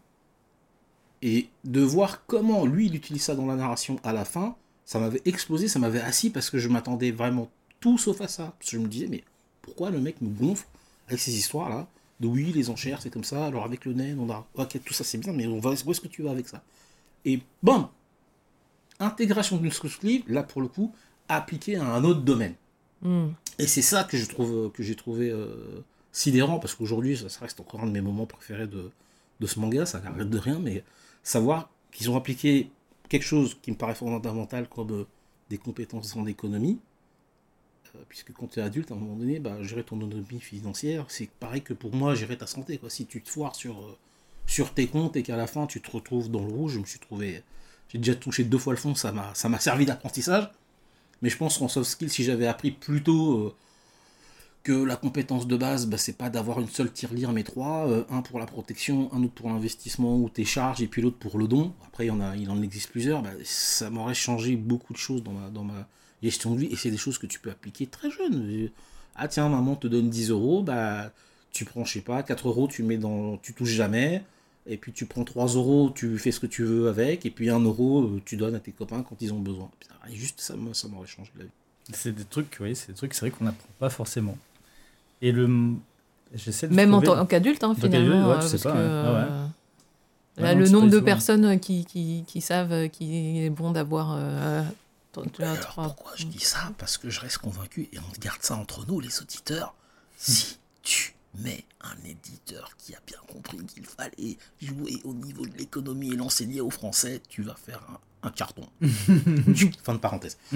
Et 1.24 1.48
de 1.64 1.80
voir 1.80 2.26
comment 2.26 2.66
lui 2.66 2.86
il 2.86 2.96
utilise 2.96 3.22
ça 3.22 3.36
dans 3.36 3.46
la 3.46 3.54
narration 3.54 4.00
à 4.02 4.12
la 4.12 4.24
fin, 4.24 4.56
ça 4.84 4.98
m'avait 4.98 5.22
explosé, 5.24 5.68
ça 5.68 5.78
m'avait 5.78 6.00
assis 6.00 6.30
parce 6.30 6.50
que 6.50 6.58
je 6.58 6.68
m'attendais 6.68 7.12
vraiment 7.12 7.48
tout 7.80 7.96
sauf 7.96 8.20
à 8.20 8.28
ça. 8.28 8.54
Parce 8.58 8.70
que 8.70 8.76
je 8.76 8.82
me 8.82 8.88
disais, 8.88 9.06
mais 9.08 9.22
pourquoi 9.62 9.90
le 9.90 10.00
mec 10.00 10.20
me 10.20 10.28
gonfle 10.28 10.66
avec 11.06 11.20
ces 11.20 11.36
histoires-là? 11.36 11.86
De 12.22 12.28
oui, 12.28 12.52
les 12.54 12.70
enchères, 12.70 13.02
c'est 13.02 13.10
comme 13.10 13.24
ça, 13.24 13.46
alors 13.46 13.64
avec 13.64 13.84
le 13.84 13.92
nain, 13.92 14.16
on 14.16 14.30
a. 14.30 14.46
Ok, 14.54 14.78
tout 14.84 14.94
ça 14.94 15.02
c'est 15.02 15.18
bien, 15.18 15.32
mais 15.32 15.46
on 15.46 15.58
va... 15.58 15.70
où 15.70 15.90
est-ce 15.90 16.00
que 16.00 16.06
tu 16.08 16.22
vas 16.22 16.30
avec 16.30 16.48
ça? 16.48 16.62
Et 17.24 17.40
bam 17.62 17.88
Intégration 19.00 19.56
d'une 19.56 19.72
source 19.72 20.00
livre, 20.02 20.24
là 20.28 20.44
pour 20.44 20.62
le 20.62 20.68
coup, 20.68 20.94
appliquée 21.28 21.76
à 21.76 21.84
un 21.84 22.04
autre 22.04 22.20
domaine. 22.20 22.54
Mhm. 23.02 23.32
Et 23.58 23.66
c'est 23.66 23.82
ça 23.82 24.04
que 24.04 24.16
je 24.16 24.26
trouve 24.26 24.70
que 24.70 24.84
j'ai 24.84 24.94
trouvé 24.94 25.30
euh, 25.30 25.84
sidérant 26.12 26.60
parce 26.60 26.76
qu'aujourd'hui 26.76 27.16
ça, 27.16 27.28
ça 27.28 27.40
reste 27.40 27.58
encore 27.58 27.80
un 27.80 27.86
de 27.86 27.90
mes 27.90 28.00
moments 28.00 28.26
préférés 28.26 28.68
de, 28.68 28.90
de 29.40 29.46
ce 29.46 29.58
manga, 29.58 29.84
ça 29.84 30.00
n'arrête 30.00 30.30
de 30.30 30.38
rien, 30.38 30.60
mais 30.60 30.84
savoir 31.24 31.70
qu'ils 31.90 32.08
ont 32.08 32.16
appliqué 32.16 32.70
quelque 33.08 33.24
chose 33.24 33.56
qui 33.60 33.72
me 33.72 33.76
paraît 33.76 33.96
fondamental 33.96 34.68
comme 34.68 34.92
euh, 34.92 35.04
des 35.50 35.58
compétences 35.58 36.14
en 36.14 36.26
économie, 36.26 36.78
puisque 38.08 38.32
quand 38.32 38.48
tu 38.48 38.60
es 38.60 38.62
adulte, 38.62 38.90
à 38.90 38.94
un 38.94 38.98
moment 38.98 39.16
donné, 39.16 39.38
bah, 39.38 39.62
gérer 39.62 39.84
ton 39.84 40.00
autonomie 40.00 40.40
financière, 40.40 41.06
c'est 41.08 41.28
pareil 41.28 41.62
que 41.62 41.74
pour 41.74 41.94
moi 41.94 42.14
gérer 42.14 42.36
ta 42.36 42.46
santé. 42.46 42.78
Quoi. 42.78 42.90
Si 42.90 43.06
tu 43.06 43.22
te 43.22 43.28
foires 43.28 43.54
sur, 43.54 43.80
euh, 43.80 43.96
sur 44.46 44.74
tes 44.74 44.86
comptes 44.86 45.16
et 45.16 45.22
qu'à 45.22 45.36
la 45.36 45.46
fin 45.46 45.66
tu 45.66 45.80
te 45.80 45.90
retrouves 45.90 46.30
dans 46.30 46.44
le 46.44 46.52
rouge, 46.52 46.74
je 46.74 46.78
me 46.78 46.84
suis 46.84 46.98
trouvé. 46.98 47.42
J'ai 47.88 47.98
déjà 47.98 48.14
touché 48.14 48.44
deux 48.44 48.58
fois 48.58 48.72
le 48.72 48.78
fond, 48.78 48.94
ça 48.94 49.12
m'a 49.12 49.58
servi 49.58 49.84
d'apprentissage. 49.84 50.50
Mais 51.22 51.28
je 51.28 51.36
pense 51.36 51.58
qu'en 51.58 51.68
soft 51.68 51.88
skill, 51.88 52.10
si 52.10 52.24
j'avais 52.24 52.46
appris 52.46 52.72
plus 52.72 53.02
tôt 53.02 53.38
euh, 53.38 53.54
que 54.62 54.72
la 54.72 54.96
compétence 54.96 55.46
de 55.46 55.56
base, 55.56 55.86
bah, 55.86 55.98
c'est 55.98 56.16
pas 56.16 56.30
d'avoir 56.30 56.60
une 56.60 56.68
seule 56.68 56.92
tirelire, 56.92 57.32
mais 57.32 57.44
trois, 57.44 57.88
euh, 57.88 58.04
un 58.10 58.22
pour 58.22 58.38
la 58.38 58.46
protection, 58.46 59.12
un 59.12 59.22
autre 59.22 59.34
pour 59.34 59.48
l'investissement 59.48 60.16
ou 60.16 60.28
tes 60.28 60.44
charges, 60.44 60.82
et 60.82 60.88
puis 60.88 61.02
l'autre 61.02 61.18
pour 61.18 61.38
le 61.38 61.46
don. 61.46 61.74
Après, 61.86 62.06
il, 62.06 62.10
en 62.10 62.20
a, 62.20 62.36
il 62.36 62.50
en 62.50 62.60
existe 62.62 62.90
plusieurs. 62.90 63.22
bah, 63.22 63.30
ça 63.44 63.90
m'aurait 63.90 64.14
changé 64.14 64.56
beaucoup 64.56 64.92
de 64.92 64.98
choses 64.98 65.22
dans 65.22 65.32
ma, 65.32 65.48
dans 65.50 65.64
ma 65.64 65.86
gestion 66.22 66.54
de 66.54 66.60
vie, 66.60 66.66
et 66.66 66.76
c'est 66.76 66.90
des 66.90 66.96
choses 66.96 67.18
que 67.18 67.26
tu 67.26 67.38
peux 67.40 67.50
appliquer 67.50 67.86
très 67.86 68.10
jeune. 68.10 68.46
Euh, 68.48 68.68
Ah 69.14 69.28
tiens, 69.28 69.48
maman 69.48 69.76
te 69.76 69.86
donne 69.88 70.08
10 70.08 70.30
euros, 70.30 70.62
bah, 70.62 71.10
tu 71.52 71.64
prends, 71.64 71.84
je 71.84 71.92
sais 71.94 72.00
pas, 72.00 72.22
4 72.22 72.48
euros, 72.48 72.66
tu 72.68 72.82
mets 72.82 72.96
dans, 72.96 73.36
tu 73.38 73.52
touches 73.54 73.70
jamais. 73.72 74.22
Et 74.66 74.76
puis 74.76 74.92
tu 74.92 75.06
prends 75.06 75.24
3 75.24 75.48
euros, 75.48 75.90
tu 75.94 76.16
fais 76.18 76.30
ce 76.30 76.38
que 76.40 76.46
tu 76.46 76.62
veux 76.64 76.88
avec, 76.88 77.26
et 77.26 77.30
puis 77.30 77.50
1 77.50 77.58
euro, 77.60 78.02
euh, 78.04 78.22
tu 78.24 78.36
donnes 78.36 78.54
à 78.54 78.60
tes 78.60 78.70
copains 78.70 79.02
quand 79.02 79.16
ils 79.20 79.32
ont 79.34 79.40
besoin. 79.40 79.68
Et 80.10 80.14
juste 80.14 80.40
ça, 80.40 80.54
ça 80.72 80.88
m'aurait 80.88 81.06
changé 81.08 81.30
la 81.36 81.44
vie. 81.44 81.50
C'est 81.92 82.14
des 82.14 82.24
trucs, 82.24 82.56
oui, 82.60 82.76
c'est 82.76 82.88
des 82.92 82.94
trucs, 82.94 83.12
c'est 83.12 83.22
vrai 83.22 83.30
qu'on 83.32 83.44
n'apprend 83.44 83.68
pas 83.80 83.90
forcément. 83.90 84.38
Et 85.20 85.32
le. 85.32 85.48
J'essaie 86.34 86.68
de 86.68 86.74
Même 86.74 86.94
en 86.94 87.02
trouver- 87.02 87.18
tant 87.18 87.26
qu'adulte, 87.26 87.62
hein, 87.64 87.70
En 87.70 87.74
tant 87.74 87.82
qu'adulte, 87.82 88.04
finalement. 88.04 88.28
ouais, 88.30 88.34
euh, 88.36 88.40
tu 88.40 88.46
sais 88.46 88.50
parce 88.52 88.62
pas, 88.62 88.72
que, 88.72 88.76
ouais. 88.76 88.84
Ah 88.88 89.12
ouais. 89.12 89.18
euh, 89.30 89.46
Ouais, 90.38 90.42
Là, 90.44 90.54
non, 90.54 90.60
le 90.60 90.68
nombre 90.70 90.86
de 90.86 90.92
souvent. 90.92 91.04
personnes 91.04 91.60
qui, 91.60 91.84
qui, 91.84 92.24
qui 92.26 92.40
savent 92.40 92.88
qu'il 92.88 93.36
est 93.38 93.50
bon 93.50 93.70
d'avoir 93.72 94.14
euh, 94.16 94.62
tu 95.12 95.30
trois- 95.60 95.84
pourquoi 95.84 96.12
je 96.16 96.24
dis 96.26 96.40
ça? 96.40 96.72
Parce 96.78 96.96
que 96.98 97.10
je 97.10 97.20
reste 97.20 97.38
convaincu, 97.38 97.88
et 97.92 97.98
on 97.98 98.20
garde 98.20 98.42
ça 98.42 98.56
entre 98.56 98.86
nous, 98.86 99.00
les 99.00 99.20
auditeurs. 99.20 99.74
Si 100.16 100.58
tu 100.82 101.14
mets 101.38 101.64
un 101.80 101.96
éditeur 102.04 102.70
qui 102.78 102.94
a 102.94 102.98
bien 103.06 103.18
compris 103.26 103.58
qu'il 103.66 103.84
fallait 103.86 104.36
jouer 104.60 105.00
au 105.04 105.14
niveau 105.14 105.46
de 105.46 105.56
l'économie 105.56 106.12
et 106.12 106.16
l'enseigner 106.16 106.60
aux 106.60 106.70
Français, 106.70 107.20
tu 107.28 107.42
vas 107.42 107.54
faire 107.54 107.80
un, 108.22 108.28
un 108.28 108.30
carton. 108.30 108.68
fin 109.82 109.94
de 109.94 109.98
parenthèse. 109.98 110.36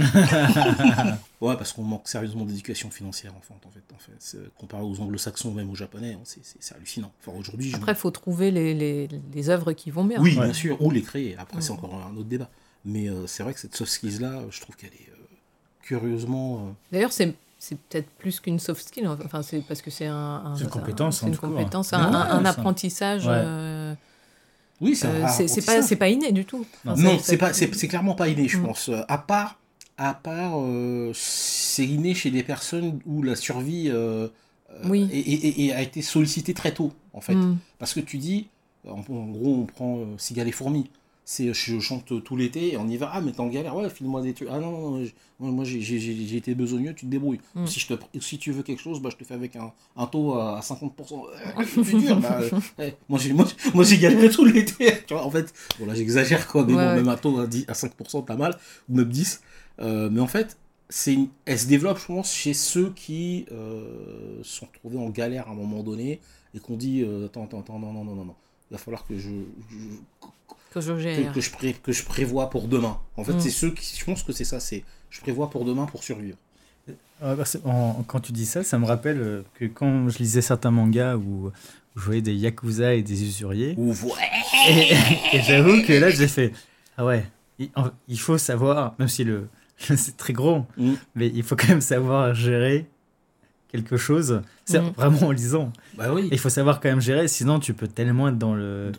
ouais, 1.40 1.57
parce 1.57 1.72
qu'on 1.72 1.82
manque 1.82 2.09
sérieusement 2.09 2.44
d'éducation 2.44 2.90
financière 2.90 3.34
en 3.34 3.40
fait. 3.40 3.54
En 3.54 3.70
fait. 3.98 4.38
Comparé 4.59 4.82
aux 4.82 5.00
anglo-saxons, 5.00 5.52
même 5.52 5.70
aux 5.70 5.74
japonais, 5.74 6.14
hein, 6.14 6.20
c'est- 6.24 6.72
hallucinant. 6.74 7.12
Enfin, 7.20 7.36
aujourd'hui, 7.38 7.74
Après, 7.74 7.92
il 7.92 7.98
faut 7.98 8.11
trouver 8.11 8.50
les, 8.50 8.74
les, 8.74 9.09
les 9.32 9.50
œuvres 9.50 9.72
qui 9.72 9.90
vont 9.90 10.04
bien. 10.04 10.20
oui, 10.20 10.36
Ouais. 10.36 10.44
bien 10.44 10.52
sûr, 10.54 10.80
ou 10.82 10.90
les 10.90 11.02
créer. 11.02 11.36
Après, 11.36 11.61
c'est 11.61 11.70
Ouais. 11.70 11.78
encore 11.78 11.94
un 12.07 12.14
autre 12.16 12.28
débat. 12.28 12.50
Mais 12.87 13.09
euh, 13.11 13.26
c'est 13.26 13.43
vrai 13.43 13.53
que 13.53 13.61
cette 13.61 13.74
soft 13.76 13.91
skills-là, 13.91 14.43
je 14.51 14.61
trouve 14.61 14.76
qu'elle 14.76 14.91
est 14.95 15.11
euh, 15.11 15.16
curieusement. 15.82 16.57
euh, 16.57 16.70
D'ailleurs, 16.93 17.12
c'est 17.12 17.34
c'est 17.59 17.76
peut-être 17.78 18.09
plus 18.18 18.39
qu'une 18.39 18.59
soft 18.59 18.87
skill. 18.87 19.09
Enfin, 19.09 19.43
c'est 19.43 19.61
parce 19.61 19.82
que 19.82 19.91
c'est 19.91 20.07
un, 20.07 20.14
un- 20.14 20.57
C'est 20.57 20.64
une 20.64 20.70
compétence, 20.70 21.18
c'est 21.20 21.24
en 21.26 21.28
une 21.30 21.37
compétence, 21.37 21.93
un, 21.93 22.11
ouais, 22.11 22.16
un 22.16 22.45
apprentissage. 22.45 23.26
Ouais. 23.26 23.32
euh, 23.34 23.95
Oui, 24.80 24.95
c'est 24.95 25.09
un 25.09 25.24
euh, 25.26 25.47
c'est 25.49 25.64
pas, 25.64 25.82
c'est 25.82 25.97
pas 25.97 26.09
inné 26.09 26.32
du 26.32 26.45
tout. 26.45 26.64
Enfin, 26.87 27.03
Non, 27.03 27.18
c'est 27.20 27.39
pas, 27.39 27.53
c'est 27.53 27.68
clairement 27.89 28.14
pas 28.14 28.28
inné, 28.28 28.47
je 28.47 28.59
Mm. 28.59 28.62
pense. 28.66 28.91
À 29.09 29.18
part, 29.18 29.59
à 29.97 30.12
part, 30.14 30.61
euh, 30.61 31.11
c'est 31.14 31.87
inné 31.87 32.14
chez 32.14 32.30
des 32.30 32.43
personnes 32.43 33.01
où 33.07 33.22
la 33.22 33.34
survie 33.37 33.91
Oui. 34.84 35.09
et, 35.11 35.18
et- 35.18 35.64
et 35.66 35.72
a 35.72 35.80
été 35.82 36.03
sollicitée 36.03 36.53
très 36.55 36.72
tôt, 36.72 36.93
en 37.14 37.22
fait. 37.22 37.34
Mm. 37.34 37.57
Parce 37.78 37.95
que 37.95 38.01
tu 38.01 38.18
dis, 38.18 38.49
en, 38.87 38.99
en 39.01 39.26
gros, 39.30 39.55
on 39.62 39.64
prend 39.64 39.99
euh, 39.99 40.05
Cigale 40.18 40.47
et 40.49 40.53
Fourmis. 40.53 40.89
C'est, 41.28 41.52
je 41.52 41.80
chante 41.80 42.22
tout 42.22 42.36
l'été 42.36 42.74
et 42.74 42.76
on 42.76 42.86
y 42.86 42.96
va. 42.96 43.10
Ah, 43.12 43.20
mais 43.20 43.32
t'es 43.32 43.40
en 43.40 43.48
galère, 43.48 43.74
ouais, 43.74 43.90
file-moi 43.90 44.22
des 44.22 44.32
trucs. 44.32 44.46
Ah 44.48 44.60
non, 44.60 44.70
non, 44.70 44.90
non, 44.92 45.04
je- 45.04 45.10
moi, 45.40 45.64
j'ai, 45.64 46.36
été 46.36 46.54
besogneux, 46.54 46.94
tu 46.94 47.04
te 47.04 47.10
débrouilles. 47.10 47.40
Mm. 47.56 47.66
Si, 47.66 47.80
je 47.80 47.88
te, 47.88 47.94
si 48.20 48.38
tu 48.38 48.52
veux 48.52 48.62
quelque 48.62 48.80
chose, 48.80 49.02
bah, 49.02 49.08
je 49.10 49.16
te 49.16 49.24
fais 49.24 49.34
avec 49.34 49.56
un, 49.56 49.72
un 49.96 50.06
taux 50.06 50.34
à 50.34 50.60
50%. 50.60 51.24
Euh, 51.58 51.64
c'est 51.84 51.98
dur, 51.98 52.20
bah, 52.20 52.38
euh, 52.40 52.50
ouais, 52.78 52.96
moi, 53.08 53.18
j'ai, 53.18 53.32
moi, 53.32 53.44
j'ai- 53.44 53.70
moi, 53.72 53.82
j'ai 53.82 53.98
galéré 53.98 54.30
tout 54.30 54.44
l'été. 54.44 54.92
Tu 55.08 55.14
vois, 55.14 55.24
en 55.24 55.30
fait, 55.32 55.52
bon, 55.80 55.86
là, 55.86 55.94
j'exagère, 55.96 56.46
quoi, 56.46 56.64
mais 56.64 56.74
Ouais, 56.74 56.84
bon, 56.84 56.88
ouais. 56.90 56.94
même 56.94 57.08
un 57.08 57.16
taux 57.16 57.40
à, 57.40 57.48
10 57.48 57.64
à 57.66 57.72
5%, 57.74 58.24
pas 58.24 58.36
mal, 58.36 58.56
ou 58.88 58.94
même 58.94 59.08
10. 59.08 59.40
Euh, 59.80 60.08
mais 60.10 60.20
en 60.20 60.28
fait, 60.28 60.56
c'est 60.88 61.12
une- 61.14 61.28
elle 61.44 61.58
se 61.58 61.66
développe, 61.66 61.98
je 61.98 62.06
pense, 62.06 62.32
chez 62.32 62.54
ceux 62.54 62.90
qui 62.94 63.46
euh, 63.50 64.38
sont 64.44 64.66
retrouvés 64.66 64.98
en 65.04 65.10
galère 65.10 65.48
à 65.48 65.50
un 65.50 65.54
moment 65.56 65.82
donné 65.82 66.20
et 66.54 66.60
qu'on 66.60 66.76
dit 66.76 67.02
euh, 67.02 67.26
attends, 67.26 67.42
attends, 67.46 67.58
attends, 67.62 67.78
non, 67.80 67.92
non, 67.92 68.04
non, 68.04 68.14
non, 68.14 68.24
non. 68.26 68.34
Il 68.70 68.74
va 68.74 68.78
falloir 68.78 69.04
que 69.04 69.18
je, 69.18 69.28
je- 69.70 69.76
Que 70.80 70.86
je 70.86 70.92
que, 70.92 70.98
gère. 70.98 71.32
que 71.32 71.40
je 71.40 71.50
pré- 71.50 71.76
que 71.82 71.92
je 71.92 72.04
prévois 72.04 72.50
pour 72.50 72.68
demain. 72.68 72.98
En 73.16 73.24
fait, 73.24 73.32
Mm. 73.34 73.40
c'est 73.40 73.50
ceux 73.50 73.70
qui, 73.70 73.96
je 73.98 74.04
pense 74.04 74.22
que 74.22 74.32
c'est 74.32 74.44
ça, 74.44 74.60
c'est 74.60 74.84
je 75.10 75.20
prévois 75.20 75.48
pour 75.50 75.64
demain 75.64 75.86
pour 75.86 76.02
survivre. 76.02 76.36
Ouais, 76.88 77.34
bah, 77.34 77.44
quand 78.06 78.20
tu 78.20 78.32
dis 78.32 78.44
ça, 78.46 78.62
ça 78.62 78.78
me 78.78 78.84
rappelle 78.84 79.20
euh, 79.20 79.42
que 79.54 79.64
quand 79.64 80.08
je 80.10 80.18
lisais 80.18 80.42
certains 80.42 80.70
mangas 80.70 81.16
où, 81.16 81.46
où 81.46 81.52
je 81.98 82.04
voyais 82.04 82.20
des 82.20 82.34
yakuza 82.34 82.94
et 82.94 83.02
des 83.02 83.22
usuriers, 83.24 83.74
Ou 83.78 83.92
ouais. 83.92 84.70
et, 85.32 85.36
et 85.36 85.40
j'avoue 85.42 85.82
que 85.82 85.94
là, 85.94 86.10
j'ai 86.10 86.28
fait 86.28 86.52
Ah 86.98 87.04
ouais, 87.06 87.24
il, 87.58 88.20
faut 88.20 88.36
savoir, 88.36 88.94
même 88.98 89.08
si 89.08 89.24
le 89.24 89.48
c'est 89.78 90.16
très 90.18 90.34
gros, 90.34 90.66
Mm. 90.76 90.92
mais 91.14 91.28
il 91.34 91.42
faut 91.42 91.56
quand 91.56 91.68
même 91.68 91.80
savoir 91.80 92.34
gérer 92.34 92.86
quelque 93.72 93.96
chose. 93.96 94.42
C'est 94.66 94.80
Mm. 94.80 94.90
vraiment 94.96 95.22
en 95.28 95.30
lisant. 95.32 95.72
Bah 95.96 96.12
oui. 96.12 96.28
Il 96.32 96.38
faut 96.38 96.50
savoir 96.50 96.80
quand 96.80 96.88
même 96.90 97.00
gérer, 97.00 97.28
sinon 97.28 97.60
tu 97.60 97.72
peux 97.72 97.88
tellement 97.88 98.28
être 98.28 98.38
dans 98.38 98.54
le. 98.54 98.92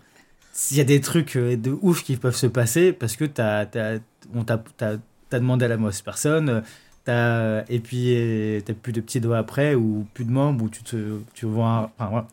S'il 0.59 0.77
y 0.77 0.81
a 0.81 0.83
des 0.85 1.01
trucs 1.01 1.35
euh, 1.35 1.55
de 1.55 1.77
ouf 1.83 2.03
qui 2.03 2.15
peuvent 2.17 2.35
se 2.35 2.47
passer 2.47 2.91
parce 2.91 3.15
que 3.15 3.25
t'as, 3.25 3.67
t'as, 3.67 3.99
on 4.33 4.43
t'a, 4.43 4.57
t'as, 4.75 4.97
t'as 5.29 5.39
demandé 5.39 5.65
à 5.65 5.67
la 5.67 5.77
mauvaise 5.77 6.01
personne, 6.01 6.49
euh, 6.49 6.61
t'as, 7.05 7.63
et 7.69 7.79
puis 7.79 8.15
euh, 8.15 8.59
t'as 8.65 8.73
plus 8.73 8.91
de 8.91 9.01
petits 9.01 9.19
doigts 9.21 9.37
après 9.37 9.75
ou 9.75 10.07
plus 10.15 10.25
de 10.25 10.31
membres 10.31 10.65
ou 10.65 10.69
tu 10.69 10.81
te, 10.81 11.19
tu 11.35 11.45
vois. 11.45 11.67
un- 11.67 11.83
Enfin, 11.99 12.09
voilà. 12.09 12.27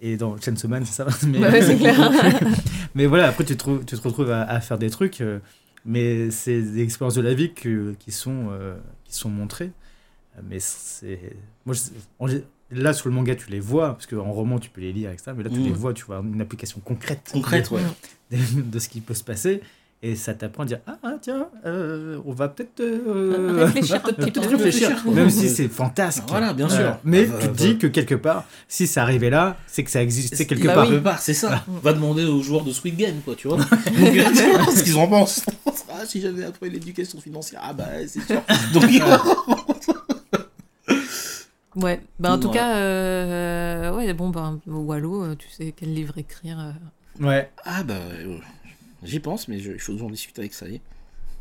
Et 0.00 0.16
dans 0.16 0.36
Chainsaw 0.40 0.66
Man, 0.68 0.84
c'est 0.86 0.94
ça. 1.02 1.06
Mais, 1.26 1.40
Ouais, 1.40 1.60
c'est 1.60 1.76
clair. 1.76 2.10
mais 2.94 3.04
voilà, 3.06 3.28
après 3.28 3.44
tu 3.44 3.54
te, 3.56 3.78
tu 3.84 3.96
te 3.98 4.00
retrouves 4.00 4.30
à, 4.30 4.42
à 4.44 4.60
faire 4.60 4.78
des 4.78 4.88
trucs, 4.90 5.20
euh, 5.20 5.40
mais 5.84 6.30
c'est 6.30 6.62
des 6.62 6.82
expériences 6.82 7.16
de 7.16 7.20
la 7.22 7.34
vie 7.34 7.52
que- 7.52 7.94
qui, 7.98 8.12
sont, 8.12 8.48
euh, 8.50 8.76
qui 9.04 9.14
sont 9.14 9.28
montrées. 9.28 9.72
Mais 10.48 10.58
c'est. 10.60 11.36
Moi, 11.66 11.74
je- 11.74 12.38
là, 12.70 12.92
sur 12.92 13.08
le 13.08 13.14
manga, 13.14 13.34
tu 13.34 13.50
les 13.50 13.60
vois, 13.60 13.90
parce 13.94 14.06
qu'en 14.06 14.30
roman, 14.32 14.58
tu 14.58 14.70
peux 14.70 14.80
les 14.80 14.92
lire, 14.92 15.10
etc. 15.10 15.32
Mais 15.36 15.44
là, 15.44 15.50
tu 15.50 15.60
Mm. 15.60 15.64
les 15.64 15.72
vois, 15.72 15.92
tu 15.94 16.04
vois 16.04 16.18
une 16.24 16.40
application 16.40 16.80
concrète. 16.84 17.30
Concrète, 17.32 17.70
ouais. 17.70 17.80
de, 18.30 18.78
ce 18.78 18.88
qui 18.88 19.00
peut 19.00 19.14
se 19.14 19.24
passer. 19.24 19.60
Et 20.00 20.14
ça 20.14 20.32
t'apprend 20.32 20.62
à 20.62 20.66
dire 20.66 20.78
Ah, 20.86 20.96
ah, 21.02 21.14
tiens, 21.20 21.48
euh, 21.66 22.20
on 22.24 22.32
va 22.32 22.46
peut-être. 22.46 22.78
euh, 22.78 23.64
Réfléchir. 23.64 25.02
Même 25.12 25.28
si 25.28 25.48
c'est 25.48 25.66
fantasque. 25.66 26.22
Voilà, 26.28 26.52
bien 26.52 26.66
Euh, 26.66 26.76
sûr. 26.76 26.96
mais 27.02 27.28
Ah, 27.28 27.38
tu 27.40 27.46
bah, 27.48 27.52
te 27.52 27.56
dis 27.58 27.72
bah. 27.72 27.78
que 27.80 27.86
quelque 27.88 28.14
part, 28.14 28.44
si 28.68 28.86
ça 28.86 29.02
arrivait 29.02 29.30
là, 29.30 29.56
c'est 29.66 29.82
que 29.82 29.90
ça 29.90 30.00
existait 30.00 30.46
quelque 30.46 30.68
Bah 30.68 30.74
part. 30.74 30.84
oui. 30.84 30.90
Quelque 30.92 31.02
part, 31.02 31.18
c'est 31.18 31.34
ça. 31.34 31.64
Va 31.82 31.92
demander 31.94 32.24
aux 32.26 32.40
joueurs 32.42 32.62
de 32.62 32.70
Squid 32.70 32.96
Game, 32.96 33.16
quoi, 33.24 33.34
tu 33.34 33.48
vois. 33.48 33.56
Donc, 33.56 33.66
ce 34.72 34.84
qu'ils 34.84 34.96
en 34.96 35.08
pensent? 35.08 35.44
Ah, 35.90 36.04
si 36.06 36.20
j'avais 36.20 36.44
appris 36.44 36.70
l'éducation 36.70 37.20
financière, 37.20 37.60
ah 37.64 37.72
bah, 37.72 37.86
c'est 38.06 38.22
sûr. 38.24 38.40
Donc, 38.72 38.84
Ouais, 41.80 42.00
bah 42.18 42.32
en 42.34 42.38
tout 42.40 42.48
Ouais. 42.48 42.54
cas, 42.54 42.76
euh, 42.76 43.94
ouais, 43.94 44.12
bon, 44.14 44.30
ben, 44.30 44.58
Wallo, 44.66 45.22
euh, 45.24 45.36
tu 45.36 45.48
sais 45.48 45.72
quel 45.76 45.94
livre 45.94 46.18
écrire. 46.18 46.58
euh. 46.58 47.24
Ouais. 47.24 47.50
ah 47.64 47.82
bah, 47.84 47.94
euh, 47.94 48.38
j'y 49.04 49.20
pense, 49.20 49.48
mais 49.48 49.60
je- 49.60 49.72
il 49.72 49.78
faut 49.78 49.92
que 49.92 49.98
j'en 49.98 50.10
discute 50.10 50.38
avec 50.38 50.54
Sally. 50.54 50.80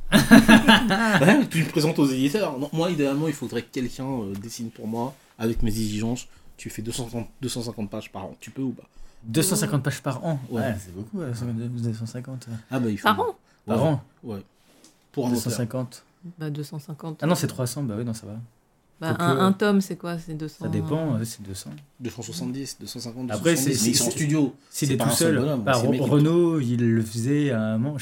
ouais, 0.12 1.48
tu 1.50 1.64
me 1.64 1.70
présentes 1.70 2.00
aux 2.00 2.06
éditeurs. 2.08 2.58
Non, 2.58 2.70
moi, 2.72 2.92
idéalement, 2.92 3.28
il 3.28 3.34
faudrait 3.34 3.62
que 3.64 3.72
quelqu'un 3.72 4.06
euh, 4.06 4.34
dessine 4.42 4.70
pour 4.70 4.88
moi, 4.88 5.14
avec 5.38 5.62
mes 5.64 5.70
exigences. 5.72 6.28
Tu 6.56 6.70
fais 6.70 6.82
250, 6.82 7.28
250 7.42 7.90
pages 7.90 8.12
par 8.12 8.26
an. 8.26 8.36
Tu 8.40 8.50
peux 8.52 8.62
ou 8.64 8.72
pas? 8.72 8.84
250 9.24 9.84
pages 9.84 10.02
par 10.02 10.24
an? 10.26 10.40
Ouais. 10.50 10.62
Ouais, 10.62 10.76
c'est 10.80 10.94
beaucoup, 10.96 11.20
ouais, 11.20 11.32
250 11.32 12.48
Ah 12.72 12.80
bah, 12.80 12.90
il 12.90 12.98
faut. 12.98 13.04
Par 13.04 13.20
an? 13.20 13.36
Par 13.66 13.78
Ouais. 13.84 13.88
an? 13.90 14.04
Ouais. 14.24 14.42
Pour 15.12 15.26
un 15.26 15.30
auteur. 15.30 15.44
250. 15.44 16.04
Bah 16.40 16.50
250. 16.50 17.20
Ah 17.22 17.28
non, 17.28 17.36
c'est 17.36 17.48
300, 17.48 17.84
bah 17.84 17.96
oui, 17.98 18.06
non, 18.06 18.14
ça 18.14 18.26
va. 18.28 18.34
Bah, 19.00 19.10
un, 19.20 19.36
que- 19.36 19.40
un 19.42 19.52
tome, 19.54 19.82
c'est 19.82 19.96
quoi? 19.96 20.18
C'est 20.18 20.34
200. 20.34 20.56
Ça 20.66 20.68
dépend, 20.70 21.14
ouais, 21.18 21.26
c'est 21.26 21.42
200. 21.44 21.70
270, 22.00 22.78
250, 22.80 23.30
Après, 23.32 23.52
270. 23.54 23.78
c'est- 23.78 23.86
mais 23.86 23.92
ils 23.92 23.96
sont 23.96 24.04
en 24.04 24.06
c'est- 24.08 24.12
studio. 24.12 24.56
C'est 24.70 24.98
pas 24.98 25.04
tout 25.06 25.10
un 25.12 25.14
seul 25.14 25.38
bonhomme, 25.40 25.64
bah, 25.64 25.74
c'est 25.80 25.88
Renault, 26.00 26.60
il 26.60 26.78
le 26.96 27.02
faisait 27.04 27.52
à 27.52 27.62
un 27.62 27.78
moment. 27.78 27.98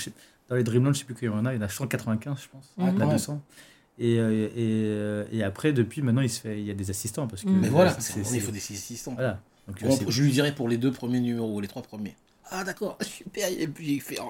Dans 0.49 0.55
les 0.55 0.63
Dreamland, 0.63 0.93
je 0.93 0.99
sais 0.99 1.05
plus 1.05 1.15
combien 1.15 1.31
il 1.31 1.35
y 1.35 1.39
en 1.39 1.45
a, 1.45 1.53
il 1.53 1.57
y 1.57 1.59
en 1.59 1.65
a 1.65 1.69
195, 1.69 2.37
je 2.43 2.47
pense. 2.49 2.65
Pas 2.77 3.05
Ouais. 3.05 3.11
200. 3.13 3.41
Et, 3.97 4.19
euh, 4.19 4.47
et, 4.47 4.51
euh, 4.57 5.25
et 5.31 5.43
après, 5.43 5.73
depuis, 5.73 6.01
maintenant, 6.01 6.21
il, 6.21 6.29
se 6.29 6.41
fait, 6.41 6.59
il 6.59 6.65
y 6.65 6.71
a 6.71 6.73
des 6.73 6.89
assistants. 6.89 7.27
Parce 7.27 7.43
que, 7.43 7.47
Mhm. 7.49 7.59
Mais 7.61 7.69
voilà, 7.69 7.93
c'est- 7.93 8.01
c'est- 8.13 8.23
c'est- 8.23 8.35
il 8.35 8.41
faut 8.41 8.51
des 8.51 8.57
assistants. 8.59 9.13
Voilà. 9.15 9.39
Donc, 9.67 9.81
euh, 9.81 9.87
Bon, 9.87 9.95
c'est- 9.97 10.05
je 10.11 10.21
lui 10.21 10.31
dirais 10.31 10.53
pour 10.53 10.67
les 10.69 10.77
deux 10.77 10.91
premiers 10.91 11.19
numéros, 11.19 11.59
les 11.61 11.67
trois 11.67 11.81
premiers. 11.81 12.15
Ah 12.51 12.63
d'accord, 12.63 12.97
super, 13.01 13.47
et 13.49 13.67
puis 13.67 13.93
il 13.95 14.01
fait 14.01 14.19
en, 14.19 14.25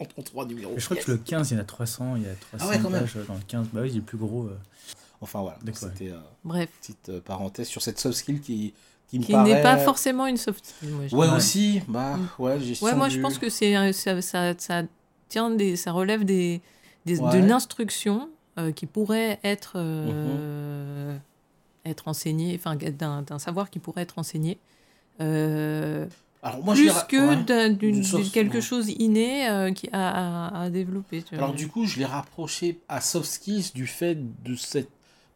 en, 0.00 0.04
en 0.18 0.22
trois 0.22 0.44
numéros. 0.44 0.72
je 0.76 0.84
crois 0.84 0.96
que 0.96 1.08
le 1.12 1.18
15, 1.18 1.50
il 1.50 1.54
y 1.54 1.56
en 1.56 1.60
a 1.60 1.64
300, 1.64 2.16
il 2.16 2.22
y 2.22 2.26
a 2.26 2.34
300 2.34 2.66
Ah 2.66 2.68
ouais, 2.68 2.78
quand 2.82 2.90
même. 2.90 3.06
dans 3.28 3.34
le 3.34 3.40
15. 3.46 3.66
Bah 3.72 3.80
oui, 3.84 3.90
il 3.92 3.98
est 3.98 4.00
plus 4.00 4.18
gros. 4.18 4.46
euh. 4.46 4.56
Enfin 5.20 5.40
voilà, 5.42 5.58
c'était 5.74 6.10
euh, 6.10 6.18
Bref, 6.44 6.68
petite 6.80 7.08
euh, 7.10 7.20
parenthèse 7.20 7.68
sur 7.68 7.82
cette 7.82 7.98
soft 7.98 8.16
skill 8.16 8.40
qui, 8.40 8.72
qui 9.08 9.18
me 9.18 9.24
qui 9.24 9.32
paraît... 9.32 9.52
n'est 9.54 9.62
pas 9.62 9.76
forcément 9.76 10.26
une 10.26 10.38
soft 10.38 10.64
skill. 10.64 10.90
Moi, 10.90 11.06
je 11.08 11.16
Ouais, 11.16 11.28
aussi, 11.28 11.82
bah 11.88 12.16
Mm. 12.16 12.28
ouais, 12.42 12.60
gestion 12.60 12.86
Ouais, 12.86 12.94
moi 12.94 13.08
je 13.10 13.20
pense 13.20 13.36
que 13.38 13.48
c'est 13.50 13.74
un- 13.74 13.92
ça, 13.92 14.22
ça, 14.22 14.54
ça 14.58 14.82
tient 15.28 15.50
des, 15.50 15.76
ça 15.76 15.92
relève 15.92 16.24
des, 16.24 16.60
des 17.04 17.20
Ouais. 17.20 17.30
d'une 17.32 17.52
instruction 17.52 18.30
euh, 18.58 18.72
qui 18.72 18.86
pourrait 18.86 19.38
être 19.44 19.76
Mhm. 19.78 19.80
euh, 20.12 21.16
être 21.84 22.08
enseignée, 22.08 22.54
enfin 22.58 22.76
d'un 22.76 23.22
d'un 23.22 23.38
savoir 23.38 23.68
qui 23.70 23.78
pourrait 23.78 24.02
être 24.02 24.18
enseigné. 24.18 24.58
Euh, 25.20 26.06
Alors 26.42 26.64
moi 26.64 26.74
je 26.74 26.82
plus 26.82 26.92
que 27.08 27.28
ouais. 27.28 27.36
d'un- 27.44 27.68
d'une- 27.70 27.92
D'une 27.96 28.04
soft- 28.04 28.22
d'une 28.24 28.32
quelque 28.32 28.54
ouais. 28.54 28.60
chose 28.60 28.88
inné 28.98 29.48
euh, 29.48 29.72
qui 29.72 29.88
a 29.92 30.48
à, 30.48 30.62
à 30.62 30.70
développer. 30.70 31.22
tu 31.22 31.34
vois. 31.34 31.44
Alors 31.44 31.54
du 31.54 31.68
coup, 31.68 31.84
je 31.86 31.98
l'ai 31.98 32.04
rapproché 32.06 32.80
à 32.88 33.00
soft 33.00 33.26
skills 33.30 33.72
du 33.74 33.86
fait 33.86 34.16
de 34.44 34.56
cette 34.56 34.88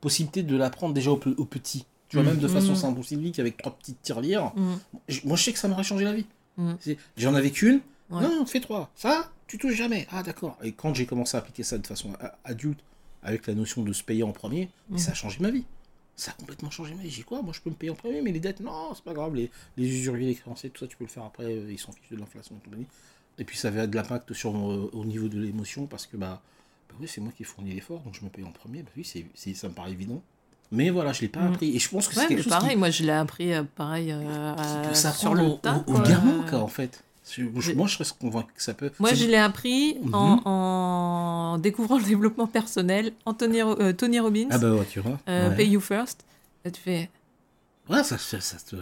possibilité 0.04 0.42
de 0.42 0.56
l'apprendre 0.56 0.94
déjà 0.94 1.10
au, 1.10 1.16
pe- 1.16 1.34
au 1.36 1.44
petit. 1.44 1.84
Tu 2.08 2.16
vois, 2.16 2.22
Mm. 2.24 2.28
même 2.28 2.38
de 2.38 2.48
façon 2.48 2.72
Mm. 2.72 2.76
simple 2.76 3.00
avec 3.40 3.56
trois 3.56 3.72
petites 3.76 4.00
tirelires. 4.02 4.52
Mm. 4.54 4.74
Moi, 5.24 5.36
je 5.36 5.42
sais 5.42 5.52
que 5.52 5.58
ça 5.58 5.66
m'aurait 5.68 5.82
changé 5.84 6.04
la 6.04 6.12
vie. 6.14 6.26
J'en 7.16 7.34
avais 7.34 7.50
qu'une. 7.50 7.80
Ouais. 8.10 8.22
Non, 8.22 8.44
fais 8.46 8.60
trois. 8.60 8.90
Ça, 8.94 9.32
tu 9.46 9.58
touches 9.58 9.74
jamais. 9.74 10.06
Ah, 10.10 10.22
d'accord. 10.22 10.56
Et 10.62 10.72
quand 10.72 10.94
j'ai 10.94 11.06
commencé 11.06 11.36
à 11.36 11.40
appliquer 11.40 11.62
ça 11.64 11.78
de 11.78 11.86
façon 11.86 12.10
adulte, 12.44 12.78
avec 13.22 13.46
la 13.46 13.54
notion 13.54 13.82
de 13.82 13.92
se 13.94 14.02
payer 14.04 14.22
en 14.22 14.32
premier, 14.32 14.68
ça 14.96 15.12
a 15.12 15.14
changé 15.14 15.38
ma 15.40 15.50
vie. 15.50 15.64
Ça 16.16 16.30
a 16.30 16.34
complètement 16.34 16.70
changé 16.70 16.94
ma 16.94 17.02
vie. 17.02 17.10
J'ai 17.10 17.22
quoi 17.24 17.40
Moi, 17.42 17.52
je 17.54 17.60
peux 17.60 17.70
me 17.70 17.74
payer 17.74 17.90
en 17.90 17.94
premier, 17.96 18.20
mais 18.22 18.30
les 18.30 18.38
dettes, 18.40 18.60
non, 18.60 18.92
c'est 18.94 19.02
pas 19.02 19.14
grave. 19.14 19.34
Les, 19.34 19.50
les 19.78 19.88
usuriers, 19.88 20.28
les 20.28 20.34
créanciers, 20.36 20.70
tout 20.70 20.80
ça, 20.84 20.86
tu 20.86 20.96
peux 20.96 21.04
le 21.04 21.10
faire 21.10 21.24
après. 21.24 21.44
euh, 21.46 21.72
Ils 21.72 21.78
s'en 21.78 21.90
fichent 21.92 22.10
de 22.10 22.16
l'inflation 22.16 22.54
et 22.56 22.64
compagnie. 22.64 22.86
Et 23.38 23.44
puis, 23.44 23.56
ça 23.56 23.68
avait 23.68 23.88
de 23.88 23.96
l'impact 23.96 24.32
sur 24.34 24.54
euh, 24.54 24.90
au 24.92 25.04
niveau 25.06 25.28
de 25.28 25.40
l'émotion 25.40 25.86
parce 25.86 26.06
que, 26.06 26.16
bah, 26.16 26.40
bah 26.94 26.98
oui, 27.02 27.08
c'est 27.08 27.20
moi 27.20 27.32
qui 27.36 27.44
fournis 27.44 27.72
l'effort, 27.74 28.00
donc 28.00 28.14
je 28.18 28.24
me 28.24 28.30
paye 28.30 28.44
en 28.44 28.50
premier. 28.50 28.82
Bah 28.82 28.90
oui, 28.96 29.04
c'est, 29.04 29.54
ça 29.54 29.68
me 29.68 29.74
paraît 29.74 29.92
évident. 29.92 30.22
Mais 30.72 30.90
voilà, 30.90 31.12
je 31.12 31.20
l'ai 31.20 31.28
pas 31.28 31.40
Mm. 31.40 31.52
appris. 31.52 31.76
Et 31.76 31.78
je 31.78 31.88
pense 31.88 32.08
que 32.08 32.14
Ouais, 32.16 32.22
c'est 32.22 32.28
quelque 32.28 32.42
chose 32.42 32.50
pareil, 32.52 32.70
qui, 32.70 32.76
moi 32.76 32.90
je 32.90 33.02
l'ai 33.04 33.12
appris 33.12 33.52
euh, 33.52 33.62
pareil 33.76 34.10
euh, 34.12 34.54
qui 34.56 34.88
peut 34.88 34.94
sur 34.94 35.34
le 35.34 35.42
au, 35.42 35.50
tas. 35.56 35.84
au- 35.86 35.92
au 35.94 35.98
gamin, 36.00 36.44
quoi, 36.48 36.60
en 36.60 36.68
fait. 36.68 37.04
Moi, 37.74 37.86
je 37.86 37.94
serais 37.96 38.04
convaincu 38.20 38.52
que 38.54 38.62
ça 38.62 38.74
peut. 38.74 38.90
Moi, 38.98 39.14
je 39.14 39.24
l'ai 39.26 39.36
appris 39.36 39.96
Mhm. 40.02 40.14
en, 40.14 40.42
en 41.54 41.58
découvrant 41.58 41.98
le 41.98 42.04
développement 42.04 42.46
personnel. 42.46 43.12
Anthony, 43.24 43.62
euh, 43.62 43.92
Tony 43.94 44.20
Robbins, 44.20 44.48
Ah 44.50 44.58
bah 44.58 44.72
ouais, 44.72 44.84
tu 44.90 45.00
vois. 45.00 45.18
euh, 45.28 45.48
Ouais. 45.50 45.56
Pay 45.56 45.68
You 45.68 45.80
First. 45.80 46.24
Et 46.66 46.70
tu 46.70 46.80
fais, 46.80 47.10
Ouais, 47.88 48.02
ça, 48.04 48.18
ça, 48.18 48.40
ça 48.40 48.56
te- 48.58 48.76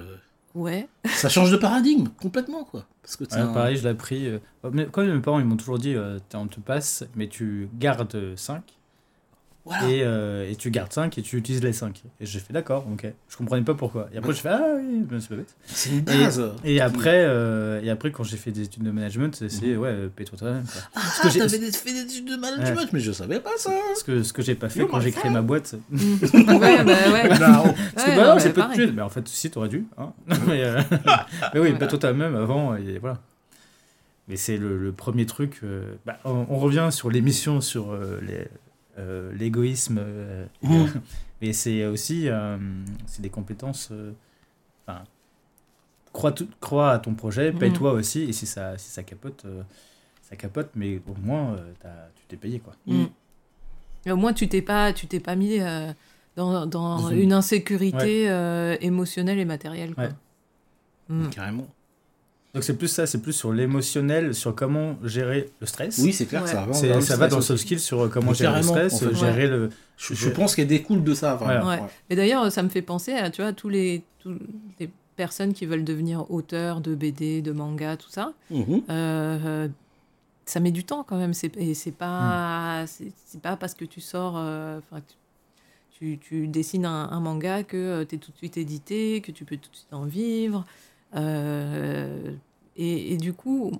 ouais. 0.55 0.89
ça 1.07 1.29
change 1.29 1.51
de 1.51 1.57
paradigme 1.57 2.09
complètement, 2.21 2.65
quoi. 2.65 2.85
Parce 3.03 3.17
que 3.17 3.25
Ouais, 3.25 3.35
un- 3.37 3.53
Pareil, 3.53 3.77
je 3.77 3.83
l'ai 3.83 3.89
appris. 3.91 4.29
euh, 4.29 4.39
mais 4.73 4.87
Quand 4.91 5.03
même, 5.03 5.15
mes 5.17 5.21
parents, 5.21 5.41
ils 5.41 5.45
m'ont 5.45 5.57
toujours 5.57 5.79
dit 5.79 5.95
euh, 5.95 6.19
on 6.35 6.47
te 6.47 6.61
passe, 6.61 7.05
mais 7.17 7.29
tu 7.29 7.69
gardes 7.79 8.37
5. 8.37 8.63
Voilà. 9.65 9.89
Et, 9.89 10.03
euh, 10.03 10.51
et 10.51 10.57
tu 10.57 10.73
gardes 10.73 10.93
5 10.93 11.17
et 11.19 11.23
tu 11.23 11.37
utilises 11.37 11.63
les 11.63 11.73
5. 11.73 12.03
Et 12.21 12.27
j'ai 12.27 12.41
fait 12.41 12.53
d'accord, 12.53 12.85
ok. 12.93 13.07
Je 13.29 13.37
comprenais 13.37 13.63
pas 13.63 13.75
pourquoi. 13.75 14.09
Et 14.13 14.19
après, 14.19 14.33
je 14.33 14.41
fais 14.41 14.49
ah 14.49 14.61
oui, 14.77 15.03
ben, 15.09 15.21
c'est 15.21 15.29
pas 15.29 15.37
bête. 15.37 15.55
C'est 15.67 15.91
une 15.91 16.01
base. 16.01 16.43
Et 16.65 16.81
après, 16.81 17.25
euh, 17.27 17.81
et 17.81 17.89
après 17.89 18.11
quand 18.11 18.25
j'ai 18.25 18.37
fait 18.37 18.51
des 18.51 18.63
études 18.63 18.83
de 18.83 18.91
management, 18.91 19.37
c'est 19.37 19.49
c'est, 19.49 19.67
Mhm. 19.69 19.79
ouais, 19.79 19.95
paye-toi 20.17 20.37
toi-même. 20.37 20.65
quoi. 20.65 20.83
Ah, 20.97 21.01
t'avais 21.23 21.59
des- 21.61 21.71
fait 21.71 21.93
des 21.93 22.01
études 22.01 22.29
de 22.29 22.37
management, 22.37 22.89
mais 22.93 22.99
je 22.99 23.13
savais 23.13 23.39
pas 23.39 23.57
ça. 23.57 23.71
Ce 23.97 24.03
que, 24.03 24.25
ce 24.25 24.33
que 24.33 24.43
j'ai 24.43 24.57
pas 24.57 24.69
fait 24.69 24.85
quand 24.85 24.99
j'ai 24.99 25.13
créé 25.13 25.31
ma 25.31 25.43
boîte. 25.43 25.77
Mm. 25.91 25.97
ouais, 26.35 26.85
bah 26.85 26.93
ouais. 27.13 27.29
Parce 27.29 27.39
que 27.39 28.11
Ouais, 28.11 28.17
bah 28.17 28.23
non, 28.23 28.29
non, 28.31 28.35
mais 28.35 28.41
j'ai 28.41 28.51
pas 28.51 28.63
pareil. 28.63 28.79
de. 28.87 28.91
Mais 28.93 29.03
en 29.03 29.11
fait, 29.11 29.29
si, 29.29 29.49
t'aurais 29.49 29.69
dû. 29.69 29.87
Hein. 29.97 30.13
mais, 30.49 30.65
euh, 30.65 30.81
mais 30.91 31.61
oui, 31.61 31.69
Voilà. 31.71 31.75
paye-toi 31.79 31.99
toi-même 32.01 32.35
avant. 32.35 32.75
Et 32.75 32.99
voilà. 32.99 33.21
Mais 34.27 34.35
c'est 34.37 34.57
le, 34.57 34.77
le 34.77 34.91
premier 34.93 35.27
truc. 35.27 35.61
euh, 35.63 35.95
bah, 36.05 36.19
on, 36.25 36.47
on 36.49 36.59
revient 36.59 36.89
sur 36.91 37.11
l'émission 37.11 37.61
sur 37.61 37.93
euh, 37.93 38.19
les- 38.27 38.49
euh, 38.99 39.33
l'égoïsme. 39.35 39.99
euh, 40.01 40.47
euh, 40.65 40.87
mais 41.41 41.53
c'est 41.53 41.87
aussi 41.87 42.29
euh, 42.29 42.57
c'est 43.07 43.23
des 43.23 43.31
compétences. 43.31 43.93
Enfin, 44.87 45.03
crois, 46.13 46.33
tout- 46.33 46.49
crois 46.61 46.93
à 46.93 46.99
ton 46.99 47.15
projet, 47.15 47.53
Mhm. 47.53 47.59
paye-toi 47.59 47.93
aussi. 47.93 48.23
Et 48.23 48.33
si 48.33 48.47
ça, 48.47 48.77
si 48.79 48.91
ça 48.91 49.03
capote, 49.03 49.47
ça 50.23 50.37
capote. 50.37 50.71
Mais 50.75 51.01
au 51.09 51.15
moins, 51.25 51.57
tu 52.17 52.27
t'es 52.29 52.37
payé. 52.37 52.59
quoi. 52.61 52.75
Mm. 52.87 53.05
Et 54.07 54.13
Au 54.13 54.17
moins, 54.17 54.33
tu 54.33 54.49
t'es 54.49 54.63
pas, 54.63 54.93
tu 54.93 55.07
t'es 55.07 55.21
pas 55.21 55.37
mis 55.37 55.59
dans, 56.37 56.67
dans 56.67 57.09
une- 57.11 57.33
insécurité 57.33 58.25
émotionnelle 58.81 59.39
et 59.39 59.45
matérielle. 59.45 59.95
Quoi. 59.95 60.05
Ouais. 60.05 60.11
Mm. 61.09 61.29
Carrément. 61.31 61.67
Donc 62.55 62.65
c'est 62.65 62.77
plus 62.77 62.89
ça, 62.89 63.07
c'est 63.07 63.23
plus 63.23 63.33
sur 63.33 63.51
l'émotionnel, 63.53 64.35
sur 64.35 64.55
comment 64.55 64.97
gérer 65.05 65.51
le 65.61 65.67
stress. 65.67 65.99
Oui, 65.99 66.13
c'est 66.13 66.27
clair, 66.27 66.43
Ouais. 66.43 66.49
ça 66.49 66.67
va. 66.67 66.73
Ça 66.75 66.87
va 66.87 67.01
stress 67.01 67.31
dans 67.31 67.37
le 67.37 67.43
soft 67.43 67.63
skills 67.63 67.81
sur 67.81 68.01
euh, 68.03 68.09
comment 68.09 68.35
gérer 68.35 68.57
le 68.59 68.63
stress, 68.63 68.95
en 68.95 68.99
fait. 68.99 69.07
euh, 69.07 69.15
gérer 69.15 69.47
le. 69.49 69.71
Je, 69.97 70.13
je 70.15 70.29
pense 70.29 70.55
qu'elle 70.55 70.67
découle 70.67 71.03
de 71.03 71.15
ça. 71.15 71.35
vraiment. 71.37 71.69
Ouais. 71.69 71.81
Et 72.11 72.17
d'ailleurs, 72.17 72.53
ça 72.53 72.63
me 72.63 72.69
fait 72.69 72.83
penser 72.83 73.13
à, 73.13 73.31
tu 73.31 73.41
vois, 73.41 73.53
tous 73.55 73.71
les, 73.71 74.03
tous 74.19 74.35
les 74.81 74.91
personnes 75.17 75.55
qui 75.55 75.65
veulent 75.65 75.85
devenir 75.85 76.31
auteurs 76.31 76.81
de 76.83 76.95
BD, 76.95 77.41
de 77.41 77.53
manga, 77.53 77.97
tout 77.97 78.11
ça. 78.11 78.35
Mhm. 78.51 78.83
Euh, 78.91 79.69
ça 80.45 80.61
met 80.61 80.73
du 80.73 80.85
temps 80.85 81.05
quand 81.09 81.17
même. 81.17 81.33
C'est, 81.33 81.57
et 81.57 81.73
c'est 81.73 81.91
Hmm. 81.93 81.95
pas, 81.95 82.85
c'est, 82.87 83.13
c'est 83.27 83.41
pas 83.41 83.57
parce 83.57 83.73
que 83.73 83.87
tu 83.87 84.03
sors, 84.03 84.35
euh, 84.37 84.79
enfin, 84.91 85.01
tu, 85.09 85.17
tu, 85.99 86.19
tu 86.19 86.49
dessines 86.49 86.85
un, 86.85 87.09
un 87.11 87.21
manga 87.21 87.63
que 87.63 88.05
tu 88.05 88.17
es 88.17 88.19
tout 88.19 88.31
de 88.33 88.37
suite 88.37 88.59
édité, 88.59 89.23
que 89.23 89.33
tu 89.33 89.45
peux 89.47 89.57
tout 89.57 89.71
de 89.71 89.77
suite 89.77 89.93
en 89.95 90.05
vivre. 90.05 90.67
Euh, 91.15 92.33
et, 92.77 93.13
et 93.13 93.17
du 93.17 93.33
coup, 93.33 93.71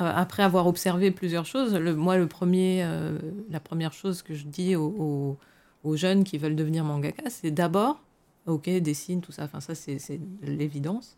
euh, 0.00 0.12
après 0.14 0.42
avoir 0.42 0.66
observé 0.66 1.10
plusieurs 1.10 1.46
choses, 1.46 1.74
le, 1.74 1.94
moi, 1.94 2.16
le 2.16 2.26
premier, 2.26 2.82
euh, 2.84 3.18
la 3.50 3.60
première 3.60 3.92
chose 3.92 4.22
que 4.22 4.34
je 4.34 4.44
dis 4.46 4.74
aux, 4.76 4.86
aux- 4.98 5.36
aux 5.84 5.96
jeunes 5.96 6.24
qui 6.24 6.38
veulent 6.38 6.56
devenir 6.56 6.84
mangaka, 6.84 7.28
c'est 7.28 7.50
d'abord, 7.50 8.00
ok, 8.46 8.68
dessine, 8.80 9.20
tout 9.20 9.32
ça, 9.32 9.44
enfin 9.44 9.60
ça 9.60 9.74
c'est 9.74 9.98
c'est 9.98 10.20
l'évidence, 10.42 11.16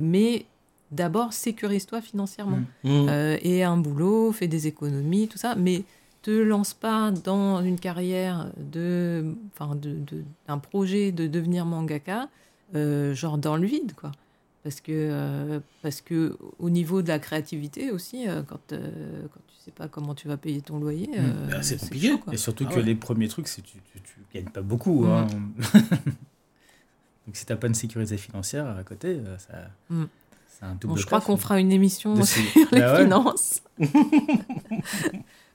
mais 0.00 0.44
d'abord 0.90 1.32
sécurise-toi 1.32 2.00
financièrement. 2.00 2.58
Mm. 2.84 2.88
Mhm. 2.90 3.06
Euh, 3.08 3.36
et 3.42 3.64
un 3.64 3.76
boulot, 3.76 4.32
fais 4.32 4.46
des 4.48 4.66
économies, 4.66 5.28
tout 5.28 5.38
ça, 5.38 5.54
mais 5.54 5.84
te 6.22 6.30
lance 6.30 6.74
pas 6.74 7.10
dans 7.10 7.62
une 7.62 7.78
carrière 7.78 8.50
de, 8.58 9.34
enfin, 9.52 9.74
de, 9.74 9.90
de- 9.94 10.24
d'un 10.46 10.58
projet 10.58 11.12
de 11.12 11.26
devenir 11.26 11.64
mangaka, 11.64 12.28
euh, 12.74 13.14
genre 13.14 13.38
dans 13.38 13.56
le 13.56 13.66
vide, 13.66 13.92
quoi. 13.94 14.12
Parce 14.68 14.82
que, 14.82 14.92
euh, 14.92 15.60
parce 15.80 16.02
que 16.02 16.36
au 16.58 16.68
niveau 16.68 17.00
de 17.00 17.08
la 17.08 17.18
créativité 17.18 17.90
aussi, 17.90 18.28
euh, 18.28 18.42
quand, 18.42 18.72
euh, 18.74 19.22
quand 19.32 19.40
tu 19.48 19.54
sais 19.64 19.70
pas 19.70 19.88
comment 19.88 20.14
tu 20.14 20.28
vas 20.28 20.36
payer 20.36 20.60
ton 20.60 20.78
loyer, 20.78 21.06
Mm. 21.06 21.14
euh, 21.16 21.48
Bah, 21.50 21.62
c'est 21.62 21.78
compliqué. 21.80 22.08
chaud, 22.10 22.18
quoi. 22.18 22.34
Et 22.34 22.36
surtout 22.36 22.64
Ah 22.68 22.72
que 22.74 22.76
ouais. 22.80 22.82
les 22.82 22.94
premiers 22.94 23.28
trucs, 23.28 23.48
c'est 23.48 23.62
tu, 23.62 23.78
tu, 23.90 24.00
tu 24.02 24.18
gagnes 24.34 24.50
pas 24.50 24.60
beaucoup. 24.60 25.06
Mm. 25.06 25.10
hein. 25.10 25.26
Donc 27.26 27.34
si 27.36 27.46
t'as 27.46 27.56
pas 27.56 27.66
une 27.68 27.72
sécurité 27.74 28.18
financière 28.18 28.68
à 28.76 28.82
côté, 28.82 29.20
ça, 29.38 29.70
Mm. 29.88 30.04
c'est 30.48 30.64
un 30.66 30.74
double 30.74 30.94
Bon, 30.94 30.96
je 31.00 31.06
crois 31.06 31.22
qu'on 31.22 31.38
fera 31.38 31.58
une 31.60 31.72
émission 31.72 32.14
sur 32.24 32.42
les 32.72 32.80
Bah 32.80 32.92
ouais. 32.96 33.04
finances. 33.04 33.62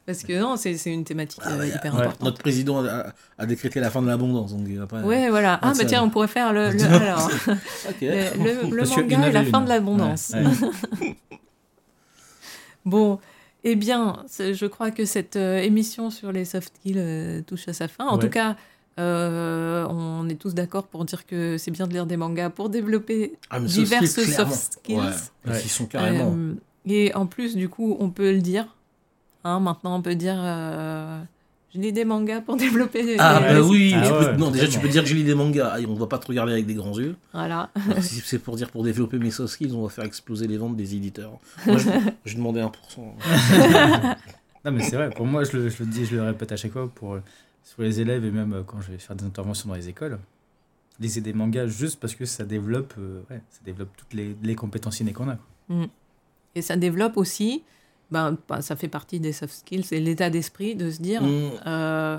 Parce 0.05 0.23
que 0.23 0.37
non, 0.37 0.57
c'est 0.57 0.75
c'est 0.77 0.91
une 0.93 1.05
thématique 1.05 1.39
Ah 1.45 1.51
euh, 1.53 1.59
ouais, 1.59 1.69
hyper 1.69 1.93
ouais. 1.95 2.01
importante. 2.01 2.21
Notre 2.23 2.37
président 2.39 2.83
a, 2.85 3.13
a 3.37 3.45
décrété 3.45 3.79
la 3.79 3.89
fin 3.89 4.01
de 4.01 4.07
l'abondance. 4.07 4.51
Donc 4.53 4.67
Ouais, 5.05 5.29
voilà. 5.29 5.53
Ah, 5.61 5.69
Ah, 5.71 5.73
bah 5.77 5.85
tiens, 5.85 6.03
on 6.03 6.09
pourrait 6.09 6.27
faire 6.27 6.51
le, 6.51 6.71
le- 6.71 6.83
alors, 6.83 7.29
le, 8.01 8.67
le- 8.69 8.75
le 8.75 8.85
manga 8.89 9.27
et 9.29 9.31
la 9.31 9.45
fin 9.45 9.61
de 9.61 9.69
l'abondance. 9.69 10.31
Ouais, 10.33 10.43
ouais. 11.01 11.15
Bon, 12.85 13.19
eh 13.63 13.75
bien, 13.75 14.25
je 14.37 14.65
crois 14.65 14.91
que 14.91 15.05
cette 15.05 15.37
euh, 15.37 15.59
émission 15.61 16.09
sur 16.09 16.31
les 16.33 16.43
soft 16.43 16.73
skills 16.75 16.95
euh, 16.97 17.41
touche 17.41 17.67
à 17.69 17.73
sa 17.73 17.87
fin. 17.87 18.05
En 18.07 18.15
Ouais. 18.17 18.23
tout 18.23 18.29
cas, 18.29 18.57
euh, 18.99 19.87
on 19.89 20.27
est 20.27 20.35
tous 20.35 20.53
d'accord 20.53 20.87
pour 20.87 21.05
dire 21.05 21.25
que 21.25 21.57
c'est 21.57 21.71
bien 21.71 21.87
de 21.87 21.93
lire 21.93 22.05
des 22.05 22.17
mangas 22.17 22.49
pour 22.49 22.69
développer 22.69 23.37
Ah, 23.49 23.61
diverses 23.61 24.07
soft 24.11 24.73
skills. 24.73 24.97
Ouais, 24.97 25.03
Ouais. 25.51 25.61
Ils 25.63 25.69
sont 25.69 25.85
carrément. 25.85 26.35
Euh, 26.37 26.55
et 26.85 27.13
en 27.15 27.25
plus, 27.25 27.55
du 27.55 27.69
coup, 27.69 27.95
on 28.01 28.09
peut 28.09 28.31
le 28.33 28.41
dire. 28.41 28.67
Hein, 29.43 29.59
maintenant, 29.59 29.97
on 29.97 30.01
peut 30.01 30.15
dire 30.15 30.35
euh, 30.37 31.21
je 31.73 31.79
lis 31.79 31.91
des 31.91 32.05
mangas 32.05 32.41
pour 32.41 32.55
développer. 32.65 33.17
Ah, 33.19 33.39
des- 33.39 33.53
bah 33.61 33.67
oui, 33.67 33.93
Ah 33.95 34.09
peux- 34.09 34.37
non, 34.37 34.51
déjà 34.51 34.67
tu 34.67 34.79
peux 34.79 34.87
dire 34.89 35.03
que 35.03 35.09
je 35.09 35.15
lis 35.15 35.23
des 35.23 35.35
mangas, 35.35 35.73
Ah, 35.75 35.79
on 35.87 35.95
va 35.95 36.07
pas 36.07 36.17
te 36.19 36.27
regarder 36.27 36.53
avec 36.53 36.65
des 36.65 36.75
grands 36.75 36.97
yeux. 36.97 37.15
Voilà. 37.33 37.69
Alors, 37.89 38.03
si 38.03 38.15
c'est 38.21 38.39
pour 38.39 38.55
dire 38.55 38.69
pour 38.69 38.83
développer 38.83 39.17
mes 39.19 39.31
soft 39.31 39.53
skills, 39.53 39.73
on 39.73 39.83
va 39.83 39.89
faire 39.89 40.05
exploser 40.05 40.47
les 40.47 40.57
ventes 40.57 40.75
des 40.77 40.95
éditeurs. 40.95 41.39
Moi, 41.65 41.77
je, 41.77 41.89
je 42.25 42.35
demandais 42.35 42.61
1%. 42.61 42.69
Non, 44.65 44.71
mais 44.71 44.81
c'est 44.83 44.95
vrai, 44.95 45.09
pour 45.09 45.25
moi, 45.25 45.43
je 45.43 45.57
le, 45.57 45.69
je 45.69 45.83
le 45.83 45.89
dis, 45.89 46.05
je 46.05 46.15
le 46.15 46.23
répète 46.23 46.51
à 46.53 46.55
chaque 46.55 46.71
fois, 46.71 46.89
pour, 46.93 47.17
sur 47.63 47.81
les 47.81 47.99
élèves 47.99 48.23
et 48.23 48.31
même 48.31 48.53
euh, 48.53 48.63
quand 48.65 48.79
je 48.81 48.91
vais 48.91 48.97
faire 48.97 49.15
des 49.15 49.25
interventions 49.25 49.67
dans 49.67 49.75
les 49.75 49.89
écoles, 49.89 50.19
lisez 51.01 51.19
des 51.19 51.33
mangas 51.33 51.67
juste 51.67 51.99
parce 51.99 52.15
que 52.15 52.23
ça 52.25 52.45
développe, 52.45 52.93
euh, 52.97 53.21
ouais, 53.29 53.41
ça 53.49 53.59
développe 53.65 53.89
toutes 53.97 54.13
les, 54.13 54.37
les 54.41 54.55
compétences 54.55 55.01
innées 55.01 55.11
qu'on 55.11 55.27
a. 55.27 55.35
quoi. 55.67 55.85
Et 56.55 56.61
ça 56.61 56.77
développe 56.77 57.17
aussi, 57.17 57.63
ben, 58.13 58.37
ben, 58.49 58.61
ça 58.61 58.75
fait 58.75 58.87
partie 58.87 59.19
des 59.19 59.33
soft 59.33 59.53
skills, 59.61 59.83
c'est 59.83 59.99
l'état 59.99 60.29
d'esprit 60.29 60.75
de 60.75 60.89
se 60.91 61.01
dire 61.01 61.21
Mm. 61.23 61.51
euh, 61.67 62.17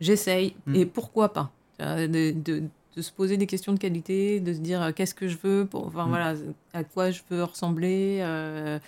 j'essaye 0.00 0.54
Mm. 0.66 0.74
et 0.74 0.86
pourquoi 0.86 1.32
pas 1.32 1.50
de, 1.78 2.32
de- 2.32 2.62
de 2.96 3.02
se 3.02 3.12
poser 3.12 3.36
des 3.36 3.46
questions 3.46 3.74
de 3.74 3.78
qualité, 3.78 4.40
de 4.40 4.52
se 4.54 4.58
dire 4.60 4.80
euh, 4.82 4.90
qu'est-ce 4.96 5.14
que 5.14 5.28
je 5.28 5.36
veux, 5.44 5.66
pour, 5.70 5.86
enfin, 5.86 6.06
Mm. 6.06 6.08
voilà, 6.08 6.34
à 6.72 6.82
quoi 6.84 7.10
je 7.10 7.20
veux 7.30 7.44
ressembler. 7.44 8.18
euh, 8.22 8.78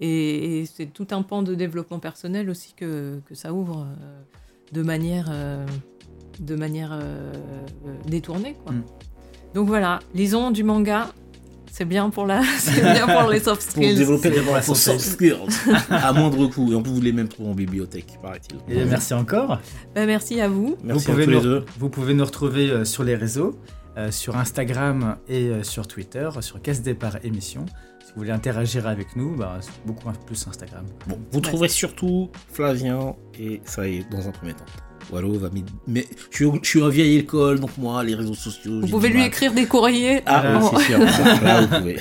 et 0.00 0.60
et 0.60 0.66
c'est 0.66 0.86
tout 0.86 1.06
un 1.12 1.22
pan 1.22 1.42
de 1.42 1.54
développement 1.54 2.00
personnel 2.00 2.50
aussi 2.50 2.74
que, 2.80 3.20
que 3.28 3.34
ça 3.34 3.52
ouvre 3.54 3.86
euh, 3.86 4.22
de 4.72 4.82
manière, 4.82 5.30
de 6.40 6.54
manière 6.56 6.92
détournée. 8.06 8.56
Quoi. 8.64 8.74
Donc 9.54 9.68
voilà, 9.68 10.00
lisons 10.14 10.50
du 10.50 10.64
manga. 10.64 11.12
C'est 11.76 11.86
bien 11.86 12.08
pour 12.08 12.24
la, 12.24 12.40
c'est 12.60 12.80
bien 12.82 13.04
pour 13.04 13.28
les 13.28 13.40
soft 13.40 13.60
Pour 13.74 13.82
skills. 13.82 13.96
développer 13.96 14.30
les 14.30 14.42
pour 14.42 14.54
la 14.54 14.60
vos 14.60 14.76
santé. 14.76 14.96
soft 15.00 15.14
skills 15.14 15.36
à 15.90 16.12
moindre 16.12 16.46
coût. 16.46 16.70
Et 16.70 16.76
on 16.76 16.82
peut 16.84 16.90
vous 16.90 17.00
les 17.00 17.10
même 17.12 17.26
trouver 17.26 17.50
en 17.50 17.54
bibliothèque, 17.54 18.16
paraît-il. 18.22 18.58
Et 18.72 18.76
bien, 18.76 18.84
merci 18.84 19.12
encore. 19.12 19.58
Ben, 19.92 20.06
merci 20.06 20.40
à 20.40 20.48
vous. 20.48 20.76
Merci 20.84 21.04
vous, 21.06 21.10
à 21.10 21.14
pouvez 21.14 21.24
tous 21.24 21.30
les 21.30 21.36
nous, 21.38 21.42
deux. 21.42 21.64
vous 21.80 21.88
pouvez 21.88 22.14
nous 22.14 22.24
retrouver 22.24 22.70
euh, 22.70 22.84
sur 22.84 23.02
les 23.02 23.16
réseaux, 23.16 23.58
euh, 23.96 24.12
sur 24.12 24.36
Instagram 24.36 25.16
et 25.28 25.48
euh, 25.48 25.62
sur 25.64 25.88
Twitter, 25.88 26.28
sur 26.42 26.62
Casse 26.62 26.80
Départ 26.82 27.16
Émission. 27.24 27.66
Si 28.04 28.12
vous 28.14 28.20
voulez 28.20 28.30
interagir 28.30 28.86
avec 28.86 29.16
nous, 29.16 29.34
bah, 29.34 29.58
c'est 29.60 29.72
beaucoup 29.84 30.08
plus 30.26 30.46
Instagram. 30.46 30.84
Bon, 31.08 31.18
vous 31.32 31.40
trouverez 31.40 31.68
surtout 31.68 32.30
Flavien 32.52 33.16
et 33.36 33.60
ça 33.64 33.88
y 33.88 33.96
est, 33.96 34.10
dans 34.12 34.28
un 34.28 34.30
premier 34.30 34.52
temps. 34.52 34.64
Wallo 35.12 35.38
va 35.38 35.50
Mais 35.86 36.06
je 36.30 36.36
suis, 36.36 36.46
je 36.62 36.68
suis 36.68 36.82
un 36.82 36.88
vieille 36.88 37.16
école, 37.18 37.60
donc 37.60 37.76
moi, 37.78 38.02
les 38.02 38.14
réseaux 38.14 38.34
sociaux. 38.34 38.80
Vous 38.80 38.88
pouvez 38.88 39.08
lui 39.10 39.18
mal. 39.18 39.26
écrire 39.28 39.52
des 39.52 39.66
courriers. 39.66 40.22
Ah, 40.26 40.58
en- 40.58 40.74
oui, 40.74 40.76
c'est 40.78 40.84
sûr. 40.86 40.98
Là, 41.42 41.60
vous 41.66 41.76
pouvez. 41.78 41.98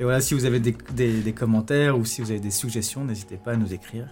Et 0.00 0.04
voilà, 0.04 0.20
si 0.20 0.34
vous 0.34 0.44
avez 0.44 0.60
des, 0.60 0.76
des- 0.94 1.20
des 1.20 1.32
commentaires 1.32 1.98
ou 1.98 2.04
si 2.04 2.20
vous 2.22 2.30
avez 2.30 2.40
des 2.40 2.50
suggestions, 2.52 3.04
n'hésitez 3.04 3.36
pas 3.36 3.52
à 3.52 3.56
nous 3.56 3.72
écrire. 3.74 4.06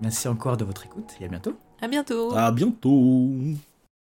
Merci 0.00 0.28
encore 0.28 0.56
de 0.56 0.64
votre 0.64 0.84
écoute 0.84 1.10
et 1.20 1.24
à 1.24 1.28
bientôt. 1.28 1.54
À 1.82 1.88
bientôt. 1.88 2.34
À 2.36 2.50
bientôt. 2.52 3.32